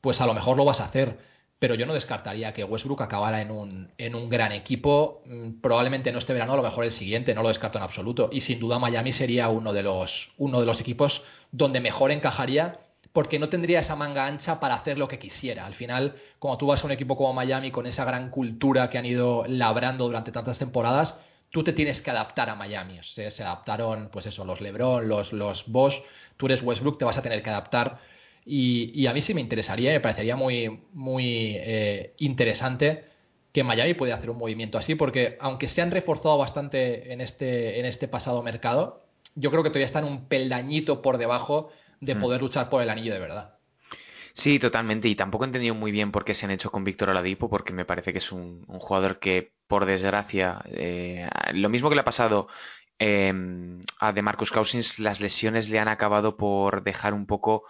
pues 0.00 0.20
a 0.20 0.26
lo 0.26 0.34
mejor 0.34 0.56
lo 0.56 0.64
vas 0.64 0.80
a 0.80 0.86
hacer 0.86 1.30
pero 1.60 1.74
yo 1.74 1.84
no 1.84 1.92
descartaría 1.92 2.54
que 2.54 2.64
Westbrook 2.64 3.02
acabara 3.02 3.42
en 3.42 3.50
un, 3.50 3.92
en 3.98 4.14
un 4.14 4.30
gran 4.30 4.50
equipo, 4.50 5.22
mm, 5.26 5.60
probablemente 5.60 6.10
no 6.10 6.18
este 6.18 6.32
verano, 6.32 6.54
a 6.54 6.56
lo 6.56 6.62
mejor 6.62 6.84
el 6.84 6.90
siguiente, 6.90 7.34
no 7.34 7.42
lo 7.42 7.48
descarto 7.48 7.76
en 7.76 7.84
absoluto. 7.84 8.30
Y 8.32 8.40
sin 8.40 8.58
duda 8.58 8.78
Miami 8.78 9.12
sería 9.12 9.50
uno 9.50 9.74
de 9.74 9.82
los, 9.82 10.32
uno 10.38 10.58
de 10.58 10.66
los 10.66 10.80
equipos 10.80 11.22
donde 11.52 11.80
mejor 11.80 12.12
encajaría 12.12 12.80
porque 13.12 13.38
no 13.38 13.48
tendría 13.48 13.80
esa 13.80 13.96
manga 13.96 14.26
ancha 14.26 14.60
para 14.60 14.74
hacer 14.74 14.98
lo 14.98 15.08
que 15.08 15.18
quisiera. 15.18 15.66
Al 15.66 15.74
final, 15.74 16.14
como 16.38 16.56
tú 16.58 16.66
vas 16.66 16.82
a 16.82 16.86
un 16.86 16.92
equipo 16.92 17.16
como 17.16 17.32
Miami 17.32 17.70
con 17.70 17.86
esa 17.86 18.04
gran 18.04 18.30
cultura 18.30 18.88
que 18.90 18.98
han 18.98 19.06
ido 19.06 19.44
labrando 19.46 20.04
durante 20.04 20.32
tantas 20.32 20.58
temporadas, 20.58 21.18
tú 21.50 21.64
te 21.64 21.72
tienes 21.72 22.00
que 22.00 22.10
adaptar 22.10 22.48
a 22.50 22.54
Miami. 22.54 23.00
se 23.02 23.42
adaptaron, 23.42 24.08
pues 24.12 24.26
eso, 24.26 24.44
los 24.44 24.60
LeBron, 24.60 25.08
los, 25.08 25.32
los 25.32 25.64
Bosch, 25.66 25.96
tú 26.36 26.46
eres 26.46 26.62
Westbrook, 26.62 26.98
te 26.98 27.04
vas 27.04 27.18
a 27.18 27.22
tener 27.22 27.42
que 27.42 27.50
adaptar 27.50 27.98
y, 28.44 29.06
a 29.06 29.12
mí 29.12 29.20
sí 29.20 29.34
me 29.34 29.40
interesaría, 29.40 29.92
me 29.92 30.00
parecería 30.00 30.36
muy, 30.36 30.80
muy 30.92 31.54
eh, 31.56 32.14
interesante 32.18 33.04
que 33.52 33.64
Miami 33.64 33.94
pudiera 33.94 34.16
hacer 34.18 34.30
un 34.30 34.38
movimiento 34.38 34.78
así, 34.78 34.94
porque 34.94 35.36
aunque 35.40 35.68
se 35.68 35.82
han 35.82 35.90
reforzado 35.90 36.38
bastante 36.38 37.12
en 37.12 37.20
este, 37.20 37.80
en 37.80 37.86
este 37.86 38.08
pasado 38.08 38.42
mercado, 38.42 39.02
yo 39.34 39.50
creo 39.50 39.62
que 39.62 39.70
todavía 39.70 39.86
están 39.86 40.04
un 40.04 40.26
peldañito 40.26 41.02
por 41.02 41.18
debajo 41.18 41.70
de 42.00 42.14
mm. 42.14 42.20
poder 42.20 42.40
luchar 42.40 42.68
por 42.68 42.82
el 42.82 42.90
anillo 42.90 43.12
de 43.12 43.20
verdad. 43.20 43.54
Sí, 44.34 44.58
totalmente. 44.58 45.08
Y 45.08 45.16
tampoco 45.16 45.44
he 45.44 45.48
entendido 45.48 45.74
muy 45.74 45.92
bien 45.92 46.12
por 46.12 46.24
qué 46.24 46.34
se 46.34 46.46
han 46.46 46.52
hecho 46.52 46.70
con 46.70 46.84
Víctor 46.84 47.10
Oladipo, 47.10 47.50
porque 47.50 47.72
me 47.72 47.84
parece 47.84 48.12
que 48.12 48.18
es 48.18 48.32
un, 48.32 48.64
jugador 48.66 49.18
que, 49.18 49.52
por 49.66 49.86
desgracia, 49.86 50.62
eh, 50.66 51.28
lo 51.52 51.68
mismo 51.68 51.88
que 51.88 51.96
le 51.96 52.00
ha 52.02 52.04
pasado 52.04 52.48
eh, 52.98 53.32
a 53.98 54.12
DeMarcus 54.12 54.50
Cousins, 54.50 54.98
las 54.98 55.20
lesiones 55.20 55.68
le 55.68 55.78
han 55.78 55.88
acabado 55.88 56.36
por 56.36 56.82
dejar 56.84 57.14
un 57.14 57.26
poco 57.26 57.64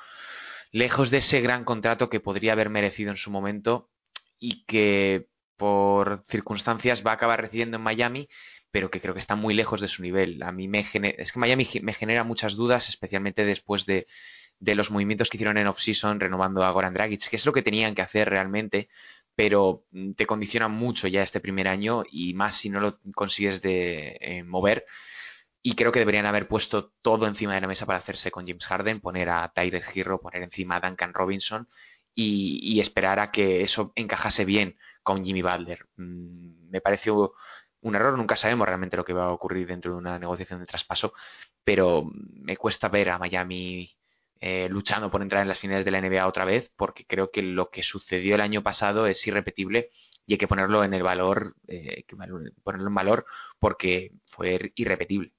lejos 0.72 1.10
de 1.10 1.18
ese 1.18 1.40
gran 1.40 1.64
contrato 1.64 2.10
que 2.10 2.20
podría 2.20 2.52
haber 2.52 2.70
merecido 2.70 3.10
en 3.10 3.16
su 3.16 3.30
momento 3.30 3.90
y 4.38 4.64
que 4.64 5.26
por 5.56 6.24
circunstancias 6.28 7.04
va 7.06 7.12
a 7.12 7.14
acabar 7.14 7.40
recibiendo 7.40 7.76
en 7.76 7.82
Miami, 7.82 8.28
pero 8.70 8.90
que 8.90 9.00
creo 9.00 9.14
que 9.14 9.20
está 9.20 9.36
muy 9.36 9.54
lejos 9.54 9.80
de 9.80 9.88
su 9.88 10.02
nivel. 10.02 10.42
A 10.42 10.52
mí 10.52 10.68
me 10.68 10.88
es 11.18 11.32
que 11.32 11.38
Miami 11.38 11.68
me 11.82 11.94
genera 11.94 12.24
muchas 12.24 12.54
dudas, 12.54 12.88
especialmente 12.88 13.44
después 13.44 13.86
de, 13.86 14.06
de 14.58 14.74
los 14.74 14.90
movimientos 14.90 15.28
que 15.30 15.36
hicieron 15.36 15.58
en 15.58 15.66
off-season 15.66 16.20
renovando 16.20 16.64
a 16.64 16.70
Goran 16.70 16.94
Dragic, 16.94 17.28
que 17.28 17.36
es 17.36 17.46
lo 17.46 17.52
que 17.52 17.62
tenían 17.62 17.94
que 17.94 18.02
hacer 18.02 18.28
realmente, 18.28 18.88
pero 19.34 19.84
te 20.16 20.26
condiciona 20.26 20.68
mucho 20.68 21.08
ya 21.08 21.22
este 21.22 21.40
primer 21.40 21.68
año 21.68 22.02
y 22.10 22.34
más 22.34 22.56
si 22.56 22.68
no 22.68 22.80
lo 22.80 22.98
consigues 23.14 23.62
de 23.62 24.18
eh, 24.20 24.42
mover 24.42 24.86
y 25.62 25.74
creo 25.74 25.92
que 25.92 25.98
deberían 25.98 26.26
haber 26.26 26.48
puesto 26.48 26.92
todo 27.02 27.26
encima 27.26 27.54
de 27.54 27.60
la 27.60 27.66
mesa 27.66 27.86
para 27.86 27.98
hacerse 27.98 28.30
con 28.30 28.46
James 28.46 28.66
Harden, 28.66 29.00
poner 29.00 29.28
a 29.28 29.52
Tyler 29.54 29.84
Hero, 29.94 30.20
poner 30.20 30.42
encima 30.42 30.76
a 30.76 30.80
Duncan 30.80 31.12
Robinson 31.12 31.68
y, 32.14 32.80
esperar 32.80 33.20
a 33.20 33.30
que 33.30 33.62
eso 33.62 33.92
encajase 33.94 34.44
bien 34.44 34.76
con 35.02 35.24
Jimmy 35.24 35.42
Butler. 35.42 35.86
Mm, 35.96 36.70
me 36.70 36.80
pareció 36.80 37.34
un 37.82 37.94
error, 37.94 38.16
nunca 38.16 38.36
sabemos 38.36 38.66
realmente 38.66 38.96
lo 38.96 39.04
que 39.04 39.12
va 39.12 39.24
a 39.24 39.32
ocurrir 39.32 39.66
dentro 39.66 39.92
de 39.92 39.98
una 39.98 40.18
negociación 40.18 40.60
de 40.60 40.66
traspaso, 40.66 41.12
pero 41.64 42.10
me 42.12 42.56
cuesta 42.56 42.88
ver 42.88 43.10
a 43.10 43.18
Miami 43.18 43.90
eh, 44.40 44.68
luchando 44.70 45.10
por 45.10 45.22
entrar 45.22 45.42
en 45.42 45.48
las 45.48 45.58
finales 45.58 45.84
de 45.84 45.90
la 45.90 46.00
NBA 46.00 46.26
otra 46.26 46.44
vez, 46.44 46.70
porque 46.76 47.04
creo 47.06 47.30
que 47.30 47.42
lo 47.42 47.70
que 47.70 47.82
sucedió 47.82 48.34
el 48.34 48.40
año 48.40 48.62
pasado 48.62 49.06
es 49.06 49.26
irrepetible 49.26 49.90
y 50.26 50.34
hay 50.34 50.38
que 50.38 50.48
ponerlo 50.48 50.84
en 50.84 50.94
el 50.94 51.02
valor, 51.02 51.56
eh, 51.68 52.04
ponerlo 52.62 52.88
en 52.88 52.94
valor 52.94 53.26
porque 53.58 54.12
fue 54.26 54.72
irrepetible. 54.76 55.32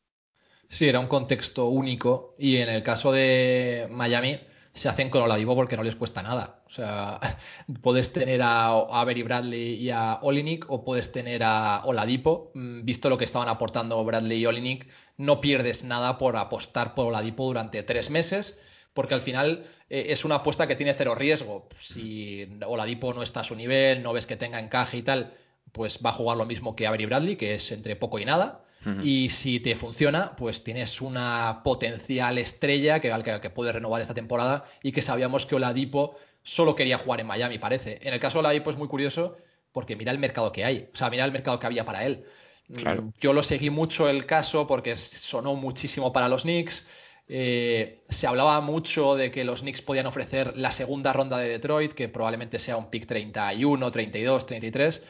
Sí, 0.69 0.87
era 0.87 0.99
un 0.99 1.07
contexto 1.07 1.67
único 1.67 2.35
y 2.37 2.57
en 2.57 2.69
el 2.69 2.83
caso 2.83 3.11
de 3.11 3.87
Miami 3.89 4.39
se 4.73 4.87
hacen 4.87 5.09
con 5.09 5.21
Oladipo 5.21 5.55
porque 5.55 5.77
no 5.77 5.83
les 5.83 5.95
cuesta 5.95 6.21
nada. 6.21 6.60
O 6.71 6.73
sea, 6.73 7.19
puedes 7.81 8.11
tener 8.13 8.41
a 8.41 8.69
Avery 8.69 9.23
Bradley 9.23 9.75
y 9.75 9.89
a 9.91 10.19
Olinik 10.21 10.65
o 10.69 10.83
puedes 10.83 11.11
tener 11.11 11.43
a 11.43 11.83
Oladipo. 11.85 12.51
Mm, 12.55 12.85
visto 12.85 13.09
lo 13.09 13.17
que 13.17 13.25
estaban 13.25 13.49
aportando 13.49 14.03
Bradley 14.03 14.39
y 14.39 14.45
Olinik, 14.45 14.87
no 15.17 15.41
pierdes 15.41 15.83
nada 15.83 16.17
por 16.17 16.37
apostar 16.37 16.95
por 16.95 17.07
Oladipo 17.07 17.45
durante 17.45 17.83
tres 17.83 18.09
meses 18.09 18.57
porque 18.93 19.13
al 19.13 19.21
final 19.21 19.67
eh, 19.89 20.07
es 20.09 20.25
una 20.25 20.35
apuesta 20.35 20.67
que 20.67 20.75
tiene 20.75 20.95
cero 20.97 21.15
riesgo. 21.15 21.67
Si 21.81 22.47
Oladipo 22.65 23.13
no 23.13 23.23
está 23.23 23.41
a 23.41 23.43
su 23.45 23.55
nivel, 23.55 24.03
no 24.03 24.13
ves 24.13 24.25
que 24.25 24.37
tenga 24.37 24.59
encaje 24.59 24.97
y 24.97 25.03
tal, 25.03 25.33
pues 25.71 25.99
va 26.05 26.11
a 26.11 26.13
jugar 26.13 26.37
lo 26.37 26.45
mismo 26.45 26.75
que 26.75 26.87
Avery 26.87 27.05
Bradley, 27.05 27.35
que 27.35 27.55
es 27.55 27.71
entre 27.71 27.95
poco 27.95 28.19
y 28.19 28.25
nada. 28.25 28.65
Y 29.03 29.29
si 29.29 29.59
te 29.59 29.75
funciona, 29.75 30.35
pues 30.35 30.63
tienes 30.63 31.01
una 31.01 31.61
potencial 31.63 32.39
estrella 32.39 32.99
que, 32.99 33.13
que, 33.23 33.39
que 33.39 33.49
puede 33.51 33.71
renovar 33.71 34.01
esta 34.01 34.15
temporada 34.15 34.65
y 34.81 34.91
que 34.91 35.03
sabíamos 35.03 35.45
que 35.45 35.53
Oladipo 35.53 36.15
solo 36.43 36.75
quería 36.75 36.97
jugar 36.97 37.19
en 37.19 37.27
Miami, 37.27 37.59
parece. 37.59 37.99
En 38.01 38.13
el 38.13 38.19
caso 38.19 38.35
de 38.35 38.39
Oladipo 38.39 38.71
es 38.71 38.77
muy 38.77 38.87
curioso 38.87 39.37
porque 39.71 39.95
mira 39.95 40.11
el 40.11 40.19
mercado 40.19 40.51
que 40.51 40.65
hay, 40.65 40.89
o 40.93 40.97
sea, 40.97 41.09
mira 41.09 41.25
el 41.25 41.31
mercado 41.31 41.59
que 41.59 41.67
había 41.67 41.85
para 41.85 42.05
él. 42.05 42.25
Mm, 42.67 43.09
yo 43.19 43.33
lo 43.33 43.43
seguí 43.43 43.69
mucho 43.69 44.09
el 44.09 44.25
caso 44.25 44.67
porque 44.67 44.95
sonó 44.97 45.55
muchísimo 45.55 46.11
para 46.13 46.29
los 46.29 46.43
Knicks. 46.43 46.85
Eh, 47.27 48.01
se 48.09 48.27
hablaba 48.27 48.59
mucho 48.59 49.15
de 49.15 49.31
que 49.31 49.43
los 49.43 49.61
Knicks 49.61 49.81
podían 49.81 50.05
ofrecer 50.05 50.57
la 50.57 50.71
segunda 50.71 51.13
ronda 51.13 51.37
de 51.37 51.47
Detroit, 51.47 51.93
que 51.93 52.09
probablemente 52.09 52.59
sea 52.59 52.75
un 52.75 52.89
pick 52.89 53.07
31, 53.07 53.91
32, 53.91 54.45
33. 54.45 55.03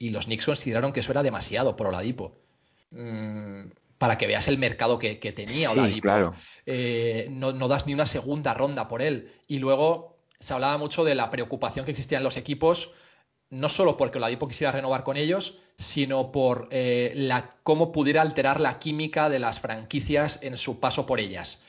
y 0.00 0.10
los 0.10 0.26
Knicks 0.26 0.46
consideraron 0.46 0.92
que 0.92 1.00
eso 1.00 1.12
era 1.12 1.22
demasiado 1.22 1.76
por 1.76 1.86
Oladipo. 1.86 2.36
Mm, 2.90 3.70
para 3.98 4.16
que 4.16 4.26
veas 4.26 4.48
el 4.48 4.58
mercado 4.58 4.98
que, 4.98 5.16
tenía 5.16 5.70
Oladipo. 5.70 6.34
Eh, 6.66 7.26
no, 7.30 7.52
das 7.68 7.86
ni 7.86 7.94
una 7.94 8.06
segunda 8.06 8.54
ronda 8.54 8.88
por 8.88 9.02
él. 9.02 9.32
Y 9.48 9.58
luego 9.58 10.16
se 10.40 10.54
hablaba 10.54 10.78
mucho 10.78 11.04
de 11.04 11.14
la 11.14 11.30
preocupación 11.30 11.84
que 11.84 11.90
existía 11.90 12.18
en 12.18 12.24
los 12.24 12.36
equipos, 12.36 12.90
no 13.50 13.68
solo 13.68 13.96
porque 13.96 14.18
Oladipo 14.18 14.48
quisiera 14.48 14.72
renovar 14.72 15.04
con 15.04 15.16
ellos, 15.16 15.58
sino 15.78 16.32
por 16.32 16.68
eh, 16.70 17.12
la, 17.14 17.56
cómo 17.62 17.92
pudiera 17.92 18.22
alterar 18.22 18.60
la 18.60 18.78
química 18.78 19.28
de 19.28 19.38
las 19.38 19.60
franquicias 19.60 20.38
en 20.42 20.56
su 20.56 20.80
paso 20.80 21.06
por 21.06 21.20
ellas. 21.20 21.62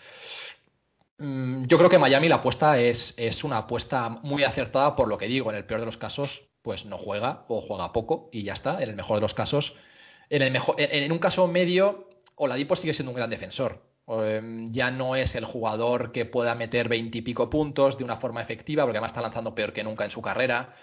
Mm, 1.20 1.66
yo 1.66 1.78
creo 1.78 1.90
que 1.90 2.00
Miami 2.00 2.30
la 2.30 2.36
apuesta 2.36 2.80
es, 2.80 3.14
es 3.18 3.44
una 3.44 3.58
apuesta 3.58 4.10
muy 4.10 4.44
acertada 4.44 4.96
por 4.96 5.08
lo 5.08 5.18
que 5.18 5.28
digo. 5.28 5.50
En 5.50 5.58
el 5.58 5.66
peor 5.66 5.82
de 5.82 5.86
los 5.86 5.98
casos, 5.98 6.30
pues 6.62 6.86
no 6.86 6.98
juega 6.98 7.46
o 7.48 7.62
juega 7.62 7.92
poco 7.92 8.30
y 8.32 8.44
ya 8.44 8.54
está. 8.54 8.82
En 8.82 8.90
el 8.90 8.96
mejor 8.96 9.18
de 9.18 9.22
los 9.22 9.34
casos, 9.34 9.74
en, 10.30 10.42
el 10.42 10.52
mejor, 10.52 10.76
en, 10.78 11.12
un 11.12 11.20
caso 11.20 11.48
medio, 11.48 12.09
Oladipo 12.42 12.76
sigue 12.78 12.94
siendo 12.94 13.12
un 13.12 13.18
gran 13.18 13.30
defensor. 13.30 13.84
Em, 14.08 14.72
ya 14.72 14.92
no 14.92 15.16
es 15.16 15.36
el 15.36 15.46
jugador 15.46 16.12
que 16.12 16.26
pueda 16.26 16.56
meter 16.56 16.88
veintipico 16.88 17.50
puntos 17.50 17.98
de 17.98 18.04
una 18.06 18.18
forma 18.18 18.42
efectiva, 18.42 18.84
porque 18.84 18.98
además 18.98 19.12
está 19.12 19.22
lanzando 19.22 19.54
peor 19.54 19.74
que 19.74 19.84
nunca 19.84 20.06
en 20.06 20.12
su 20.12 20.22
carrera. 20.22 20.74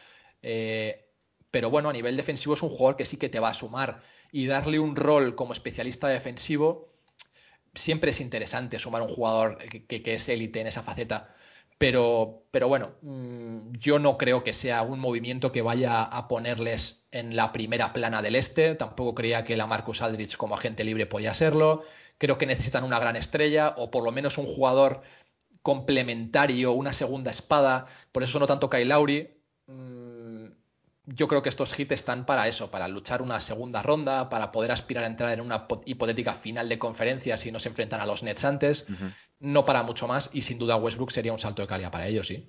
Eh, 0.42 1.06
pero 1.50 1.70
bueno, 1.70 1.88
a 1.88 1.92
nivel 1.94 2.16
defensivo 2.16 2.54
es 2.54 2.62
un 2.62 2.68
jugador 2.68 2.96
que 2.96 3.06
sí 3.06 3.16
que 3.16 3.30
te 3.30 3.40
va 3.40 3.48
a 3.50 3.54
sumar. 3.54 4.02
Y 4.32 4.46
darle 4.46 4.78
un 4.78 4.96
rol 4.96 5.34
como 5.34 5.54
especialista 5.54 6.08
defensivo 6.08 6.92
siempre 7.74 8.10
es 8.10 8.20
interesante 8.20 8.78
sumar 8.78 9.02
un 9.02 9.14
jugador 9.14 9.58
que, 9.58 10.02
que 10.02 10.14
es 10.14 10.28
élite 10.28 10.60
en 10.60 10.66
esa 10.66 10.82
faceta. 10.82 11.35
Pero, 11.78 12.44
pero 12.50 12.68
bueno, 12.68 12.92
mm, 13.02 13.72
yo 13.78 13.98
no 13.98 14.16
creo 14.16 14.42
que 14.44 14.54
sea 14.54 14.82
un 14.82 14.98
movimiento 14.98 15.52
que 15.52 15.62
vaya 15.62 16.02
a 16.02 16.26
ponerles 16.28 17.06
en 17.10 17.36
la 17.36 17.52
primera 17.52 17.92
plana 17.92 18.22
del 18.22 18.36
este. 18.36 18.74
Tampoco 18.76 19.14
creía 19.14 19.44
que 19.44 19.56
la 19.56 19.66
Marcus 19.66 20.00
Aldrich 20.00 20.36
como 20.36 20.54
agente 20.54 20.84
libre 20.84 21.06
podía 21.06 21.34
serlo. 21.34 21.84
Creo 22.18 22.38
que 22.38 22.46
necesitan 22.46 22.84
una 22.84 22.98
gran 22.98 23.16
estrella 23.16 23.74
o 23.76 23.90
por 23.90 24.04
lo 24.04 24.12
menos 24.12 24.38
un 24.38 24.46
jugador 24.46 25.02
complementario, 25.62 26.72
una 26.72 26.92
segunda 26.92 27.30
espada. 27.30 27.86
Por 28.12 28.22
eso 28.22 28.38
no 28.38 28.46
tanto 28.46 28.70
Kyle 28.70 28.88
Lowry. 28.88 29.30
Yo 31.06 31.28
creo 31.28 31.42
que 31.42 31.48
estos 31.48 31.78
hits 31.78 31.92
están 31.92 32.26
para 32.26 32.48
eso, 32.48 32.70
para 32.70 32.88
luchar 32.88 33.22
una 33.22 33.40
segunda 33.40 33.82
ronda, 33.82 34.28
para 34.28 34.50
poder 34.50 34.72
aspirar 34.72 35.04
a 35.04 35.06
entrar 35.06 35.32
en 35.32 35.40
una 35.40 35.66
hipotética 35.84 36.34
final 36.34 36.68
de 36.68 36.78
conferencia 36.78 37.38
si 37.38 37.52
no 37.52 37.60
se 37.60 37.68
enfrentan 37.68 38.00
a 38.00 38.06
los 38.06 38.22
Nets 38.22 38.44
antes 38.44 38.86
no 39.40 39.64
para 39.64 39.82
mucho 39.82 40.06
más 40.06 40.30
y 40.32 40.42
sin 40.42 40.58
duda 40.58 40.76
Westbrook 40.76 41.12
sería 41.12 41.32
un 41.32 41.38
salto 41.38 41.62
de 41.62 41.68
calidad 41.68 41.90
para 41.90 42.06
ellos, 42.06 42.26
sí. 42.26 42.48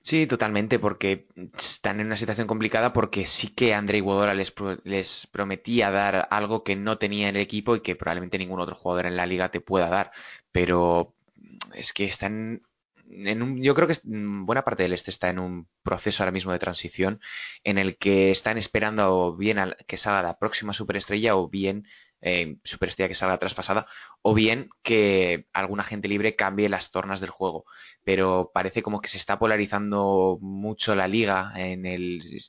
Sí, 0.00 0.26
totalmente, 0.26 0.78
porque 0.78 1.26
están 1.56 2.00
en 2.00 2.06
una 2.06 2.16
situación 2.16 2.48
complicada 2.48 2.92
porque 2.92 3.26
sí 3.26 3.48
que 3.48 3.74
André 3.74 3.98
Iguodala 3.98 4.34
les, 4.34 4.52
les 4.82 5.28
prometía 5.28 5.90
dar 5.90 6.26
algo 6.30 6.64
que 6.64 6.74
no 6.74 6.98
tenía 6.98 7.28
en 7.28 7.36
el 7.36 7.42
equipo 7.42 7.76
y 7.76 7.80
que 7.80 7.94
probablemente 7.94 8.38
ningún 8.38 8.60
otro 8.60 8.74
jugador 8.74 9.06
en 9.06 9.16
la 9.16 9.26
liga 9.26 9.50
te 9.50 9.60
pueda 9.60 9.88
dar, 9.88 10.10
pero 10.50 11.14
es 11.74 11.92
que 11.92 12.04
están 12.04 12.62
en 13.12 13.42
un, 13.42 13.62
yo 13.62 13.74
creo 13.74 13.88
que 13.88 13.98
buena 14.04 14.64
parte 14.64 14.82
del 14.82 14.92
este 14.92 15.10
está 15.10 15.30
en 15.30 15.38
un 15.38 15.68
proceso 15.82 16.22
ahora 16.22 16.32
mismo 16.32 16.52
de 16.52 16.58
transición 16.58 17.20
en 17.64 17.78
el 17.78 17.96
que 17.96 18.30
están 18.30 18.58
esperando 18.58 19.36
bien 19.36 19.58
que 19.86 19.96
salga 19.96 20.22
la 20.22 20.38
próxima 20.38 20.72
superestrella 20.72 21.36
o 21.36 21.48
bien 21.48 21.86
eh, 22.24 22.56
superestrella 22.62 23.08
que 23.08 23.14
salga 23.14 23.38
traspasada, 23.38 23.86
o 24.22 24.32
bien 24.32 24.70
que 24.84 25.46
alguna 25.52 25.82
gente 25.82 26.06
libre 26.06 26.36
cambie 26.36 26.68
las 26.68 26.92
tornas 26.92 27.20
del 27.20 27.30
juego. 27.30 27.64
Pero 28.04 28.52
parece 28.54 28.82
como 28.82 29.00
que 29.00 29.08
se 29.08 29.18
está 29.18 29.40
polarizando 29.40 30.38
mucho 30.40 30.94
la 30.94 31.08
liga 31.08 31.52
en, 31.56 31.82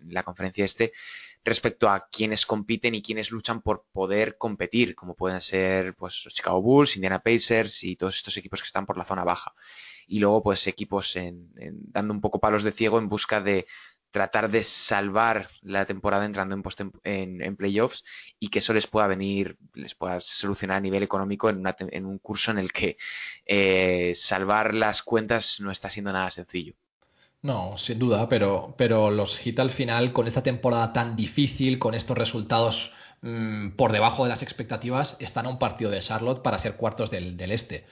la 0.10 0.24
conferencia 0.24 0.64
este 0.64 0.94
respecto 1.44 1.90
a 1.90 2.08
quienes 2.10 2.46
compiten 2.46 2.96
y 2.96 3.02
quienes 3.02 3.32
luchan 3.32 3.62
por 3.62 3.86
poder 3.92 4.38
competir, 4.38 4.96
como 4.96 5.16
pueden 5.16 5.42
ser 5.42 5.96
pues, 5.96 6.22
los 6.24 6.34
Chicago 6.36 6.62
Bulls, 6.62 6.96
Indiana 6.96 7.20
Pacers 7.20 7.84
y 7.84 7.96
todos 7.96 8.16
estos 8.16 8.38
equipos 8.38 8.62
que 8.62 8.68
están 8.68 8.86
por 8.86 8.98
la 8.98 9.06
zona 9.06 9.24
baja. 9.24 9.54
Y 10.08 10.20
luego, 10.20 10.44
pues, 10.44 10.68
equipos 10.68 11.16
dando 11.16 12.14
un 12.14 12.22
poco 12.22 12.40
palos 12.40 12.64
de 12.64 12.72
ciego 12.72 13.00
en 13.00 13.10
busca 13.10 13.42
de 13.42 13.66
tratar 14.12 14.52
de 14.52 14.64
salvar 14.64 15.50
la 15.64 15.86
temporada 15.86 16.26
entrando 16.26 16.56
en, 17.04 17.42
en, 17.42 17.56
playoffs 17.56 18.04
y 18.40 18.50
que 18.50 18.60
eso 18.60 18.72
les 18.72 18.86
pueda 18.86 19.08
venir, 19.08 19.58
les 19.74 19.96
pueda 19.96 20.22
solucionar 20.22 20.78
a 20.78 20.82
nivel 20.82 21.02
económico 21.02 21.50
en, 21.50 21.64
en 21.80 22.06
un 22.06 22.20
curso 22.20 22.52
en 22.52 22.60
el 22.60 22.72
que 22.72 22.98
eh, 23.48 24.14
salvar 24.16 24.76
las 24.76 25.02
cuentas 25.02 25.60
no 25.60 25.72
está 25.72 25.90
siendo 25.90 26.14
nada 26.14 26.30
sencillo. 26.30 26.76
No, 27.44 27.78
sin 27.78 28.00
duda, 28.00 28.30
pero, 28.30 28.74
pero 28.78 29.12
los 29.12 29.36
Heat 29.38 29.60
al 29.60 29.72
final, 29.72 30.14
con 30.14 30.28
esta 30.28 30.44
temporada 30.44 30.94
tan 30.94 31.18
difícil, 31.18 31.78
con 31.78 31.94
estos 31.94 32.18
resultados 32.18 32.94
mm, 33.22 33.72
por 33.72 33.92
debajo 33.92 34.24
de 34.24 34.30
las 34.30 34.42
expectativas, 34.42 35.18
están 35.20 35.48
a 35.48 35.50
un 35.50 35.60
partido 35.60 35.92
de 35.92 36.00
Charlotte 36.00 36.42
para 36.42 36.60
ser 36.60 36.78
cuartos 36.78 37.12
del, 37.12 37.36
este. 37.52 37.86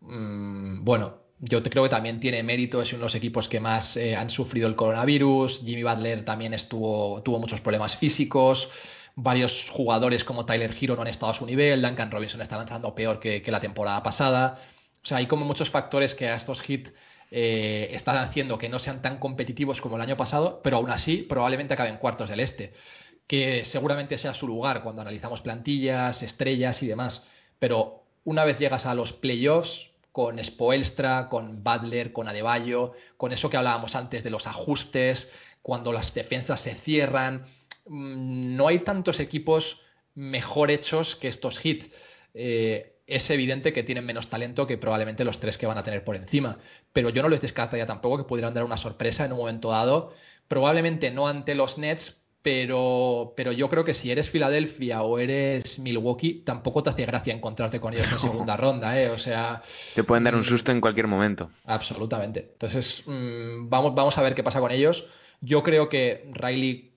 Mm, 0.00 0.84
bueno, 0.84 1.18
yo 1.40 1.62
creo 1.62 1.84
que 1.84 1.88
también 1.88 2.18
tiene 2.18 2.42
mérito, 2.42 2.82
es 2.82 2.90
uno 2.92 3.00
de 3.00 3.04
los 3.04 3.14
equipos 3.14 3.48
que 3.48 3.60
más 3.60 3.96
eh, 3.96 4.16
han 4.16 4.28
sufrido 4.28 4.66
el 4.66 4.74
coronavirus. 4.74 5.60
Jimmy 5.64 5.84
Butler 5.84 6.24
también 6.24 6.52
estuvo, 6.52 7.22
tuvo 7.22 7.38
muchos 7.38 7.60
problemas 7.60 7.96
físicos. 7.96 8.68
Varios 9.14 9.66
jugadores 9.70 10.24
como 10.24 10.46
Tyler 10.46 10.74
Hero 10.80 10.96
no 10.96 11.02
han 11.02 11.08
estado 11.08 11.32
a 11.32 11.34
su 11.34 11.46
nivel. 11.46 11.82
Duncan 11.82 12.10
Robinson 12.10 12.40
está 12.40 12.56
lanzando 12.56 12.94
peor 12.94 13.20
que, 13.20 13.42
la 13.46 13.60
temporada 13.60 14.02
pasada. 14.02 14.60
O 15.02 15.06
sea, 15.06 15.18
hay 15.18 15.26
como 15.26 15.44
muchos 15.44 15.70
factores 15.70 16.14
que 16.14 16.28
a 16.28 16.34
estos 16.34 16.68
hits 16.68 16.92
eh, 17.30 17.90
están 17.92 18.16
haciendo 18.16 18.58
que 18.58 18.68
no 18.68 18.80
sean 18.80 19.00
tan 19.00 19.18
competitivos 19.18 19.80
como 19.80 19.96
el 19.96 20.02
año 20.02 20.16
pasado, 20.16 20.60
pero 20.62 20.78
aún 20.78 20.90
así 20.90 21.18
probablemente 21.18 21.74
acaben 21.74 21.98
cuartos 21.98 22.30
del 22.30 22.40
este. 22.40 22.74
Que 23.28 23.64
seguramente 23.64 24.18
sea 24.18 24.34
su 24.34 24.46
lugar 24.48 24.82
cuando 24.82 25.02
analizamos 25.02 25.40
plantillas, 25.40 26.22
estrellas 26.22 26.82
y 26.82 26.88
demás. 26.88 27.24
Pero 27.60 28.02
una 28.24 28.44
vez 28.44 28.58
llegas 28.58 28.86
a 28.86 28.94
los 28.94 29.12
playoffs, 29.12 29.87
con 30.18 30.42
Spoelstra, 30.42 31.28
con 31.28 31.62
Butler, 31.62 32.12
con 32.12 32.26
Adebayo, 32.26 32.94
con 33.16 33.30
eso 33.30 33.50
que 33.50 33.56
hablábamos 33.56 33.94
antes 33.94 34.24
de 34.24 34.30
los 34.30 34.48
ajustes, 34.48 35.30
cuando 35.62 35.92
las 35.92 36.12
defensas 36.12 36.58
se 36.60 36.74
cierran. 36.74 37.46
Mm, 37.86 38.56
no 38.56 38.66
hay 38.66 38.80
tantos 38.80 39.20
equipos 39.20 39.80
mejor 40.16 40.72
hechos 40.72 41.14
que 41.14 41.28
estos 41.28 41.64
hits. 41.64 41.88
Eh, 42.34 42.96
es 43.06 43.30
evidente 43.30 43.72
que 43.72 43.84
tienen 43.84 44.04
menos 44.06 44.28
talento 44.28 44.66
que 44.66 44.76
probablemente 44.76 45.22
los 45.22 45.38
tres 45.38 45.56
que 45.56 45.68
van 45.68 45.78
a 45.78 45.84
tener 45.84 46.02
por 46.02 46.16
encima. 46.16 46.58
Pero 46.92 47.10
yo 47.10 47.22
no 47.22 47.28
les 47.28 47.40
descartaría 47.40 47.86
tampoco 47.86 48.18
que 48.18 48.28
pudieran 48.28 48.54
dar 48.54 48.64
una 48.64 48.76
sorpresa 48.76 49.24
en 49.24 49.30
un 49.30 49.38
momento 49.38 49.70
dado. 49.70 50.14
Probablemente 50.48 51.12
no 51.12 51.28
ante 51.28 51.54
los 51.54 51.78
Nets, 51.78 52.17
pero, 52.42 53.34
pero 53.36 53.52
yo 53.52 53.68
creo 53.68 53.84
que 53.84 53.94
si 53.94 54.10
eres 54.10 54.30
Filadelfia 54.30 55.02
o 55.02 55.18
eres 55.18 55.78
Milwaukee, 55.78 56.42
tampoco 56.44 56.82
te 56.82 56.90
hace 56.90 57.06
gracia 57.06 57.34
encontrarte 57.34 57.80
con 57.80 57.94
ellos 57.94 58.10
en 58.10 58.18
segunda 58.20 58.56
ronda, 58.56 59.00
¿eh? 59.00 59.10
O 59.10 59.18
sea... 59.18 59.62
Te 59.94 60.04
pueden 60.04 60.24
dar 60.24 60.34
un 60.34 60.42
mm, 60.42 60.48
susto 60.48 60.72
en 60.72 60.80
cualquier 60.80 61.06
momento. 61.06 61.50
Absolutamente. 61.64 62.50
Entonces, 62.52 63.02
mm, 63.06 63.68
vamos, 63.68 63.94
vamos 63.94 64.16
a 64.18 64.22
ver 64.22 64.34
qué 64.34 64.42
pasa 64.42 64.60
con 64.60 64.70
ellos. 64.70 65.04
Yo 65.40 65.62
creo 65.62 65.88
que 65.88 66.30
Riley 66.32 66.92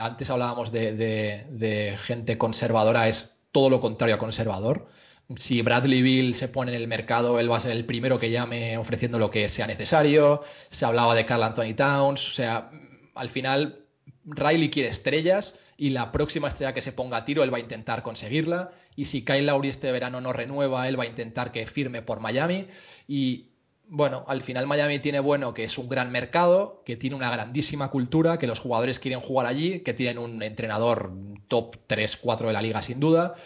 Antes 0.00 0.28
hablábamos 0.28 0.72
de, 0.72 0.92
de 0.94 1.98
gente 2.02 2.36
conservadora, 2.36 3.08
es 3.08 3.38
todo 3.52 3.70
lo 3.70 3.80
contrario 3.80 4.16
a 4.16 4.18
conservador 4.18 4.88
si 5.36 5.60
Bradley 5.60 6.00
Bill 6.00 6.34
se 6.34 6.48
pone 6.48 6.74
en 6.74 6.80
el 6.80 6.88
mercado, 6.88 7.38
él 7.38 7.50
va 7.50 7.58
a 7.58 7.60
ser 7.60 7.72
el 7.72 7.84
primero 7.84 8.18
que 8.18 8.30
llame 8.30 8.78
ofreciendo 8.78 9.18
lo 9.18 9.30
que 9.30 9.48
sea 9.48 9.66
necesario. 9.66 10.42
Se 10.70 10.86
hablaba 10.86 11.14
de 11.14 11.26
Carl 11.26 11.42
Anthony 11.42 11.74
Towns. 11.76 12.26
O 12.28 12.32
sea, 12.32 12.70
al 13.14 13.30
final, 13.30 13.80
Riley 14.28 14.70
quiere 14.70 14.90
estrellas 14.90 15.54
y 15.76 15.90
la 15.90 16.12
próxima 16.12 16.48
estrella 16.48 16.74
que 16.74 16.82
se 16.82 16.92
ponga 16.92 17.18
a 17.18 17.24
tiro, 17.24 17.42
él 17.42 17.52
va 17.52 17.58
a 17.58 17.60
intentar 17.60 18.02
conseguirla. 18.02 18.72
Y 18.96 19.06
si 19.06 19.24
Kyle 19.24 19.46
Lowry 19.46 19.68
este 19.68 19.92
verano 19.92 20.20
no 20.20 20.32
renueva, 20.32 20.88
él 20.88 20.98
va 20.98 21.04
a 21.04 21.08
intentar 21.08 21.52
que 21.52 21.66
firme 21.66 22.02
por 22.02 22.20
Miami. 22.20 22.66
Y 23.06 23.46
bueno, 23.88 24.24
al 24.28 24.42
final 24.42 24.66
Miami 24.66 24.98
tiene 24.98 25.20
bueno 25.20 25.54
que 25.54 25.64
es 25.64 25.78
un 25.78 25.88
gran 25.88 26.10
mercado, 26.10 26.82
que 26.84 26.96
tiene 26.96 27.16
una 27.16 27.30
grandísima 27.30 27.90
cultura, 27.90 28.38
que 28.38 28.46
los 28.46 28.58
jugadores 28.58 28.98
quieren 28.98 29.20
jugar 29.20 29.46
allí, 29.46 29.80
que 29.80 29.94
tienen 29.94 30.18
un 30.18 30.42
entrenador 30.42 31.12
top 31.46 31.76
3-4 31.88 32.48
de 32.48 32.52
la 32.52 32.62
liga 32.62 32.82
sin 32.82 33.00
duda 33.00 33.36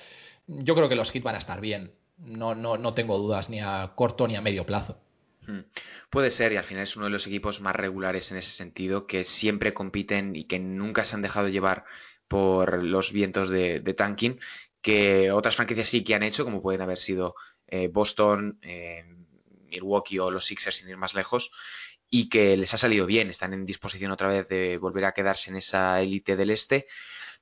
yo 0.46 0.74
creo 0.74 0.88
que 0.88 0.96
los 0.96 1.14
hits 1.14 1.24
van 1.24 1.34
a 1.34 1.38
estar 1.38 1.60
bien. 1.60 1.92
No, 2.18 2.54
no, 2.54 2.76
no 2.76 2.94
tengo 2.94 3.18
dudas 3.18 3.50
ni 3.50 3.60
a 3.60 3.92
corto 3.94 4.28
ni 4.28 4.36
a 4.36 4.40
medio 4.40 4.64
plazo. 4.64 4.98
Puede 6.12 6.30
ser, 6.30 6.52
y 6.52 6.58
al 6.58 6.64
final 6.64 6.82
es 6.82 6.94
uno 6.94 7.06
de 7.06 7.10
los 7.10 7.26
equipos 7.26 7.62
más 7.62 7.74
regulares 7.74 8.30
en 8.30 8.36
ese 8.36 8.50
sentido, 8.50 9.06
que 9.06 9.24
siempre 9.24 9.72
compiten 9.72 10.36
y 10.36 10.44
que 10.44 10.58
nunca 10.58 11.06
se 11.06 11.14
han 11.14 11.22
dejado 11.22 11.48
llevar 11.48 11.86
por 12.28 12.84
los 12.84 13.12
vientos 13.12 13.48
de, 13.48 13.80
tanking, 13.96 14.38
que 14.82 15.32
otras 15.32 15.56
franquicias 15.56 15.88
sí 15.88 16.04
que 16.04 16.14
han 16.14 16.22
hecho, 16.22 16.44
como 16.44 16.60
pueden 16.60 16.82
haber 16.82 16.98
sido 16.98 17.34
eh, 17.66 17.88
Boston, 17.88 18.58
eh, 18.60 19.06
Milwaukee 19.70 20.18
o 20.18 20.30
los 20.30 20.44
Sixers 20.44 20.76
sin 20.76 20.90
ir 20.90 20.98
más 20.98 21.14
lejos, 21.14 21.50
y 22.10 22.28
que 22.28 22.58
les 22.58 22.74
ha 22.74 22.76
salido 22.76 23.06
bien, 23.06 23.30
están 23.30 23.54
en 23.54 23.64
disposición 23.64 24.12
otra 24.12 24.28
vez 24.28 24.46
de 24.48 24.76
volver 24.76 25.06
a 25.06 25.12
quedarse 25.12 25.48
en 25.48 25.56
esa 25.56 25.98
élite 26.02 26.36
del 26.36 26.50
este. 26.50 26.88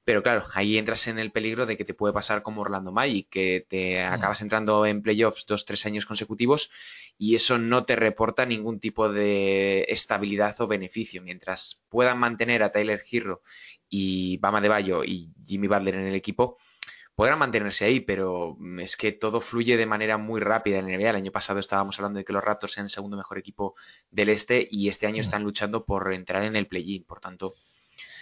Pero 0.05 0.23
claro, 0.23 0.47
ahí 0.55 0.79
entras 0.79 1.07
en 1.09 1.19
el 1.19 1.31
peligro 1.31 1.67
de 1.67 1.77
que 1.77 1.85
te 1.85 1.95
puede 1.95 2.15
pasar 2.15 2.43
como 2.43 2.63
Orlando 2.63 2.91
Magic, 2.91 3.29
que 3.31 3.67
te 3.69 4.03
mm. 4.03 4.13
acabas 4.13 4.41
entrando 4.41 4.87
en 4.87 5.03
playoffs 5.03 5.45
dos, 5.47 5.65
tres 5.65 5.85
años 5.87 6.07
consecutivos 6.07 6.71
y 7.19 7.35
eso 7.35 7.59
no 7.59 7.85
te 7.85 7.97
reporta 7.97 8.47
ningún 8.47 8.81
tipo 8.81 9.11
de 9.13 9.85
estabilidad 9.89 10.59
o 10.61 10.67
beneficio. 10.67 11.23
Mientras 11.23 11.83
puedan 11.91 12.19
mantener 12.19 12.63
a 12.63 12.73
Tyler 12.73 13.05
Hero 13.11 13.43
y 13.89 14.39
Bama 14.39 14.61
de 14.61 14.69
Bayo 14.69 15.05
y 15.05 15.31
Jimmy 15.47 15.69
Butler 15.69 15.97
en 15.97 16.07
el 16.07 16.15
equipo, 16.15 16.57
podrán 17.15 17.39
mantenerse 17.39 17.85
ahí, 17.85 18.01
pero 18.01 18.57
es 18.79 18.97
que 18.97 19.13
todo 19.13 19.43
fluye 19.43 19.77
de 19.77 19.85
manera 19.85 20.17
muy 20.17 20.41
rápida 20.41 20.79
en 20.79 20.89
el 20.89 20.99
NBA. 20.99 21.11
El 21.11 21.17
año 21.17 21.33
pasado 21.33 21.59
estábamos 21.59 21.99
hablando 21.99 22.19
de 22.19 22.25
que 22.25 22.33
los 22.33 22.43
Raptors 22.43 22.73
sean 22.73 22.87
el 22.87 22.91
segundo 22.91 23.19
mejor 23.19 23.37
equipo 23.37 23.75
del 24.11 24.31
este 24.31 24.67
y 24.71 24.89
este 24.89 25.07
año 25.07 25.19
mm. 25.19 25.27
están 25.27 25.43
luchando 25.43 25.85
por 25.85 26.11
entrar 26.15 26.45
en 26.45 26.57
el 26.57 26.67
play-in. 26.67 27.05
Por 27.05 27.21
tanto, 27.21 27.53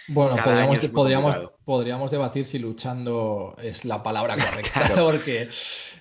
bueno, 0.09 0.35
podríamos, 0.43 0.79
podríamos, 0.89 1.37
podríamos, 1.65 2.11
debatir 2.11 2.45
si 2.45 2.59
luchando 2.59 3.55
es 3.61 3.85
la 3.85 4.03
palabra 4.03 4.35
correcta, 4.45 4.93
porque 4.95 5.49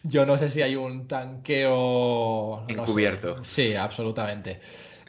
yo 0.03 0.27
no 0.27 0.37
sé 0.37 0.51
si 0.51 0.63
hay 0.63 0.77
un 0.77 1.07
tanqueo 1.07 2.65
encubierto. 2.69 3.43
Sí, 3.45 3.75
absolutamente. 3.75 4.61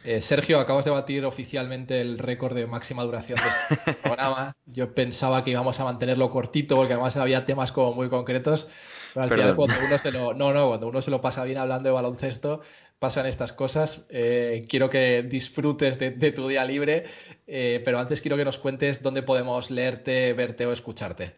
Eh, 0.03 0.21
Sergio, 0.21 0.59
acabas 0.59 0.85
de 0.85 0.91
batir 0.91 1.25
oficialmente 1.25 1.99
el 1.99 2.17
récord 2.17 2.55
de 2.55 2.65
máxima 2.65 3.03
duración 3.03 3.39
de 3.39 3.75
este 3.75 3.93
programa. 4.01 4.53
Yo 4.65 4.93
pensaba 4.93 5.43
que 5.43 5.51
íbamos 5.51 5.79
a 5.79 5.83
mantenerlo 5.83 6.29
cortito 6.31 6.75
porque 6.75 6.93
además 6.93 7.17
había 7.17 7.45
temas 7.45 7.71
como 7.71 7.93
muy 7.93 8.09
concretos. 8.09 8.67
Pero 9.13 9.23
al 9.23 9.29
final, 9.29 9.55
cuando 9.55 9.75
uno 9.85 9.97
se 9.97 10.11
lo, 10.11 10.33
no, 10.33 10.53
no, 10.53 10.67
cuando 10.67 10.87
uno 10.87 11.01
se 11.01 11.11
lo 11.11 11.19
pasa 11.19 11.43
bien 11.43 11.57
hablando 11.57 11.89
de 11.89 11.93
baloncesto, 11.93 12.61
pasan 12.99 13.25
estas 13.25 13.53
cosas. 13.53 14.05
Eh, 14.09 14.65
quiero 14.69 14.89
que 14.89 15.23
disfrutes 15.23 15.97
de, 15.97 16.31
tu 16.31 16.47
día 16.47 16.65
libre, 16.65 17.05
eh, 17.47 17.81
pero 17.83 17.99
antes 17.99 18.21
quiero 18.21 18.37
que 18.37 18.45
nos 18.45 18.57
cuentes 18.57 19.01
dónde 19.01 19.23
podemos 19.23 19.71
leerte, 19.71 20.33
verte 20.33 20.65
o 20.65 20.73
escucharte. 20.73 21.37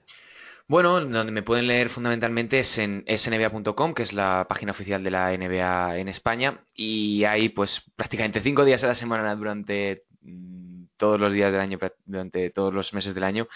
Bueno, 0.68 1.02
donde 1.02 1.32
me 1.32 1.44
pueden 1.44 1.68
leer 1.68 1.90
fundamentalmente 1.90 2.60
es 2.60 2.78
en 2.78 3.04
snba.com, 3.08 3.94
que 3.94 4.04
es 4.04 4.14
la 4.14 4.46
página 4.48 4.72
oficial 4.72 5.04
de 5.04 5.12
la 5.12 5.36
NBA 5.38 5.98
en 5.98 6.08
España, 6.08 6.64
y 6.74 7.26
ahí 7.26 7.50
pues 7.50 7.84
prácticamente 7.96 8.42
cinco 8.42 8.64
días 8.64 8.84
a 8.84 8.88
la 8.88 8.96
semana 8.96 9.36
durante 9.36 10.04
mm, 10.22 10.84
todos 10.98 11.20
los 11.20 11.34
días 11.34 11.52
del 11.52 11.62
año, 11.62 11.78
durante 12.06 12.50
todos 12.52 12.74
los 12.74 12.94
meses 12.94 13.14
del 13.14 13.26
año, 13.26 13.50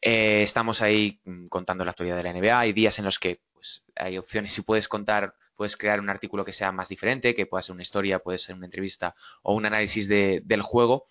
eh, 0.00 0.42
estamos 0.44 0.80
ahí 0.82 1.20
mm, 1.24 1.48
contando 1.48 1.84
la 1.84 1.90
actualidad 1.90 2.16
de 2.16 2.22
la 2.22 2.32
NBA. 2.32 2.60
Hay 2.60 2.72
días 2.72 2.98
en 2.98 3.06
los 3.06 3.18
que 3.18 3.40
pues, 3.54 3.82
hay 3.96 4.16
opciones 4.16 4.52
si 4.52 4.62
puedes 4.62 4.86
contar 4.86 5.34
puedes 5.62 5.76
crear 5.76 6.00
un 6.00 6.10
artículo 6.10 6.44
que 6.44 6.50
sea 6.50 6.72
más 6.72 6.88
diferente, 6.88 7.36
que 7.36 7.46
pueda 7.46 7.62
ser 7.62 7.74
una 7.74 7.84
historia, 7.84 8.18
puede 8.18 8.38
ser 8.38 8.56
una 8.56 8.66
entrevista 8.66 9.14
o 9.42 9.54
un 9.54 9.64
análisis 9.64 10.08
del 10.08 10.60
juego. 10.62 11.06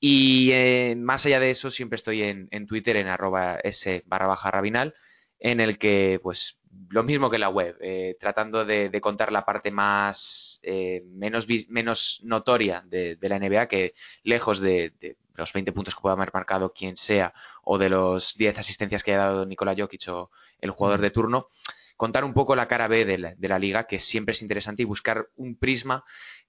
Y 0.00 0.50
eh, 0.50 0.96
más 0.98 1.24
allá 1.24 1.38
de 1.38 1.50
eso, 1.52 1.70
siempre 1.70 1.94
estoy 1.94 2.20
en, 2.22 2.66
Twitter, 2.66 2.96
en 2.96 3.06
arroba 3.06 3.60
s 3.62 4.02
barra 4.06 4.26
baja 4.26 4.50
rabinal, 4.50 4.96
en 5.38 5.60
el 5.60 5.78
que, 5.78 6.18
pues, 6.20 6.58
lo 6.88 7.04
mismo 7.04 7.30
que 7.30 7.38
la 7.38 7.48
web, 7.48 7.76
eh, 7.80 8.16
tratando 8.18 8.64
de, 8.64 9.00
contar 9.00 9.30
la 9.30 9.44
parte 9.44 9.70
más, 9.70 10.58
eh, 10.64 11.04
menos, 11.06 11.46
menos 11.68 12.18
notoria 12.24 12.82
de, 12.86 13.16
la 13.20 13.38
NBA, 13.38 13.68
que 13.68 13.94
lejos 14.24 14.58
de, 14.58 14.94
los 15.36 15.52
20 15.52 15.70
puntos 15.70 15.94
que 15.94 16.00
pueda 16.00 16.16
haber 16.16 16.34
marcado 16.34 16.72
quien 16.72 16.96
sea, 16.96 17.32
o 17.62 17.78
de 17.78 17.88
los 17.88 18.34
10 18.36 18.58
asistencias 18.58 19.04
que 19.04 19.12
haya 19.12 19.26
dado 19.26 19.46
Nikola 19.46 19.76
Jokic 19.78 20.08
o 20.08 20.32
el 20.60 20.72
jugador 20.72 21.00
de 21.00 21.12
turno, 21.12 21.50
contar 21.96 22.24
un 22.24 22.34
poco 22.34 22.54
la 22.54 22.68
cara 22.68 22.88
B 22.88 23.04
de 23.04 23.48
la, 23.48 23.58
liga, 23.58 23.86
que 23.86 23.98
siempre 23.98 24.32
es 24.32 24.42
interesante, 24.42 24.82
y 24.82 24.86
buscar 24.86 25.28
un 25.36 25.56
prisma 25.56 26.04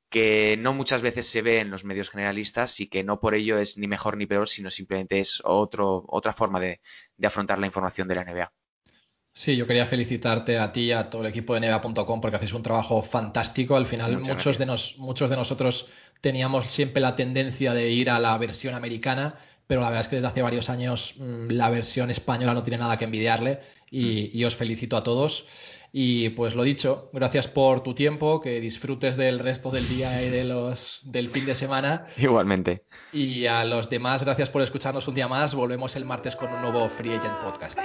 que 0.09 0.55
no 0.57 0.73
muchas 0.73 1.01
veces 1.01 1.27
se 1.27 1.41
ve 1.41 1.59
en 1.59 1.69
los 1.69 1.83
medios 1.83 2.09
generalistas 2.09 2.79
y 2.79 2.87
que 2.87 3.03
no 3.03 3.19
por 3.19 3.35
ello 3.35 3.59
es 3.59 3.77
ni 3.77 3.87
mejor 3.87 4.17
ni 4.17 4.25
peor, 4.25 4.47
sino 4.47 4.69
simplemente 4.69 5.19
es 5.19 5.41
otro, 5.43 6.05
otra 6.07 6.33
forma 6.33 6.59
de, 6.59 6.79
afrontar 7.23 7.59
la 7.59 7.65
información 7.65 8.07
de 8.07 8.15
la 8.15 8.23
NBA. 8.23 8.51
Sí, 9.33 9.55
yo 9.55 9.67
quería 9.67 9.85
felicitarte 9.85 10.57
a 10.57 10.71
ti 10.71 10.81
y 10.81 10.91
a 10.91 11.09
todo 11.09 11.21
el 11.21 11.27
equipo 11.27 11.53
de 11.53 11.59
NBA.com 11.59 12.21
porque 12.21 12.37
hacéis 12.37 12.53
un 12.53 12.63
trabajo 12.63 13.03
fantástico. 13.03 13.75
Al 13.75 13.85
final, 13.85 14.17
muchos 14.17 14.57
de, 14.57 14.65
muchos 14.97 15.29
de 15.29 15.35
nosotros 15.35 15.85
teníamos 16.21 16.71
siempre 16.71 17.01
la 17.01 17.15
tendencia 17.15 17.73
de 17.73 17.91
ir 17.91 18.09
a 18.09 18.19
la 18.19 18.35
versión 18.37 18.73
americana, 18.73 19.35
pero 19.67 19.81
la 19.81 19.89
verdad 19.89 20.05
es 20.05 20.07
que 20.07 20.15
desde 20.15 20.29
hace 20.29 20.41
varios 20.41 20.69
años 20.69 21.13
mm, 21.17 21.51
la 21.51 21.69
versión 21.69 22.09
española 22.09 22.53
no 22.53 22.63
tiene 22.63 22.79
nada 22.79 22.97
que 22.97 23.05
envidiarle 23.05 23.59
y, 23.89 24.43
os 24.43 24.55
felicito 24.55 24.97
a 24.97 25.03
todos. 25.03 25.45
Y 25.93 26.29
pues 26.29 26.53
lo 26.53 26.63
dicho, 26.63 27.09
gracias 27.13 27.47
por 27.47 27.81
tu 27.81 27.95
tiempo, 27.95 28.41
que 28.41 28.59
disfrutes 28.59 29.15
del 29.17 29.39
resto 29.39 29.71
del 29.71 29.87
día 29.87 30.21
y 30.21 30.29
de 30.29 30.43
los, 30.43 31.01
del 31.03 31.29
fin 31.29 31.45
de 31.45 31.55
semana. 31.55 32.07
Igualmente. 32.17 32.83
Y 33.13 33.45
a 33.45 33.63
los 33.63 33.89
demás, 33.89 34.23
gracias 34.23 34.49
por 34.49 34.61
escucharnos 34.61 35.07
un 35.07 35.15
día 35.15 35.27
más. 35.27 35.55
Volvemos 35.55 35.95
el 35.95 36.05
martes 36.05 36.35
con 36.35 36.51
un 36.51 36.61
nuevo 36.61 36.89
Free 36.97 37.13
Agent 37.13 37.39
Podcast. 37.43 37.77